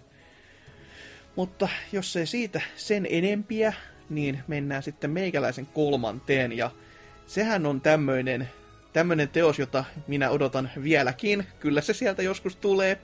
Mutta 1.35 1.69
jos 1.91 2.15
ei 2.15 2.25
siitä 2.25 2.61
sen 2.75 3.07
enempiä, 3.09 3.73
niin 4.09 4.43
mennään 4.47 4.83
sitten 4.83 5.11
meikäläisen 5.11 5.65
kolmanteen. 5.65 6.51
Ja 6.57 6.71
sehän 7.27 7.65
on 7.65 7.81
tämmöinen 7.81 8.49
tämmöinen 8.93 9.29
teos, 9.29 9.59
jota 9.59 9.85
minä 10.07 10.29
odotan 10.29 10.69
vieläkin, 10.83 11.47
kyllä 11.59 11.81
se 11.81 11.93
sieltä 11.93 12.21
joskus 12.21 12.55
tulee, 12.55 12.97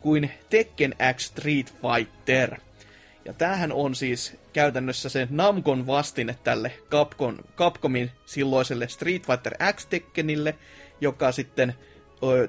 kuin 0.00 0.30
Tekken 0.50 0.94
X 1.16 1.24
Street 1.24 1.74
Fighter. 1.82 2.56
Ja 3.24 3.32
tämähän 3.32 3.72
on 3.72 3.94
siis 3.94 4.36
käytännössä 4.52 5.08
se 5.08 5.28
Namcon 5.30 5.86
vastine 5.86 6.36
tälle 6.44 6.72
Capcom, 6.90 7.36
Capcomin 7.56 8.10
silloiselle 8.26 8.88
Street 8.88 9.26
Fighter 9.26 9.54
X 9.72 9.86
Tekkenille, 9.86 10.54
joka 11.00 11.32
sitten, 11.32 11.74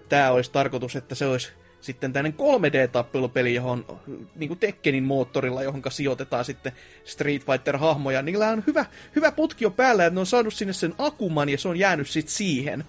tämä 0.10 0.32
olisi 0.32 0.52
tarkoitus, 0.52 0.96
että 0.96 1.16
se 1.16 1.26
olisi 1.26 1.52
sitten 1.82 2.14
tämmöinen 2.14 2.40
3D-tappelupeli, 2.40 3.56
johon 3.56 4.00
niin 4.36 4.48
kuin 4.48 4.60
Tekkenin 4.60 5.04
moottorilla, 5.04 5.64
johon 5.64 5.82
sijoitetaan 5.90 6.46
sitten 6.46 6.72
Street 7.06 7.42
Fighter-hahmoja. 7.46 8.22
Niillä 8.22 8.50
on 8.50 8.64
hyvä, 8.68 8.86
hyvä 9.16 9.32
putki 9.32 9.64
jo 9.64 9.72
päällä, 9.72 10.06
että 10.06 10.16
ne 10.16 10.20
on 10.20 10.26
saanut 10.26 10.54
sinne 10.54 10.74
sen 10.74 10.94
akuman 10.98 11.50
ja 11.50 11.58
se 11.58 11.68
on 11.68 11.80
jäänyt 11.80 12.10
sitten 12.10 12.34
siihen. 12.34 12.84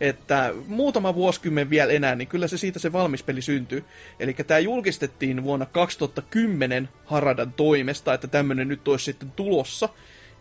Että 0.00 0.52
muutama 0.66 1.14
vuosikymmen 1.14 1.70
vielä 1.70 1.92
enää, 1.92 2.14
niin 2.14 2.28
kyllä 2.28 2.48
se 2.48 2.58
siitä 2.58 2.78
se 2.78 2.92
valmis 2.92 3.22
peli 3.22 3.42
syntyy. 3.42 3.84
Eli 4.20 4.34
tämä 4.34 4.60
julkistettiin 4.60 5.44
vuonna 5.44 5.66
2010 5.66 6.88
Haradan 7.04 7.52
toimesta, 7.52 8.14
että 8.14 8.28
tämmöinen 8.28 8.68
nyt 8.68 8.88
olisi 8.88 9.04
sitten 9.04 9.30
tulossa. 9.30 9.88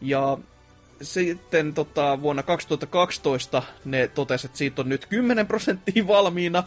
Ja 0.01 0.37
sitten 1.01 1.73
tota, 1.73 2.21
vuonna 2.21 2.43
2012 2.43 3.63
ne 3.85 4.07
totesivat, 4.07 4.49
että 4.49 4.57
siitä 4.57 4.81
on 4.81 4.89
nyt 4.89 5.05
10 5.05 5.47
prosenttia 5.47 6.07
valmiina, 6.07 6.63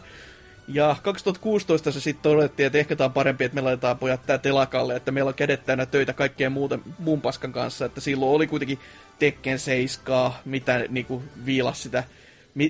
ja 0.67 0.95
2016 1.03 1.91
se 1.91 1.99
sitten 1.99 2.31
todettiin, 2.31 2.67
että 2.67 2.77
ehkä 2.77 2.95
tämä 2.95 3.05
on 3.05 3.13
parempi, 3.13 3.43
että 3.43 3.55
me 3.55 3.61
laitetaan 3.61 3.97
pojat 3.97 4.25
tää 4.25 4.37
telakalle, 4.37 4.95
että 4.95 5.11
meillä 5.11 5.29
on 5.29 5.35
kädet 5.35 5.65
täynnä 5.65 5.85
töitä 5.85 6.13
kaikkeen 6.13 6.51
muuten, 6.51 6.81
muun 6.99 7.21
paskan 7.21 7.51
kanssa, 7.51 7.85
että 7.85 8.01
silloin 8.01 8.31
oli 8.31 8.47
kuitenkin 8.47 8.79
Tekken 9.19 9.59
7, 9.59 10.31
mitä 10.45 10.85
niinku 10.89 11.23
viilas 11.45 11.83
sitä, 11.83 12.03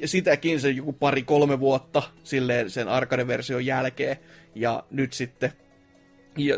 sitäkin 0.05 0.61
se 0.61 0.69
joku 0.69 0.93
pari-kolme 0.93 1.59
vuotta 1.59 2.03
silleen 2.23 2.69
sen 2.69 2.88
arcade-version 2.88 3.65
jälkeen, 3.65 4.18
ja 4.55 4.84
nyt 4.91 5.14
sitten, 5.14 5.51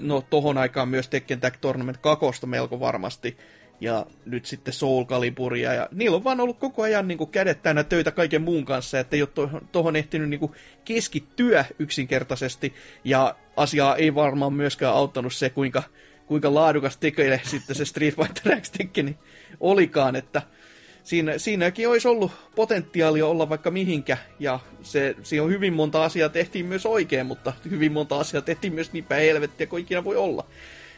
no 0.02 0.22
tohon 0.30 0.58
aikaan 0.58 0.90
myös 0.90 1.10
Tekken 1.10 1.40
Tag 1.40 1.54
Tournament 1.62 1.98
2 1.98 2.26
melko 2.46 2.80
varmasti, 2.80 3.38
ja 3.82 4.06
nyt 4.26 4.46
sitten 4.46 4.74
Soul 4.74 5.06
Caliburia, 5.06 5.74
ja 5.74 5.90
niillä 5.92 6.18
on 6.18 6.24
vaan 6.24 6.40
ollut 6.40 6.60
koko 6.60 6.82
ajan 6.82 7.08
niin 7.08 7.18
kuin 7.18 7.30
kädet 7.30 7.62
täynnä 7.62 7.84
töitä 7.84 8.12
kaiken 8.12 8.42
muun 8.42 8.66
kanssa, 8.66 9.00
että 9.00 9.16
ei 9.16 9.22
ole 9.22 9.30
tuohon, 9.34 9.68
tohon 9.72 9.96
ehtinyt 9.96 10.30
niin 10.30 10.40
kuin 10.40 10.52
keskittyä 10.86 11.66
yksinkertaisesti, 11.80 12.74
ja 13.04 13.36
asiaa 13.58 13.96
ei 13.96 14.16
varmaan 14.16 14.54
myöskään 14.54 14.94
auttanut 14.94 15.34
se, 15.34 15.50
kuinka, 15.50 15.84
kuinka 16.26 16.54
laadukas 16.54 16.98
tekee 16.98 17.42
sitten 17.52 17.76
se 17.76 17.86
Street 17.86 18.16
Fighter 18.16 18.62
X 18.62 18.72
niin 18.96 19.18
olikaan, 19.60 20.16
että 20.16 20.42
siinä, 21.10 21.38
siinäkin 21.38 21.90
olisi 21.90 22.08
ollut 22.08 22.32
potentiaalia 22.56 23.26
olla 23.26 23.50
vaikka 23.50 23.72
mihinkä, 23.72 24.18
ja 24.40 24.60
se, 24.82 25.16
siinä 25.24 25.44
on 25.44 25.50
hyvin 25.50 25.74
monta 25.74 26.04
asiaa 26.04 26.30
tehtiin 26.30 26.66
myös 26.66 26.86
oikein, 26.86 27.26
mutta 27.26 27.54
hyvin 27.70 27.92
monta 27.92 28.20
asiaa 28.20 28.42
tehtiin 28.42 28.74
myös 28.74 28.94
niin 28.94 29.04
päin 29.04 29.24
helvettiä 29.24 29.68
kuin 29.68 29.82
ikinä 29.82 30.04
voi 30.04 30.16
olla. 30.16 30.46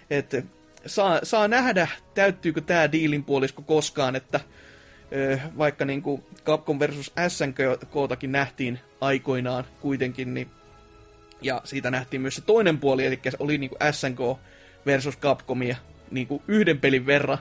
Että 0.10 0.44
saa, 0.86 1.20
saa 1.24 1.48
nähdä, 1.48 1.88
täyttyykö 2.14 2.62
tämä 2.62 2.92
diilin 2.92 3.24
puolisko 3.24 3.62
koskaan, 3.62 4.16
että 4.16 4.40
vaikka 5.58 5.86
niin 5.86 6.02
kuin 6.02 6.24
Capcom 6.46 6.80
versus 6.80 7.14
SNK-takin 7.28 8.32
nähtiin 8.32 8.80
aikoinaan 9.02 9.64
kuitenkin, 9.82 10.34
niin 10.34 10.48
ja 11.42 11.62
siitä 11.64 11.92
nähtiin 11.92 12.22
myös 12.22 12.36
se 12.36 12.42
toinen 12.42 12.78
puoli, 12.78 13.06
eli 13.06 13.20
oli 13.40 13.58
niin 13.58 13.70
kuin 13.70 13.94
SNK 13.94 14.40
versus 14.86 15.18
Capcomia 15.18 15.76
niin 16.12 16.28
kuin 16.28 16.44
yhden 16.48 16.80
pelin 16.80 17.06
verran. 17.06 17.38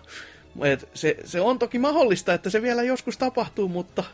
Et 0.62 0.88
se, 0.94 1.16
se 1.24 1.40
on 1.40 1.58
toki 1.58 1.78
mahdollista, 1.78 2.34
että 2.34 2.50
se 2.50 2.62
vielä 2.62 2.82
joskus 2.82 3.18
tapahtuu, 3.18 3.68
mutta 3.68 4.04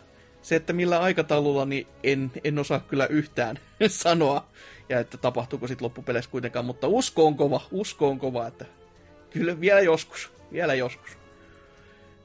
se, 0.42 0.56
että 0.56 0.72
millä 0.72 1.00
aikataululla, 1.00 1.64
niin 1.64 1.86
en, 2.02 2.32
en 2.44 2.58
osaa 2.58 2.80
kyllä 2.80 3.06
yhtään 3.06 3.58
sanoa. 3.88 4.46
Ja 4.88 5.00
että 5.00 5.18
tapahtuuko 5.18 5.66
sitten 5.66 5.84
loppupeleissä 5.84 6.30
kuitenkaan, 6.30 6.64
mutta 6.64 6.88
usko 6.88 7.26
on 7.26 7.36
kova, 7.36 7.60
usko 7.70 8.08
on 8.08 8.18
kova, 8.18 8.46
että 8.46 8.64
kyllä 9.30 9.60
vielä 9.60 9.80
joskus, 9.80 10.32
vielä 10.52 10.74
joskus. 10.74 11.18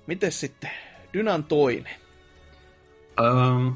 Miten 0.08 0.32
sitten 0.32 0.70
Dynan 1.14 1.44
toinen? 1.44 1.96
Um, 3.22 3.76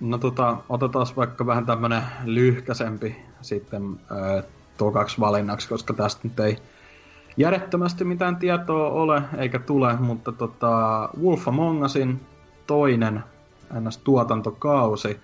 no 0.00 0.18
tota, 0.18 0.56
otetaan 0.68 1.06
vaikka 1.16 1.46
vähän 1.46 1.66
tämmönen 1.66 2.02
lyhkäsempi 2.24 3.16
sitten 3.42 4.00
äh, 4.12 4.44
tokaksi 4.78 5.20
valinnaksi, 5.20 5.68
koska 5.68 5.94
tästä 5.94 6.20
nyt 6.24 6.40
ei 6.40 6.58
järjettömästi 7.36 8.04
mitään 8.04 8.36
tietoa 8.36 8.90
ole 8.90 9.22
eikä 9.38 9.58
tule, 9.58 9.96
mutta 9.96 10.32
tota, 10.32 11.08
Wolf 11.22 11.48
Among 11.48 11.84
Usin 11.84 12.20
toinen 12.66 13.24
NS-tuotantokausi, 13.72 15.20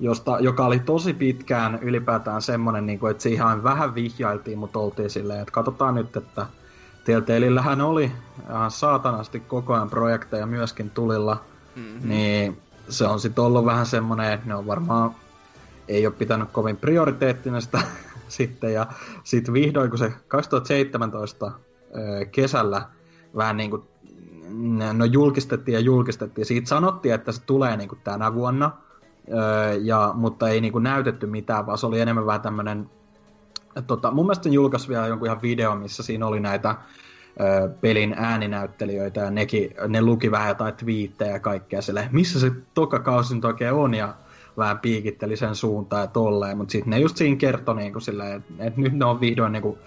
josta, 0.00 0.40
joka 0.40 0.66
oli 0.66 0.78
tosi 0.78 1.14
pitkään 1.14 1.78
ylipäätään 1.82 2.42
semmonen, 2.42 2.86
niin 2.86 2.98
kuin, 2.98 3.10
että 3.10 3.22
siihen 3.22 3.62
vähän 3.62 3.94
vihjailtiin, 3.94 4.58
mutta 4.58 4.78
oltiin 4.78 5.10
silleen, 5.10 5.40
että 5.40 5.52
katsotaan 5.52 5.94
nyt, 5.94 6.16
että 6.16 6.46
Telltaleillähän 7.04 7.80
oli 7.80 8.12
ihan 8.50 8.70
saatanasti 8.70 9.40
koko 9.40 9.74
ajan 9.74 9.90
projekteja 9.90 10.46
myöskin 10.46 10.90
tulilla, 10.90 11.44
mm-hmm. 11.76 12.08
niin 12.08 12.58
se 12.88 13.06
on 13.06 13.20
sitten 13.20 13.44
ollut 13.44 13.64
vähän 13.64 13.86
semmonen, 13.86 14.32
että 14.32 14.48
ne 14.48 14.54
on 14.54 14.66
varmaan 14.66 15.14
ei 15.88 16.06
ole 16.06 16.14
pitänyt 16.18 16.48
kovin 16.52 16.76
prioriteettina 16.76 17.60
sitä 17.60 17.80
sitten, 18.28 18.72
ja 18.72 18.86
sitten 19.24 19.54
vihdoin, 19.54 19.90
kun 19.90 19.98
se 19.98 20.12
2017 20.28 21.52
kesällä 22.32 22.82
vähän 23.36 23.56
niin 23.56 23.70
kuin, 23.70 23.82
no 24.92 25.04
julkistettiin 25.04 25.72
ja 25.72 25.80
julkistettiin, 25.80 26.46
siitä 26.46 26.68
sanottiin, 26.68 27.14
että 27.14 27.32
se 27.32 27.42
tulee 27.42 27.76
niin 27.76 27.88
kuin 27.88 28.00
tänä 28.04 28.34
vuonna, 28.34 28.70
ja, 29.82 30.12
mutta 30.14 30.48
ei 30.48 30.60
niin 30.60 30.72
kuin 30.72 30.84
näytetty 30.84 31.26
mitään, 31.26 31.66
vaan 31.66 31.78
se 31.78 31.86
oli 31.86 32.00
enemmän 32.00 32.26
vähän 32.26 32.40
tämmöinen 32.40 32.90
tota, 33.86 34.10
mun 34.10 34.26
mielestä 34.26 34.48
julkaisi 34.48 34.88
vielä 34.88 35.06
jonkun 35.06 35.26
ihan 35.26 35.42
video, 35.42 35.74
missä 35.74 36.02
siinä 36.02 36.26
oli 36.26 36.40
näitä 36.40 36.74
pelin 37.80 38.14
ääninäyttelijöitä 38.18 39.20
ja 39.20 39.30
nekin, 39.30 39.74
ne 39.88 40.02
luki 40.02 40.30
vähän 40.30 40.48
jotain 40.48 40.74
twiittejä 40.74 41.32
ja 41.32 41.40
kaikkea 41.40 41.82
sille, 41.82 42.08
missä 42.12 42.40
se 42.40 42.52
toka 42.74 42.98
kausi 42.98 43.34
nyt 43.34 43.44
oikein 43.44 43.72
on? 43.72 43.94
Ja 43.94 44.14
vähän 44.58 44.78
piikitteli 44.78 45.36
sen 45.36 45.54
suuntaan 45.54 46.02
ja 46.02 46.06
tolleen, 46.06 46.56
mutta 46.56 46.72
sitten 46.72 46.90
ne 46.90 46.98
just 46.98 47.16
siinä 47.16 47.36
kertoi 47.36 47.76
niin 47.76 47.92
kuin 47.92 48.02
silleen, 48.02 48.32
että 48.36 48.64
et 48.64 48.76
nyt 48.76 48.92
ne 48.92 49.04
on 49.04 49.20
vihdoin 49.20 49.52
niin 49.52 49.62
kuin 49.62 49.78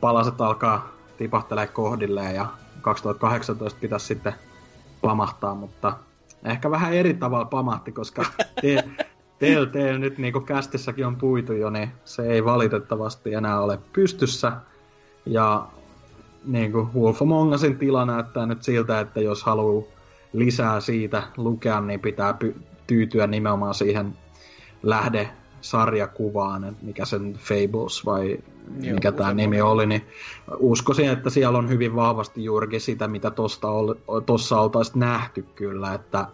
palaset 0.00 0.40
alkaa 0.40 0.88
tipahtelee 1.18 1.66
kohdilleen 1.66 2.34
ja 2.34 2.46
2018 2.80 3.80
pitäisi 3.80 4.06
sitten 4.06 4.34
pamahtaa, 5.00 5.54
mutta 5.54 5.96
ehkä 6.44 6.70
vähän 6.70 6.92
eri 6.92 7.14
tavalla 7.14 7.44
pamahti, 7.44 7.92
koska 7.92 8.24
te, 8.62 8.84
Telltale 9.38 9.98
nyt 9.98 10.18
niin 10.18 10.32
kuin 10.32 10.44
kästissäkin 10.44 11.06
on 11.06 11.16
puitu 11.16 11.52
jo, 11.52 11.70
niin 11.70 11.90
se 12.04 12.26
ei 12.26 12.44
valitettavasti 12.44 13.34
enää 13.34 13.60
ole 13.60 13.78
pystyssä. 13.92 14.52
Ja 15.26 15.66
niin 16.44 16.72
kuin 16.72 16.88
Wolf 16.94 17.22
Among 17.22 17.54
Usin 17.54 17.78
tila 17.78 18.06
näyttää 18.06 18.46
nyt 18.46 18.62
siltä, 18.62 19.00
että 19.00 19.20
jos 19.20 19.42
haluaa 19.42 19.84
lisää 20.32 20.80
siitä 20.80 21.22
lukea, 21.36 21.80
niin 21.80 22.00
pitää 22.00 22.34
py- 22.44 22.60
tyytyä 22.88 23.26
nimenomaan 23.26 23.74
siihen 23.74 24.18
lähde 24.82 25.30
sarjakuvaan, 25.60 26.76
mikä 26.82 27.04
sen 27.04 27.34
Fables 27.34 28.06
vai 28.06 28.38
Joo, 28.80 28.94
mikä 28.94 29.12
tämä 29.12 29.34
nimi 29.34 29.60
oli, 29.60 29.86
niin 29.86 30.02
uskoisin, 30.58 31.08
että 31.08 31.30
siellä 31.30 31.58
on 31.58 31.68
hyvin 31.68 31.96
vahvasti 31.96 32.44
juurikin 32.44 32.80
sitä, 32.80 33.08
mitä 33.08 33.30
tuossa 34.26 34.60
oltaisiin 34.60 35.00
nähty 35.00 35.42
kyllä, 35.42 35.94
että 35.94 36.26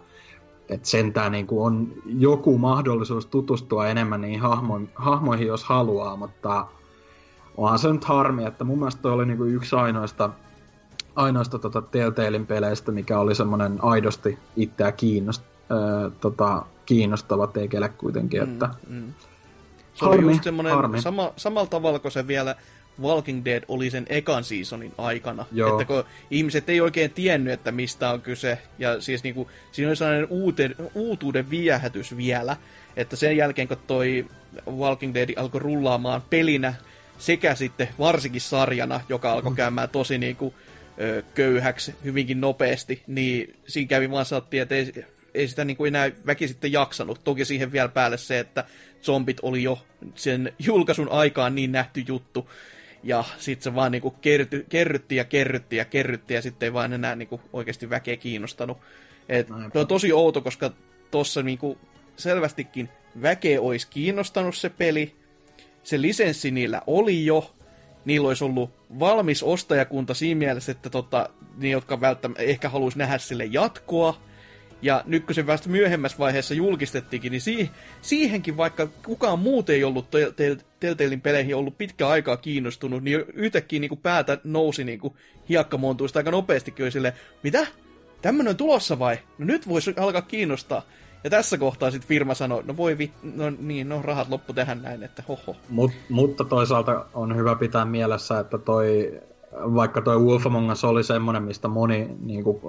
että 0.69 0.89
sentään 0.89 1.33
niin 1.33 1.47
kuin 1.47 1.67
on 1.67 1.93
joku 2.07 2.59
mahdollisuus 2.59 3.27
tutustua 3.27 3.87
enemmän 3.89 4.21
niihin 4.21 4.41
hahmo, 4.41 4.81
hahmoihin, 4.95 5.47
jos 5.47 5.65
haluaa, 5.65 6.17
mutta 6.17 6.67
onhan 7.57 7.79
se 7.79 7.93
nyt 7.93 8.05
harmi, 8.05 8.45
että 8.45 8.65
mun 8.65 8.79
mielestä 8.79 9.03
toi 9.03 9.13
oli 9.13 9.27
niin 9.27 9.39
kuin 9.39 9.55
yksi 9.55 9.77
ainoista, 9.77 10.31
ainoista 11.17 11.59
tota 11.59 11.83
Telltalein 11.83 12.47
peleistä, 12.47 12.93
mikä 12.93 13.19
oli 13.19 13.35
semmoinen 13.35 13.79
aidosti 13.85 14.39
itseä 14.57 14.93
kiinnost, 14.93 15.45
äh, 15.71 16.13
tota, 16.21 16.67
kiinnostava 16.87 17.47
tekele 17.47 17.89
kuitenkin, 17.89 18.41
mm, 18.41 18.53
että 18.53 18.69
mm. 18.89 19.13
Se 19.95 20.05
harmi, 20.05 20.25
oli 20.25 20.33
just 20.33 20.45
semmoinen 20.45 21.03
sama, 21.03 21.33
samalla 21.37 21.67
tavalla 21.67 21.99
kuin 21.99 22.13
se 22.13 22.27
vielä 22.27 22.55
Walking 23.03 23.45
Dead 23.45 23.63
oli 23.69 23.91
sen 23.91 24.07
ekan 24.09 24.45
seasonin 24.45 24.93
aikana. 24.99 25.47
Joo. 25.53 25.71
Että 25.71 25.85
kun 25.85 26.05
ihmiset 26.31 26.69
ei 26.69 26.81
oikein 26.81 27.11
tiennyt, 27.11 27.53
että 27.53 27.73
mistä 27.73 28.11
on 28.11 28.21
kyse. 28.21 28.59
Ja 28.79 29.01
siis 29.01 29.23
niinku, 29.23 29.51
siinä 29.73 29.89
oli 29.89 29.97
sellainen 29.97 30.27
uuten, 30.31 30.75
uutuuden 30.95 31.51
viehätys 31.51 32.17
vielä. 32.17 32.57
Että 32.97 33.17
sen 33.17 33.37
jälkeen, 33.37 33.69
kun 33.69 33.77
toi 33.87 34.27
Walking 34.71 35.15
Dead 35.15 35.31
alkoi 35.37 35.61
rullaamaan 35.61 36.23
pelinä, 36.31 36.75
sekä 37.19 37.55
sitten 37.55 37.89
varsinkin 37.99 38.41
sarjana, 38.41 39.01
joka 39.09 39.33
alkoi 39.33 39.51
mm. 39.51 39.57
käymään 39.57 39.89
tosi 39.89 40.19
niinku, 40.19 40.55
köyhäksi 41.35 41.95
hyvinkin 42.05 42.41
nopeasti, 42.41 43.03
niin 43.07 43.57
siinä 43.67 43.89
kävi 43.89 44.11
vaan 44.11 44.25
sanottiin, 44.25 44.63
että 44.63 44.75
ei, 44.75 45.05
ei 45.35 45.49
sitä 45.49 45.65
niin 45.65 45.77
kuin 45.77 45.89
enää 45.89 46.11
väki 46.27 46.49
sitten 46.49 46.73
jaksanut. 46.73 47.25
Toki 47.25 47.45
siihen 47.45 47.73
vielä 47.73 47.89
päälle 47.89 48.19
se, 48.19 48.39
että 48.39 48.65
zombit 49.03 49.41
oli 49.43 49.63
jo 49.63 49.79
sen 50.15 50.53
julkaisun 50.59 51.13
aikaan 51.13 51.55
niin 51.55 51.73
nähty 51.73 52.05
juttu, 52.09 52.51
ja 53.03 53.25
sitten 53.39 53.65
se 53.65 53.75
vaan 53.75 53.93
niinku 53.93 54.11
kerty, 54.11 54.67
kerrytti 54.69 55.17
ja 55.17 55.25
kerrytti 55.25 55.77
ja 55.77 55.85
kerrytti 55.85 56.35
ja 56.35 56.43
sitten 56.43 56.67
ei 56.67 56.73
vaan 56.73 56.93
enää 56.93 57.17
niinku 57.17 57.41
oikeasti 57.53 57.91
väkeä 57.91 58.17
kiinnostanut. 58.17 58.79
Et 59.29 59.47
se 59.73 59.79
on 59.79 59.87
tosi 59.87 60.13
outo, 60.13 60.41
koska 60.41 60.71
tuossa 61.11 61.43
niinku 61.43 61.79
selvästikin 62.17 62.89
väkeä 63.23 63.61
olisi 63.61 63.89
kiinnostanut 63.91 64.57
se 64.57 64.71
peli. 64.71 65.17
Se 65.83 66.01
lisenssi 66.01 66.51
niillä 66.51 66.83
oli 66.87 67.27
jo. 67.27 67.55
Niillä 68.05 68.29
olisi 68.29 68.45
ollut 68.45 68.71
valmis 68.99 69.43
ostajakunta 69.43 70.15
siinä 70.15 70.39
mielessä, 70.39 70.73
että 70.73 70.91
tota, 70.91 71.29
ne, 71.57 71.69
jotka 71.69 72.01
välttämättä 72.01 72.43
ehkä 72.43 72.69
haluaisi 72.69 72.99
nähdä 72.99 73.19
sille 73.19 73.45
jatkoa, 73.45 74.21
ja 74.85 75.05
se 75.33 75.47
vasta 75.47 75.69
myöhemmässä 75.69 76.19
vaiheessa 76.19 76.55
julkistettiinkin, 76.55 77.31
niin 77.31 77.41
si- 77.41 77.71
siihenkin 78.03 78.57
vaikka 78.57 78.87
kukaan 79.05 79.39
muut 79.39 79.71
ei 79.71 79.85
ollut 79.85 80.07
Telltalein 80.81 81.21
peleihin 81.21 81.57
ollut 81.57 81.79
pitkä 81.79 82.09
aikaa 82.09 82.37
kiinnostunut, 82.37 83.03
niin 83.03 83.25
yhtäkkiä 83.35 83.81
niin 83.81 83.89
kuin 83.89 84.01
päätä 84.01 84.39
nousi 84.45 84.85
niin 84.85 84.99
kuin 84.99 85.15
hiekkamontuista 85.49 86.19
aika 86.19 86.31
nopeastikin 86.31 86.93
sille, 86.93 87.15
mitä? 87.43 87.67
Tämmöinen 88.23 88.51
on 88.51 88.57
tulossa 88.57 88.99
vai? 88.99 89.19
No 89.39 89.47
nyt 89.47 89.69
voisi 89.69 89.95
alkaa 89.97 90.23
kiinnostaa. 90.23 90.83
Ja 91.25 91.31
tässä 91.31 91.59
kohtaa 91.59 91.91
sitten 91.91 92.09
firma 92.09 92.35
sanoi, 92.35 92.63
no 92.65 92.77
voi 92.77 92.99
vi, 92.99 93.13
no 93.23 93.51
niin, 93.59 93.89
no 93.89 94.03
rahat 94.03 94.29
loppu 94.29 94.53
tähän 94.53 94.83
näin, 94.83 95.03
että 95.03 95.23
hoho. 95.29 95.57
Mut, 95.69 95.93
mutta 96.09 96.45
toisaalta 96.45 97.07
on 97.15 97.37
hyvä 97.37 97.55
pitää 97.57 97.85
mielessä, 97.85 98.39
että 98.39 98.59
toi 98.59 99.21
vaikka 99.55 100.01
tuo 100.01 100.19
Wolf 100.19 100.47
Among 100.47 100.73
Us 100.73 100.85
oli 100.85 101.05
semmoinen, 101.05 101.43
mistä 101.43 101.69
moni, 101.69 102.17
niin 102.21 102.45
kuin, 102.45 102.61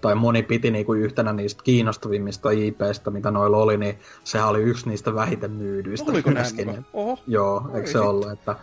tai 0.00 0.14
moni 0.14 0.42
piti 0.42 0.70
niin 0.70 0.86
kuin 0.86 1.00
yhtenä 1.00 1.32
niistä 1.32 1.62
kiinnostavimmista 1.64 2.50
IPistä, 2.50 3.10
mitä 3.10 3.30
noilla 3.30 3.56
oli, 3.56 3.76
niin 3.76 3.98
sehän 4.24 4.48
oli 4.48 4.62
yksi 4.62 4.88
niistä 4.88 5.14
vähiten 5.14 5.50
myydyistä. 5.50 6.10
Oliko 6.10 6.30
näin 6.30 6.84
Oho. 6.92 7.18
Joo, 7.26 7.70
eikö 7.74 7.90
se 7.90 8.00
ollut, 8.00 8.30
että, 8.30 8.56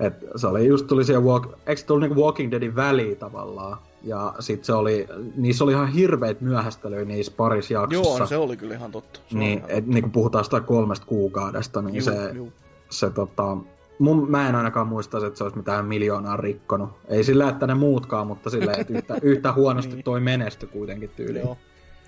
että 0.00 0.26
se 0.36 0.46
oli 0.46 0.66
just 0.66 0.86
tuli 0.86 1.04
siihen, 1.04 1.24
walk, 1.24 1.46
eikö 1.66 1.82
tullut 1.82 2.08
niin 2.08 2.18
Walking 2.18 2.50
Deadin 2.50 2.76
väliin 2.76 3.16
tavallaan, 3.16 3.78
ja 4.02 4.34
sit 4.40 4.64
se 4.64 4.72
oli, 4.72 5.06
niissä 5.36 5.64
oli 5.64 5.72
ihan 5.72 5.88
hirveät 5.88 6.40
myöhästelyjä 6.40 7.04
niissä 7.04 7.32
parissa 7.36 7.74
jaksossa. 7.74 8.18
Joo, 8.18 8.26
se 8.26 8.36
oli 8.36 8.56
kyllä 8.56 8.74
ihan 8.74 8.92
totta. 8.92 9.20
Se 9.28 9.38
niin, 9.38 9.58
ihan 9.58 9.70
et, 9.70 9.76
totta. 9.76 9.90
niin 9.92 10.02
kun 10.02 10.12
puhutaan 10.12 10.44
sitä 10.44 10.60
kolmesta 10.60 11.06
kuukaudesta, 11.06 11.82
niin 11.82 11.94
juu, 11.94 12.04
se, 12.04 12.30
juu. 12.34 12.52
se 12.90 13.10
tota, 13.10 13.56
mun, 14.00 14.30
mä 14.30 14.48
en 14.48 14.54
ainakaan 14.54 14.86
muista, 14.86 15.26
että 15.26 15.38
se 15.38 15.44
olisi 15.44 15.58
mitään 15.58 15.84
miljoonaa 15.84 16.36
rikkonut. 16.36 16.90
Ei 17.08 17.24
sillä, 17.24 17.48
että 17.48 17.66
ne 17.66 17.74
muutkaan, 17.74 18.26
mutta 18.26 18.50
sillä, 18.50 18.72
että 18.78 18.92
yhtä, 18.92 19.14
yhtä 19.22 19.52
huonosti 19.52 19.94
niin. 19.94 20.04
toi 20.04 20.20
menesty 20.20 20.66
kuitenkin 20.66 21.10
tyyliin. 21.16 21.44
Joo, 21.44 21.58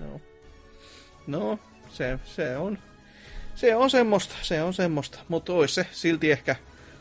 joo. 0.01 0.21
No, 1.27 1.59
se, 1.89 2.19
se 2.25 2.57
on, 2.57 2.79
se 3.55 3.77
on 3.77 3.91
semmoista, 3.91 4.35
se 4.43 4.63
on 4.63 4.75
semmoista, 4.75 5.19
mutta 5.29 5.53
olisi 5.53 5.75
se 5.75 5.87
silti 5.93 6.31
ehkä 6.31 6.57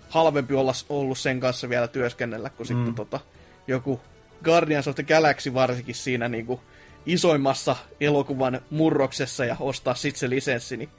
halvempi 0.10 0.54
olla 0.54 0.74
ollut 0.90 1.18
sen 1.18 1.40
kanssa 1.40 1.70
vielä 1.70 1.88
työskennellä, 1.88 2.50
kun 2.50 2.66
mm. 2.66 2.68
sitten 2.68 2.96
tota, 2.96 3.20
joku 3.68 4.02
Guardians 4.44 4.88
of 4.88 4.96
the 4.96 5.04
Galaxy 5.04 5.54
varsinkin 5.54 5.96
siinä 5.96 6.30
niin 6.30 6.46
kuin 6.46 6.60
isoimmassa 7.06 7.76
elokuvan 8.02 8.62
murroksessa 8.70 9.46
ja 9.46 9.56
ostaa 9.60 9.96
sitten 9.96 10.20
se 10.20 10.30
lisenssi, 10.30 10.78
niin 10.78 10.90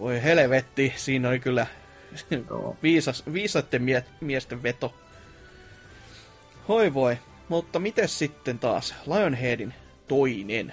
voi 0.00 0.22
helvetti, 0.22 0.92
siinä 0.96 1.28
oli 1.28 1.40
kyllä 1.40 1.66
Viisas, 2.82 3.22
viisaiden 3.32 3.82
mie- 3.82 4.04
miesten 4.20 4.62
veto. 4.62 4.94
Hoi 6.68 6.94
voi. 6.94 7.18
Mutta 7.48 7.78
miten 7.78 8.08
sitten 8.08 8.58
taas 8.58 8.94
Lionheadin 9.06 9.74
toinen? 10.08 10.72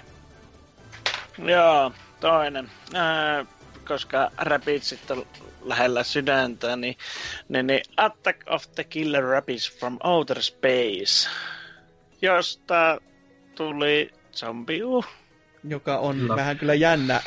Joo, 1.38 1.92
toinen. 2.20 2.70
Ää, 2.94 3.46
koska 3.88 4.30
Rabbids 4.36 4.94
on 5.10 5.26
lähellä 5.62 6.02
sydäntä, 6.02 6.76
niin, 6.76 6.96
niin, 7.48 7.66
niin 7.66 7.82
Attack 7.96 8.40
of 8.46 8.64
the 8.74 8.84
Killer 8.84 9.24
Rabbits 9.24 9.78
from 9.78 9.98
Outer 10.04 10.42
Space, 10.42 11.28
josta 12.22 13.00
tuli 13.54 14.10
zombiu. 14.34 15.04
Joka 15.64 15.98
on 15.98 16.16
kyllä. 16.16 16.36
vähän 16.36 16.58
kyllä 16.58 16.74
jännä. 16.74 17.20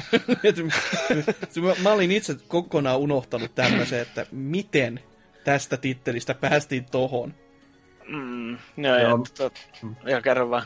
mä 1.84 1.92
olin 1.92 2.12
itse 2.12 2.36
kokonaan 2.48 3.00
unohtanut 3.00 3.56
tämmöisen, 3.56 4.02
että 4.02 4.26
miten 4.32 5.00
tästä 5.44 5.78
tittelistä 5.78 6.34
päästiin 6.34 6.86
tohon. 6.92 7.34
Mm, 8.08 8.52
joo, 8.52 8.58
joo. 8.78 8.98
Ja, 8.98 9.18
tot, 9.38 9.54
ja 10.06 10.22
kerro 10.22 10.50
vaan. 10.50 10.64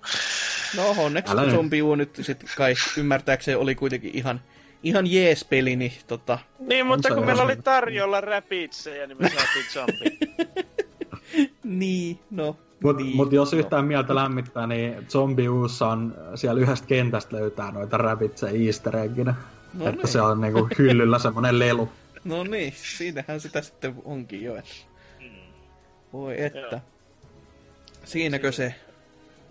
No 0.78 0.96
onneksi 0.98 1.34
zombi 1.52 1.80
nyt 1.98 2.20
sitten 2.22 2.50
kai 2.58 2.74
ymmärtääkseen 2.98 3.58
oli 3.58 3.76
kuitenkin 3.76 4.12
ihan 4.14 4.42
ihan 4.84 5.12
jees 5.12 5.46
peli, 5.46 5.76
niin 5.76 5.94
tota... 6.08 6.40
Niin, 6.60 6.86
mutta 6.86 7.14
kun 7.16 7.26
meillä 7.26 7.44
oli 7.44 7.56
tarjolla 7.56 8.22
räpitsejä, 8.22 9.08
niin 9.08 9.18
me 9.22 9.30
saatiin 9.30 9.66
zombi. 9.74 10.18
niin, 11.64 12.20
no. 12.32 12.58
Mutta 12.84 13.04
niin, 13.04 13.16
mut 13.16 13.32
jos 13.32 13.52
no. 13.52 13.60
yhtään 13.60 13.86
mieltä 13.86 14.16
lämmittää, 14.16 14.68
niin 14.68 15.08
Zombie 15.10 15.50
Uussa 15.50 15.88
on 15.88 16.16
siellä 16.36 16.62
yhdestä 16.62 16.88
kentästä 16.88 17.36
löytää 17.36 17.72
noita 17.72 17.98
räpitsejä 17.98 18.66
easter 18.68 18.98
egginä. 18.98 19.36
No 19.74 19.88
että 19.88 20.02
niin. 20.02 20.08
se 20.08 20.22
on 20.22 20.42
niinku 20.42 20.68
hyllyllä 20.78 21.20
semmonen 21.20 21.60
lelu. 21.60 21.90
No 22.24 22.44
niin, 22.44 22.74
siinähän 22.76 23.40
sitä 23.40 23.62
sitten 23.62 23.96
onkin 24.06 24.44
jo. 24.44 24.56
Että... 24.56 24.72
Mm. 25.20 25.30
Voi 26.14 26.42
että. 26.42 26.60
Joo. 26.60 26.82
Siinäkö 28.04 28.52
Siinä. 28.52 28.72
se? 28.72 28.80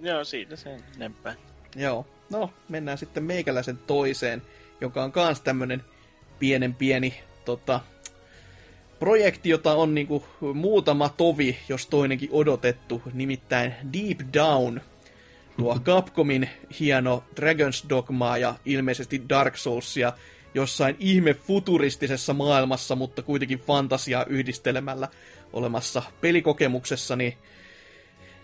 Joo, 0.00 0.24
siitä 0.24 0.56
se 0.56 0.76
enempää. 0.96 1.34
Joo. 1.76 2.06
No, 2.30 2.50
mennään 2.68 2.98
sitten 2.98 3.24
meikäläisen 3.24 3.78
toiseen 3.78 4.42
joka 4.82 5.02
on 5.02 5.12
kans 5.12 5.40
tämmönen 5.40 5.84
pienen 6.38 6.74
pieni 6.74 7.20
tota, 7.44 7.80
projekti, 9.02 9.48
jota 9.48 9.74
on 9.74 9.94
niinku 9.94 10.24
muutama 10.54 11.08
tovi, 11.08 11.58
jos 11.68 11.86
toinenkin 11.86 12.28
odotettu, 12.32 13.02
nimittäin 13.12 13.74
Deep 13.92 14.20
Down. 14.34 14.80
Tuo 15.56 15.78
Capcomin 15.84 16.48
hieno 16.80 17.24
Dragon's 17.40 17.88
Dogma 17.88 18.38
ja 18.38 18.54
ilmeisesti 18.64 19.22
Dark 19.28 19.56
Soulsia 19.56 20.12
jossain 20.54 20.96
ihme 20.98 21.34
futuristisessa 21.34 22.34
maailmassa, 22.34 22.96
mutta 22.96 23.22
kuitenkin 23.22 23.58
fantasiaa 23.58 24.24
yhdistelemällä 24.24 25.08
olemassa 25.52 26.02
pelikokemuksessa, 26.20 27.16
niin 27.16 27.34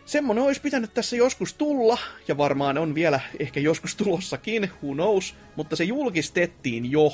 semmonen 0.05 0.44
olisi 0.44 0.60
pitänyt 0.60 0.94
tässä 0.94 1.16
joskus 1.16 1.55
tulla, 1.55 1.98
ja 2.28 2.36
varmaan 2.36 2.78
on 2.78 2.94
vielä 2.94 3.20
ehkä 3.39 3.60
joskus 3.60 3.97
tulossakin, 3.97 4.70
who 4.82 4.94
knows, 4.94 5.35
mutta 5.56 5.76
se 5.76 5.85
julkistettiin 5.85 6.90
jo. 6.90 7.12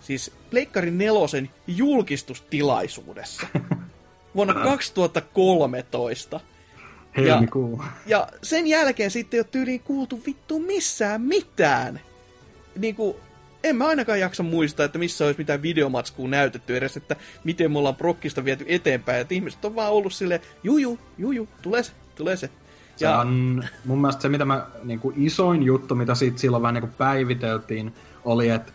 Siis 0.00 0.32
Pleikkarin 0.50 0.98
nelosen 0.98 1.50
julkistustilaisuudessa. 1.66 3.46
Vuonna 4.34 4.54
2013. 4.54 6.40
Ja, 7.16 7.42
ja 8.06 8.28
sen 8.42 8.66
jälkeen 8.66 9.10
sitten 9.10 9.38
ei 9.38 9.40
ole 9.40 9.46
tyyliin 9.50 9.80
kuultu 9.80 10.22
vittu 10.26 10.58
missään 10.58 11.20
mitään. 11.20 12.00
Niinku, 12.78 13.20
en 13.64 13.76
mä 13.76 13.86
ainakaan 13.86 14.20
jaksa 14.20 14.42
muistaa, 14.42 14.86
että 14.86 14.98
missä 14.98 15.24
olisi 15.24 15.38
mitään 15.38 15.62
videomatskua 15.62 16.28
näytetty 16.28 16.76
edes, 16.76 16.96
että 16.96 17.16
miten 17.44 17.72
me 17.72 17.78
ollaan 17.78 17.96
prokkista 17.96 18.44
viety 18.44 18.64
eteenpäin. 18.68 19.20
Että 19.20 19.34
ihmiset 19.34 19.64
on 19.64 19.74
vaan 19.74 19.92
ollut 19.92 20.12
silleen, 20.12 20.40
juju, 20.62 20.98
juju, 21.18 21.48
tulee 21.62 21.82
se, 21.82 21.92
tulee 22.14 22.36
se. 22.36 22.50
Se 22.96 23.04
ja... 23.04 23.18
on 23.18 23.64
mun 23.84 24.00
mielestä 24.00 24.22
se, 24.22 24.28
mitä 24.28 24.44
mä, 24.44 24.66
niin 24.84 25.00
kuin 25.00 25.14
isoin 25.18 25.62
juttu, 25.62 25.94
mitä 25.94 26.14
siitä 26.14 26.38
silloin 26.38 26.62
vähän 26.62 26.74
niin 26.74 26.82
kuin 26.82 26.94
päiviteltiin, 26.98 27.94
oli, 28.24 28.48
että 28.48 28.72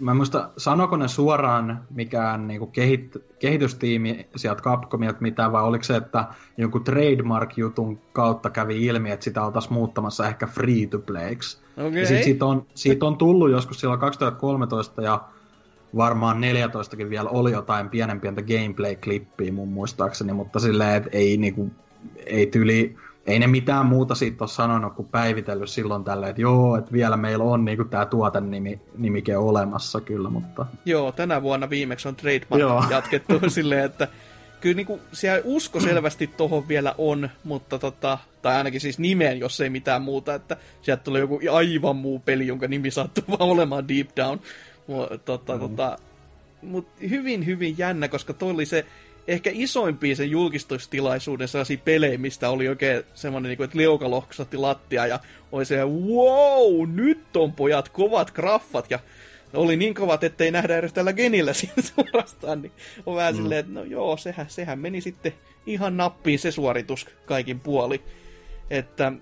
mä 0.00 0.14
muista, 0.14 0.50
sanoko 0.56 0.96
ne 0.96 1.08
suoraan 1.08 1.80
mikään 1.90 2.48
niin 2.48 2.58
kuin 2.58 2.70
kehit, 2.72 3.16
kehitystiimi 3.38 4.26
sieltä 4.36 4.62
Capcomilta 4.62 5.20
mitään, 5.20 5.52
vai 5.52 5.62
oliko 5.62 5.84
se, 5.84 5.96
että 5.96 6.24
joku 6.56 6.80
trademark-jutun 6.80 7.98
kautta 8.12 8.50
kävi 8.50 8.86
ilmi, 8.86 9.10
että 9.10 9.24
sitä 9.24 9.44
oltaisiin 9.44 9.74
muuttamassa 9.74 10.28
ehkä 10.28 10.46
free 10.46 10.86
to 10.86 10.98
playksi. 10.98 11.58
Okay. 11.76 12.00
Ja 12.00 12.06
sit 12.06 12.22
siitä, 12.22 12.46
on, 12.46 12.66
siitä 12.74 13.06
on 13.06 13.16
tullut 13.16 13.50
joskus 13.50 13.80
silloin 13.80 14.00
2013 14.00 15.02
ja 15.02 15.20
varmaan 15.96 16.36
14kin 16.36 17.10
vielä 17.10 17.30
oli 17.30 17.52
jotain 17.52 17.88
pienen 17.88 18.20
pientä 18.20 18.42
gameplay-klippiä 18.42 19.52
mun 19.52 19.68
muistaakseni, 19.68 20.32
mutta 20.32 20.60
silleen, 20.60 20.96
että 20.96 21.10
ei 21.12 21.36
niinku 21.36 21.70
ei 22.26 22.46
tyli, 22.46 22.96
ei 23.26 23.38
ne 23.38 23.46
mitään 23.46 23.86
muuta 23.86 24.14
siitä 24.14 24.44
ole 24.44 24.50
sanonut 24.50 24.94
kuin 24.94 25.08
päivitellyt 25.08 25.70
silloin 25.70 26.04
tällä, 26.04 26.28
että 26.28 26.42
joo, 26.42 26.76
että 26.76 26.92
vielä 26.92 27.16
meillä 27.16 27.44
on 27.44 27.64
niinku 27.64 27.84
tämä 27.84 28.06
tuotennimi 28.06 28.80
nimike 28.98 29.36
olemassa 29.36 30.00
kyllä, 30.00 30.30
mutta... 30.30 30.66
Joo, 30.84 31.12
tänä 31.12 31.42
vuonna 31.42 31.70
viimeksi 31.70 32.08
on 32.08 32.16
trademark 32.16 32.60
joo. 32.60 32.84
jatkettu 32.90 33.40
silleen, 33.48 33.84
että 33.84 34.08
kyllä 34.60 34.76
niinku 34.76 35.00
siellä 35.12 35.42
usko 35.44 35.80
selvästi 35.80 36.26
tohon 36.26 36.68
vielä 36.68 36.94
on, 36.98 37.28
mutta 37.44 37.78
tota, 37.78 38.18
tai 38.42 38.56
ainakin 38.56 38.80
siis 38.80 38.98
nimeen, 38.98 39.38
jos 39.38 39.60
ei 39.60 39.70
mitään 39.70 40.02
muuta, 40.02 40.34
että 40.34 40.56
sieltä 40.82 41.02
tulee 41.02 41.20
joku 41.20 41.40
aivan 41.52 41.96
muu 41.96 42.18
peli, 42.18 42.46
jonka 42.46 42.68
nimi 42.68 42.90
sattuu 42.90 43.24
vaan 43.28 43.50
olemaan 43.50 43.88
Deep 43.88 44.08
Down. 44.16 44.40
Tota, 45.24 45.52
mm. 45.52 45.60
tota, 45.60 45.98
mutta 46.62 46.92
hyvin, 47.10 47.46
hyvin 47.46 47.78
jännä, 47.78 48.08
koska 48.08 48.32
toi 48.32 48.50
oli 48.50 48.66
se 48.66 48.86
ehkä 49.28 49.50
isoimpia 49.52 50.16
sen 50.16 50.30
julkistustilaisuuden 50.30 51.48
sellaisia 51.48 51.78
pelejä, 51.84 52.18
mistä 52.18 52.50
oli 52.50 52.68
oikein 52.68 53.02
semmoinen, 53.14 53.48
niin 53.48 53.56
kuin, 53.56 53.64
että 53.64 53.78
leuka 53.78 54.10
lohksatti 54.10 54.56
lattia 54.56 55.06
ja 55.06 55.20
oli 55.52 55.64
se, 55.64 55.84
wow, 55.84 56.88
nyt 56.94 57.36
on 57.36 57.52
pojat 57.52 57.88
kovat 57.88 58.30
graffat 58.30 58.90
ja 58.90 58.98
oli 59.54 59.76
niin 59.76 59.94
kovat, 59.94 60.24
ettei 60.24 60.50
nähdä 60.50 60.78
edes 60.78 60.92
tällä 60.92 61.12
genillä 61.12 61.52
siinä 61.62 61.74
suorastaan, 61.82 62.62
niin 62.62 62.72
on 63.06 63.16
vähän 63.16 63.34
mm. 63.34 63.42
silleen, 63.42 63.60
että 63.60 63.72
no 63.72 63.84
joo, 63.84 64.16
sehän, 64.16 64.46
sehän 64.48 64.78
meni 64.78 65.00
sitten 65.00 65.34
ihan 65.66 65.96
nappiin 65.96 66.38
se 66.38 66.50
suoritus 66.50 67.06
kaikin 67.26 67.60
puoli. 67.60 68.02
Että 68.70 69.12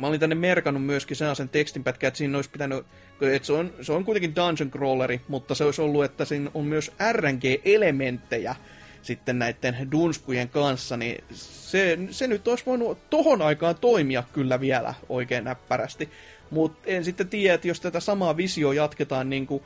Mä 0.00 0.06
olin 0.06 0.20
tänne 0.20 0.34
merkannut 0.34 0.84
myöskin 0.84 1.16
sellaisen 1.16 1.48
tekstinpätkän, 1.48 2.08
että 2.08 2.18
siinä 2.18 2.38
olisi 2.38 2.50
pitänyt, 2.50 2.86
että 3.20 3.46
se 3.46 3.52
on, 3.52 3.72
se 3.80 3.92
on 3.92 4.04
kuitenkin 4.04 4.36
dungeon 4.36 4.70
crawleri, 4.70 5.20
mutta 5.28 5.54
se 5.54 5.64
olisi 5.64 5.82
ollut, 5.82 6.04
että 6.04 6.24
siinä 6.24 6.50
on 6.54 6.64
myös 6.64 6.92
RNG-elementtejä 7.12 8.54
sitten 9.02 9.38
näiden 9.38 9.88
dunskujen 9.92 10.48
kanssa, 10.48 10.96
niin 10.96 11.24
se, 11.34 11.98
se 12.10 12.26
nyt 12.26 12.48
olisi 12.48 12.66
voinut 12.66 13.10
tohon 13.10 13.42
aikaan 13.42 13.76
toimia 13.80 14.22
kyllä 14.32 14.60
vielä 14.60 14.94
oikein 15.08 15.44
näppärästi. 15.44 16.08
Mutta 16.50 16.80
en 16.86 17.04
sitten 17.04 17.28
tiedä, 17.28 17.54
että 17.54 17.68
jos 17.68 17.80
tätä 17.80 18.00
samaa 18.00 18.36
visio 18.36 18.72
jatketaan 18.72 19.30
niin 19.30 19.46
kuin, 19.46 19.62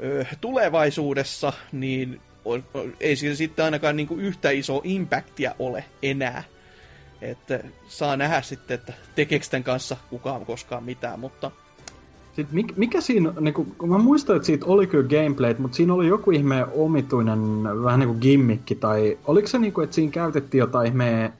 ö, 0.00 0.24
tulevaisuudessa, 0.40 1.52
niin 1.72 2.20
ei 3.00 3.16
sillä 3.16 3.36
sitten 3.36 3.64
ainakaan 3.64 3.96
niin 3.96 4.08
kuin 4.08 4.20
yhtä 4.20 4.50
iso 4.50 4.80
impactia 4.84 5.54
ole 5.58 5.84
enää. 6.02 6.44
Että 7.22 7.60
saa 7.88 8.16
nähdä 8.16 8.42
sitten, 8.42 8.74
että 8.74 8.92
tekeekö 9.14 9.46
tämän 9.50 9.64
kanssa 9.64 9.96
kukaan 10.10 10.46
koskaan 10.46 10.84
mitään, 10.84 11.20
mutta... 11.20 11.50
Sitten 12.32 12.54
mikä, 12.54 12.74
mikä 12.76 13.00
siinä, 13.00 13.32
niin 13.40 13.54
kun, 13.54 13.88
mä 13.88 13.98
muistan, 13.98 14.36
että 14.36 14.46
siitä 14.46 14.66
oli 14.66 14.86
kyllä 14.86 15.08
gameplay, 15.08 15.54
mutta 15.58 15.76
siinä 15.76 15.94
oli 15.94 16.06
joku 16.06 16.30
ihme 16.30 16.66
omituinen 16.74 17.62
vähän 17.82 18.00
niin 18.00 18.08
kuin 18.08 18.20
gimmikki, 18.20 18.74
tai 18.74 19.18
oliko 19.24 19.48
se 19.48 19.58
niin 19.58 19.72
kuin, 19.72 19.84
että 19.84 19.94
siinä 19.94 20.12
käytettiin 20.12 20.58
jotain 20.58 20.86
ihme 20.86 21.32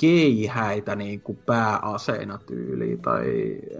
keihäitä 0.00 0.96
niin 0.96 1.20
kuin 1.20 1.38
pääaseina 1.46 2.38
tyyliin, 2.38 2.98
tai 3.02 3.24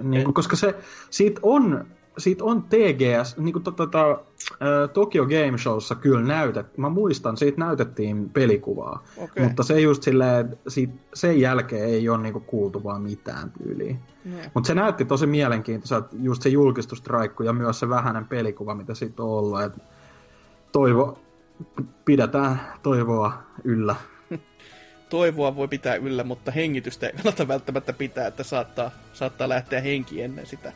niin 0.02 0.24
kuin, 0.24 0.34
koska 0.34 0.56
se, 0.56 0.74
siitä 1.10 1.40
on 1.42 1.86
siitä 2.18 2.44
on 2.44 2.62
TGS, 2.62 3.36
niin 3.36 3.52
kuin 3.52 3.62
to, 3.62 3.70
to, 3.70 3.86
to, 3.86 4.10
uh, 4.10 4.90
Tokyo 4.92 5.24
Game 5.24 5.58
Showssa 5.58 5.94
kyllä 5.94 6.22
näytet, 6.22 6.78
mä 6.78 6.88
muistan, 6.88 7.36
siitä 7.36 7.60
näytettiin 7.60 8.30
pelikuvaa, 8.30 9.04
okay. 9.16 9.44
mutta 9.44 9.62
se 9.62 9.80
just 9.80 10.02
silleen, 10.02 10.58
siitä, 10.68 10.94
sen 11.14 11.40
jälkeen 11.40 11.84
ei 11.84 12.08
ole 12.08 12.22
niinku 12.22 12.40
kuultu 12.40 12.84
vaan 12.84 13.02
mitään 13.02 13.50
tyyliä. 13.50 13.96
Mutta 14.54 14.66
se 14.66 14.74
näytti 14.74 15.04
tosi 15.04 15.26
mielenkiintoiselta, 15.26 16.08
just 16.22 16.42
se 16.42 16.48
julkistustraikku 16.48 17.42
ja 17.42 17.52
myös 17.52 17.78
se 17.78 17.88
vähäinen 17.88 18.24
pelikuva, 18.24 18.74
mitä 18.74 18.94
siitä 18.94 19.22
on 19.22 19.28
ollut. 19.28 19.62
Et 19.62 19.72
toivo, 20.72 21.18
pidetään 22.04 22.60
toivoa 22.82 23.32
yllä. 23.64 23.94
Toivoa 25.10 25.56
voi 25.56 25.68
pitää 25.68 25.94
yllä, 25.94 26.24
mutta 26.24 26.50
hengitystä 26.50 27.06
ei 27.06 27.48
välttämättä 27.48 27.92
pitää, 27.92 28.26
että 28.26 28.42
saattaa, 28.42 28.90
saattaa 29.12 29.48
lähteä 29.48 29.80
henki 29.80 30.22
ennen 30.22 30.46
sitä. 30.46 30.72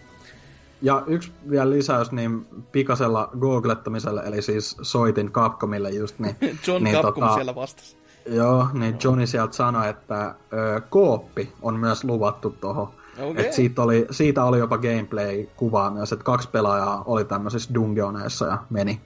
Ja 0.82 1.02
yksi 1.06 1.32
vielä 1.50 1.70
lisäys, 1.70 2.12
niin 2.12 2.46
pikasella 2.72 3.30
googlettamisella, 3.40 4.22
eli 4.22 4.42
siis 4.42 4.76
soitin 4.82 5.32
Capcomille 5.32 5.90
just, 5.90 6.18
niin... 6.18 6.36
John 6.66 6.84
niin, 6.84 6.96
Capcom 6.96 7.22
tota, 7.22 7.34
siellä 7.34 7.54
vastasi. 7.54 7.96
Joo, 8.26 8.68
niin 8.72 8.96
Johnny 9.04 9.26
sieltä 9.26 9.56
sanoi, 9.56 9.88
että 9.88 10.34
ö, 10.52 10.80
kooppi 10.90 11.52
on 11.62 11.76
myös 11.76 12.04
luvattu 12.04 12.56
tuohon. 12.60 12.88
Okay. 13.18 13.44
Et 13.44 13.52
siitä, 13.52 13.82
oli, 13.82 14.06
siitä 14.10 14.44
oli 14.44 14.58
jopa 14.58 14.78
gameplay-kuvaa 14.78 15.90
myös, 15.90 16.12
että 16.12 16.24
kaksi 16.24 16.48
pelaajaa 16.48 17.02
oli 17.06 17.24
tämmöisissä 17.24 17.74
dungeoneissa 17.74 18.46
ja 18.46 18.58
meni, 18.70 19.00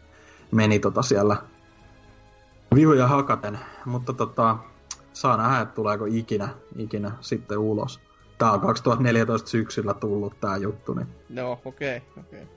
meni 0.51 0.79
tota 0.79 1.03
siellä 1.03 1.37
vihuja 2.75 3.07
hakaten. 3.07 3.59
Mutta 3.85 4.13
tota, 4.13 4.57
saa 5.13 5.37
nähdä, 5.37 5.61
että 5.61 5.75
tuleeko 5.75 6.05
ikinä, 6.05 6.49
ikinä 6.77 7.13
sitten 7.21 7.59
ulos. 7.59 8.01
Tää 8.39 8.53
on 8.53 8.61
2014 8.61 9.49
syksyllä 9.49 9.95
tullut 9.95 10.41
tää 10.41 10.57
juttu. 10.57 10.95
Niin. 10.95 11.07
No, 11.29 11.53
okei, 11.65 11.97
okay, 11.97 12.23
okei. 12.27 12.43
Okay. 12.43 12.55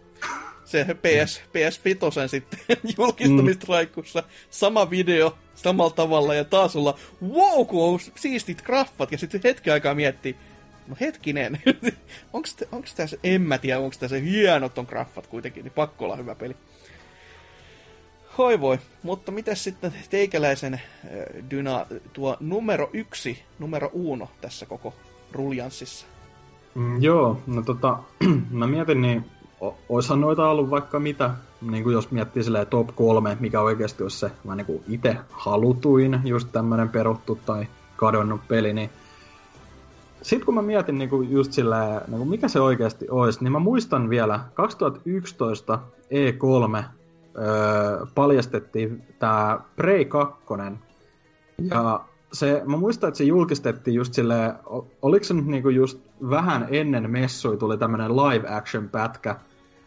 Se 0.66 0.86
PS, 0.86 1.41
PS 1.54 1.86
Vitosen 1.86 2.30
sitten 2.30 2.60
julkistamistraikussa 2.98 4.24
sama 4.49 4.90
video 4.90 5.38
samalla 5.56 5.94
tavalla 5.94 6.34
ja 6.34 6.45
taas 6.45 6.76
olla 6.76 6.98
wow, 7.28 7.66
kun 7.66 7.84
on 7.84 7.99
siistit 8.16 8.62
graffat 8.62 9.12
ja 9.12 9.18
sitten 9.18 9.41
hetki 9.44 9.72
aikaa 9.72 9.95
miettii, 9.95 10.36
no 10.88 10.95
hetkinen, 10.99 11.62
onko 12.34 12.88
tässä, 12.95 13.18
en 13.24 13.41
mä 13.41 13.58
tiedä, 13.58 13.80
onko 13.80 13.95
tässä 13.99 14.16
hienot 14.16 14.78
on 14.78 14.86
graffat 14.90 15.28
kuitenkin, 15.28 15.64
niin 15.64 15.74
pakko 15.74 16.06
olla 16.06 16.16
hyvä 16.16 16.36
peli. 16.36 16.56
Hoi 18.38 18.62
voi, 18.62 18.80
mutta 19.04 19.32
mitä 19.32 19.56
sitten 19.56 19.94
teikäläisen 20.10 20.74
äh, 20.74 20.82
Dyna, 21.49 21.86
tuo 22.14 22.38
numero 22.40 22.90
yksi, 22.94 23.44
numero 23.60 23.90
uno 23.94 24.30
tässä 24.41 24.66
koko 24.66 24.94
ruljanssissa? 25.32 26.08
Mm, 26.76 27.04
joo, 27.04 27.40
no 27.48 27.62
tota, 27.62 27.98
mä 28.52 28.68
mietin, 28.68 29.02
niin 29.02 29.26
oishan 29.90 30.22
noita 30.22 30.49
ollut 30.49 30.70
vaikka 30.70 30.99
mitä, 30.99 31.32
niin 31.62 31.84
kuin 31.84 31.94
jos 31.94 32.12
miettii 32.12 32.44
silleen 32.44 32.68
top 32.68 32.95
kolme, 32.95 33.38
mikä 33.40 33.62
oikeasti 33.62 34.04
olisi 34.04 34.20
se 34.20 34.32
mä 34.44 34.56
niin 34.56 34.84
itse 34.88 35.18
halutuin, 35.32 36.22
just 36.26 36.48
tämmönen 36.52 36.90
peruttu 36.90 37.40
tai 37.45 37.68
kadonnut 37.95 38.41
peli, 38.48 38.74
niin 38.74 38.90
sitten 40.22 40.45
kun 40.45 40.56
mä 40.56 40.62
mietin 40.62 40.98
niin 40.98 41.10
kuin 41.10 41.32
just 41.32 41.52
silleen, 41.52 42.02
niin 42.08 42.18
kuin 42.18 42.30
mikä 42.30 42.48
se 42.48 42.60
oikeasti 42.60 43.10
olisi, 43.10 43.44
niin 43.44 43.52
mä 43.52 43.60
muistan 43.60 44.10
vielä 44.10 44.40
2011 44.54 45.80
E3 46.04 46.84
öö, 47.38 48.06
paljastettiin 48.16 49.04
tämä 49.20 49.60
Prey 49.76 50.06
2, 50.06 50.36
ja 51.70 51.99
se, 52.39 52.61
mä 52.65 52.77
muistan, 52.77 53.07
että 53.07 53.18
se 53.18 53.23
julkistettiin 53.23 53.95
just 53.95 54.14
silleen, 54.14 54.53
oliko 55.01 55.23
se 55.23 55.34
nyt 55.34 55.45
niinku 55.45 55.69
just 55.69 55.99
vähän 56.30 56.68
ennen 56.72 57.11
messui 57.11 57.57
tuli 57.57 57.77
tämmönen 57.77 58.18
live 58.18 58.55
action 58.55 58.89
pätkä, 58.89 59.35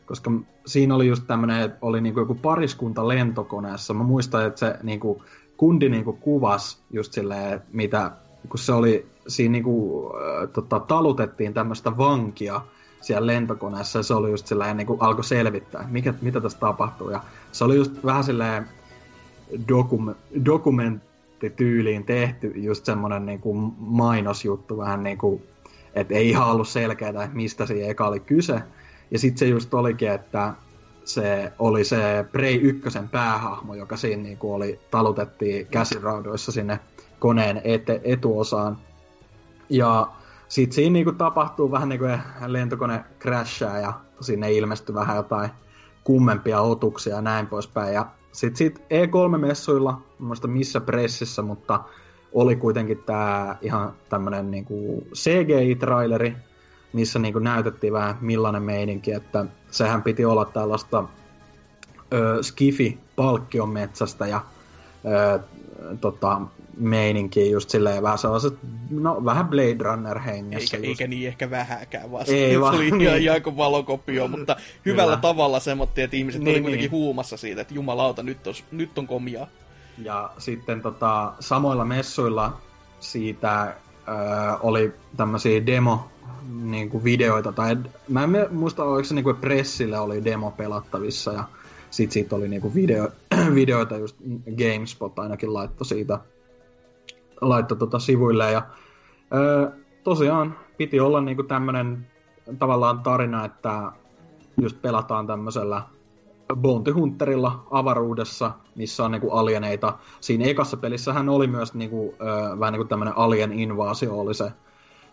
koska 0.07 0.31
siinä 0.67 0.95
oli 0.95 1.07
just 1.07 1.27
tämmönen, 1.27 1.73
oli 1.83 2.01
niinku 2.01 2.21
joku 2.21 2.35
pariskunta 2.35 3.09
lentokoneessa. 3.09 3.95
Mä 3.95 4.03
muistan, 4.03 4.47
että 4.47 4.59
se 4.59 4.77
niinku, 4.83 5.23
kundi 5.57 5.89
niinku 5.89 6.13
kuvas 6.13 6.83
just 6.91 7.13
silleen, 7.13 7.63
mitä, 7.73 8.11
kun 8.49 8.59
se 8.59 8.73
oli, 8.73 9.07
siinä 9.27 9.53
niinku, 9.53 10.07
äh, 10.17 10.49
tota, 10.53 10.81
talutettiin 10.81 11.55
tämmöistä 11.55 11.97
vankia 11.97 12.61
siellä 13.01 13.27
lentokoneessa 13.27 13.99
ja 13.99 14.03
se 14.03 14.15
oli 14.15 14.31
just 14.31 14.47
silleen, 14.47 14.77
niinku 14.77 14.97
alkoi 15.01 15.25
selvittää, 15.25 15.89
mikä, 15.91 16.15
mitä 16.23 16.41
tässä 16.41 16.59
tapahtuu. 16.59 17.11
Ja 17.11 17.21
se 17.53 17.65
oli 17.65 17.77
just 17.77 18.05
vähän 18.05 18.25
silleen 18.25 18.69
dokum, 19.69 20.15
dokument, 20.45 21.03
tyyliin 21.49 22.05
tehty 22.05 22.53
just 22.57 22.85
semmonen 22.85 23.27
niinku 23.27 23.55
mainosjuttu 23.79 24.79
vähän 24.79 25.03
niinku, 25.03 25.43
että 25.95 26.15
ei 26.15 26.29
ihan 26.29 26.51
ollut 26.51 26.69
selkeää, 26.69 27.11
että 27.11 27.29
mistä 27.33 27.67
siinä 27.67 27.89
eka 27.89 28.07
oli 28.07 28.21
kyse. 28.21 28.63
Ja 29.11 29.19
sitten 29.19 29.39
se 29.39 29.47
just 29.47 29.75
olikin, 29.75 30.11
että 30.11 30.55
se 31.05 31.53
oli 31.59 31.85
se 31.85 32.25
Prey 32.33 32.55
ykkösen 32.55 33.09
päähahmo, 33.09 33.75
joka 33.75 33.97
siinä 33.97 34.23
niinku 34.23 34.55
oli, 34.55 34.81
talutettiin 34.91 35.67
käsiraudoissa 35.67 36.53
sinne 36.53 36.81
koneen 37.19 37.61
ete, 37.65 38.01
etuosaan. 38.05 38.79
Ja 39.69 40.09
sitten 40.49 40.75
siinä 40.75 40.93
niinku 40.93 41.13
tapahtuu 41.13 41.71
vähän 41.71 41.89
niin 41.89 41.99
kuin 41.99 42.19
lentokone 42.47 43.05
crashaa 43.21 43.79
ja 43.79 43.93
sinne 44.21 44.53
ilmestyy 44.53 44.95
vähän 44.95 45.17
jotain 45.17 45.51
kummempia 46.05 46.61
otuksia 46.61 47.15
ja 47.15 47.23
näin 47.23 47.47
poispäin. 47.47 47.95
Ja 47.95 48.07
sitten 48.33 48.57
sit 48.57 48.79
E3-messuilla, 48.79 50.03
muista 50.19 50.49
missä 50.49 50.81
pressissä, 50.81 51.43
mutta 51.43 51.81
oli 52.33 52.57
kuitenkin 52.57 53.03
tämä 53.07 53.57
ihan 53.61 53.93
tämmönen 54.09 54.51
niinku 54.51 55.07
CGI-traileri, 55.15 56.37
missä 56.93 57.19
niinku 57.19 57.39
näytettiin 57.39 57.93
vähän 57.93 58.17
millainen 58.21 58.63
meininki, 58.63 59.13
että 59.13 59.47
sehän 59.71 60.03
piti 60.03 60.25
olla 60.25 60.45
tällaista 60.45 61.05
ö, 62.13 62.43
skifi-palkkion 62.43 63.69
metsästä 63.69 64.27
ja 64.27 64.41
ö, 65.05 65.41
tota, 66.01 66.41
meininkiä 66.81 67.47
just 67.47 67.71
silleen 67.71 68.03
vähän 68.03 68.19
sellaiset, 68.19 68.55
no 68.91 69.25
vähän 69.25 69.49
Blade 69.49 69.77
Runner 69.81 70.19
hengessä. 70.19 70.77
Eikä, 70.77 70.89
eikä 70.89 71.07
niin 71.07 71.29
ehkä 71.29 71.51
vähäkään 71.51 72.13
vasta. 72.13 72.33
Ei 72.33 72.53
se 72.53 72.59
oli 72.59 72.91
niin. 72.91 73.23
ihan, 73.23 73.43
kuin 73.43 73.57
valokopio, 73.57 74.29
mutta 74.29 74.57
hyvällä 74.87 75.17
Kyllä. 75.17 75.21
tavalla 75.21 75.61
semmoittiin, 75.61 76.05
että 76.05 76.17
ihmiset 76.17 76.43
niin, 76.43 76.55
oli 76.55 76.61
kuitenkin 76.61 76.91
niin. 76.91 77.01
huumassa 77.01 77.37
siitä, 77.37 77.61
että 77.61 77.75
jumalauta, 77.75 78.23
nyt 78.23 78.47
on, 78.47 78.55
nyt 78.71 78.99
on 78.99 79.07
komia. 79.07 79.47
Ja 80.03 80.31
sitten 80.39 80.83
tota, 80.83 81.33
samoilla 81.41 81.85
messuilla 81.85 82.61
siitä 83.01 83.63
äh, 83.63 83.75
oli 84.61 84.93
tämmöisiä 85.17 85.67
demo 85.67 86.09
niin 86.63 86.91
kuin 86.91 87.05
videoita, 87.05 87.53
tai 87.53 87.77
mä 88.09 88.25
en 88.25 88.31
muista, 88.51 88.85
oliko 88.85 89.05
se 89.05 89.15
niin 89.15 89.25
kuin 89.25 89.37
pressille 89.37 89.99
oli 89.99 90.25
demo 90.25 90.51
pelattavissa, 90.51 91.33
ja 91.33 91.45
sit 91.91 92.13
siitä 92.13 92.37
oli 92.37 92.49
niin 92.49 92.63
kuin 92.63 92.75
video, 92.75 93.09
videoita, 93.55 93.97
just 93.97 94.17
GameSpot 94.57 95.19
ainakin 95.19 95.55
laittoi 95.55 95.87
siitä 95.87 96.19
laittoi 97.41 97.79
tota 97.79 97.99
sivuille. 97.99 98.53
Ja, 98.53 98.63
öö, 99.35 99.71
tosiaan 100.05 100.57
piti 100.77 101.01
olla 101.01 101.21
niinku 101.21 101.43
tämmönen 101.43 102.07
tavallaan 102.59 103.01
tarina, 103.01 103.45
että 103.45 103.93
just 104.61 104.83
pelataan 104.83 105.27
tämmöisellä 105.27 105.83
Bounty 106.57 106.91
Hunterilla 106.91 107.67
avaruudessa, 107.71 108.53
missä 108.75 109.05
on 109.05 109.11
niinku 109.11 109.31
alieneita. 109.31 109.99
Siinä 110.21 110.45
ekassa 110.45 110.77
pelissä 110.77 111.13
hän 111.13 111.29
oli 111.29 111.47
myös 111.47 111.75
niinku, 111.75 112.15
öö, 112.21 112.59
vähän 112.61 112.73
niinku 112.73 112.89
tämmönen 112.89 113.17
alien 113.17 113.53
invaasio 113.53 114.21
oli 114.21 114.35
se 114.35 114.53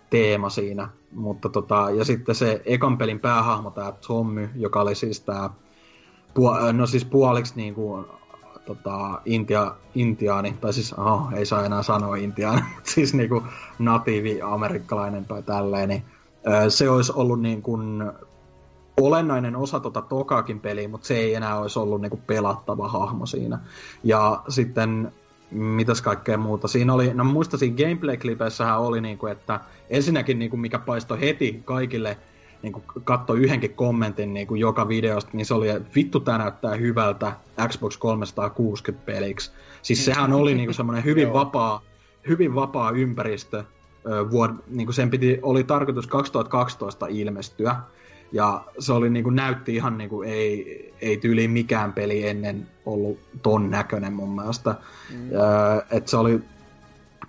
teema 0.09 0.49
siinä. 0.49 0.89
Mutta 1.11 1.49
tota, 1.49 1.89
ja 1.89 2.05
sitten 2.05 2.35
se 2.35 2.61
ekan 2.65 2.97
pelin 2.97 3.19
päähahmo, 3.19 3.71
tämä 3.71 3.93
Tommy, 4.07 4.49
joka 4.55 4.81
oli 4.81 4.95
siis 4.95 5.21
tämä 5.21 5.49
no 6.73 6.85
siis 6.85 7.05
puoliksi 7.05 7.53
niinku 7.55 8.05
tota, 8.67 9.21
Intia, 9.25 9.75
intiaani, 9.95 10.55
tai 10.61 10.73
siis, 10.73 10.93
oh, 10.93 11.33
ei 11.33 11.45
saa 11.45 11.65
enää 11.65 11.83
sanoa 11.83 12.15
intiaani, 12.15 12.61
mutta 12.75 12.91
siis 12.91 13.13
niinku 13.13 13.43
natiivi 13.79 14.41
amerikkalainen 14.41 15.25
tai 15.25 15.43
tälleen, 15.43 15.89
niin 15.89 16.03
se 16.69 16.89
olisi 16.89 17.11
ollut 17.15 17.41
niin 17.41 17.61
kuin 17.61 18.03
olennainen 19.01 19.55
osa 19.55 19.79
tota 19.79 20.01
tokaakin 20.01 20.59
peliä, 20.59 20.87
mutta 20.87 21.07
se 21.07 21.17
ei 21.17 21.35
enää 21.35 21.59
olisi 21.59 21.79
ollut 21.79 22.01
niin 22.01 22.09
kuin 22.09 22.21
pelattava 22.27 22.87
hahmo 22.87 23.25
siinä. 23.25 23.59
Ja 24.03 24.43
sitten 24.49 25.11
mitäs 25.51 26.01
kaikkea 26.01 26.37
muuta. 26.37 26.67
Siinä 26.67 26.93
oli, 26.93 27.13
no 27.13 27.23
muista 27.23 27.57
siinä 27.57 27.75
gameplay-klipeissähän 27.77 28.79
oli 28.79 29.01
niinku, 29.01 29.27
että 29.27 29.59
ensinnäkin 29.89 30.39
niinku, 30.39 30.57
mikä 30.57 30.79
paistoi 30.79 31.21
heti 31.21 31.61
kaikille 31.65 32.17
niinku, 32.63 32.83
katso 33.03 33.33
yhdenkin 33.33 33.73
kommentin 33.73 34.33
niinku, 34.33 34.55
joka 34.55 34.87
videosta, 34.87 35.31
niin 35.33 35.45
se 35.45 35.53
oli, 35.53 35.69
että 35.69 35.89
vittu 35.95 36.19
tää 36.19 36.37
näyttää 36.37 36.75
hyvältä 36.75 37.33
Xbox 37.67 37.97
360 37.97 39.05
peliksi. 39.05 39.51
Siis 39.81 40.05
sehän 40.05 40.33
oli 40.33 40.55
niinku 40.55 40.73
semmoinen 40.73 41.05
hyvin 41.09 41.33
vapaa, 41.33 41.81
hyvin 42.27 42.55
vapaa 42.55 42.91
ympäristö. 42.91 43.63
Vuod, 44.31 44.51
niinku 44.67 44.91
sen 44.91 45.09
piti, 45.09 45.39
oli 45.41 45.63
tarkoitus 45.63 46.07
2012 46.07 47.07
ilmestyä. 47.09 47.75
Ja 48.31 48.63
se 48.79 48.93
oli 48.93 49.09
niinku, 49.09 49.29
näytti 49.29 49.75
ihan 49.75 49.97
niinku, 49.97 50.21
ei, 50.21 50.93
ei 51.01 51.17
tyyli 51.17 51.47
mikään 51.47 51.93
peli 51.93 52.27
ennen 52.27 52.67
ollut 52.85 53.19
ton 53.43 53.69
näköinen 53.69 54.13
mun 54.13 54.35
mielestä. 54.35 54.75
Mm. 55.09 55.29
että 55.91 56.09
se 56.09 56.17
oli 56.17 56.41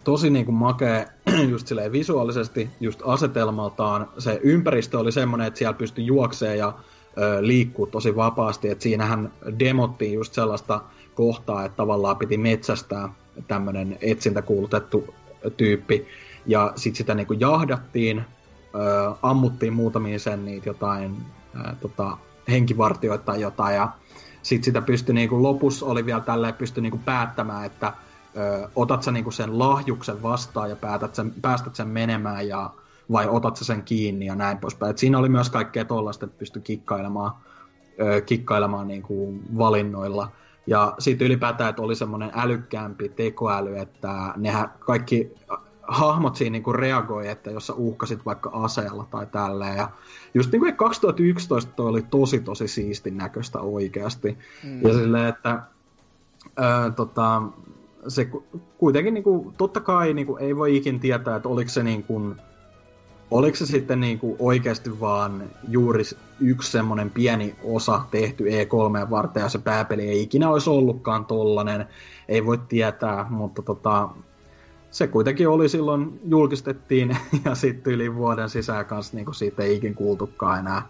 tosi 0.08 0.30
niinku 0.30 0.52
makea 0.52 1.04
just 1.52 1.66
silleen 1.66 1.92
visuaalisesti, 1.92 2.70
just 2.80 3.00
asetelmaltaan. 3.04 4.08
Se 4.18 4.40
ympäristö 4.42 4.98
oli 4.98 5.12
semmoinen, 5.12 5.46
että 5.46 5.58
siellä 5.58 5.78
pystyi 5.78 6.06
juokseen 6.06 6.58
ja 6.58 6.72
ö, 7.18 7.38
liikkuu 7.40 7.86
tosi 7.86 8.16
vapaasti. 8.16 8.70
Että 8.70 8.82
siinähän 8.82 9.32
demottiin 9.58 10.12
just 10.12 10.32
sellaista 10.32 10.80
kohtaa, 11.14 11.64
että 11.64 11.76
tavallaan 11.76 12.16
piti 12.16 12.36
metsästää 12.36 13.08
tämmöinen 13.48 13.98
etsintäkuulutettu 14.00 15.14
tyyppi. 15.56 16.06
Ja 16.46 16.72
sitten 16.76 16.96
sitä 16.96 17.14
niinku 17.14 17.32
jahdattiin, 17.32 18.18
ö, 18.18 18.24
ammuttiin 19.22 19.72
muutamia 19.72 20.18
sen 20.18 20.44
niitä 20.44 20.68
jotain 20.68 21.16
ö, 21.54 21.74
tota, 21.80 22.16
henkivartioita 22.50 23.24
tai 23.24 23.40
jotain. 23.40 23.76
Ja 23.76 23.88
sitten 24.42 24.64
sitä 24.64 24.82
pystyi 24.82 25.14
niinku, 25.14 25.42
lopussa 25.42 25.86
oli 25.86 26.06
vielä 26.06 26.20
tälleen 26.20 26.54
pystyi 26.54 26.82
niinku 26.82 27.00
päättämään, 27.04 27.66
että 27.66 27.92
ö, 28.36 28.68
otat 28.76 29.02
sä 29.02 29.10
niinku 29.10 29.30
sen 29.30 29.58
lahjuksen 29.58 30.22
vastaan 30.22 30.70
ja 30.70 30.76
päätät 30.76 31.14
sen, 31.14 31.32
päästät 31.42 31.74
sen 31.74 31.88
menemään 31.88 32.48
ja 32.48 32.70
vai 33.12 33.28
otat 33.28 33.56
sä 33.56 33.64
sen 33.64 33.82
kiinni 33.82 34.26
ja 34.26 34.34
näin 34.34 34.58
poispäin. 34.58 34.90
Et 34.90 34.98
siinä 34.98 35.18
oli 35.18 35.28
myös 35.28 35.50
kaikkea 35.50 35.84
tollaista, 35.84 36.26
että 36.26 36.38
pystyi 36.38 36.62
kikkailemaan, 36.62 37.32
ö, 38.00 38.20
kikkailemaan 38.20 38.88
niinku 38.88 39.34
valinnoilla. 39.58 40.30
Ja 40.66 40.94
sitten 40.98 41.26
ylipäätään, 41.26 41.70
että 41.70 41.82
oli 41.82 41.96
semmoinen 41.96 42.30
älykkäämpi 42.34 43.08
tekoäly, 43.08 43.78
että 43.78 44.32
nehän 44.36 44.72
kaikki 44.78 45.32
hahmot 45.88 46.36
siinä 46.36 46.52
niinku 46.52 46.72
reagoi, 46.72 47.28
että 47.28 47.50
jos 47.50 47.66
sä 47.66 47.72
uhkasit 47.72 48.26
vaikka 48.26 48.50
aseella 48.52 49.06
tai 49.10 49.26
tälleen. 49.26 49.76
Ja 49.76 49.90
just 50.34 50.52
niin 50.52 50.60
kuin 50.60 50.76
2011 50.76 51.72
toi 51.76 51.86
oli 51.86 52.02
tosi 52.02 52.40
tosi 52.40 52.68
siistin 52.68 53.16
näköistä 53.16 53.60
oikeasti. 53.60 54.38
Mm. 54.64 54.82
Ja 54.82 54.94
silleen, 54.94 55.26
että 55.26 55.62
ää, 56.56 56.90
tota, 56.90 57.42
se 58.08 58.30
kuitenkin 58.78 59.14
niinku, 59.14 59.52
totta 59.58 59.80
kai 59.80 60.14
niinku, 60.14 60.36
ei 60.36 60.56
voi 60.56 60.76
ikin 60.76 61.00
tietää, 61.00 61.36
että 61.36 61.48
oliko 61.48 61.70
se 61.70 61.82
niinku, 61.82 62.34
oliko 63.30 63.56
se 63.56 63.66
sitten 63.66 64.00
niinku 64.00 64.36
oikeasti 64.38 65.00
vaan 65.00 65.42
juuri 65.68 66.04
yksi 66.40 66.70
semmoinen 66.70 67.10
pieni 67.10 67.56
osa 67.64 68.00
tehty 68.10 68.44
E3 68.44 69.10
varten 69.10 69.40
ja 69.40 69.48
se 69.48 69.58
pääpeli 69.58 70.08
ei 70.08 70.22
ikinä 70.22 70.50
olisi 70.50 70.70
ollutkaan 70.70 71.24
tollanen, 71.24 71.86
ei 72.28 72.46
voi 72.46 72.58
tietää, 72.68 73.26
mutta 73.30 73.62
tota, 73.62 74.08
se 74.90 75.06
kuitenkin 75.06 75.48
oli 75.48 75.68
silloin, 75.68 76.20
julkistettiin 76.28 77.16
ja 77.44 77.54
sitten 77.54 77.92
yli 77.92 78.14
vuoden 78.14 78.48
sisään 78.48 78.86
kanssa 78.86 79.16
niin 79.16 79.34
siitä 79.34 79.62
ei 79.62 79.76
ikin 79.76 79.94
kuultukaan 79.94 80.58
enää. 80.58 80.82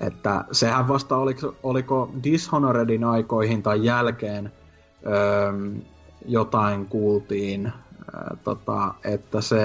Että 0.00 0.44
sehän 0.52 0.88
vasta 0.88 1.16
oliko, 1.16 1.54
oliko 1.62 2.10
Dishonoredin 2.22 3.04
aikoihin 3.04 3.62
tai 3.62 3.84
jälkeen 3.84 4.52
öö, 5.06 5.52
jotain 6.26 6.86
kuultiin, 6.86 7.66
öö, 8.14 8.36
tota, 8.44 8.94
että 9.04 9.40
se... 9.40 9.60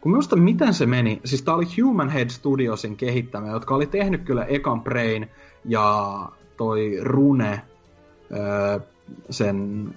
Kun 0.00 0.12
minusta 0.12 0.36
miten 0.36 0.74
se 0.74 0.86
meni, 0.86 1.20
siis 1.24 1.42
tämä 1.42 1.56
oli 1.56 1.82
Human 1.82 2.08
Head 2.08 2.30
Studiosin 2.30 2.96
kehittämä, 2.96 3.48
jotka 3.48 3.74
oli 3.74 3.86
tehnyt 3.86 4.22
kyllä 4.22 4.44
Ekan 4.44 4.82
Brain 4.82 5.30
ja 5.64 6.28
toi 6.56 6.98
Rune 7.02 7.62
öö, 8.32 8.80
sen 9.30 9.88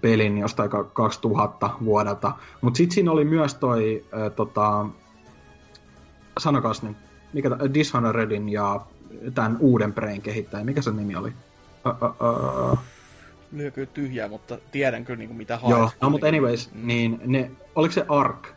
pelin 0.00 0.38
jostain 0.38 0.70
2000 0.92 1.70
vuodelta. 1.84 2.32
Mutta 2.60 2.76
sitten 2.76 2.94
siinä 2.94 3.12
oli 3.12 3.24
myös 3.24 3.54
toi, 3.54 4.04
äh, 4.14 4.32
tota, 4.36 4.86
sanokas 6.38 6.82
nyt, 6.82 6.96
mikä 7.32 7.50
Dishonoredin 7.74 8.48
ja 8.48 8.80
tämän 9.34 9.56
uuden 9.60 9.94
Brain 9.94 10.22
kehittäjä, 10.22 10.64
mikä 10.64 10.82
se 10.82 10.90
nimi 10.90 11.16
oli? 11.16 11.32
Uh, 11.86 12.72
uh, 12.72 12.78
Lyökö 13.52 13.86
tyhjää, 13.86 14.28
mutta 14.28 14.58
tiedän 14.72 15.04
kyllä 15.04 15.18
niinku 15.18 15.34
mitä 15.34 15.56
haet. 15.56 15.70
Joo, 15.70 15.90
no 16.00 16.10
mutta 16.10 16.26
anyways, 16.26 16.70
mm. 16.74 16.86
niin 16.86 17.20
ne, 17.24 17.50
oliko 17.74 17.92
se 17.92 18.04
Ark? 18.08 18.48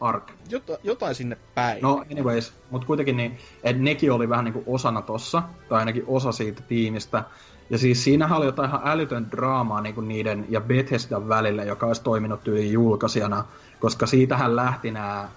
Ark. 0.00 0.32
Jota, 0.50 0.78
jotain 0.82 1.14
sinne 1.14 1.36
päin. 1.54 1.82
No 1.82 2.04
anyways, 2.12 2.52
mutta 2.70 2.86
kuitenkin 2.86 3.16
niin, 3.16 3.38
että 3.64 3.82
nekin 3.82 4.12
oli 4.12 4.28
vähän 4.28 4.44
niinku 4.44 4.62
osana 4.66 5.02
tossa, 5.02 5.42
tai 5.68 5.78
ainakin 5.78 6.04
osa 6.06 6.32
siitä 6.32 6.62
tiimistä. 6.62 7.24
Ja 7.70 7.78
siis 7.78 8.04
siinähän 8.04 8.38
oli 8.38 8.46
jotain 8.46 8.68
ihan 8.68 8.80
älytön 8.84 9.30
draamaa 9.30 9.80
niin 9.80 9.94
kuin 9.94 10.08
niiden 10.08 10.46
ja 10.48 10.60
Bethesdan 10.60 11.28
välillä, 11.28 11.64
joka 11.64 11.86
olisi 11.86 12.02
toiminut 12.02 12.44
tyyliin 12.44 12.72
julkaisijana, 12.72 13.44
koska 13.80 14.06
siitähän 14.06 14.56
lähti 14.56 14.90
nämä, 14.90 15.28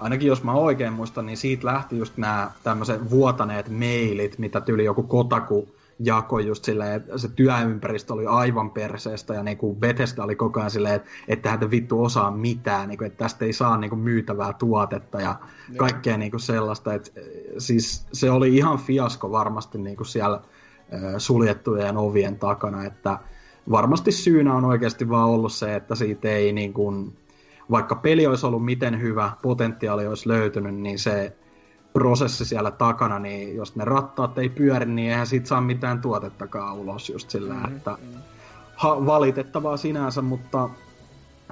ainakin 0.00 0.28
jos 0.28 0.44
mä 0.44 0.52
oikein 0.52 0.92
muistan, 0.92 1.26
niin 1.26 1.36
siitä 1.36 1.66
lähti 1.66 1.98
just 1.98 2.16
nämä 2.16 2.50
tämmöiset 2.62 3.10
vuotaneet 3.10 3.68
mailit, 3.68 4.38
mitä 4.38 4.60
tyyli 4.60 4.84
joku 4.84 5.02
Kotaku 5.02 5.68
jako 5.98 6.38
just 6.38 6.64
silleen, 6.64 6.92
että 6.92 7.18
se 7.18 7.28
työympäristö 7.28 8.12
oli 8.12 8.26
aivan 8.26 8.70
perseestä 8.70 9.34
ja 9.34 9.42
niin 9.42 9.58
kuin 9.58 9.76
Bethesda 9.76 10.24
oli 10.24 10.36
koko 10.36 10.60
ajan 10.60 10.70
silleen, 10.70 11.00
että 11.28 11.50
hän 11.50 11.70
vittu 11.70 12.04
osaa 12.04 12.30
mitään, 12.30 12.88
niin 12.88 12.98
kuin, 12.98 13.06
että 13.06 13.18
tästä 13.24 13.44
ei 13.44 13.52
saa 13.52 13.76
niin 13.76 13.90
kuin 13.90 14.00
myytävää 14.00 14.52
tuotetta 14.52 15.20
ja 15.20 15.36
kaikkea 15.76 16.16
niin 16.16 16.30
kuin 16.30 16.40
sellaista. 16.40 16.94
Että, 16.94 17.10
siis 17.58 18.06
se 18.12 18.30
oli 18.30 18.56
ihan 18.56 18.78
fiasko 18.78 19.30
varmasti 19.30 19.78
niin 19.78 19.96
kuin 19.96 20.06
siellä 20.06 20.40
suljettujen 21.18 21.96
ovien 21.96 22.38
takana, 22.38 22.84
että 22.84 23.18
varmasti 23.70 24.12
syynä 24.12 24.54
on 24.54 24.64
oikeasti 24.64 25.08
vaan 25.08 25.28
ollut 25.28 25.52
se, 25.52 25.74
että 25.74 25.94
siitä 25.94 26.28
ei 26.28 26.52
niin 26.52 26.72
kuin, 26.72 27.16
vaikka 27.70 27.94
peli 27.94 28.26
olisi 28.26 28.46
ollut 28.46 28.64
miten 28.64 29.00
hyvä, 29.00 29.32
potentiaali 29.42 30.06
olisi 30.06 30.28
löytynyt, 30.28 30.74
niin 30.74 30.98
se 30.98 31.36
prosessi 31.98 32.44
siellä 32.44 32.70
takana, 32.70 33.18
niin 33.18 33.56
jos 33.56 33.76
ne 33.76 33.84
rattaat 33.84 34.38
ei 34.38 34.48
pyöri, 34.48 34.86
niin 34.86 35.10
eihän 35.10 35.26
siitä 35.26 35.48
saa 35.48 35.60
mitään 35.60 36.00
tuotettakaan 36.00 36.76
ulos 36.76 37.10
just 37.10 37.30
sillä, 37.30 37.54
mm-hmm. 37.54 37.76
että 37.76 37.98
ha, 38.74 39.06
valitettavaa 39.06 39.76
sinänsä, 39.76 40.22
mutta 40.22 40.70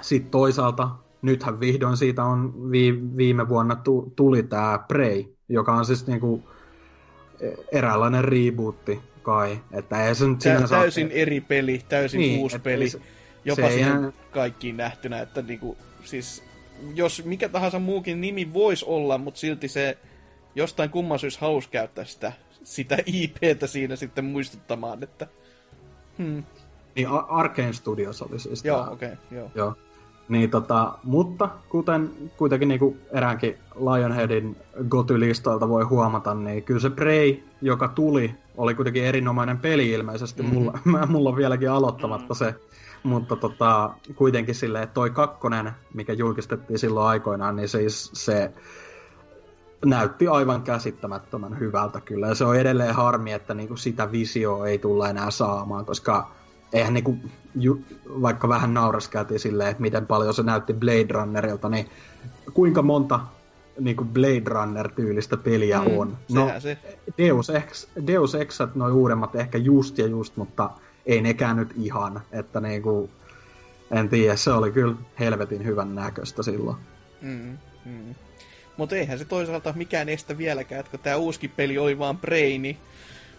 sitten 0.00 0.30
toisaalta 0.30 0.90
nythän 1.22 1.60
vihdoin 1.60 1.96
siitä 1.96 2.24
on 2.24 2.70
vi, 2.70 3.00
viime 3.16 3.48
vuonna 3.48 3.76
tu, 3.76 4.12
tuli 4.16 4.42
tämä 4.42 4.78
Prey, 4.88 5.24
joka 5.48 5.74
on 5.74 5.84
siis 5.84 6.06
niinku 6.06 6.42
eräänlainen 7.72 8.24
rebootti 8.24 9.00
kai. 9.22 9.60
Että 9.72 10.06
ei 10.06 10.14
se 10.14 10.28
nyt 10.28 10.38
Tä, 10.38 10.68
täysin 10.68 11.08
saa... 11.08 11.16
eri 11.16 11.40
peli, 11.40 11.82
täysin 11.88 12.18
niin, 12.18 12.40
uusi 12.40 12.58
peli. 12.58 12.88
Se, 12.88 13.00
jopa 13.44 13.62
se 13.62 13.72
siihen 13.72 13.98
ihan... 13.98 14.12
kaikkiin 14.30 14.76
nähtynä, 14.76 15.20
että 15.20 15.42
niinku, 15.42 15.76
siis 16.04 16.42
jos 16.94 17.24
mikä 17.24 17.48
tahansa 17.48 17.78
muukin 17.78 18.20
nimi 18.20 18.52
voisi 18.52 18.84
olla, 18.88 19.18
mutta 19.18 19.40
silti 19.40 19.68
se 19.68 19.98
jostain 20.56 20.90
kumman 20.90 21.18
syystä 21.18 21.40
halusi 21.40 21.68
käyttää 21.68 22.04
sitä, 22.04 22.32
sitä 22.64 22.96
IPtä 23.06 23.66
siinä 23.66 23.96
sitten 23.96 24.24
muistuttamaan, 24.24 25.02
että... 25.02 25.26
Hmm. 26.18 26.44
Niin 26.96 27.08
Arkane 27.28 27.72
Studios 27.72 28.22
oli 28.22 28.38
siis 28.38 28.64
Joo, 28.64 28.86
okei, 28.90 29.12
okay, 29.12 29.38
joo. 29.38 29.50
joo. 29.54 29.74
Niin 30.28 30.50
tota, 30.50 30.98
mutta 31.04 31.48
kuten 31.68 32.10
kuitenkin 32.36 32.68
niin 32.68 33.00
eräänkin 33.12 33.58
Lionheadin 33.74 34.56
goty-listoilta 34.88 35.68
voi 35.68 35.84
huomata, 35.84 36.34
niin 36.34 36.62
kyllä 36.62 36.80
se 36.80 36.90
Prey, 36.90 37.36
joka 37.62 37.88
tuli, 37.88 38.34
oli 38.56 38.74
kuitenkin 38.74 39.04
erinomainen 39.04 39.58
peli 39.58 39.90
ilmeisesti. 39.90 40.42
Mm. 40.42 40.48
Mulla, 40.48 40.78
mulla 41.08 41.28
on 41.28 41.36
vieläkin 41.36 41.70
aloittamatta 41.70 42.34
mm. 42.34 42.38
se. 42.38 42.54
Mutta 43.02 43.36
tota, 43.36 43.90
kuitenkin 44.14 44.54
silleen, 44.54 44.84
että 44.84 44.94
toi 44.94 45.10
kakkonen, 45.10 45.70
mikä 45.94 46.12
julkistettiin 46.12 46.78
silloin 46.78 47.06
aikoinaan, 47.06 47.56
niin 47.56 47.68
siis 47.68 48.10
se 48.14 48.52
näytti 49.86 50.28
aivan 50.28 50.62
käsittämättömän 50.62 51.58
hyvältä 51.60 52.00
kyllä. 52.00 52.26
Ja 52.26 52.34
se 52.34 52.44
on 52.44 52.56
edelleen 52.56 52.94
harmi, 52.94 53.32
että 53.32 53.54
niinku 53.54 53.76
sitä 53.76 54.12
visioa 54.12 54.66
ei 54.66 54.78
tulla 54.78 55.08
enää 55.08 55.30
saamaan, 55.30 55.84
koska 55.84 56.30
eihän 56.72 56.94
niinku, 56.94 57.16
ju, 57.54 57.80
vaikka 58.06 58.48
vähän 58.48 58.74
nauraskeltiin 58.74 59.40
silleen, 59.40 59.70
että 59.70 59.80
miten 59.80 60.06
paljon 60.06 60.34
se 60.34 60.42
näytti 60.42 60.72
Blade 60.72 61.06
Runnerilta, 61.10 61.68
niin 61.68 61.86
kuinka 62.54 62.82
monta 62.82 63.20
niinku 63.80 64.04
Blade 64.04 64.42
Runner-tyylistä 64.46 65.36
peliä 65.36 65.80
mm, 65.80 65.98
on. 65.98 66.16
No, 66.32 66.50
se. 66.58 66.78
Deus 67.18 67.50
Ex, 67.50 67.86
Deus 68.06 68.34
Exat, 68.34 68.74
noin 68.74 68.92
uudemmat 68.92 69.34
ehkä 69.34 69.58
just 69.58 69.98
ja 69.98 70.06
just, 70.06 70.36
mutta 70.36 70.70
ei 71.06 71.22
nekään 71.22 71.56
nyt 71.56 71.74
ihan, 71.76 72.20
että 72.32 72.60
niinku, 72.60 73.10
en 73.90 74.08
tiedä, 74.08 74.36
se 74.36 74.52
oli 74.52 74.72
kyllä 74.72 74.94
helvetin 75.18 75.64
hyvän 75.64 75.94
näköistä 75.94 76.42
silloin. 76.42 76.76
Mm, 77.22 77.58
mm. 77.84 78.14
Mutta 78.76 78.96
eihän 78.96 79.18
se 79.18 79.24
toisaalta 79.24 79.72
mikään 79.76 80.08
estä 80.08 80.38
vieläkään, 80.38 80.80
että 80.80 80.90
kun 80.90 81.00
tämä 81.00 81.16
uusi 81.16 81.48
peli 81.48 81.78
oli 81.78 81.98
vaan 81.98 82.18
Prey, 82.18 82.58
niin 82.58 82.76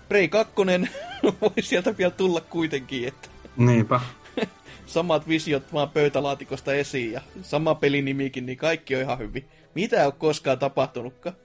Prey 0.09 0.27
2 0.27 0.53
voi 1.41 1.61
sieltä 1.61 1.97
vielä 1.97 2.11
tulla 2.11 2.41
kuitenkin, 2.41 3.07
että 3.07 3.29
Niinpä. 3.57 3.99
samat 4.85 5.27
visiot 5.27 5.73
vaan 5.73 5.89
pöytälaatikosta 5.89 6.73
esiin 6.73 7.11
ja 7.11 7.21
sama 7.41 7.75
pelinimikin, 7.75 8.45
niin 8.45 8.57
kaikki 8.57 8.95
on 8.95 9.01
ihan 9.01 9.19
hyvin. 9.19 9.45
Mitä 9.75 9.99
ei 9.99 10.05
ole 10.05 10.13
koskaan 10.17 10.59
tapahtunutkaan. 10.59 11.35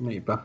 Niinpä. 0.00 0.38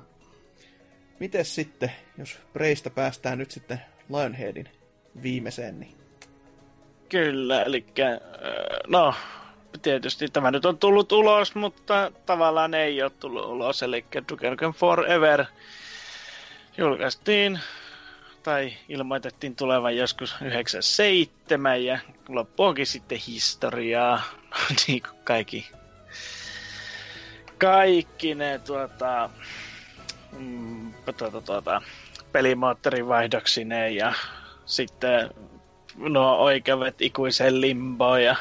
Mites 1.19 1.55
sitten, 1.55 1.91
jos 2.18 2.39
Preistä 2.53 2.89
päästään 2.89 3.38
nyt 3.38 3.51
sitten 3.51 3.81
Lionheadin 4.09 4.69
viimeiseen, 5.23 5.80
niin 5.80 6.01
Kyllä, 7.09 7.63
eli 7.63 7.85
no, 8.88 9.13
tietysti 9.81 10.27
tämä 10.27 10.52
nyt 10.52 10.65
on 10.65 10.77
tullut 10.77 11.11
ulos, 11.11 11.56
mutta 11.56 12.11
tavallaan 12.26 12.73
ei 12.73 13.03
ole 13.03 13.11
tullut 13.19 13.45
ulos, 13.45 13.84
eli 13.84 14.06
Duke 14.30 14.49
Nukem 14.49 14.73
Forever 14.73 15.45
julkaistiin 16.77 17.60
tai 18.43 18.73
ilmoitettiin 18.89 19.56
tulevan 19.56 19.98
joskus 19.98 20.35
97 20.41 21.85
ja 21.85 21.99
loppuunkin 22.30 22.88
sitten 22.88 23.18
historiaa, 23.27 24.22
niin 24.88 25.02
kuin 25.02 25.19
kaikki, 25.23 25.72
kaikki 27.57 28.35
ne 28.35 28.60
tuota, 28.60 29.30
mm, 30.31 30.93
tuota, 31.18 31.41
tuota, 31.41 31.81
pelimoottorin 32.31 33.07
vaihdoksineen 33.07 33.95
ja 33.95 34.14
sitten 34.65 35.30
nuo 35.95 36.38
oikeudet 36.38 37.02
ikuiseen 37.02 37.61
limboon 37.61 38.23
ja 38.23 38.35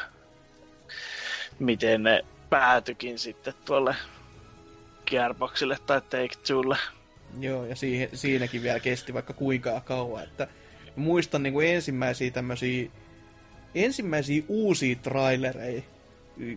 miten 1.61 2.03
ne 2.03 2.25
päätyikin 2.49 3.19
sitten 3.19 3.53
tuolle 3.65 3.95
Gearboxille 5.05 5.77
tai 5.85 6.01
Take-Twolle. 6.01 6.77
Joo, 7.39 7.65
ja 7.65 7.75
siihen, 7.75 8.09
siinäkin 8.13 8.63
vielä 8.63 8.79
kesti 8.79 9.13
vaikka 9.13 9.33
kuinka 9.33 9.81
kauan. 9.81 10.23
Että 10.23 10.47
muistan 10.95 11.43
niin 11.43 11.53
kuin 11.53 11.67
ensimmäisiä 11.67 12.31
tämmöisiä, 12.31 12.89
ensimmäisiä 13.75 14.43
uusia 14.47 14.95
trailereja, 14.95 15.81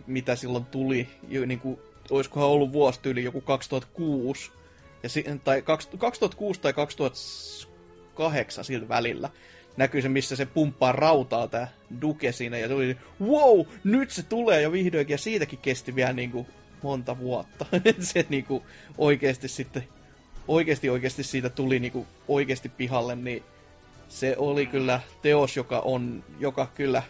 mitä 0.07 0.35
silloin 0.35 0.65
tuli, 0.65 1.07
niin 1.45 1.59
kuin, 1.59 1.79
olisikohan 2.09 2.49
ollut 2.49 2.73
vuosityyli 2.73 3.23
joku 3.23 3.41
2006, 3.41 4.51
ja, 5.03 5.09
tai 5.43 5.61
2006 5.97 6.59
tai 6.61 6.73
2008 6.73 8.65
sillä 8.65 8.87
välillä 8.87 9.29
näkyy 9.77 10.01
se, 10.01 10.09
missä 10.09 10.35
se 10.35 10.45
pumppaa 10.45 10.91
rautaa 10.91 11.47
tää 11.47 11.67
Duke 12.01 12.31
siinä, 12.31 12.57
ja 12.57 12.69
tuli, 12.69 12.97
wow, 13.21 13.65
nyt 13.83 14.11
se 14.11 14.23
tulee 14.23 14.61
jo 14.61 14.71
vihdoinkin, 14.71 15.13
ja 15.13 15.17
siitäkin 15.17 15.59
kesti 15.59 15.95
vielä 15.95 16.13
niin 16.13 16.31
kuin 16.31 16.47
monta 16.83 17.19
vuotta. 17.19 17.65
se 17.99 18.25
niin 18.29 18.45
kuin 18.45 18.63
oikeasti 18.97 19.47
sitten, 19.47 19.87
oikeasti 20.47 20.89
oikeasti 20.89 21.23
siitä 21.23 21.49
tuli 21.49 21.79
niin 21.79 21.91
kuin 21.91 22.07
oikeasti 22.27 22.69
pihalle, 22.69 23.15
niin 23.15 23.43
se 24.07 24.35
oli 24.37 24.65
kyllä 24.65 24.99
teos, 25.21 25.57
joka 25.57 25.79
on, 25.79 26.23
joka 26.39 26.67
kyllä 26.75 27.03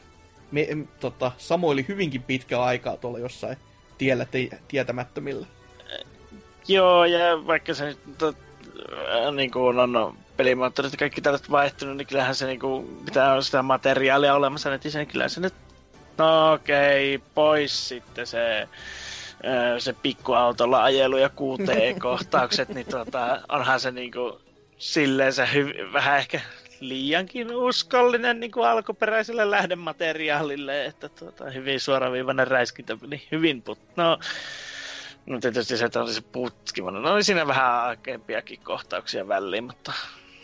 me, 0.52 0.68
tota, 1.00 1.32
samoili 1.38 1.86
hyvinkin 1.88 2.24
pitkä 2.24 2.62
aikaa 2.62 2.98
tuolla 2.98 3.20
jossain 3.20 3.58
tiellä 3.98 4.26
te, 4.26 4.50
tietämättömillä. 4.68 5.48
Joo, 6.68 7.06
ja 7.06 7.48
vaikka 7.48 7.74
se 7.74 7.96
to, 8.18 8.28
äh, 8.28 9.34
niin 9.36 9.52
kuin 9.52 9.80
on 9.80 10.18
pelimoottorit 10.38 10.92
ja 10.92 10.98
kaikki 10.98 11.22
tällaiset 11.22 11.52
vaihtunut, 11.52 11.98
niin 11.98 12.08
kyllähän 12.08 12.36
se 12.36 12.46
niinku, 12.46 13.00
mitä 13.06 13.32
on 13.32 13.44
sitä 13.44 13.62
materiaalia 13.62 14.36
olemassa 14.36 14.70
netissä, 14.70 15.00
niin 15.00 15.08
kyllä 15.08 15.30
se 15.30 15.42
nyt, 15.42 15.54
no 16.18 16.54
okei, 16.54 17.16
okay, 17.16 17.28
pois 17.36 17.88
sitten 17.88 18.28
se 18.28 18.68
se 19.80 19.94
pikkuautolla 19.94 20.84
ajelu 20.84 21.18
ja 21.18 21.30
QT-kohtaukset, 21.30 22.70
niin 22.70 22.86
tota, 22.86 23.42
onhan 23.50 23.80
se 23.80 23.92
niinku 23.92 24.42
silleen 24.78 25.34
se 25.34 25.46
hyv- 25.54 25.94
vähän 25.94 26.18
ehkä 26.18 26.42
liiankin 26.80 27.56
uskollinen 27.56 28.40
niin 28.40 28.52
kuin 28.52 28.68
alkuperäiselle 28.68 29.52
lähdemateriaalille, 29.52 30.86
että 30.86 31.10
tuota, 31.10 31.50
hyvin 31.50 31.80
suoraviivainen 31.80 32.48
räiskintä 32.48 32.98
niin 33.08 33.22
hyvin, 33.32 33.62
put... 33.62 33.80
no, 33.96 34.20
no 35.26 35.40
tietysti 35.40 35.78
se, 35.78 35.86
että 35.86 36.02
oli 36.02 36.14
se 36.14 36.22
putkivainen, 36.22 37.02
no 37.02 37.24
siinä 37.24 37.48
vähän 37.48 37.74
aikeampiakin 37.74 38.60
kohtauksia 38.64 39.28
väliin, 39.28 39.64
mutta 39.64 39.94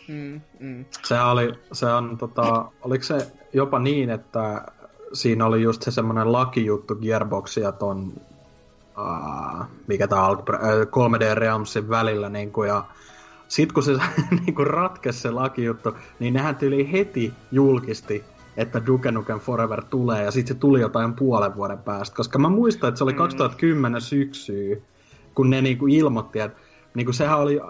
Mm, 0.08 0.40
mm. 0.60 0.84
Se 1.02 1.20
oli, 1.20 1.52
se 1.72 1.86
on, 1.86 2.18
tota, 2.18 2.64
oliko 2.82 3.04
se 3.04 3.32
jopa 3.52 3.78
niin, 3.78 4.10
että 4.10 4.64
siinä 5.12 5.46
oli 5.46 5.62
just 5.62 5.82
se 5.82 5.90
semmoinen 5.90 6.32
lakijuttu 6.32 6.94
Gearboxia 6.94 7.72
ton, 7.72 8.12
uh, 8.98 9.64
mikä 9.86 10.08
tää 10.08 10.24
alkupä, 10.24 10.52
3D 10.84 11.34
Realmsin 11.34 11.88
välillä, 11.88 12.28
niin 12.28 12.52
kuin, 12.52 12.68
ja 12.68 12.84
sit 13.48 13.72
kun 13.72 13.82
se 13.82 13.92
niin 14.46 14.54
kuin 14.54 14.66
ratkesi 14.66 15.20
se 15.20 15.30
lakijuttu, 15.30 15.96
niin 16.18 16.34
nehän 16.34 16.56
tyyli 16.56 16.92
heti 16.92 17.32
julkisti, 17.52 18.24
että 18.56 18.86
Duke 18.86 19.12
Nukem 19.12 19.40
Forever 19.40 19.84
tulee, 19.84 20.24
ja 20.24 20.30
sitten 20.30 20.56
se 20.56 20.60
tuli 20.60 20.80
jotain 20.80 21.14
puolen 21.14 21.54
vuoden 21.56 21.78
päästä, 21.78 22.16
koska 22.16 22.38
mä 22.38 22.48
muistan, 22.48 22.88
että 22.88 22.98
se 22.98 23.04
oli 23.04 23.14
2010 23.14 24.00
syksyä, 24.00 24.76
kun 25.34 25.50
ne 25.50 25.62
niin 25.62 25.78
kuin 25.78 25.92
ilmoitti, 25.92 26.40
että 26.40 26.58
niin 26.94 27.06
kuin 27.06 27.14
sehän 27.14 27.38
oli 27.38 27.60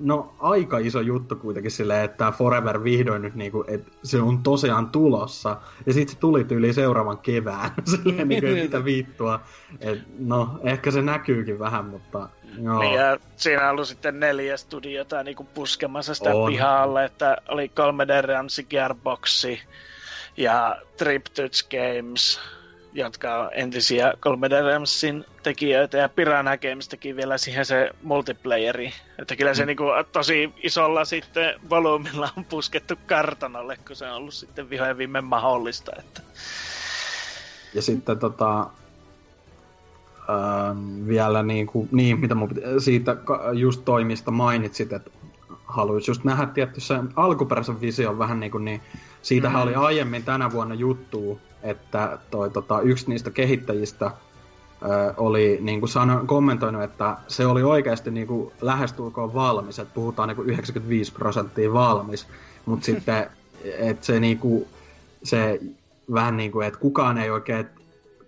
no 0.00 0.34
aika 0.38 0.78
iso 0.78 1.00
juttu 1.00 1.36
kuitenkin 1.36 1.70
silleen, 1.70 2.04
että 2.04 2.32
Forever 2.32 2.84
vihdoin 2.84 3.22
nyt 3.22 3.34
niinku, 3.34 3.64
että 3.68 3.90
se 4.04 4.20
on 4.20 4.42
tosiaan 4.42 4.90
tulossa. 4.90 5.56
Ja 5.86 5.92
sitten 5.92 6.14
se 6.14 6.20
tuli 6.20 6.46
yli 6.50 6.72
seuraavan 6.72 7.18
kevään. 7.18 7.70
silleen 7.96 8.28
niinku, 8.28 8.50
mitä 8.50 8.84
viittua. 8.84 9.40
Et, 9.80 9.98
no, 10.18 10.60
ehkä 10.64 10.90
se 10.90 11.02
näkyykin 11.02 11.58
vähän, 11.58 11.84
mutta 11.84 12.28
joo. 12.62 12.78
Niin, 12.78 12.94
ja 12.94 13.18
siinä 13.36 13.64
on 13.64 13.70
ollut 13.70 13.88
sitten 13.88 14.20
neljä 14.20 14.56
studiota 14.56 15.22
niinku 15.22 15.44
puskemassa 15.44 16.14
sitä 16.14 16.34
on. 16.34 16.50
pihalle, 16.50 17.04
että 17.04 17.36
oli 17.48 17.66
3D 17.66 18.26
Ramsey 18.26 18.64
Gearboxi 18.64 19.60
ja 20.36 20.76
Trip 20.96 21.24
Touch 21.24 21.68
Games, 21.68 22.40
jotka 22.94 23.38
on 23.38 23.50
entisiä 23.52 24.12
3D 24.12 24.64
Realmsin 24.64 25.24
tekijöitä, 25.42 25.98
ja 25.98 26.08
Piranha 26.08 26.56
Games 26.56 26.88
teki 26.88 27.16
vielä 27.16 27.38
siihen 27.38 27.66
se 27.66 27.90
multiplayeri. 28.02 28.92
Että 29.18 29.36
kyllä 29.36 29.54
se 29.54 29.62
mm. 29.62 29.66
niinku 29.66 29.84
tosi 30.12 30.52
isolla 30.62 31.04
sitten 31.04 31.60
volyymilla 31.70 32.28
on 32.36 32.44
puskettu 32.44 32.94
kartanolle, 33.06 33.78
kun 33.86 33.96
se 33.96 34.06
on 34.06 34.16
ollut 34.16 34.34
sitten 34.34 34.70
vihojen 34.70 34.98
viime 34.98 35.20
mahdollista. 35.20 35.92
Että... 35.98 36.20
Ja 37.74 37.82
sitten 37.82 38.18
tota, 38.18 38.60
ähm, 40.30 41.08
vielä 41.08 41.42
niinku, 41.42 41.88
niin, 41.92 42.20
mitä 42.20 42.34
mun 42.34 42.48
pitä, 42.48 42.60
siitä 42.78 43.16
just 43.52 43.84
toimista 43.84 44.30
mainitsit, 44.30 44.92
että 44.92 45.10
haluaisi 45.64 46.10
just 46.10 46.24
nähdä 46.24 46.46
tietty 46.46 46.80
se 46.80 46.94
alkuperäisen 47.16 47.80
vision 47.80 48.18
vähän 48.18 48.40
niin 48.40 48.52
kuin 48.52 48.64
niin, 48.64 48.80
siitähän 49.24 49.58
mm. 49.58 49.62
oli 49.62 49.74
aiemmin 49.74 50.22
tänä 50.22 50.52
vuonna 50.52 50.74
juttu, 50.74 51.40
että 51.62 52.18
toi, 52.30 52.50
tota, 52.50 52.80
yksi 52.80 53.08
niistä 53.08 53.30
kehittäjistä 53.30 54.06
ö, 54.06 55.14
oli 55.16 55.58
niin 55.60 55.80
kuin 55.80 55.90
sano, 55.90 56.22
kommentoinut, 56.26 56.82
että 56.82 57.16
se 57.28 57.46
oli 57.46 57.62
oikeasti 57.62 58.10
niin 58.10 58.26
kuin 58.26 58.52
lähestulkoon 58.60 59.34
valmis, 59.34 59.78
että 59.78 59.94
puhutaan 59.94 60.28
niin 60.28 60.36
kuin 60.36 60.48
95 60.48 61.12
prosenttia 61.12 61.72
valmis, 61.72 62.26
mutta 62.66 62.84
sitten 62.92 63.30
että 63.78 64.06
se, 64.06 64.20
niin 64.20 64.38
kuin, 64.38 64.66
se 65.22 65.60
vähän 66.12 66.36
niin 66.36 66.52
kuin, 66.52 66.66
että 66.66 66.80
kukaan 66.80 67.18
ei 67.18 67.30
oikein, 67.30 67.66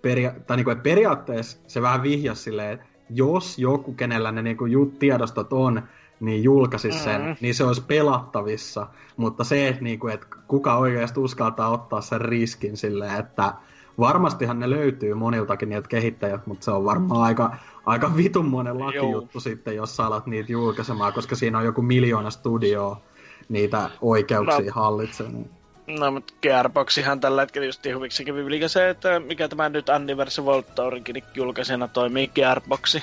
peria- 0.02 0.35
tai 0.47 0.56
niin 0.56 0.64
kuin, 0.64 0.73
että 0.73 0.82
periaatteessa 0.82 1.59
se 1.66 1.82
vähän 1.82 2.02
vihjasi 2.02 2.43
silleen, 2.43 2.73
että 2.73 2.86
jos 3.10 3.59
joku, 3.59 3.93
kenellä 3.93 4.32
ne 4.32 4.43
niin 4.43 4.56
kuin, 4.56 4.97
tiedostot 4.98 5.52
on, 5.52 5.82
niin 6.20 6.43
julkaisi 6.43 6.93
sen, 6.93 7.22
mm. 7.22 7.36
niin 7.40 7.55
se 7.55 7.64
olisi 7.64 7.82
pelattavissa. 7.86 8.86
Mutta 9.16 9.44
se, 9.44 9.78
niin 9.80 9.98
kuin, 9.98 10.14
että 10.14 10.26
kuka 10.48 10.76
oikeasti 10.76 11.20
uskaltaa 11.20 11.68
ottaa 11.68 12.01
sen 12.01 12.20
riskin 12.20 12.76
silleen, 12.76 13.20
että 13.20 13.52
varmastihan 13.98 14.59
ne 14.59 14.70
löytyy 14.70 15.14
moniltakin 15.14 15.68
niiltä 15.68 15.88
kehittäjät, 15.88 16.47
mutta 16.47 16.64
se 16.64 16.70
on 16.70 16.84
varmaan 16.84 17.22
aika, 17.22 17.56
aika 17.86 18.16
vitunmoinen 18.16 18.78
lakijuttu 18.78 19.30
Joo. 19.34 19.40
sitten, 19.40 19.76
jos 19.76 19.97
sä 19.97 20.06
alat 20.06 20.26
niitä 20.26 20.52
julkaisemaan, 20.52 21.12
koska 21.12 21.36
siinä 21.36 21.59
on 21.59 21.64
joku 21.64 21.82
miljoona 21.82 22.30
studioa 22.30 23.01
niitä 23.48 23.90
oikeuksia 24.01 24.66
no. 24.66 24.72
hallitsee. 24.72 25.28
Niin. 25.28 25.51
No, 25.86 26.10
mutta 26.10 26.34
Gearboxihan 26.43 27.20
tällä 27.20 27.43
hetkellä 27.43 27.66
just 27.66 27.86
huviksikin 27.94 28.34
se, 28.66 28.90
että 28.90 29.20
mikä 29.20 29.48
tämä 29.48 29.68
nyt 29.68 29.88
Anniversary 29.88 30.48
World 30.48 30.64
Tourinkin 30.74 31.22
julkaisena 31.34 31.88
toimii 31.88 32.28
Gearboxi. 32.28 33.02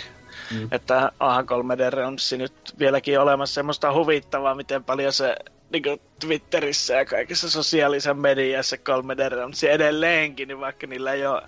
Mm. 0.53 0.67
Että 0.71 1.11
A3D 1.19 1.89
Realmsi 1.89 2.37
nyt 2.37 2.53
vieläkin 2.79 3.19
olemassa 3.19 3.53
semmoista 3.53 3.93
huvittavaa, 3.93 4.55
miten 4.55 4.83
paljon 4.83 5.13
se 5.13 5.35
niin 5.69 6.01
Twitterissä 6.19 6.93
ja 6.93 7.05
kaikissa 7.05 7.49
sosiaalisessa 7.49 8.13
mediassa 8.13 8.75
3D 8.75 9.29
Realmsi 9.29 9.69
edelleenkin, 9.69 10.47
niin 10.47 10.59
vaikka 10.59 10.87
niillä 10.87 11.13
ei 11.13 11.25
ole 11.25 11.41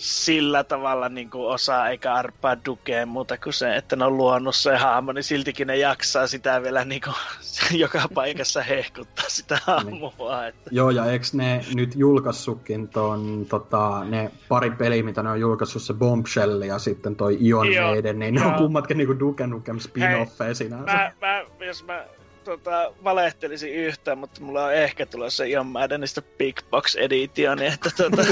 sillä 0.00 0.64
tavalla 0.64 1.08
niin 1.08 1.30
kuin 1.30 1.46
osaa 1.46 1.88
eikä 1.88 2.14
arpaa 2.14 2.56
dukeen 2.64 3.08
muuta 3.08 3.36
kuin 3.36 3.52
se, 3.52 3.76
että 3.76 3.96
ne 3.96 4.04
on 4.04 4.16
luonut 4.16 4.54
se 4.54 4.76
hahmo, 4.76 5.12
niin 5.12 5.24
siltikin 5.24 5.66
ne 5.66 5.76
jaksaa 5.76 6.26
sitä 6.26 6.62
vielä 6.62 6.84
niin 6.84 7.00
kuin, 7.00 7.14
joka 7.80 8.02
paikassa 8.14 8.62
hehkuttaa 8.62 9.24
sitä 9.28 9.58
hahmoa. 9.64 10.46
Että... 10.46 10.70
Joo, 10.72 10.90
ja 10.90 11.04
eikö 11.04 11.26
ne 11.32 11.64
nyt 11.74 11.96
julkaissutkin 11.96 12.88
ton, 12.88 13.46
tota, 13.48 14.04
ne 14.04 14.30
pari 14.48 14.70
peliä, 14.70 15.02
mitä 15.02 15.22
ne 15.22 15.30
on 15.30 15.40
julkaissut, 15.40 15.82
se 15.82 15.94
Bombshell 15.94 16.62
ja 16.62 16.78
sitten 16.78 17.16
toi 17.16 17.36
Ion 17.40 17.66
Maiden, 17.82 18.18
niin 18.18 18.34
ne 18.34 18.46
on 18.46 18.54
kummatkin 18.54 18.98
niinku 18.98 19.18
Duke 19.18 19.46
Nukem 19.46 19.78
spin-offeja 19.78 20.54
sinänsä. 20.54 20.92
Mä, 20.92 21.12
mä, 21.20 21.66
jos 21.66 21.84
mä 21.84 22.04
tota, 22.56 22.92
valehtelisin 23.04 23.74
yhtään, 23.74 24.18
mutta 24.18 24.40
mulla 24.40 24.64
on 24.64 24.74
ehkä 24.74 25.06
tulossa 25.06 25.44
Ion 25.44 25.66
Maddenista 25.66 26.22
Big 26.38 26.60
Box 26.70 26.96
Edition, 26.96 27.62
että 27.62 27.90
tota, 27.96 28.22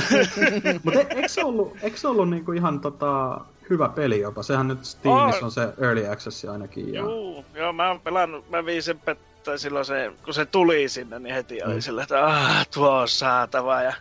Mutta 0.84 1.00
eikö 1.00 1.28
se 1.28 1.44
ollut, 1.44 1.76
eikö 1.82 1.96
se 1.96 2.08
ollut 2.08 2.30
niinku 2.30 2.52
ihan 2.52 2.80
tota, 2.80 3.40
hyvä 3.70 3.88
peli 3.88 4.20
jopa? 4.20 4.42
Sehän 4.42 4.68
nyt 4.68 4.84
Steamissa 4.84 5.38
On. 5.38 5.44
on 5.44 5.50
se 5.50 5.68
Early 5.82 6.06
Access 6.06 6.44
ainakin. 6.44 6.94
Ja... 6.94 7.00
Juu, 7.00 7.44
joo, 7.54 7.72
mä 7.72 7.88
oon 7.88 8.00
pelannut, 8.00 8.50
mä 8.50 8.66
viin 8.66 8.82
sen 8.82 9.00
pettä 9.00 9.58
silloin 9.58 9.84
se, 9.84 10.12
kun 10.24 10.34
se 10.34 10.46
tuli 10.46 10.88
sinne, 10.88 11.18
niin 11.18 11.34
heti 11.34 11.62
oli 11.62 11.82
sillä, 11.82 12.02
että 12.02 12.26
ah, 12.26 12.66
tuo 12.74 12.90
on 12.90 13.08
saatava. 13.08 13.82
Ja 13.82 13.94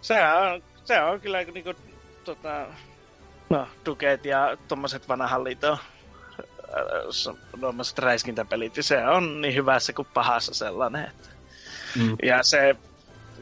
se 0.00 0.14
on, 0.24 0.62
se 0.84 1.00
on 1.00 1.20
kyllä 1.20 1.42
niinku, 1.42 1.74
tota, 2.24 2.66
no, 3.50 3.68
Duket 3.86 4.24
ja 4.24 4.56
tommoset 4.68 5.08
vanhan 5.08 5.44
liiton 5.44 5.78
tuommoiset 7.60 7.98
räiskintäpelit, 7.98 8.76
ja 8.76 8.82
se 8.82 9.06
on 9.06 9.40
niin 9.40 9.54
hyvässä 9.54 9.92
kuin 9.92 10.08
pahassa 10.14 10.54
sellainen. 10.54 11.04
Että. 11.04 11.28
Mm. 11.96 12.16
Ja 12.22 12.42
se 12.42 12.76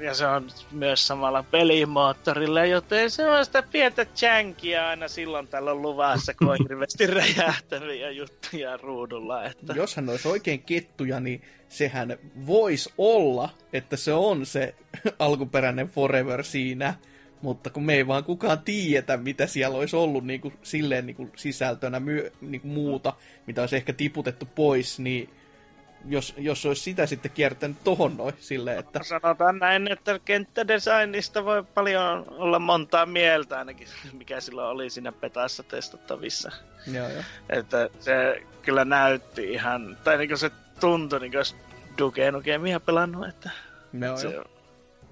ja 0.00 0.14
se 0.14 0.26
on 0.26 0.48
myös 0.70 1.06
samalla 1.06 1.42
pelimoottorilla, 1.42 2.64
joten 2.64 3.10
sellaista 3.10 3.62
pientä 3.62 4.06
jankia 4.22 4.88
aina 4.88 5.08
silloin 5.08 5.48
tällöin 5.48 5.82
luvassa, 5.82 6.34
kun 6.34 6.48
on 6.48 6.56
hirveästi 6.62 7.06
räjähtäviä 7.16 8.10
juttuja 8.10 8.76
ruudulla. 8.76 9.44
Että... 9.44 9.72
Jos 9.72 9.96
hän 9.96 10.08
olisi 10.08 10.28
oikein 10.28 10.62
kettuja, 10.62 11.20
niin 11.20 11.42
sehän 11.68 12.18
voisi 12.46 12.92
olla, 12.98 13.48
että 13.72 13.96
se 13.96 14.12
on 14.12 14.46
se 14.46 14.74
alkuperäinen 15.18 15.88
Forever 15.88 16.44
siinä, 16.44 16.94
mutta 17.46 17.70
kun 17.70 17.84
me 17.84 17.94
ei 17.94 18.06
vaan 18.06 18.24
kukaan 18.24 18.58
tiedetä, 18.58 19.16
mitä 19.16 19.46
siellä 19.46 19.76
olisi 19.76 19.96
ollut 19.96 20.24
niin 20.24 20.40
kuin, 20.40 20.54
silleen 20.62 21.06
niin 21.06 21.16
kuin 21.16 21.32
sisältönä 21.36 22.00
myö, 22.00 22.30
niin 22.40 22.60
kuin 22.60 22.72
muuta, 22.72 23.12
mitä 23.46 23.60
olisi 23.60 23.76
ehkä 23.76 23.92
tiputettu 23.92 24.48
pois, 24.54 24.98
niin 24.98 25.30
jos, 26.04 26.34
jos 26.38 26.66
olisi 26.66 26.82
sitä 26.82 27.06
sitten 27.06 27.30
kiertänyt 27.30 27.76
tohon 27.84 28.16
noin 28.16 28.34
silleen, 28.38 28.78
että 28.78 29.00
Sanotaan 29.02 29.58
näin, 29.58 29.92
että 29.92 30.18
kenttädesignista 30.24 31.44
voi 31.44 31.64
paljon 31.74 32.24
olla 32.28 32.58
montaa 32.58 33.06
mieltä 33.06 33.58
ainakin, 33.58 33.88
mikä 34.18 34.40
silloin 34.40 34.68
oli 34.68 34.90
siinä 34.90 35.12
petassa 35.12 35.62
testattavissa. 35.62 36.52
joo, 36.92 37.08
joo. 37.08 37.22
Että 37.48 37.90
se 38.00 38.42
kyllä 38.62 38.84
näytti 38.84 39.52
ihan, 39.52 39.98
tai 40.04 40.18
niin 40.18 40.38
se 40.38 40.50
tuntui 40.80 41.20
niin 41.20 41.30
kuin 41.30 41.38
olisi 41.38 41.56
Duke 41.98 42.30
Nukemia 42.30 42.80
pelannut, 42.80 43.28
että 43.28 43.50
Joo, 44.00 44.16
se, 44.16 44.28
joo. 44.28 44.55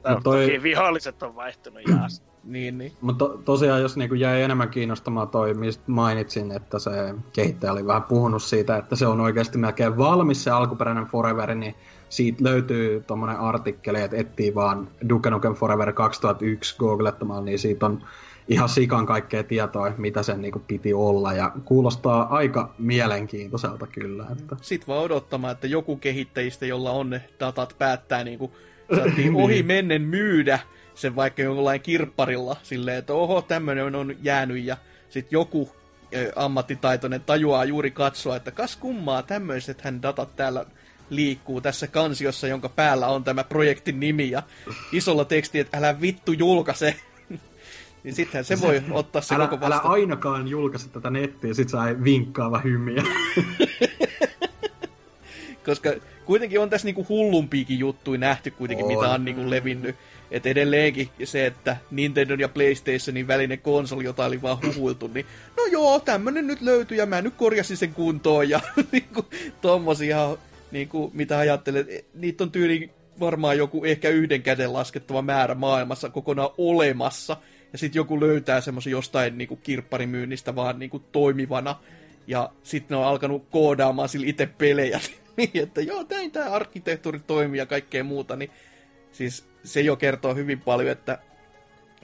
No, 0.05 0.21
toi- 0.25 0.47
toki 0.47 0.63
viholliset 0.63 1.23
on 1.23 1.37
vaihtunut 1.37 1.83
jaas. 1.89 2.23
Niin, 2.45 2.79
niin. 2.79 2.93
Mutta 3.01 3.25
to, 3.25 3.41
tosiaan, 3.45 3.83
jos 3.83 3.97
niinku 3.97 4.15
jäi 4.15 4.43
enemmän 4.43 4.69
kiinnostamaan 4.69 5.29
toi, 5.29 5.55
mistä 5.55 5.83
mainitsin, 5.87 6.53
että 6.53 6.79
se 6.79 6.91
kehittäjä 7.33 7.73
oli 7.73 7.87
vähän 7.87 8.03
puhunut 8.03 8.43
siitä, 8.43 8.77
että 8.77 8.97
se 8.97 9.07
on 9.07 9.21
oikeasti 9.21 9.59
melkein 9.59 9.99
valmis 9.99 10.45
se 10.45 10.51
alkuperäinen 10.51 11.07
Forever, 11.07 11.55
niin 11.55 11.75
siitä 12.09 12.45
löytyy 12.45 13.05
tommonen 13.07 13.39
artikkeli, 13.39 14.01
että 14.01 14.17
etsii 14.17 14.55
vaan 14.55 14.89
Duke 15.09 15.31
Nukem 15.31 15.55
Forever 15.55 15.93
2001 15.93 16.77
googlettamalla, 16.79 17.43
niin 17.43 17.59
siitä 17.59 17.87
on 17.87 18.03
ihan 18.49 18.69
sikan 18.69 19.07
kaikkea 19.07 19.45
tietoa, 19.45 19.93
mitä 19.99 20.23
sen 20.23 20.43
niinku 20.43 20.59
piti 20.59 20.95
olla, 20.95 21.33
ja 21.33 21.53
kuulostaa 21.65 22.27
aika 22.31 22.75
mielenkiintoiselta 22.79 23.87
kyllä. 23.87 24.27
Että. 24.33 24.57
Sitten 24.61 24.87
vaan 24.87 25.03
odottamaan, 25.03 25.53
että 25.53 25.67
joku 25.67 25.97
kehittäjistä, 25.97 26.67
jolla 26.67 26.91
on 26.91 27.11
ne 27.11 27.23
datat, 27.41 27.75
päättää 27.79 28.25
niin 28.25 28.39
kuin, 28.39 28.53
saatiin 28.97 29.37
ohi 29.37 29.63
mennen 29.63 30.03
myydä 30.03 30.59
sen 30.95 31.17
vaikka 31.17 31.43
jollain 31.43 31.81
kirpparilla 31.81 32.57
silleen, 32.63 32.99
että 32.99 33.13
oho, 33.13 33.43
tämmöinen 33.43 33.95
on 33.95 34.17
jäänyt 34.23 34.65
ja 34.65 34.77
sitten 35.09 35.37
joku 35.37 35.71
ammattitaitoinen 36.37 37.21
tajuaa 37.21 37.65
juuri 37.65 37.91
katsoa, 37.91 38.37
että 38.37 38.51
kas 38.51 38.77
kummaa, 38.77 39.23
tämmöiset 39.23 39.81
hän 39.81 40.03
datat 40.03 40.37
täällä 40.37 40.67
liikkuu 41.11 41.61
tässä 41.61 41.87
kansiossa, 41.87 42.47
jonka 42.47 42.69
päällä 42.69 43.07
on 43.07 43.25
tämä 43.25 43.45
projektin 43.45 44.01
nimi 44.01 44.31
ja 44.31 44.43
isolla 44.93 45.25
teksti, 45.25 45.59
että 45.59 45.79
älä 45.79 46.01
vittu 46.01 46.33
julkaise. 46.33 46.97
niin 48.05 48.15
sittenhän 48.15 48.45
se 48.45 48.61
voi 48.61 48.83
ottaa 48.91 49.23
se 49.23 49.35
älä, 49.35 49.47
koko 49.47 49.67
älä 49.67 49.75
vasta. 49.75 49.89
ainakaan 49.89 50.49
julkaise 50.49 50.89
tätä 50.89 51.11
nettiä, 51.11 51.55
sit 51.55 51.69
sai 51.69 51.97
vinkkaava 52.05 52.59
hymiä. 52.59 53.03
Koska 55.67 55.91
kuitenkin 56.27 56.61
on 56.61 56.71
tässä 56.71 56.87
niinku 56.87 57.07
hullumpiikin 57.09 57.79
juttuja 57.79 58.19
nähty 58.19 58.51
kuitenkin, 58.51 58.87
On. 58.87 58.93
mitä 58.93 59.09
on 59.09 59.25
niinku 59.25 59.51
levinnyt. 59.51 59.97
Että 60.31 60.49
edelleenkin 60.49 61.09
se, 61.25 61.47
että 61.47 61.77
Nintendo 61.91 62.35
ja 62.35 62.49
PlayStationin 62.49 63.27
välinen 63.27 63.59
konsoli, 63.59 64.05
jota 64.05 64.25
oli 64.25 64.43
vaan 64.43 64.59
huhuiltu, 64.67 65.11
niin 65.15 65.27
no 65.57 65.65
joo, 65.65 66.01
tämmönen 66.01 66.47
nyt 66.47 66.61
löytyi 66.61 66.99
ja 66.99 67.07
mä 67.07 67.23
nyt 67.23 67.35
korjasin 67.35 67.77
sen 67.77 67.95
kuntoon 67.95 68.49
ja 68.49 68.61
niinku 68.93 69.27
tommosia, 69.61 70.37
niinku, 70.71 71.11
mitä 71.15 71.39
ajattelet, 71.39 71.91
e, 71.91 72.05
niitä 72.15 72.45
on 72.45 72.51
tyyli 72.51 72.91
varmaan 73.21 73.59
joku 73.59 73.85
ehkä 73.85 74.09
yhden 74.09 74.43
käden 74.43 74.73
laskettava 74.73 75.23
määrä 75.23 75.55
maailmassa 75.55 76.11
kokonaan 76.11 76.51
olemassa. 76.59 77.37
Ja 77.73 77.79
sitten 77.79 78.01
joku 78.01 78.21
löytää 78.21 78.61
semmoisen 78.61 78.91
jostain 78.91 79.39
niinku 79.39 79.57
kirpparimyynnistä 79.57 80.57
vaan 80.57 80.79
niinku 80.79 80.99
toimivana. 80.99 81.77
Ja 82.27 82.51
sitten 82.63 82.95
ne 82.95 83.01
on 83.01 83.09
alkanut 83.09 83.47
koodaamaan 83.51 84.09
sille 84.09 84.27
itse 84.27 84.47
pelejä. 84.47 85.01
niin, 85.37 85.51
että 85.55 85.81
joo, 85.81 86.05
näin 86.11 86.31
tämä 86.31 86.51
arkkitehtuuri 86.51 87.21
toimii 87.27 87.59
ja 87.59 87.67
kaikkea 87.67 88.05
muuta. 88.05 88.37
Niin 88.37 88.51
siis 89.13 89.47
se 89.65 89.81
jo 89.81 89.97
kertoo 89.97 90.35
hyvin 90.35 90.61
paljon, 90.61 90.93
että 90.93 91.19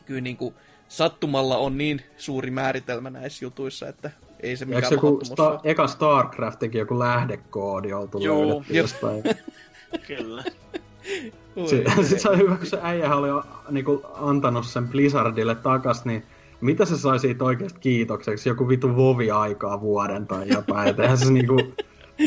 kyllä 0.07 0.21
niinku 0.21 0.55
sattumalla 0.89 1.59
on 1.59 1.79
niin 1.79 2.03
suuri 2.17 2.51
määritelmä 2.51 3.11
näissä 3.11 3.45
jutuissa, 3.45 3.89
että 3.89 4.11
ei 4.41 4.57
se 4.57 4.65
mikään 4.65 4.93
joku 4.93 5.21
sta- 5.25 5.61
eka 5.65 5.87
StarCraftikin 5.87 6.79
joku 6.79 6.99
lähdekoodi 6.99 7.93
oltu 7.93 8.19
Joo, 8.19 8.49
löydetty 8.49 8.75
jep. 8.75 8.83
jostain. 8.83 9.23
Kyllä. 10.07 10.45
Sitten 11.67 12.05
sit 12.05 12.21
se 12.21 12.29
on 12.29 12.39
hyvä, 12.39 12.57
kun 12.57 12.67
se 12.67 12.79
äijä 12.83 13.15
oli 13.15 13.29
jo 13.29 13.45
niinku, 13.71 14.03
antanut 14.15 14.67
sen 14.67 14.89
Blizzardille 14.89 15.55
takas, 15.55 16.05
niin 16.05 16.25
mitä 16.61 16.85
se 16.85 16.99
sai 16.99 17.19
siitä 17.19 17.45
oikeasti 17.45 17.81
kiitokseksi? 17.81 18.49
Joku 18.49 18.69
vittu 18.69 18.97
vovi-aikaa 18.97 19.81
vuoden 19.81 20.27
tai 20.27 20.49
jotain. 20.49 20.89
Et 20.89 21.01
eihän 21.01 21.19
se 21.19 21.33
niinku, 21.33 21.57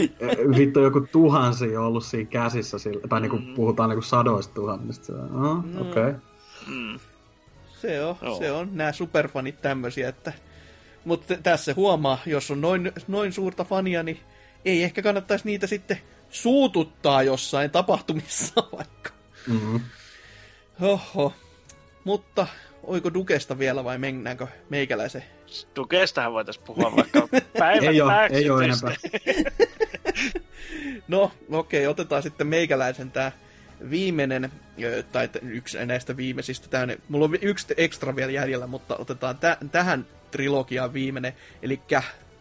vittu 0.57 0.79
joku 0.79 1.07
tuhansia 1.11 1.81
ollut 1.81 2.05
siinä 2.05 2.29
käsissä, 2.29 2.79
sillä, 2.79 3.07
tai 3.07 3.21
niinku, 3.21 3.39
puhutaan 3.55 3.89
niinku 3.89 4.01
sadoista 4.01 4.53
tuhannista. 4.53 5.05
Se, 5.05 5.13
oh, 5.13 5.57
okei. 5.57 6.03
Okay. 6.03 6.13
Mm. 6.67 6.99
Se 7.81 8.05
on, 8.05 8.15
Joo. 8.21 8.37
se 8.37 8.51
on. 8.51 8.69
Nämä 8.71 8.91
superfanit 8.91 9.61
tämmöisiä, 9.61 10.09
että... 10.09 10.33
Mutta 11.05 11.37
tässä 11.43 11.73
huomaa, 11.75 12.17
jos 12.25 12.51
on 12.51 12.61
noin, 12.61 12.91
noin 13.07 13.33
suurta 13.33 13.63
fania, 13.63 14.03
niin 14.03 14.19
ei 14.65 14.83
ehkä 14.83 15.01
kannattaisi 15.01 15.45
niitä 15.45 15.67
sitten 15.67 15.97
suututtaa 16.29 17.23
jossain 17.23 17.71
tapahtumissa 17.71 18.53
vaikka. 18.77 19.09
Mm-hmm. 19.47 19.79
Oho. 20.81 21.33
Mutta 22.03 22.47
oiko 22.83 23.13
Dukesta 23.13 23.59
vielä 23.59 23.83
vai 23.83 23.97
mennäänkö 23.97 24.47
meikäläisen? 24.69 25.23
Dukestahan 25.75 26.33
voitaisiin 26.33 26.65
puhua 26.65 26.95
vaikka 26.95 27.27
päivät 27.59 27.89
Ei 27.89 27.99
pääksi 28.07 28.37
ei 28.37 28.45
tästä. 28.69 28.87
enempää. 28.87 29.67
No, 31.07 31.31
okei, 31.51 31.87
otetaan 31.87 32.23
sitten 32.23 32.47
meikäläisen 32.47 33.11
tämä 33.11 33.31
viimeinen, 33.89 34.51
tai 35.11 35.27
t- 35.27 35.37
yksi 35.41 35.85
näistä 35.85 36.17
viimeisistä. 36.17 36.67
Tää, 36.67 36.81
on- 36.83 36.97
mulla 37.09 37.25
on 37.25 37.35
yksi 37.41 37.73
ekstra 37.77 38.15
vielä 38.15 38.31
jäljellä, 38.31 38.67
mutta 38.67 38.95
otetaan 38.97 39.37
tä- 39.37 39.57
tähän 39.71 40.05
trilogiaan 40.31 40.93
viimeinen. 40.93 41.33
Eli 41.61 41.79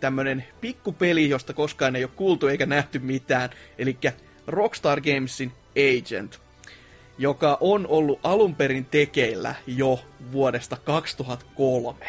tämmönen 0.00 0.44
pikkupeli, 0.60 1.28
josta 1.28 1.52
koskaan 1.52 1.96
ei 1.96 2.04
ole 2.04 2.10
kuultu 2.16 2.46
eikä 2.46 2.66
nähty 2.66 2.98
mitään. 2.98 3.50
Eli 3.78 3.98
Rockstar 4.46 5.00
Gamesin 5.00 5.52
Agent, 5.76 6.40
joka 7.18 7.58
on 7.60 7.86
ollut 7.86 8.20
alun 8.22 8.54
perin 8.54 8.84
tekeillä 8.84 9.54
jo 9.66 10.00
vuodesta 10.32 10.76
2003. 10.76 12.06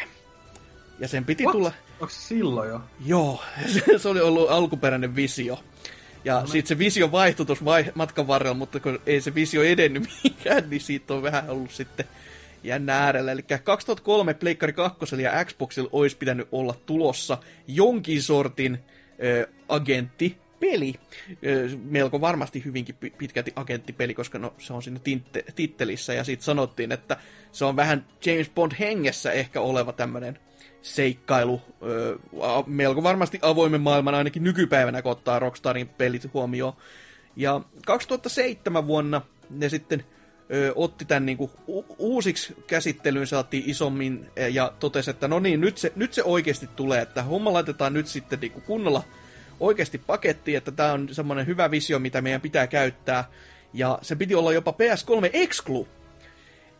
Ja 0.98 1.08
sen 1.08 1.24
piti 1.24 1.42
What? 1.44 1.52
tulla... 1.52 1.72
Onko 2.00 2.08
se 2.14 2.20
silloin 2.20 2.68
jo? 2.70 2.80
Joo, 3.06 3.42
se 3.96 4.08
oli 4.08 4.20
ollut 4.20 4.50
alkuperäinen 4.50 5.16
visio. 5.16 5.58
Ja 6.24 6.40
no, 6.40 6.46
sitten 6.46 6.66
se 6.68 6.78
visio 6.78 7.12
vaihtui 7.12 7.46
tuossa 7.46 7.64
vai- 7.64 7.92
matkan 7.94 8.26
varrella, 8.26 8.54
mutta 8.54 8.80
kun 8.80 8.98
ei 9.06 9.20
se 9.20 9.34
visio 9.34 9.62
edennyt 9.62 10.02
mihinkään, 10.24 10.70
niin 10.70 10.80
siitä 10.80 11.14
on 11.14 11.22
vähän 11.22 11.50
ollut 11.50 11.70
sitten 11.70 12.06
jännä 12.62 12.98
äärellä. 12.98 13.32
Eli 13.32 13.42
2003 13.64 14.34
Pleikkari 14.34 14.72
2 14.72 15.22
ja 15.22 15.44
Xboxilla 15.44 15.88
olisi 15.92 16.16
pitänyt 16.16 16.48
olla 16.52 16.74
tulossa 16.86 17.38
jonkin 17.66 18.22
sortin 18.22 18.78
ö, 19.24 19.48
agentti 19.68 20.36
peli. 20.60 20.94
Melko 21.84 22.20
varmasti 22.20 22.64
hyvinkin 22.64 22.94
pitkälti 23.18 23.52
agenttipeli, 23.56 24.14
koska 24.14 24.38
no, 24.38 24.54
se 24.58 24.72
on 24.72 24.82
siinä 24.82 25.00
tintte, 25.04 25.44
tittelissä. 25.54 26.14
Ja 26.14 26.24
sitten 26.24 26.44
sanottiin, 26.44 26.92
että 26.92 27.16
se 27.52 27.64
on 27.64 27.76
vähän 27.76 28.06
James 28.26 28.50
Bond 28.50 28.72
hengessä 28.78 29.32
ehkä 29.32 29.60
oleva 29.60 29.92
tämmöinen 29.92 30.38
seikkailu. 30.84 31.62
Melko 32.66 33.02
varmasti 33.02 33.38
avoimen 33.42 33.80
maailman 33.80 34.14
ainakin 34.14 34.44
nykypäivänä, 34.44 35.02
kun 35.02 35.12
ottaa 35.12 35.38
Rockstarin 35.38 35.88
pelit 35.88 36.34
huomioon. 36.34 36.72
Ja 37.36 37.60
2007 37.86 38.86
vuonna 38.86 39.20
ne 39.50 39.68
sitten 39.68 40.04
otti 40.74 41.04
tämän 41.04 41.26
niin 41.26 41.38
kuin, 41.38 41.50
uusiksi 41.98 42.56
käsittelyyn, 42.66 43.26
saatiin 43.26 43.64
isommin 43.66 44.26
ja 44.52 44.72
totesi, 44.80 45.10
että 45.10 45.28
no 45.28 45.38
niin, 45.38 45.60
nyt 45.60 45.78
se, 45.78 45.92
nyt 45.96 46.12
se 46.12 46.22
oikeasti 46.22 46.68
tulee, 46.76 47.02
että 47.02 47.22
homma 47.22 47.52
laitetaan 47.52 47.92
nyt 47.92 48.06
sitten 48.06 48.40
niin 48.40 48.52
kuin 48.52 48.62
kunnolla 48.62 49.02
oikeasti 49.60 49.98
pakettiin, 49.98 50.56
että 50.56 50.72
tämä 50.72 50.92
on 50.92 51.08
semmoinen 51.12 51.46
hyvä 51.46 51.70
visio, 51.70 51.98
mitä 51.98 52.20
meidän 52.20 52.40
pitää 52.40 52.66
käyttää. 52.66 53.24
Ja 53.72 53.98
se 54.02 54.16
piti 54.16 54.34
olla 54.34 54.52
jopa 54.52 54.70
PS3 54.70 55.30
Exclu. 55.32 55.88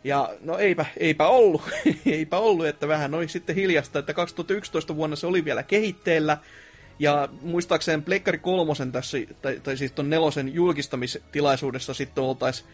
Ja 0.05 0.29
no 0.41 0.57
eipä, 0.57 0.85
eipä 0.97 1.27
ollut, 1.27 1.61
eipä 2.05 2.37
ollut, 2.37 2.65
että 2.65 2.87
vähän 2.87 3.13
oli 3.13 3.27
sitten 3.27 3.55
hiljasta, 3.55 3.99
että 3.99 4.13
2011 4.13 4.95
vuonna 4.95 5.15
se 5.15 5.27
oli 5.27 5.45
vielä 5.45 5.63
kehitteellä, 5.63 6.37
ja 6.99 7.29
muistaakseen 7.41 8.03
Pleikkari 8.03 8.37
kolmosen 8.37 8.91
tässä, 8.91 9.17
tai, 9.41 9.59
tai 9.63 9.77
siis 9.77 9.91
ton 9.91 10.09
nelosen 10.09 10.53
julkistamistilaisuudessa 10.53 11.93
sitten 11.93 12.23
oltaisiin 12.23 12.69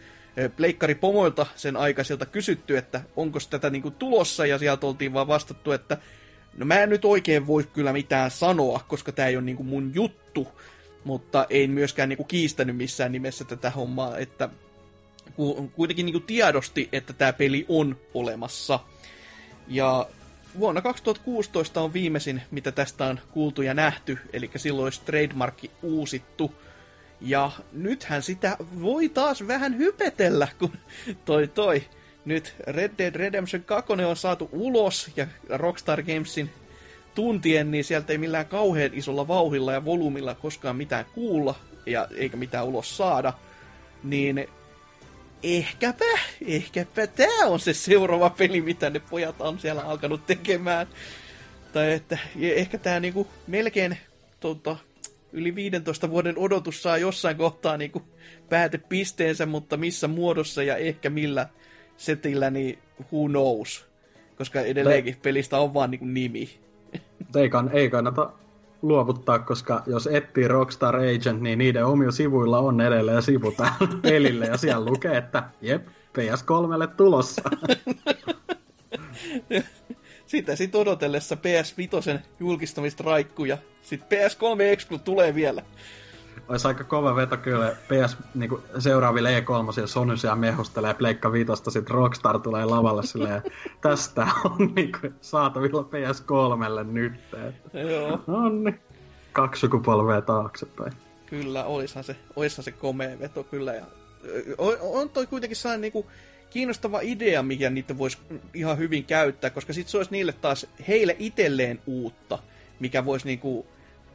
Pleikkari 0.56 0.96
pomoilta 0.96 1.46
sen 1.56 1.78
aikaisilta 1.78 2.26
kysytty, 2.26 2.78
että 2.78 3.02
onko 3.16 3.40
tätä 3.50 3.70
niinku 3.70 3.92
tulossa, 3.92 4.46
ja 4.46 4.58
sieltä 4.58 4.88
oltiin 4.88 5.14
vaan 5.14 5.28
vastattu, 5.28 5.72
että 5.72 5.98
no 6.58 6.66
mä 6.66 6.80
en 6.80 6.90
nyt 6.90 7.06
oikein 7.06 7.48
voi 7.48 7.64
kyllä 7.64 7.94
mitään 7.94 8.32
sanoa, 8.32 8.86
koska 8.88 9.12
tämä 9.12 9.28
ei 9.28 9.36
ole 9.36 9.46
niinku 9.46 9.64
mun 9.64 9.92
juttu, 9.96 10.48
mutta 11.04 11.46
ei 11.50 11.68
myöskään 11.68 12.10
niinku 12.10 12.24
kiistänyt 12.24 12.78
missään 12.78 13.12
nimessä 13.12 13.46
tätä 13.46 13.70
hommaa, 13.70 14.18
että 14.18 14.50
kuitenkin 15.74 16.06
niinku 16.06 16.20
tiedosti, 16.20 16.90
että 16.92 17.14
tämä 17.14 17.34
peli 17.34 17.66
on 17.70 17.98
olemassa. 18.14 18.80
Ja 19.68 20.08
vuonna 20.60 20.82
2016 20.82 21.82
on 21.82 21.94
viimeisin, 21.94 22.42
mitä 22.52 22.72
tästä 22.72 23.06
on 23.06 23.20
kuultu 23.32 23.62
ja 23.62 23.74
nähty, 23.74 24.18
eli 24.34 24.52
silloin 24.56 24.84
olisi 24.84 25.02
trademarkki 25.06 25.72
uusittu. 25.82 26.56
Ja 27.22 27.52
nythän 27.72 28.24
sitä 28.24 28.58
voi 28.82 29.10
taas 29.10 29.48
vähän 29.48 29.78
hypetellä, 29.78 30.48
kun 30.60 30.74
toi 31.26 31.48
toi. 31.48 31.84
Nyt 32.26 32.56
Red 32.68 32.92
Dead 32.98 33.16
Redemption 33.16 33.64
2 33.64 33.94
on 33.94 34.16
saatu 34.16 34.50
ulos 34.52 35.12
ja 35.16 35.28
Rockstar 35.50 36.04
Gamesin 36.04 36.50
tuntien, 37.16 37.72
niin 37.72 37.84
sieltä 37.84 38.14
ei 38.14 38.18
millään 38.18 38.46
kauhean 38.46 38.92
isolla 38.94 39.28
vauhilla 39.28 39.74
ja 39.74 39.86
volyymilla 39.86 40.36
koskaan 40.36 40.76
mitään 40.76 41.06
kuulla 41.06 41.56
ja 41.86 42.08
eikä 42.16 42.38
mitään 42.38 42.66
ulos 42.66 42.98
saada. 42.98 43.34
Niin 44.04 44.48
ehkäpä, 45.44 46.20
ehkäpä 46.46 47.08
tämä 47.08 47.46
on 47.46 47.60
se 47.60 47.74
seuraava 47.74 48.30
peli, 48.30 48.62
mitä 48.62 48.90
ne 48.90 49.02
pojat 49.10 49.42
on 49.42 49.60
siellä 49.60 49.82
alkanut 49.82 50.26
tekemään. 50.26 50.88
Tai 51.74 51.94
että 51.94 52.18
ehkä 52.40 52.78
tämä 52.78 53.00
niinku 53.00 53.28
melkein 53.48 53.98
tota, 54.40 54.78
yli 55.34 55.56
15 55.56 56.10
vuoden 56.10 56.38
odotus 56.38 56.84
saa 56.84 56.98
jossain 56.98 57.38
kohtaa 57.38 57.78
niinku 57.78 58.02
päätepisteensä, 58.50 59.46
mutta 59.46 59.78
missä 59.78 60.08
muodossa 60.08 60.64
ja 60.64 60.78
ehkä 60.78 61.10
millä 61.10 61.48
setillä, 61.98 62.50
niin 62.50 62.80
who 63.00 63.28
knows. 63.28 63.86
Koska 64.38 64.62
edelleenkin 64.62 65.18
pelistä 65.22 65.58
on 65.58 65.74
vaan 65.74 65.92
niinku 65.92 66.06
nimi. 66.06 66.60
Ei, 67.36 67.50
kann, 67.50 67.70
ei 67.74 67.90
kannata 67.90 68.34
luovuttaa, 68.82 69.40
koska 69.40 69.84
jos 69.86 70.08
etsii 70.08 70.48
Rockstar 70.48 70.96
Agent, 70.96 71.42
niin 71.42 71.60
niiden 71.60 71.86
omilla 71.86 72.12
sivuilla 72.12 72.60
on 72.60 72.82
edelleen 72.82 73.22
sivu 73.22 73.54
pelille, 74.02 74.46
ja 74.46 74.58
siellä 74.58 74.86
lukee, 74.86 75.18
että 75.18 75.44
jep, 75.62 75.88
PS3 75.88 76.88
tulossa. 76.98 77.42
Sitä 80.26 80.56
sitten 80.56 80.82
odotellessa 80.82 81.36
PS5 81.36 82.20
julkistamista 82.40 83.04
raikkuja. 83.04 83.58
Sitten 83.82 84.20
PS3 84.20 84.62
Exclu 84.62 85.00
tulee 85.00 85.36
vielä. 85.36 85.64
Olisi 86.52 86.68
aika 86.68 86.84
kova 86.84 87.16
veto 87.16 87.38
kyllä 87.38 87.76
PS 87.88 88.18
niin 88.36 88.52
seuraaville 88.80 89.40
E3 89.40 89.88
Sony 89.88 90.18
siellä 90.18 90.36
mehustelee 90.36 90.94
Pleikka 90.94 91.32
Vitosta, 91.32 91.72
sit 91.72 91.90
Rockstar 91.90 92.40
tulee 92.40 92.66
lavalle 92.66 93.04
silleen, 93.04 93.42
tästä 93.82 94.28
on 94.44 94.74
niin 94.76 94.92
kuin, 95.02 95.16
saatavilla 95.22 95.82
PS3 95.82 96.84
nyt. 96.92 97.14
Joo. 97.74 98.20
Onni. 98.28 98.80
Kaksi 99.34 99.60
sukupolvea 99.60 100.22
taaksepäin. 100.22 100.94
Kyllä, 101.26 101.64
olishan 101.64 102.04
se, 102.04 102.16
olishan 102.36 102.64
se 102.64 102.72
komea 102.72 103.20
veto 103.20 103.44
kyllä. 103.44 103.74
Ja, 103.74 103.86
on, 104.58 104.78
on 104.82 105.10
toi 105.10 105.28
kuitenkin 105.28 105.58
sellainen 105.58 105.82
niin 105.82 105.92
kuin, 105.92 106.06
kiinnostava 106.50 107.00
idea, 107.02 107.44
mikä 107.44 107.70
niitä 107.70 107.98
voisi 107.98 108.18
ihan 108.54 108.78
hyvin 108.78 109.06
käyttää, 109.06 109.50
koska 109.50 109.74
sitten 109.74 109.92
se 109.92 109.98
olisi 109.98 110.12
niille 110.12 110.34
taas 110.34 110.68
heille 110.88 111.16
itselleen 111.20 111.80
uutta, 111.86 112.40
mikä 112.80 113.06
voisi 113.06 113.26
niinku, 113.26 113.66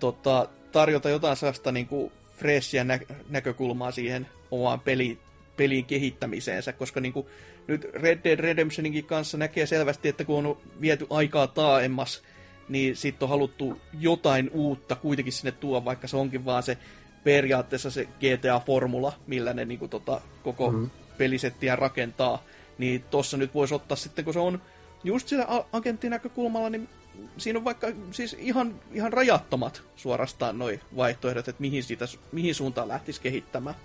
tota, 0.01 0.49
tarjota 0.73 1.11
jotain 1.11 1.37
sellaista 1.37 1.73
niinku, 1.73 2.13
freshia 2.37 2.85
nä- 2.85 3.01
näkökulmaa 3.29 3.91
siihen 3.91 4.27
omaan 4.51 4.81
peli, 4.81 5.19
pelin 5.57 5.85
kehittämiseensä, 5.85 6.73
koska 6.73 7.01
niinku, 7.01 7.29
nyt 7.67 7.85
Red 7.95 8.21
Dead 8.25 8.41
Redemptioninkin 8.41 9.05
kanssa 9.05 9.39
näkee 9.39 9.67
selvästi, 9.67 10.09
että 10.09 10.25
kun 10.25 10.47
on 10.47 10.59
viety 10.81 11.07
aikaa 11.11 11.47
taaemmas, 11.47 12.23
niin 12.69 12.97
sitten 12.97 13.27
on 13.27 13.31
haluttu 13.31 13.81
jotain 14.01 14.51
uutta 14.55 14.97
kuitenkin 14.97 15.33
sinne 15.33 15.53
tuoda, 15.53 15.85
vaikka 15.85 16.09
se 16.09 16.17
onkin 16.17 16.45
vaan 16.45 16.63
se 16.63 16.79
periaatteessa 17.25 17.91
se 17.91 18.05
GTA-formula, 18.05 19.13
millä 19.27 19.53
ne 19.55 19.65
niinku, 19.65 19.89
tota, 19.89 20.21
koko 20.43 20.71
mm-hmm 20.71 20.91
pelisettiä 21.19 21.77
rakentaa, 21.77 22.43
niin 22.79 23.05
tossa 23.11 23.37
nyt 23.37 23.55
voisi 23.55 23.75
ottaa 23.75 23.97
sitten, 23.97 24.25
kun 24.25 24.35
se 24.35 24.41
on 24.41 24.63
just 25.05 25.29
sillä 25.29 25.47
agenttin 25.73 26.11
näkökulmalla, 26.11 26.71
niin 26.71 26.89
siinä 27.37 27.59
on 27.59 27.65
vaikka 27.65 27.87
siis 28.11 28.37
ihan, 28.39 28.75
ihan 28.93 29.13
rajattomat 29.13 29.83
suorastaan 29.97 30.59
noi 30.59 30.81
vaihtoehdot, 30.97 31.49
että 31.49 31.61
mihin, 31.61 31.83
siitä, 31.83 32.05
mihin 32.33 32.55
suuntaan 32.55 32.89
lähtisi 32.89 33.21
kehittämään. 33.21 33.77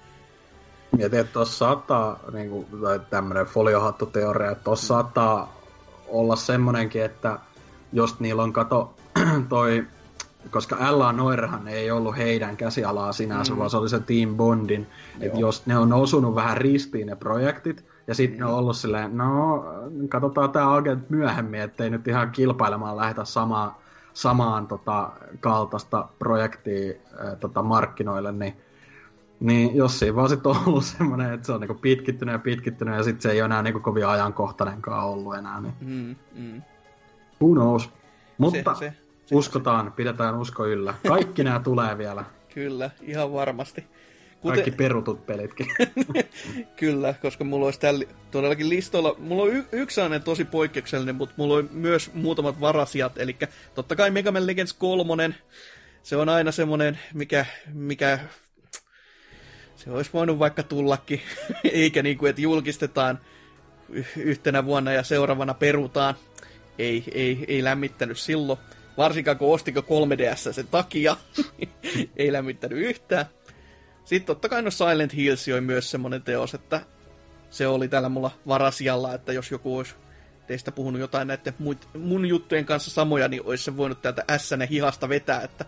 Mietin, 0.97 1.19
että 1.19 1.33
tuossa 1.33 1.57
saattaa, 1.57 2.19
niin 2.33 2.49
kuin, 2.49 2.67
tämmöinen 3.09 3.45
foliohattuteoria, 3.45 4.51
että 4.51 4.63
tuossa 4.63 4.87
saattaa 4.87 5.61
olla 6.07 6.35
semmonenkin, 6.35 7.03
että 7.03 7.39
jos 7.93 8.19
niillä 8.19 8.43
on 8.43 8.53
kato 8.53 8.93
toi, 9.49 9.87
koska 10.49 10.97
L.A. 10.99 11.13
Noirhan 11.13 11.67
ei 11.67 11.91
ollut 11.91 12.17
heidän 12.17 12.57
käsialaa 12.57 13.11
sinänsä, 13.11 13.53
mm. 13.53 13.59
vaan 13.59 13.69
se 13.69 13.77
oli 13.77 13.89
se 13.89 13.99
Team 13.99 14.35
Bondin, 14.35 14.87
että 15.19 15.39
jos 15.39 15.65
ne 15.65 15.77
on 15.77 15.93
osunut 15.93 16.35
vähän 16.35 16.57
ristiin 16.57 17.07
ne 17.07 17.15
projektit, 17.15 17.85
ja 18.07 18.15
sitten 18.15 18.39
ne 18.39 18.45
on 18.45 18.53
ollut 18.53 18.77
silleen, 18.77 19.17
no, 19.17 19.65
katsotaan 20.09 20.51
tämä 20.51 20.75
agent 20.75 21.09
myöhemmin, 21.09 21.61
ettei 21.61 21.89
nyt 21.89 22.07
ihan 22.07 22.31
kilpailemaan 22.31 22.97
lähetä 22.97 23.25
samaa, 23.25 23.81
samaan 24.13 24.67
tota, 24.67 25.09
kaltaista 25.39 26.07
projektia 26.19 26.93
äh, 27.25 27.37
tota, 27.39 27.63
markkinoille, 27.63 28.31
niin 28.31 28.57
niin 29.41 29.75
jos 29.75 29.99
siinä 29.99 30.15
vaan 30.15 30.29
sitten 30.29 30.49
on 30.51 30.57
ollut 30.65 30.85
semmoinen, 30.85 31.33
että 31.33 31.45
se 31.45 31.51
on 31.51 31.59
niinku 31.59 31.73
pitkittynyt 31.73 32.33
ja 32.33 32.39
pitkittynyt 32.39 32.95
ja 32.95 33.03
sitten 33.03 33.21
se 33.21 33.31
ei 33.31 33.41
ole 33.41 33.45
enää 33.45 33.61
niinku 33.61 33.79
kovin 33.79 34.07
ajankohtainenkaan 34.07 35.05
ollut 35.05 35.35
enää, 35.35 35.61
niin 35.61 35.73
mm, 35.81 36.15
mm. 36.35 36.61
who 37.41 37.53
knows. 37.53 37.89
Mutta 38.37 38.75
se, 38.75 38.93
se, 39.25 39.35
uskotaan, 39.35 39.85
se. 39.85 39.91
pidetään 39.91 40.37
usko 40.37 40.65
yllä. 40.65 40.93
Kaikki 41.07 41.43
nämä 41.43 41.59
tulee 41.59 41.97
vielä. 41.97 42.23
Kyllä, 42.53 42.89
ihan 43.01 43.33
varmasti. 43.33 43.85
Kuten... 44.41 44.55
Kaikki 44.55 44.71
perutut 44.71 45.25
pelitkin. 45.25 45.67
Kyllä, 46.79 47.13
koska 47.21 47.43
mulla 47.43 47.65
olisi 47.65 47.79
tällä 47.79 48.05
todellakin 48.31 48.69
listoilla, 48.69 49.15
mulla 49.19 49.43
on 49.43 49.49
y- 49.49 49.65
yksi 49.71 49.95
sellainen 49.95 50.23
tosi 50.23 50.45
poikkeuksellinen, 50.45 51.15
mutta 51.15 51.35
mulla 51.37 51.55
on 51.55 51.69
myös 51.71 52.13
muutamat 52.13 52.61
varasijat, 52.61 53.17
eli 53.17 53.37
totta 53.75 53.95
kai 53.95 54.11
Mega 54.11 54.31
Man 54.31 54.47
Legends 54.47 54.73
3, 54.73 55.35
se 56.03 56.15
on 56.15 56.29
aina 56.29 56.51
semmoinen, 56.51 56.99
mikä, 57.13 57.45
mikä 57.73 58.19
se 59.75 59.91
olisi 59.91 60.09
voinut 60.13 60.39
vaikka 60.39 60.63
tullakin, 60.63 61.21
eikä 61.63 62.03
niin 62.03 62.17
kuin, 62.17 62.29
että 62.29 62.41
julkistetaan 62.41 63.19
yhtenä 64.17 64.65
vuonna 64.65 64.93
ja 64.93 65.03
seuraavana 65.03 65.53
perutaan. 65.53 66.15
Ei, 66.79 67.03
ei, 67.11 67.45
ei 67.47 67.63
lämmittänyt 67.63 68.17
silloin. 68.19 68.59
Varsinkaan 68.97 69.37
kun 69.37 69.53
ostiko 69.53 69.79
3DS 69.79 70.53
sen 70.53 70.67
takia. 70.67 71.17
ei 72.17 72.33
lämmittänyt 72.33 72.79
yhtään. 72.79 73.25
Sitten 74.05 74.25
totta 74.25 74.49
kai 74.49 74.61
no 74.61 74.71
Silent 74.71 75.15
Hills 75.15 75.47
oli 75.47 75.61
myös 75.61 75.91
semmonen 75.91 76.21
teos, 76.21 76.53
että 76.53 76.81
se 77.49 77.67
oli 77.67 77.87
täällä 77.87 78.09
mulla 78.09 78.31
varasialla, 78.47 79.13
että 79.13 79.33
jos 79.33 79.51
joku 79.51 79.77
olisi 79.77 79.95
teistä 80.47 80.71
puhunut 80.71 81.01
jotain 81.01 81.27
näiden 81.27 81.53
mun 81.97 82.25
juttujen 82.25 82.65
kanssa 82.65 82.91
samoja, 82.91 83.27
niin 83.27 83.45
olisi 83.45 83.63
se 83.63 83.77
voinut 83.77 84.01
täältä 84.01 84.23
ässänä 84.29 84.65
hihasta 84.65 85.09
vetää, 85.09 85.41
että 85.41 85.65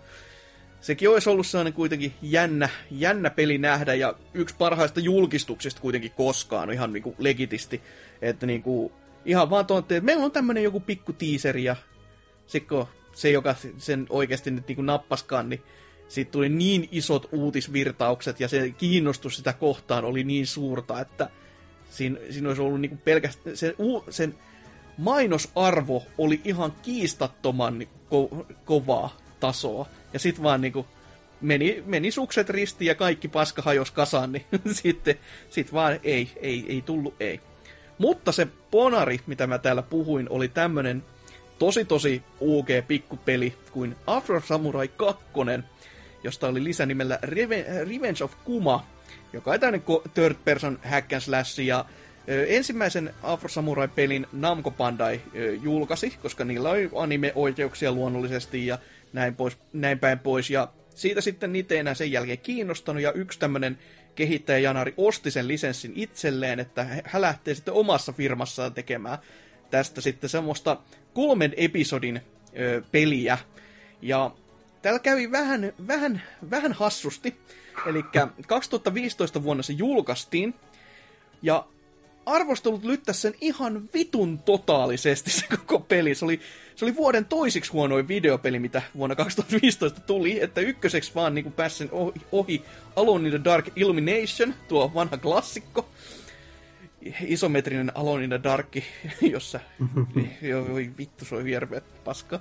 sekin 0.81 1.09
olisi 1.09 1.29
ollut 1.29 1.47
sellainen 1.47 1.73
kuitenkin 1.73 2.13
jännä, 2.21 2.69
jännä 2.91 3.29
peli 3.29 3.57
nähdä 3.57 3.93
ja 3.93 4.13
yksi 4.33 4.55
parhaista 4.57 4.99
julkistuksista 4.99 5.81
kuitenkin 5.81 6.11
koskaan 6.11 6.71
ihan 6.71 6.93
niin 6.93 7.03
kuin 7.03 7.15
legitisti, 7.19 7.81
että 8.21 8.45
niin 8.45 8.63
kuin, 8.63 8.93
ihan 9.25 9.49
vaan 9.49 9.65
tuon, 9.65 9.79
että 9.79 10.01
meillä 10.01 10.25
on 10.25 10.31
tämmöinen 10.31 10.63
joku 10.63 10.79
pikku 10.79 11.13
tiiseri 11.13 11.63
ja 11.63 11.75
sitten 12.47 12.83
se, 13.13 13.31
joka 13.31 13.55
sen 13.77 14.05
oikeasti 14.09 14.51
nyt 14.51 14.67
niin 14.67 14.75
kuin 14.75 14.85
nappaskaan, 14.85 15.49
niin 15.49 15.63
siitä 16.13 16.31
tuli 16.31 16.49
niin 16.49 16.89
isot 16.91 17.29
uutisvirtaukset 17.31 18.39
ja 18.39 18.47
se 18.47 18.69
kiinnostus 18.69 19.35
sitä 19.35 19.53
kohtaan 19.53 20.05
oli 20.05 20.23
niin 20.23 20.47
suurta, 20.47 21.01
että 21.01 21.29
siinä, 21.89 22.19
siinä 22.29 22.47
olisi 22.47 22.61
ollut 22.61 22.81
niinku 22.81 22.97
pelkästään 23.03 23.57
sen, 23.57 23.75
sen 24.09 24.35
mainosarvo 24.97 26.03
oli 26.17 26.41
ihan 26.45 26.73
kiistattoman 26.81 27.79
niin 27.79 27.89
ko- 27.89 28.53
kovaa 28.65 29.17
tasoa. 29.39 29.85
Ja 30.13 30.19
sitten 30.19 30.43
vaan 30.43 30.61
niinku 30.61 30.87
meni, 31.41 31.83
meni 31.85 32.11
sukset 32.11 32.49
ristiin 32.49 32.87
ja 32.87 32.95
kaikki 32.95 33.27
paska 33.27 33.61
hajos 33.61 33.91
kasaan, 33.91 34.31
niin 34.31 34.45
sitten 34.81 35.15
sit 35.49 35.73
vaan 35.73 35.99
ei, 36.03 36.29
ei, 36.41 36.65
ei 36.67 36.81
tullut 36.81 37.15
ei. 37.19 37.41
Mutta 37.97 38.31
se 38.31 38.47
Ponari, 38.71 39.19
mitä 39.27 39.47
mä 39.47 39.57
täällä 39.57 39.81
puhuin, 39.81 40.27
oli 40.29 40.47
tämmönen 40.47 41.03
tosi 41.59 41.85
tosi 41.85 42.23
UG 42.41 42.67
pikkupeli 42.87 43.53
kuin 43.71 43.95
Afro 44.07 44.41
Samurai 44.41 44.87
2, 44.87 45.23
josta 46.23 46.47
oli 46.47 46.63
lisänimellä 46.63 47.19
Revenge 47.21 48.23
of 48.23 48.33
Kuma, 48.45 48.87
joka 49.33 49.51
on 49.51 49.59
tämmöinen 49.59 49.83
third 50.13 50.35
person 50.45 50.79
hack 50.83 51.13
and 51.13 51.21
slash, 51.21 51.59
ja 51.59 51.85
ensimmäisen 52.27 53.13
Afro 53.23 53.49
Samurai-pelin 53.49 54.27
Namco 54.31 54.71
Bandai 54.71 55.21
julkaisi, 55.61 56.17
koska 56.21 56.45
niillä 56.45 56.69
oli 56.69 56.89
anime-oikeuksia 56.95 57.91
luonnollisesti 57.91 58.67
ja 58.67 58.77
näin, 59.13 59.35
pois, 59.35 59.57
näin 59.73 59.99
päin 59.99 60.19
pois, 60.19 60.49
ja 60.49 60.67
siitä 60.95 61.21
sitten 61.21 61.53
niitä 61.53 61.73
ei 61.73 61.79
enää 61.79 61.93
sen 61.93 62.11
jälkeen 62.11 62.37
kiinnostanut, 62.37 63.03
ja 63.03 63.11
yksi 63.11 63.39
tämmöinen 63.39 63.79
kehittäjä 64.15 64.59
Janari 64.59 64.93
osti 64.97 65.31
sen 65.31 65.47
lisenssin 65.47 65.93
itselleen, 65.95 66.59
että 66.59 66.87
hän 67.05 67.21
lähtee 67.21 67.55
sitten 67.55 67.73
omassa 67.73 68.11
firmassaan 68.11 68.73
tekemään 68.73 69.17
tästä 69.71 70.01
sitten 70.01 70.29
semmoista 70.29 70.77
kolmen 71.13 71.53
episodin 71.57 72.21
ö, 72.59 72.81
peliä. 72.91 73.37
Ja 74.01 74.31
täällä 74.83 74.99
kävi 74.99 75.31
vähän, 75.31 75.73
vähän, 75.87 76.21
vähän 76.51 76.73
hassusti. 76.73 77.35
Eli 77.85 78.03
2015 78.47 79.43
vuonna 79.43 79.63
se 79.63 79.73
julkaistiin, 79.73 80.53
ja 81.41 81.65
arvostelut 82.25 82.83
lyttäisi 82.83 83.21
sen 83.21 83.33
ihan 83.41 83.89
vitun 83.93 84.39
totaalisesti 84.39 85.31
se 85.31 85.45
koko 85.57 85.79
peli. 85.79 86.15
Se 86.15 86.25
oli, 86.25 86.39
se 86.75 86.85
oli 86.85 86.95
vuoden 86.95 87.25
toisiksi 87.25 87.71
huonoin 87.71 88.07
videopeli, 88.07 88.59
mitä 88.59 88.81
vuonna 88.97 89.15
2015 89.15 89.99
tuli, 89.99 90.41
että 90.41 90.61
ykköseksi 90.61 91.11
vaan 91.15 91.35
niin 91.35 91.51
pääsi 91.51 91.77
sen 91.77 91.89
ohi, 91.91 92.21
ohi 92.31 92.63
Alone 92.95 93.27
in 93.27 93.31
the 93.31 93.43
Dark 93.43 93.65
Illumination, 93.75 94.53
tuo 94.67 94.91
vanha 94.93 95.17
klassikko. 95.17 95.89
Isometrinen 97.25 97.91
Alone 97.95 98.23
in 98.23 98.29
the 98.29 98.39
Dark, 98.43 98.67
jossa 99.21 99.59
voi 100.71 100.89
vittu, 100.97 101.25
se 101.25 101.35
on 101.35 101.45
hirveä 101.45 101.81
paska. 102.03 102.39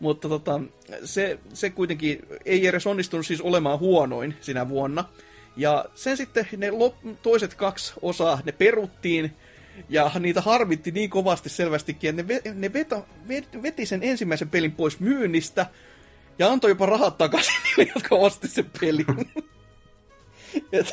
Mutta 0.00 0.28
tota, 0.28 0.60
se, 1.04 1.38
se 1.54 1.70
kuitenkin 1.70 2.18
ei 2.44 2.66
edes 2.66 2.86
onnistunut 2.86 3.26
siis 3.26 3.40
olemaan 3.40 3.78
huonoin 3.78 4.34
sinä 4.40 4.68
vuonna. 4.68 5.04
Ja 5.56 5.84
sen 5.94 6.16
sitten 6.16 6.48
ne 6.56 6.70
lop- 6.70 7.14
toiset 7.22 7.54
kaksi 7.54 7.92
osaa, 8.02 8.40
ne 8.44 8.52
peruttiin, 8.52 9.32
ja 9.88 10.10
niitä 10.20 10.40
harmitti 10.40 10.90
niin 10.90 11.10
kovasti 11.10 11.48
selvästikin, 11.48 12.10
että 12.20 12.22
ne, 12.34 12.38
ve- 12.50 12.54
ne 12.54 12.72
veto, 12.72 13.06
vet- 13.28 13.62
veti 13.62 13.86
sen 13.86 14.02
ensimmäisen 14.02 14.48
pelin 14.50 14.72
pois 14.72 15.00
myynnistä, 15.00 15.66
ja 16.38 16.48
antoi 16.52 16.70
jopa 16.70 16.86
rahat 16.86 17.18
takaisin 17.18 17.54
niille, 17.64 17.92
jotka 17.94 18.14
osti 18.14 18.48
sen 18.48 18.70
pelin. 18.80 19.06
Et, 20.72 20.86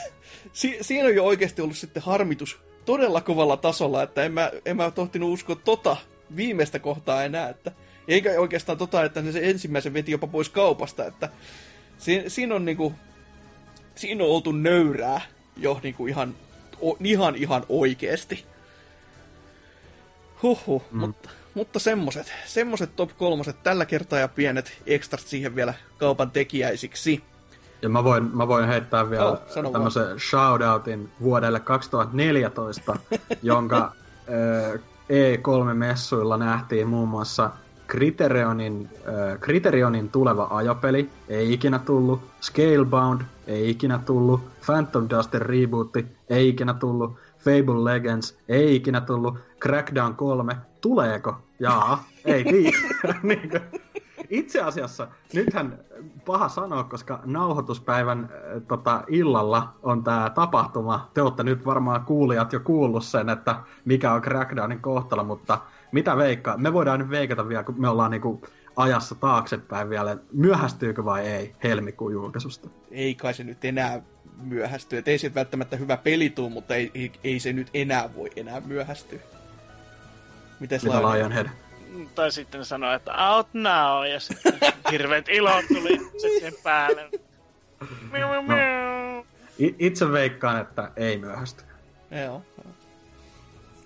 si- 0.53 0.77
siinä 0.81 1.07
on 1.07 1.15
jo 1.15 1.23
oikeasti 1.23 1.61
ollut 1.61 1.77
sitten 1.77 2.03
harmitus 2.03 2.59
todella 2.85 3.21
kovalla 3.21 3.57
tasolla, 3.57 4.03
että 4.03 4.23
en 4.23 4.33
mä, 4.33 4.51
en 4.65 4.77
mä 4.77 4.91
tohtinut 4.91 5.33
uskoa 5.33 5.55
tota 5.55 5.97
viimeistä 6.35 6.79
kohtaa 6.79 7.23
enää, 7.23 7.49
että 7.49 7.71
eikä 8.07 8.39
oikeastaan 8.39 8.77
tota, 8.77 9.03
että 9.03 9.31
se 9.31 9.39
ensimmäisen 9.43 9.93
veti 9.93 10.11
jopa 10.11 10.27
pois 10.27 10.49
kaupasta, 10.49 11.05
että 11.05 11.29
si- 11.97 12.23
siinä 12.27 12.55
on 12.55 12.65
niinku 12.65 12.93
siinä 13.95 14.23
on 14.23 14.29
oltu 14.29 14.51
nöyrää 14.51 15.21
jo 15.57 15.79
niinku 15.83 16.07
ihan, 16.07 16.35
o, 16.81 16.97
ihan, 17.03 17.35
ihan 17.35 17.65
oikeesti. 17.69 18.45
Huhhuh, 20.43 20.83
mm. 20.91 20.99
mutta, 20.99 21.29
mutta 21.53 21.79
semmoset, 21.79 22.33
semmoset 22.45 22.95
top 22.95 23.17
kolmoset 23.17 23.63
tällä 23.63 23.85
kertaa 23.85 24.19
ja 24.19 24.27
pienet 24.27 24.77
ekstrat 24.85 25.27
siihen 25.27 25.55
vielä 25.55 25.73
kaupan 25.97 26.31
tekijäisiksi. 26.31 27.23
Ja 27.81 27.89
mä 27.89 28.03
voin, 28.03 28.37
mä 28.37 28.47
voin 28.47 28.67
heittää 28.67 29.09
vielä 29.09 29.25
oh, 29.25 29.71
tämmöisen 29.71 30.19
shoutoutin 30.19 31.09
vuodelle 31.21 31.59
2014, 31.59 32.95
jonka 33.43 33.91
E3-messuilla 35.09 36.37
nähtiin 36.37 36.87
muun 36.87 37.09
muassa 37.09 37.49
Criterionin, 37.87 38.89
äh, 39.07 39.39
Criterionin 39.39 40.09
tuleva 40.09 40.47
ajopeli. 40.49 41.09
Ei 41.29 41.53
ikinä 41.53 41.79
tullut, 41.79 42.21
Scalebound 42.41 43.21
ei 43.47 43.69
ikinä 43.69 43.99
tullut, 44.05 44.41
Phantom 44.65 45.07
Duster 45.09 45.41
rebootti 45.41 46.05
ei 46.29 46.49
ikinä 46.49 46.73
tullut, 46.73 47.15
Fable 47.39 47.83
Legends 47.83 48.35
ei 48.49 48.75
ikinä 48.75 49.01
tullut, 49.01 49.35
Crackdown 49.61 50.15
3, 50.15 50.57
tuleeko? 50.81 51.37
Jaa, 51.59 52.03
ei 52.25 52.43
tiedä. 52.43 52.77
niin 53.23 53.51
itse 54.29 54.61
asiassa, 54.61 55.07
nythän 55.33 55.79
paha 56.25 56.49
sanoa, 56.49 56.83
koska 56.83 57.19
nauhoituspäivän 57.25 58.23
äh, 58.23 58.61
tota, 58.67 59.03
illalla 59.07 59.73
on 59.83 60.03
tämä 60.03 60.31
tapahtuma. 60.35 61.11
Te 61.13 61.21
olette 61.21 61.43
nyt 61.43 61.65
varmaan 61.65 62.05
kuulijat 62.05 62.53
jo 62.53 62.59
kuullut 62.59 63.05
sen, 63.05 63.29
että 63.29 63.55
mikä 63.85 64.13
on 64.13 64.21
Crackdownin 64.21 64.81
kohtalo, 64.81 65.23
mutta 65.23 65.57
mitä 65.91 66.17
veikkaa? 66.17 66.57
Me 66.57 66.73
voidaan 66.73 66.99
nyt 66.99 67.09
veikata 67.09 67.47
vielä, 67.47 67.63
kun 67.63 67.81
me 67.81 67.89
ollaan 67.89 68.11
niinku 68.11 68.41
ajassa 68.75 69.15
taaksepäin 69.15 69.89
vielä, 69.89 70.17
myöhästyykö 70.33 71.05
vai 71.05 71.27
ei 71.27 71.55
helmikuun 71.63 72.13
julkaisusta? 72.13 72.69
Ei 72.91 73.15
kai 73.15 73.33
se 73.33 73.43
nyt 73.43 73.65
enää 73.65 74.01
myöhästyä. 74.43 74.99
Et 74.99 75.07
ei 75.07 75.17
se 75.17 75.35
välttämättä 75.35 75.77
hyvä 75.77 75.97
peli 75.97 76.29
tuu, 76.29 76.49
mutta 76.49 76.75
ei, 76.75 76.91
ei, 76.95 77.11
ei 77.23 77.39
se 77.39 77.53
nyt 77.53 77.69
enää 77.73 78.09
voi 78.15 78.29
enää 78.35 78.61
myöhästyä. 78.65 79.19
Mites 80.59 80.83
Mitä 80.83 81.01
Lionhead? 81.01 81.47
Tai 82.15 82.31
sitten 82.31 82.65
sanoa, 82.65 82.93
että 82.93 83.11
out 83.29 83.47
now, 83.53 84.05
ja 84.13 84.19
sitten 84.19 84.53
hirveät 84.91 85.29
ilot 85.29 85.65
tuli 85.67 85.99
sen 86.39 86.53
päälle. 86.63 87.09
No. 88.47 89.25
Itse 89.79 90.11
veikkaan, 90.11 90.61
että 90.61 90.91
ei 90.95 91.17
myöhästy. 91.17 91.63
Joo. 92.25 92.41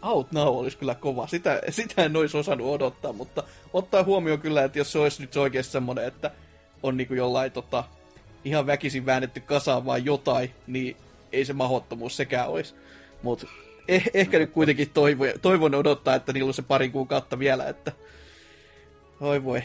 Out 0.01 0.31
Now 0.31 0.57
olisi 0.57 0.77
kyllä 0.77 0.95
kova. 0.95 1.27
Sitä, 1.27 1.61
sitä 1.69 2.03
en 2.03 2.15
olisi 2.15 2.37
osannut 2.37 2.67
odottaa, 2.67 3.13
mutta 3.13 3.43
ottaa 3.73 4.03
huomioon 4.03 4.39
kyllä, 4.39 4.63
että 4.63 4.77
jos 4.77 4.91
se 4.91 4.99
olisi 4.99 5.21
nyt 5.21 5.35
oikeasti 5.35 5.71
semmoinen, 5.71 6.05
että 6.05 6.31
on 6.83 6.97
niin 6.97 7.07
kuin 7.07 7.17
jollain 7.17 7.51
tota, 7.51 7.83
ihan 8.43 8.65
väkisin 8.65 9.05
väännetty 9.05 9.39
kasaan 9.39 9.85
vai 9.85 10.05
jotain, 10.05 10.53
niin 10.67 10.97
ei 11.31 11.45
se 11.45 11.53
mahottomuus 11.53 12.17
sekään 12.17 12.49
olisi. 12.49 12.75
Mutta 13.21 13.47
eh, 13.89 14.11
ehkä 14.13 14.39
nyt 14.39 14.49
kuitenkin 14.49 14.89
toivo, 14.89 15.25
toivon 15.41 15.75
odottaa, 15.75 16.15
että 16.15 16.33
niillä 16.33 16.47
on 16.47 16.53
se 16.53 16.61
pari 16.61 16.89
kuukautta 16.89 17.39
vielä, 17.39 17.67
että 17.67 17.91
oi 19.19 19.43
voi. 19.43 19.63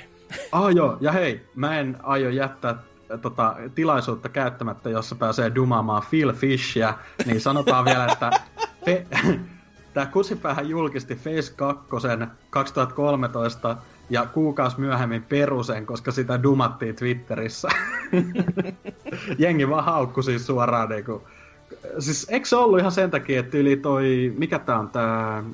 Ah 0.52 0.74
joo, 0.74 0.96
ja 1.00 1.12
hei, 1.12 1.46
mä 1.54 1.80
en 1.80 1.96
aio 2.02 2.30
jättää 2.30 2.82
tota, 3.22 3.56
tilaisuutta 3.74 4.28
käyttämättä, 4.28 4.90
jossa 4.90 5.14
pääsee 5.14 5.54
dumaamaan 5.54 6.02
Phil 6.10 6.32
Fishia, 6.32 6.94
niin 7.26 7.40
sanotaan 7.40 7.84
vielä, 7.84 8.06
että 8.06 8.30
fe, 8.84 9.06
Tämä 9.94 10.06
kusipäähän 10.06 10.68
julkisti 10.68 11.14
Face 11.14 11.54
2 11.56 11.86
2013 12.50 13.76
ja 14.10 14.26
kuukausi 14.26 14.80
myöhemmin 14.80 15.22
perusen, 15.22 15.86
koska 15.86 16.12
sitä 16.12 16.42
dumattiin 16.42 16.96
Twitterissä. 16.96 17.68
Jengi 19.38 19.68
vaan 19.68 19.84
haukku 19.84 20.22
siis 20.22 20.46
suoraan 20.46 20.88
niinku... 20.88 21.22
Siis 21.98 22.26
eikö 22.30 22.48
se 22.48 22.56
ollut 22.56 22.78
ihan 22.78 22.92
sen 22.92 23.10
takia, 23.10 23.40
että 23.40 23.58
yli 23.58 23.76
toi... 23.76 24.32
Mikä 24.38 24.58
tää 24.58 24.78
on 24.78 24.90
tää... 24.90 25.44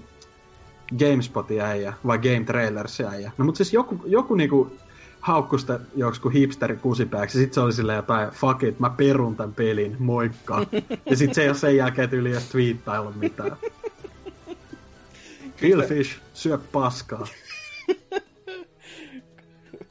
GameSpotin 0.99 1.61
äijä 1.61 1.93
vai 2.07 2.19
Game 2.19 2.45
Trailers 2.45 3.01
äijä. 3.01 3.33
No 3.39 3.45
mut 3.45 3.57
siis 3.57 3.73
joku, 3.73 4.01
joku 4.07 4.35
niinku 4.35 4.77
haukku 5.21 5.59
sitä 5.59 5.81
joku 5.97 6.29
hipsteri 6.29 6.77
kusipääksi, 6.77 7.39
sit 7.39 7.53
se 7.53 7.61
oli 7.61 7.73
silleen 7.73 7.97
jotain, 7.97 8.31
fuck 8.31 8.63
it, 8.63 8.81
mä 8.81 8.91
perun 8.91 9.37
tän 9.37 9.55
pelin, 9.55 9.97
moikka. 9.99 10.67
ja 11.11 11.17
sit 11.17 11.35
se 11.35 11.43
ei 11.43 11.49
ole 11.49 11.57
sen 11.57 11.77
jälkeen 11.77 12.11
yli 12.13 12.31
edes 12.31 12.49
twiittailu 12.49 13.13
mitään. 13.13 13.57
Phil 15.61 15.83
Fish, 15.83 16.21
syö 16.35 16.59
paskaa. 16.73 17.27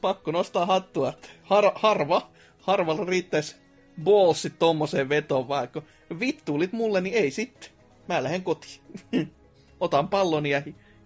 Pakko 0.00 0.30
nostaa 0.30 0.66
hattua, 0.66 1.08
että 1.08 1.28
har, 1.42 1.64
harva, 1.74 2.30
harvalla 2.60 3.04
riittäisi 3.04 3.56
ballsit 4.04 4.58
tommoseen 4.58 5.08
vetoon, 5.08 5.48
vaikka 5.48 5.82
vittuulit 6.18 6.72
mulle, 6.72 7.00
niin 7.00 7.14
ei 7.14 7.30
sitten. 7.30 7.70
Mä 8.08 8.22
lähden 8.22 8.42
kotiin. 8.42 8.80
Otan 9.80 10.08
pallon 10.08 10.46
ja 10.46 10.62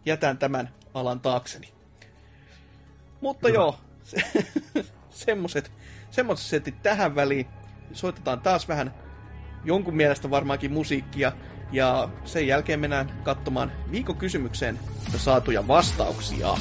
jätän 0.07 0.39
tämän 0.39 0.68
alan 0.94 1.20
taakseni. 1.20 1.68
Mutta 3.20 3.49
Hyvä. 3.49 3.58
joo, 3.58 3.78
se, 4.05 4.16
semmoset, 5.10 5.73
semmoset 6.10 6.47
setit 6.47 6.83
tähän 6.83 7.15
väliin. 7.15 7.47
Soitetaan 7.92 8.41
taas 8.41 8.68
vähän 8.68 8.94
jonkun 9.65 9.97
mielestä 9.97 10.31
varmaankin 10.31 10.73
musiikkia. 10.73 11.33
Ja 11.73 12.08
sen 12.24 12.47
jälkeen 12.47 12.81
mennään 12.81 13.20
katsomaan 13.23 13.73
viikon 13.91 14.16
kysymykseen 14.16 14.78
saatuja 15.16 15.68
vastauksia. 15.68 16.55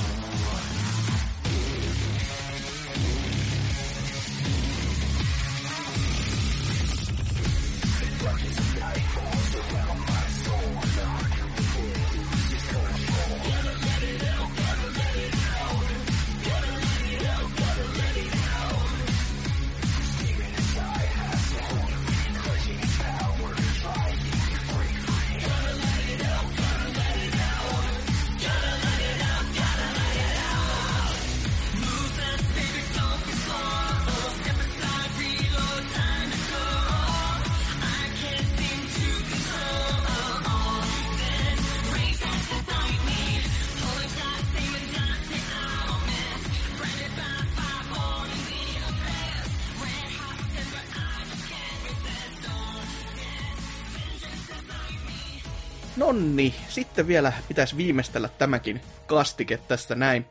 Nonni, 56.13 56.55
sitten 56.67 57.07
vielä 57.07 57.33
pitäisi 57.47 57.77
viimeistellä 57.77 58.29
tämäkin 58.37 58.81
kastike 59.07 59.59
tästä 59.67 59.95
näin. 59.95 60.25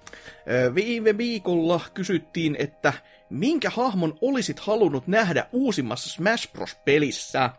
Viime 0.74 1.18
viikolla 1.18 1.80
kysyttiin, 1.94 2.56
että 2.58 2.92
minkä 3.30 3.70
hahmon 3.70 4.18
olisit 4.20 4.60
halunnut 4.60 5.06
nähdä 5.06 5.46
uusimmassa 5.52 6.10
Smash 6.10 6.52
Bros. 6.52 6.74
pelissä? 6.84 7.50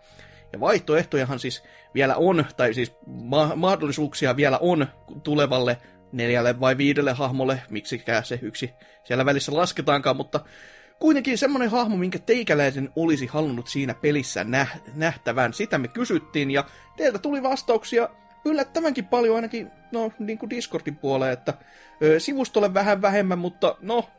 Ja 0.54 0.60
vaihtoehtojahan 0.60 1.40
siis 1.40 1.64
vielä 1.94 2.16
on, 2.16 2.46
tai 2.58 2.74
siis 2.74 2.96
ma- 3.08 3.56
mahdollisuuksia 3.56 4.36
vielä 4.36 4.58
on 4.58 4.88
tulevalle 5.24 5.78
neljälle 6.12 6.60
vai 6.60 6.78
viidelle 6.78 7.14
hahmolle, 7.14 7.62
miksikään 7.70 8.26
se 8.26 8.40
yksi 8.42 8.74
siellä 9.04 9.26
välissä 9.26 9.56
lasketaankaan, 9.56 10.18
mutta 10.18 10.40
kuitenkin 11.04 11.38
semmonen 11.38 11.70
hahmo, 11.70 11.98
minkä 11.98 12.20
teikäläisen 12.20 12.90
olisi 12.96 13.26
halunnut 13.26 13.68
siinä 13.68 13.94
pelissä 13.94 14.44
näh- 14.44 14.80
nähtävän. 14.96 15.54
Sitä 15.54 15.78
me 15.78 15.88
kysyttiin, 15.88 16.52
ja 16.52 16.66
teiltä 16.98 17.20
tuli 17.20 17.44
vastauksia 17.44 18.10
yllättävänkin 18.46 19.06
paljon 19.06 19.36
ainakin 19.36 19.72
no, 19.92 20.12
niin 20.20 20.38
kuin 20.38 20.50
Discordin 20.50 20.96
puoleen, 20.96 21.34
että 21.34 21.54
ö, 22.04 22.20
sivustolle 22.20 22.74
vähän 22.74 23.02
vähemmän, 23.02 23.40
mutta 23.40 23.76
no, 23.82 24.10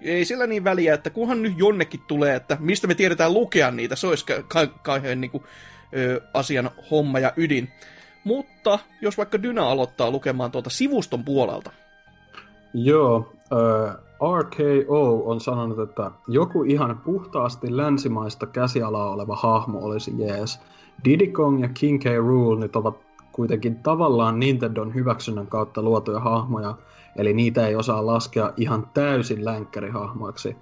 ei 0.00 0.24
sillä 0.24 0.46
niin 0.46 0.64
väliä, 0.64 0.94
että 0.94 1.10
kunhan 1.10 1.42
nyt 1.42 1.52
jonnekin 1.56 2.00
tulee, 2.08 2.36
että 2.36 2.56
mistä 2.60 2.86
me 2.86 2.94
tiedetään 2.94 3.34
lukea 3.34 3.70
niitä, 3.70 3.96
se 3.96 4.06
olisi 4.06 4.24
ka- 4.48 4.66
kauhean 4.66 5.20
niin 5.20 5.30
kuin, 5.30 5.44
asian 6.34 6.70
homma 6.90 7.18
ja 7.18 7.32
ydin. 7.36 7.72
Mutta 8.24 8.78
jos 9.00 9.18
vaikka 9.18 9.42
Dyna 9.42 9.70
aloittaa 9.70 10.10
lukemaan 10.10 10.50
tuolta 10.50 10.70
sivuston 10.70 11.24
puolelta. 11.24 11.70
Joo, 12.74 13.32
RKO 14.40 15.30
on 15.30 15.40
sanonut, 15.40 15.78
että 15.78 16.10
joku 16.28 16.62
ihan 16.62 17.00
puhtaasti 17.04 17.76
länsimaista 17.76 18.46
käsialaa 18.46 19.10
oleva 19.10 19.36
hahmo 19.36 19.78
olisi 19.78 20.12
jees. 20.18 20.60
Diddy 21.04 21.26
Kong 21.26 21.62
ja 21.62 21.68
King 21.68 22.00
K. 22.02 22.04
Rool 22.18 22.58
nyt 22.58 22.76
ovat 22.76 22.96
kuitenkin 23.32 23.76
tavallaan 23.76 24.40
Nintendon 24.40 24.94
hyväksynnän 24.94 25.46
kautta 25.46 25.82
luotuja 25.82 26.20
hahmoja, 26.20 26.74
eli 27.16 27.32
niitä 27.32 27.66
ei 27.66 27.74
osaa 27.76 28.06
laskea 28.06 28.52
ihan 28.56 28.86
täysin 28.94 29.44
länkkärihahmoiksi. 29.44 30.56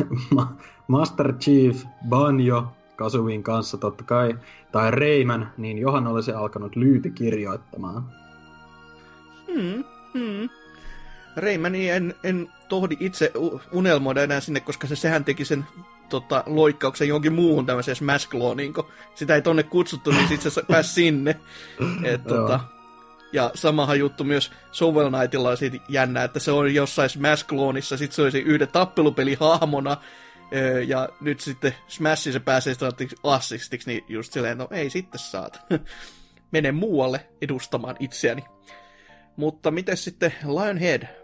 Master 0.88 1.32
Chief, 1.32 1.84
Banjo, 2.08 2.66
Kasuin 2.96 3.42
kanssa 3.42 3.78
totta 3.78 4.04
kai, 4.04 4.38
tai 4.72 4.90
Rayman, 4.90 5.48
niin 5.56 5.78
Johan 5.78 6.06
olisi 6.06 6.32
alkanut 6.32 6.76
lyyti 6.76 7.10
kirjoittamaan. 7.10 8.04
Hmm, 9.46 9.84
hmm. 10.14 10.48
Raymani 11.36 11.88
en, 11.88 12.14
en 12.24 12.48
tohdi 12.72 12.96
itse 13.00 13.32
unelmoida 13.72 14.22
enää 14.22 14.40
sinne, 14.40 14.60
koska 14.60 14.86
se, 14.86 14.96
sehän 14.96 15.24
teki 15.24 15.44
sen 15.44 15.66
tota, 16.08 16.44
loikkauksen 16.46 17.08
johonkin 17.08 17.32
muuhun 17.32 17.66
tämmöiseen 17.66 17.96
smash 17.96 18.28
Cloneen, 18.28 18.72
kun 18.72 18.88
sitä 19.14 19.34
ei 19.34 19.42
tonne 19.42 19.62
kutsuttu, 19.62 20.10
niin 20.10 20.28
sitten 20.28 20.52
se 20.52 20.62
pääsi 20.62 20.92
sinne. 20.92 21.40
Et, 22.04 22.24
tota, 22.24 22.60
ja 23.32 23.50
samahan 23.54 23.98
juttu 23.98 24.24
myös 24.24 24.52
Sovel 24.70 25.10
Knightilla 25.10 25.50
on 25.50 25.56
siitä 25.56 25.76
jännä, 25.88 26.24
että 26.24 26.40
se 26.40 26.50
on 26.50 26.74
jossain 26.74 27.10
Smash 27.10 27.46
Cloneissa, 27.46 27.96
sitten 27.96 28.16
se 28.16 28.22
olisi 28.22 28.38
yhden 28.40 28.68
tappelupeli 28.68 29.36
hahmona, 29.40 29.96
ja 30.86 31.08
nyt 31.20 31.40
sitten 31.40 31.74
Smashissa 31.88 32.32
se 32.32 32.40
pääsee 32.40 32.74
assistiksi, 33.22 33.90
niin 33.90 34.04
just 34.08 34.32
silleen, 34.32 34.58
no 34.58 34.68
ei 34.70 34.90
sitten 34.90 35.20
saat. 35.20 35.60
Mene 36.52 36.72
muualle 36.72 37.26
edustamaan 37.42 37.96
itseäni. 38.00 38.44
Mutta 39.36 39.70
miten 39.70 39.96
sitten 39.96 40.34
Lionhead? 40.44 41.22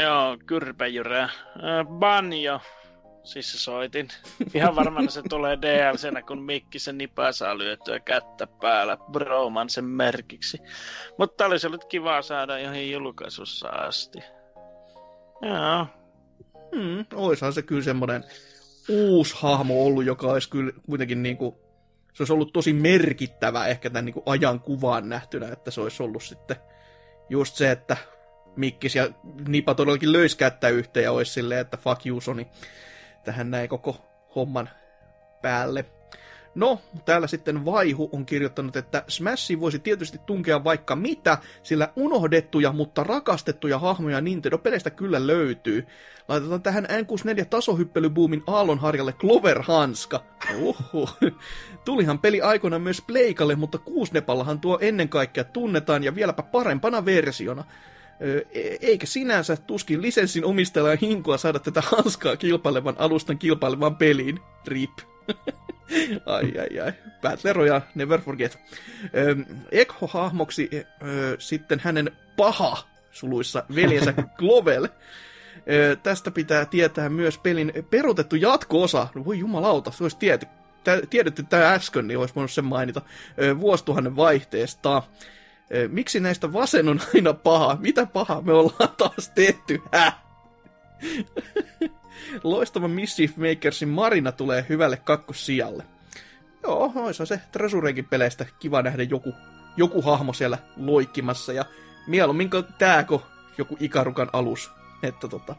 Joo, 0.00 0.36
kyrpäjyrä. 0.46 1.28
Banjo. 1.98 2.60
Siis 3.24 3.52
se 3.52 3.58
soitin. 3.58 4.08
Ihan 4.54 4.76
varmaan 4.76 5.10
se 5.10 5.22
tulee 5.28 5.58
DLCnä, 5.62 6.22
kun 6.22 6.42
Mikki 6.42 6.78
sen 6.78 6.98
nipää 6.98 7.32
saa 7.32 7.58
lyötyä 7.58 8.00
kättä 8.00 8.46
päällä 8.46 8.96
Broman 9.12 9.70
sen 9.70 9.84
merkiksi. 9.84 10.58
Mutta 11.18 11.46
olisi 11.46 11.66
ollut 11.66 11.84
kiva 11.84 12.22
saada 12.22 12.58
johon 12.58 12.90
julkaisussa 12.90 13.68
asti. 13.68 14.18
Joo. 15.42 15.86
Hmm, 16.76 17.04
oishan 17.14 17.52
se 17.52 17.62
kyllä 17.62 17.82
semmoinen 17.82 18.24
uusi 18.88 19.34
hahmo 19.38 19.86
ollut, 19.86 20.04
joka 20.04 20.26
olisi 20.26 20.50
kyllä 20.50 20.72
kuitenkin 20.86 21.22
niin 21.22 21.36
kuin, 21.36 21.54
se 22.12 22.22
olisi 22.22 22.32
ollut 22.32 22.52
tosi 22.52 22.72
merkittävä 22.72 23.66
ehkä 23.66 23.90
tämän 23.90 24.04
niin 24.04 24.14
kuin 24.14 24.24
ajan 24.26 24.60
kuvaan 24.60 25.08
nähtynä, 25.08 25.48
että 25.48 25.70
se 25.70 25.80
olisi 25.80 26.02
ollut 26.02 26.22
sitten 26.22 26.56
just 27.30 27.54
se, 27.54 27.70
että 27.70 27.96
Mikkis 28.56 28.96
ja 28.96 29.08
Nipa 29.48 29.74
todellakin 29.74 30.12
löisi 30.12 30.36
kättä 30.36 30.68
yhteen 30.68 31.04
ja 31.04 31.12
olisi 31.12 31.32
silleen, 31.32 31.60
että 31.60 31.76
fuck 31.76 32.06
you 32.06 32.20
Sony 32.20 32.46
tähän 33.24 33.50
näin 33.50 33.68
koko 33.68 33.96
homman 34.34 34.70
päälle. 35.42 35.84
No, 36.54 36.80
täällä 37.04 37.26
sitten 37.26 37.64
Vaihu 37.64 38.08
on 38.12 38.26
kirjoittanut, 38.26 38.76
että 38.76 39.04
Smashi 39.08 39.60
voisi 39.60 39.78
tietysti 39.78 40.18
tunkea 40.26 40.64
vaikka 40.64 40.96
mitä, 40.96 41.38
sillä 41.62 41.88
unohdettuja, 41.96 42.72
mutta 42.72 43.04
rakastettuja 43.04 43.78
hahmoja 43.78 44.20
Nintendo-peleistä 44.20 44.90
kyllä 44.90 45.26
löytyy. 45.26 45.86
Laitetaan 46.28 46.62
tähän 46.62 46.84
N64 46.84 47.44
tasohyppelybuumin 47.44 48.42
aallonharjalle 48.46 49.12
Clover 49.12 49.62
Hanska. 49.62 50.24
Uhu. 50.58 51.08
Tulihan 51.84 52.18
peli 52.18 52.40
aikoinaan 52.40 52.82
myös 52.82 53.02
Pleikalle, 53.06 53.54
mutta 53.54 53.78
Kuusnepallahan 53.78 54.60
tuo 54.60 54.78
ennen 54.80 55.08
kaikkea 55.08 55.44
tunnetaan 55.44 56.04
ja 56.04 56.14
vieläpä 56.14 56.42
parempana 56.42 57.04
versiona. 57.04 57.64
E- 58.20 58.76
eikä 58.80 59.06
sinänsä 59.06 59.56
tuskin 59.56 60.02
lisenssin 60.02 60.44
omistajalla 60.44 60.98
hinkua 61.00 61.38
saada 61.38 61.58
tätä 61.58 61.82
hanskaa 61.86 62.36
kilpailevan 62.36 62.94
alustan 62.98 63.38
kilpailevan 63.38 63.96
peliin. 63.96 64.40
Rip. 64.66 64.98
ai 66.26 66.52
ai 66.58 66.80
ai. 66.80 66.92
Battle 67.22 67.52
Royale, 67.52 67.82
never 67.94 68.20
forget. 68.20 68.58
Ekho-hahmoksi 69.72 70.70
sitten 71.38 71.80
hänen 71.84 72.10
paha 72.36 72.88
suluissa 73.10 73.64
veljensä 73.74 74.14
Glovel. 74.38 74.88
Tästä 76.02 76.30
pitää 76.30 76.64
tietää 76.64 77.08
myös 77.08 77.38
pelin 77.38 77.72
peruutettu 77.90 78.36
jatko-osa. 78.36 79.08
No 79.14 79.24
voi 79.24 79.38
jumalauta, 79.38 79.90
se 79.90 80.04
olisi 80.04 80.18
tiety, 80.18 80.46
tiedetty 81.10 81.42
tämä 81.42 81.72
äsken, 81.72 82.06
niin 82.06 82.18
olisi 82.18 82.34
voinut 82.34 82.50
sen 82.50 82.64
mainita. 82.64 83.02
Vuosituhannen 83.60 84.16
vaihteesta. 84.16 85.02
Miksi 85.88 86.20
näistä 86.20 86.52
vasen 86.52 86.88
on 86.88 87.00
aina 87.14 87.32
paha? 87.32 87.76
Mitä 87.80 88.06
pahaa 88.06 88.42
me 88.42 88.52
ollaan 88.52 88.88
taas 88.96 89.32
tehty? 89.34 89.82
Häh? 89.92 90.16
Loistava 92.44 92.88
Mischief 92.88 93.36
Makersin 93.36 93.88
Marina 93.88 94.32
tulee 94.32 94.66
hyvälle 94.68 94.96
kakkossijalle. 94.96 95.84
Joo, 96.62 96.92
olisi 96.94 97.26
se 97.26 97.40
Treasurenkin 97.52 98.04
peleistä 98.04 98.46
kiva 98.58 98.82
nähdä 98.82 99.02
joku, 99.02 99.34
joku 99.76 100.02
hahmo 100.02 100.32
siellä 100.32 100.58
loikkimassa. 100.76 101.52
Ja 101.52 101.64
mieluummin 102.06 102.50
tääkö 102.78 103.18
joku 103.58 103.76
Ikarukan 103.80 104.30
alus. 104.32 104.70
Että 105.02 105.28
tota... 105.28 105.56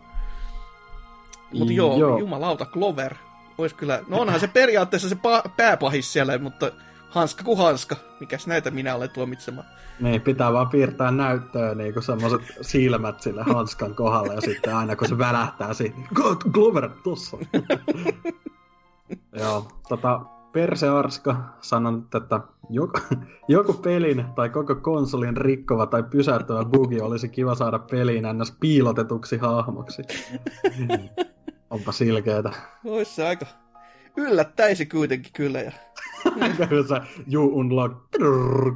Mutta 1.53 1.73
joo, 1.73 1.97
joo, 1.97 2.19
jumalauta, 2.19 2.65
Clover. 2.65 3.15
Olisi 3.57 3.75
kyllä... 3.75 4.03
No 4.07 4.17
onhan 4.17 4.39
se 4.39 4.47
periaatteessa 4.47 5.09
se 5.09 5.15
pa- 5.15 5.49
pääpahis 5.57 6.13
siellä, 6.13 6.37
mutta 6.37 6.71
hanska 7.13 7.43
kuin 7.43 7.57
hanska. 7.57 7.95
Mikäs 8.19 8.47
näitä 8.47 8.71
minä 8.71 8.95
olen 8.95 9.09
tuomitsemaan. 9.09 9.67
Niin, 9.99 10.21
pitää 10.21 10.53
vaan 10.53 10.69
piirtää 10.69 11.11
näyttöä 11.11 11.75
niin 11.75 11.93
kuin 11.93 12.03
semmoiset 12.03 12.41
silmät 12.61 13.21
sille 13.21 13.43
hanskan 13.43 13.95
kohdalle 13.95 14.33
ja 14.33 14.41
sitten 14.41 14.75
aina 14.75 14.95
kun 14.95 15.07
se 15.07 15.17
välähtää 15.17 15.73
siinä, 15.73 16.07
Glover, 16.51 16.89
tossa. 17.03 17.37
Joo, 19.39 19.67
tota, 19.89 20.19
Perse 20.51 20.89
Arska 20.89 21.35
sanoi, 21.61 22.01
että 22.15 22.39
joku, 22.69 22.99
joku 23.47 23.73
pelin 23.73 24.25
tai 24.35 24.49
koko 24.49 24.75
konsolin 24.75 25.37
rikkova 25.37 25.85
tai 25.85 26.03
pysäyttävä 26.03 26.65
bugi 26.65 27.01
olisi 27.01 27.29
kiva 27.29 27.55
saada 27.55 27.79
peliin 27.79 28.23
ns. 28.33 28.53
piilotetuksi 28.59 29.37
hahmoksi. 29.37 30.01
Onpa 31.69 31.91
silkeetä. 31.91 32.51
Ois 32.85 33.15
se 33.15 33.27
aika 33.27 33.45
yllättäisi 34.17 34.85
kuitenkin 34.85 35.33
kyllä. 35.33 35.59
Ja... 35.61 35.71
you 37.33 37.45
unlock 37.45 37.95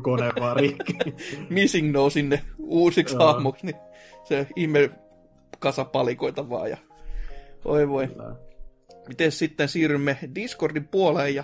kone 0.01 0.31
Missing 1.49 1.91
no 1.91 2.09
sinne 2.09 2.43
uusiksi 2.57 3.15
Joo. 3.15 3.25
hahmoksi, 3.25 3.65
niin 3.65 3.75
se 4.23 4.47
ihme 4.55 4.89
kasapalikoita 5.59 6.49
vaan. 6.49 6.69
Ja... 6.69 6.77
Oi 7.65 7.89
voi. 7.89 8.07
Miten 9.07 9.31
sitten 9.31 9.69
siirrymme 9.69 10.17
Discordin 10.35 10.87
puoleen 10.87 11.35
ja 11.35 11.43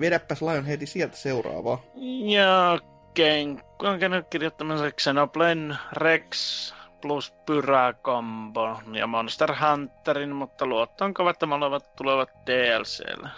vedäpäs 0.00 0.42
Lionheadi 0.42 0.86
sieltä 0.86 1.16
seuraavaa. 1.16 1.82
Ja 2.26 2.78
Ken, 3.14 3.62
on 3.78 3.98
käynyt 3.98 4.28
kirjoittamassa 4.30 4.90
Xenoblen 4.90 5.76
Rex 5.92 6.74
plus 7.02 7.34
Pyra-kombo 7.46 8.80
ja 8.92 9.06
Monster 9.06 9.52
Hunterin, 9.54 10.34
mutta 10.36 10.66
luottoon 10.66 11.14
että 11.30 11.46
molemmat 11.46 11.96
tulevat 11.96 12.30
DLCllä. 12.46 13.30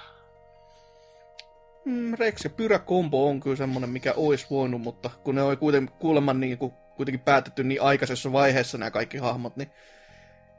Mm, 1.86 2.14
Rex 2.18 2.44
ja 2.44 2.50
Pyra-kombo 2.50 3.28
on 3.28 3.40
kyllä 3.40 3.56
semmonen, 3.56 3.90
mikä 3.90 4.14
olisi 4.16 4.46
voinut, 4.50 4.80
mutta 4.80 5.10
kun 5.24 5.34
ne 5.34 5.42
oli 5.42 5.56
kuiten, 5.56 5.90
kuulemma 5.98 6.34
niin 6.34 6.58
kuin, 6.58 6.72
kuitenkin 6.96 7.20
päätetty 7.20 7.64
niin 7.64 7.82
aikaisessa 7.82 8.32
vaiheessa 8.32 8.78
nämä 8.78 8.90
kaikki 8.90 9.18
hahmot, 9.18 9.56
niin 9.56 9.70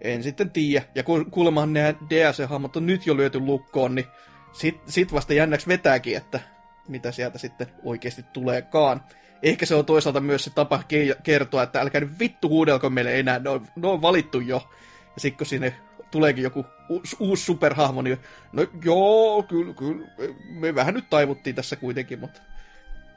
en 0.02 0.24
sitten 0.24 0.52
tiedä. 0.52 0.86
Ja 0.96 1.04
kuulemma 1.32 1.66
nämä 1.66 1.94
DLC-hahmot 2.10 2.76
on 2.76 2.86
nyt 2.86 3.08
jo 3.08 3.18
lyöty 3.18 3.40
lukkoon, 3.40 3.96
niin 3.96 4.06
sit, 4.54 4.82
sit 4.86 5.14
vasta 5.14 5.34
jännäksi 5.34 5.68
vetääkin, 5.68 6.18
että 6.18 6.40
mitä 6.88 7.12
sieltä 7.12 7.38
sitten 7.38 7.68
oikeasti 7.84 8.24
tuleekaan. 8.34 9.04
Ehkä 9.44 9.66
se 9.66 9.76
on 9.76 9.86
toisaalta 9.86 10.20
myös 10.20 10.44
se 10.44 10.50
tapa 10.50 10.78
ke- 10.78 11.22
kertoa, 11.24 11.64
että 11.64 11.82
älkää 11.82 12.02
nyt 12.02 12.20
vittu 12.20 12.50
huudelko 12.50 12.90
meille 12.90 13.20
enää, 13.20 13.40
ne 13.40 13.50
on, 13.50 13.68
ne 13.76 13.88
on 13.88 14.02
valittu 14.02 14.40
jo. 14.40 14.70
Ja 15.16 15.22
sitten 15.22 15.38
kun 15.38 15.48
sinne 15.48 15.76
tuleekin 16.12 16.44
joku 16.44 16.66
uusi, 16.90 17.46
superhahmo, 17.46 18.02
niin 18.02 18.18
no 18.54 18.66
joo, 18.84 19.44
kyllä, 19.44 19.74
kyllä, 19.74 20.08
me 20.50 20.76
vähän 20.76 20.94
nyt 20.94 21.10
taivuttiin 21.10 21.56
tässä 21.56 21.76
kuitenkin, 21.76 22.20
mutta 22.20 22.42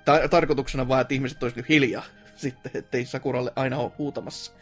ta- 0.04 0.28
tarkoituksena 0.28 0.88
vaan, 0.88 1.00
että 1.00 1.14
ihmiset 1.14 1.42
olisivat 1.42 1.68
hiljaa 1.68 2.04
sitten, 2.36 2.72
ettei 2.74 3.04
Sakuralle 3.04 3.52
aina 3.56 3.76
ole 3.76 3.92
huutamassa. 3.98 4.52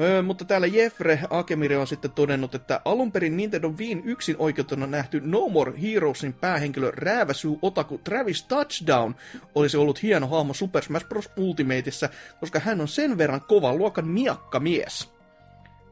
Öö, 0.00 0.22
mutta 0.22 0.44
täällä 0.44 0.66
Jeffre 0.66 1.20
Akemiri 1.30 1.76
on 1.76 1.86
sitten 1.86 2.10
todennut, 2.10 2.54
että 2.54 2.80
alun 2.84 3.12
perin 3.12 3.36
Nintendo 3.36 3.72
Viin 3.78 4.02
yksin 4.04 4.36
oikeutena 4.38 4.86
nähty 4.86 5.20
No 5.24 5.48
More 5.48 5.72
Heroesin 5.82 6.32
päähenkilö 6.32 6.90
Rääväsy 6.90 7.48
Otaku 7.62 7.98
Travis 7.98 8.42
Touchdown 8.42 9.14
olisi 9.54 9.76
ollut 9.76 10.02
hieno 10.02 10.26
hahmo 10.26 10.54
Super 10.54 10.82
Smash 10.82 11.08
Bros. 11.08 11.30
Ultimateissa, 11.36 12.08
koska 12.40 12.58
hän 12.58 12.80
on 12.80 12.88
sen 12.88 13.18
verran 13.18 13.40
kovan 13.40 13.78
luokan 13.78 14.08
miakkamies. 14.08 15.15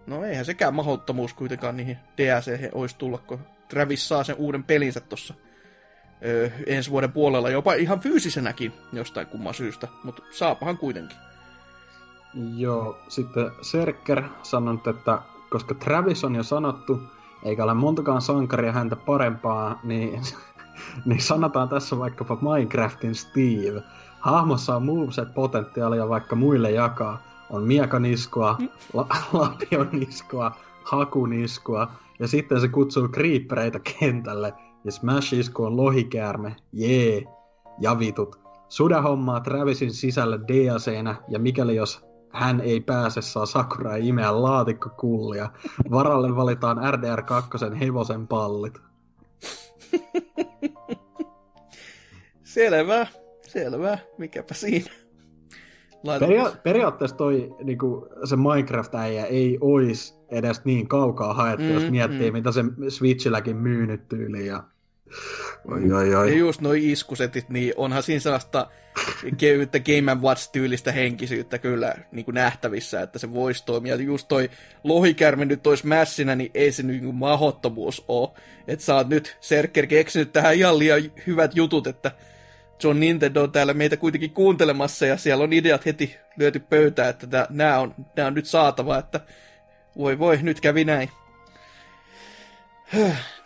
No 0.07 0.25
eihän 0.25 0.45
sekään 0.45 0.75
mahdottomuus 0.75 1.35
kuitenkaan 1.35 1.77
niihin 1.77 1.99
DLC 2.19 2.71
olisi 2.73 2.97
tulla, 2.99 3.19
kun 3.19 3.39
Travis 3.69 4.09
saa 4.09 4.25
sen 4.25 4.37
uuden 4.37 4.65
pelinsä 4.65 5.01
tuossa 5.01 5.35
öö, 6.25 6.51
ensi 6.67 6.91
vuoden 6.91 7.13
puolella, 7.13 7.51
jopa 7.51 7.75
ihan 7.75 8.01
fyysisenäkin 8.01 8.73
jostain 8.93 9.27
kumman 9.27 9.55
syystä, 9.55 9.89
mutta 10.05 10.23
saapahan 10.31 10.79
kuitenkin. 10.79 11.17
Joo, 12.57 12.99
sitten 13.09 13.51
Serker 13.63 14.23
sanonut, 14.43 14.87
että 14.87 15.19
koska 15.51 15.75
Travis 15.75 16.25
on 16.25 16.35
jo 16.35 16.43
sanottu, 16.43 17.03
eikä 17.45 17.65
ole 17.65 17.75
montakaan 17.75 18.23
sankaria 18.23 18.73
häntä 18.73 18.97
parempaa, 18.97 19.81
niin, 19.83 20.23
niin 21.07 21.21
sanotaan 21.21 21.69
tässä 21.69 21.99
vaikkapa 21.99 22.39
Minecraftin 22.41 23.15
Steve. 23.15 23.83
Hahmossa 24.21 24.77
on 24.77 24.83
moveset-potentiaalia 24.83 26.09
vaikka 26.09 26.37
muille 26.37 26.71
jakaa. 26.71 27.23
On 27.55 27.63
miekaniskoa, 27.63 28.59
la- 28.93 29.07
lapioniskoa, 29.33 30.53
hakuniskoa, 30.85 31.93
ja 32.19 32.29
sitten 32.29 32.61
se 32.61 32.69
kutsuu 32.69 33.09
creepereitä 33.09 33.81
kentälle, 33.81 34.53
ja 34.85 34.93
Smash-isku 34.93 35.65
on 35.65 35.77
lohikäärme, 35.77 36.57
jee, 36.73 37.25
ja 37.81 37.99
vitut. 37.99 38.41
Suda 38.69 39.03
hommaa 39.03 39.41
Travisin 39.41 39.93
sisällä 39.93 40.39
DLCnä, 40.41 41.15
ja 41.29 41.39
mikäli 41.39 41.77
jos 41.77 42.05
hän 42.33 42.61
ei 42.61 42.81
pääse, 42.81 43.23
saa 43.23 43.47
Sakura 43.47 43.97
imeä 43.97 44.43
laatikkokullia. 44.43 45.51
Varalle 45.91 46.37
valitaan 46.37 46.79
RDR2 46.79 47.75
hevosen 47.75 48.27
pallit. 48.29 48.79
Selvä, 52.45 53.07
selvä, 53.43 53.99
mikäpä 54.19 54.55
siinä. 54.55 55.04
Peria- 56.21 56.57
periaatteessa 56.63 57.17
toi 57.17 57.57
niinku, 57.63 58.09
se 58.25 58.37
Minecraft-äijä 58.37 59.25
ei 59.25 59.59
ois 59.61 60.19
edes 60.29 60.65
niin 60.65 60.89
kaukaa 60.89 61.35
haettu, 61.35 61.65
mm, 61.65 61.75
jos 61.75 61.91
miettii, 61.91 62.31
mm. 62.31 62.37
mitä 62.37 62.53
se 62.53 62.65
Switchilläkin 62.89 63.57
myynyt 63.57 64.09
tyyli. 64.09 64.47
Ja... 64.47 64.65
Oi, 65.73 65.93
oi, 65.93 66.15
oi. 66.15 66.31
Ja 66.31 66.39
just 66.39 66.61
noi 66.61 66.93
iskusetit, 66.93 67.49
niin 67.49 67.75
onhan 67.77 68.03
siinä 68.03 68.21
sellaista 68.21 68.69
kevyyttä 69.37 69.79
Game 69.81 70.15
Watch-tyylistä 70.15 70.93
henkisyyttä 70.93 71.59
kyllä 71.59 71.95
niin 72.13 72.25
kuin 72.25 72.35
nähtävissä, 72.35 73.01
että 73.01 73.19
se 73.19 73.33
voisi 73.33 73.65
toimia. 73.67 73.97
Just 73.97 74.29
toi 74.29 74.51
lohikärme 74.85 75.45
nyt 75.45 75.67
olisi 75.67 75.87
mässinä, 75.87 76.37
niin 76.37 76.51
ei 76.55 76.73
se 76.73 76.83
niin 76.83 77.05
kuin 77.05 77.17
mahottomuus 77.17 78.05
ole. 78.09 78.31
Että 78.69 78.85
sä 78.85 78.95
oot 78.95 79.09
nyt, 79.09 79.37
Serker, 79.41 79.87
keksinyt 79.87 80.33
tähän 80.33 80.55
ihan 80.55 80.79
liian 80.79 81.03
hyvät 81.27 81.57
jutut, 81.57 81.87
että 81.87 82.11
John 82.85 83.01
Nintendo 83.01 83.43
on 83.43 83.53
täällä 83.53 83.75
meitä 83.75 83.97
kuitenkin 83.97 84.31
kuuntelemassa 84.31 85.07
ja 85.07 85.17
siellä 85.17 85.45
on 85.45 85.53
ideat 85.53 85.87
heti 85.87 86.17
lyöty 86.37 86.61
pöytään, 86.61 87.11
että 87.11 87.47
nämä 87.51 87.79
on, 87.79 87.95
nää 88.17 88.27
on 88.27 88.35
nyt 88.35 88.47
saatava, 88.47 88.99
että 88.99 89.21
voi 89.99 90.19
voi, 90.19 90.39
nyt 90.43 90.61
kävi 90.61 90.85
näin. 90.85 91.11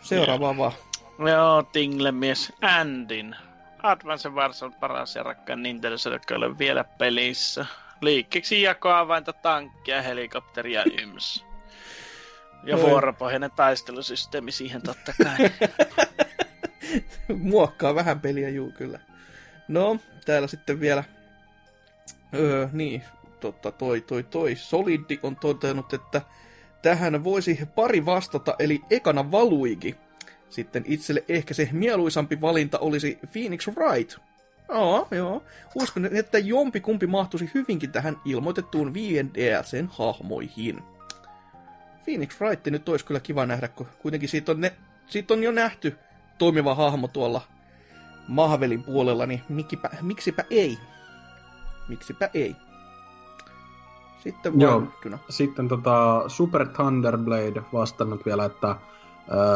Seuraavaa 0.01 0.57
vaan. 0.57 0.71
Joo, 1.19 1.63
Tingle-mies 1.63 2.53
Andin. 2.61 3.35
Advance 3.83 4.29
Wars 4.29 4.63
on 4.63 4.73
paras 4.73 5.15
ja 5.15 5.23
rakkaan 5.23 5.63
Nintendo 5.63 5.97
joka 6.11 6.33
ei 6.33 6.37
ole 6.37 6.57
vielä 6.57 6.83
pelissä. 6.83 7.65
Liikkeeksi 8.01 8.61
jakoavainta, 8.61 9.33
tankkia, 9.33 10.01
helikopteria 10.01 10.83
yms. 11.03 11.45
Ja 12.63 12.77
vuoropohjainen 12.77 13.51
taistelusysteemi 13.55 14.51
siihen 14.51 14.81
totta 14.81 15.13
kai. 15.23 15.51
Muokkaa 17.51 17.95
vähän 17.95 18.19
peliä, 18.19 18.49
juu 18.49 18.71
kyllä. 18.71 18.99
No, 19.69 19.99
täällä 20.25 20.47
sitten 20.47 20.79
vielä... 20.79 21.03
Öö, 22.33 22.67
niin, 22.71 23.03
totta, 23.39 23.71
toi, 23.71 24.01
toi, 24.01 24.23
toi. 24.23 24.55
Solidi 24.55 25.19
on 25.23 25.35
todennut, 25.35 25.93
että 25.93 26.21
tähän 26.81 27.23
voisi 27.23 27.59
pari 27.75 28.05
vastata, 28.05 28.55
eli 28.59 28.81
ekana 28.89 29.31
Valuigi. 29.31 29.95
Sitten 30.49 30.83
itselle 30.87 31.23
ehkä 31.29 31.53
se 31.53 31.69
mieluisampi 31.71 32.41
valinta 32.41 32.79
olisi 32.79 33.19
Phoenix 33.31 33.67
Wright. 33.67 34.17
Joo, 34.69 35.07
joo. 35.11 35.43
Uskon, 35.75 36.05
että 36.05 36.37
jompi 36.37 36.79
kumpi 36.79 37.07
mahtuisi 37.07 37.51
hyvinkin 37.53 37.91
tähän 37.91 38.17
ilmoitettuun 38.25 38.93
5 38.93 39.25
DLCn 39.33 39.89
hahmoihin. 39.91 40.83
Phoenix 42.05 42.41
Wright 42.41 42.67
nyt 42.67 42.89
olisi 42.89 43.05
kyllä 43.05 43.19
kiva 43.19 43.45
nähdä, 43.45 43.67
kun 43.67 43.87
kuitenkin 43.99 44.29
siitä 44.29 44.51
on, 44.51 44.61
ne, 44.61 44.73
siitä 45.07 45.33
on 45.33 45.43
jo 45.43 45.51
nähty 45.51 45.97
toimiva 46.37 46.75
hahmo 46.75 47.07
tuolla 47.07 47.41
Mahvelin 48.29 48.83
puolella, 48.83 49.25
niin 49.25 49.41
mikipä, 49.49 49.89
miksipä 50.01 50.43
ei? 50.49 50.77
Miksipä 51.87 52.29
ei? 52.33 52.55
Sitten 54.23 54.59
Joo. 54.61 54.83
Sitten 55.29 55.67
tota 55.67 56.23
Super 56.27 56.67
Thunderblade 56.67 57.61
vastannut 57.73 58.25
vielä, 58.25 58.45
että 58.45 58.67
ää, 58.67 58.77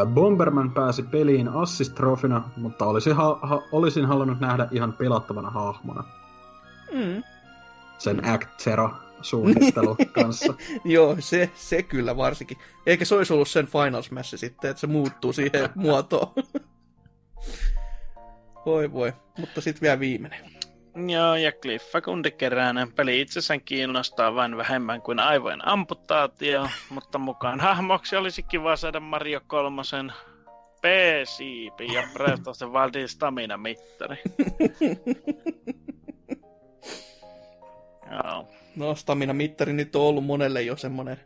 Bomberman 0.05 0.71
pääsi 0.71 1.03
peliin 1.03 1.47
assist-trofina, 1.47 2.41
mutta 2.57 2.85
olisin, 2.85 3.15
ha- 3.15 3.39
ha- 3.41 3.61
olisin 3.71 4.05
halunnut 4.05 4.39
nähdä 4.39 4.67
ihan 4.71 4.93
pelattavana 4.93 5.49
hahmona 5.49 6.03
Mm. 6.93 7.23
sen 7.97 8.29
Act 8.29 8.59
Zero 8.59 8.91
suunnittelu 9.21 9.95
kanssa. 10.21 10.53
Joo, 10.85 11.15
se, 11.19 11.49
se 11.55 11.83
kyllä 11.83 12.17
varsinkin. 12.17 12.57
Eikä 12.85 13.05
se 13.05 13.15
olisi 13.15 13.33
ollut 13.33 13.47
sen 13.47 13.67
Final 13.67 14.01
Smash 14.01 14.35
sitten, 14.37 14.69
että 14.71 14.81
se 14.81 14.87
muuttuu 14.87 15.33
siihen 15.33 15.69
muotoon. 15.75 16.33
Voi 18.65 18.93
voi. 18.93 19.13
Mutta 19.37 19.61
sitten 19.61 19.81
vielä 19.81 19.99
viimeinen. 19.99 20.39
Joo, 21.07 21.35
ja 21.35 21.51
Cliffakundikeräänen 21.51 22.91
peli 22.91 23.21
itsessään 23.21 23.61
kiinnostaa 23.61 24.35
vain 24.35 24.57
vähemmän 24.57 25.01
kuin 25.01 25.19
aivojen 25.19 25.67
amputaatio, 25.67 26.67
mutta 26.89 27.17
mukaan 27.17 27.59
hahmoksi 27.59 28.15
olisi 28.15 28.43
kiva 28.43 28.75
saada 28.75 28.99
Mario 28.99 29.41
kolmosen 29.47 30.13
P-siipi 30.81 31.93
ja 31.93 32.07
Breath 32.13 32.47
of 32.47 32.57
the 32.57 32.65
Wildin 32.65 33.09
stamina-mittari. 33.09 34.17
Joo. 38.11 38.47
No, 38.75 38.95
stamina-mittari 38.95 39.73
nyt 39.73 39.95
on 39.95 40.01
ollut 40.01 40.25
monelle 40.25 40.61
jo 40.61 40.77
semmonen 40.77 41.19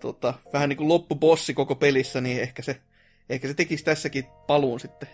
tota, 0.00 0.34
vähän 0.52 0.68
niin 0.68 0.76
kuin 0.76 0.88
loppubossi 0.88 1.54
koko 1.54 1.74
pelissä, 1.74 2.20
niin 2.20 2.40
ehkä 2.42 2.62
se, 2.62 2.80
ehkä 3.28 3.48
se 3.48 3.54
tekisi 3.54 3.84
tässäkin 3.84 4.24
paluun 4.46 4.80
sitten. 4.80 5.08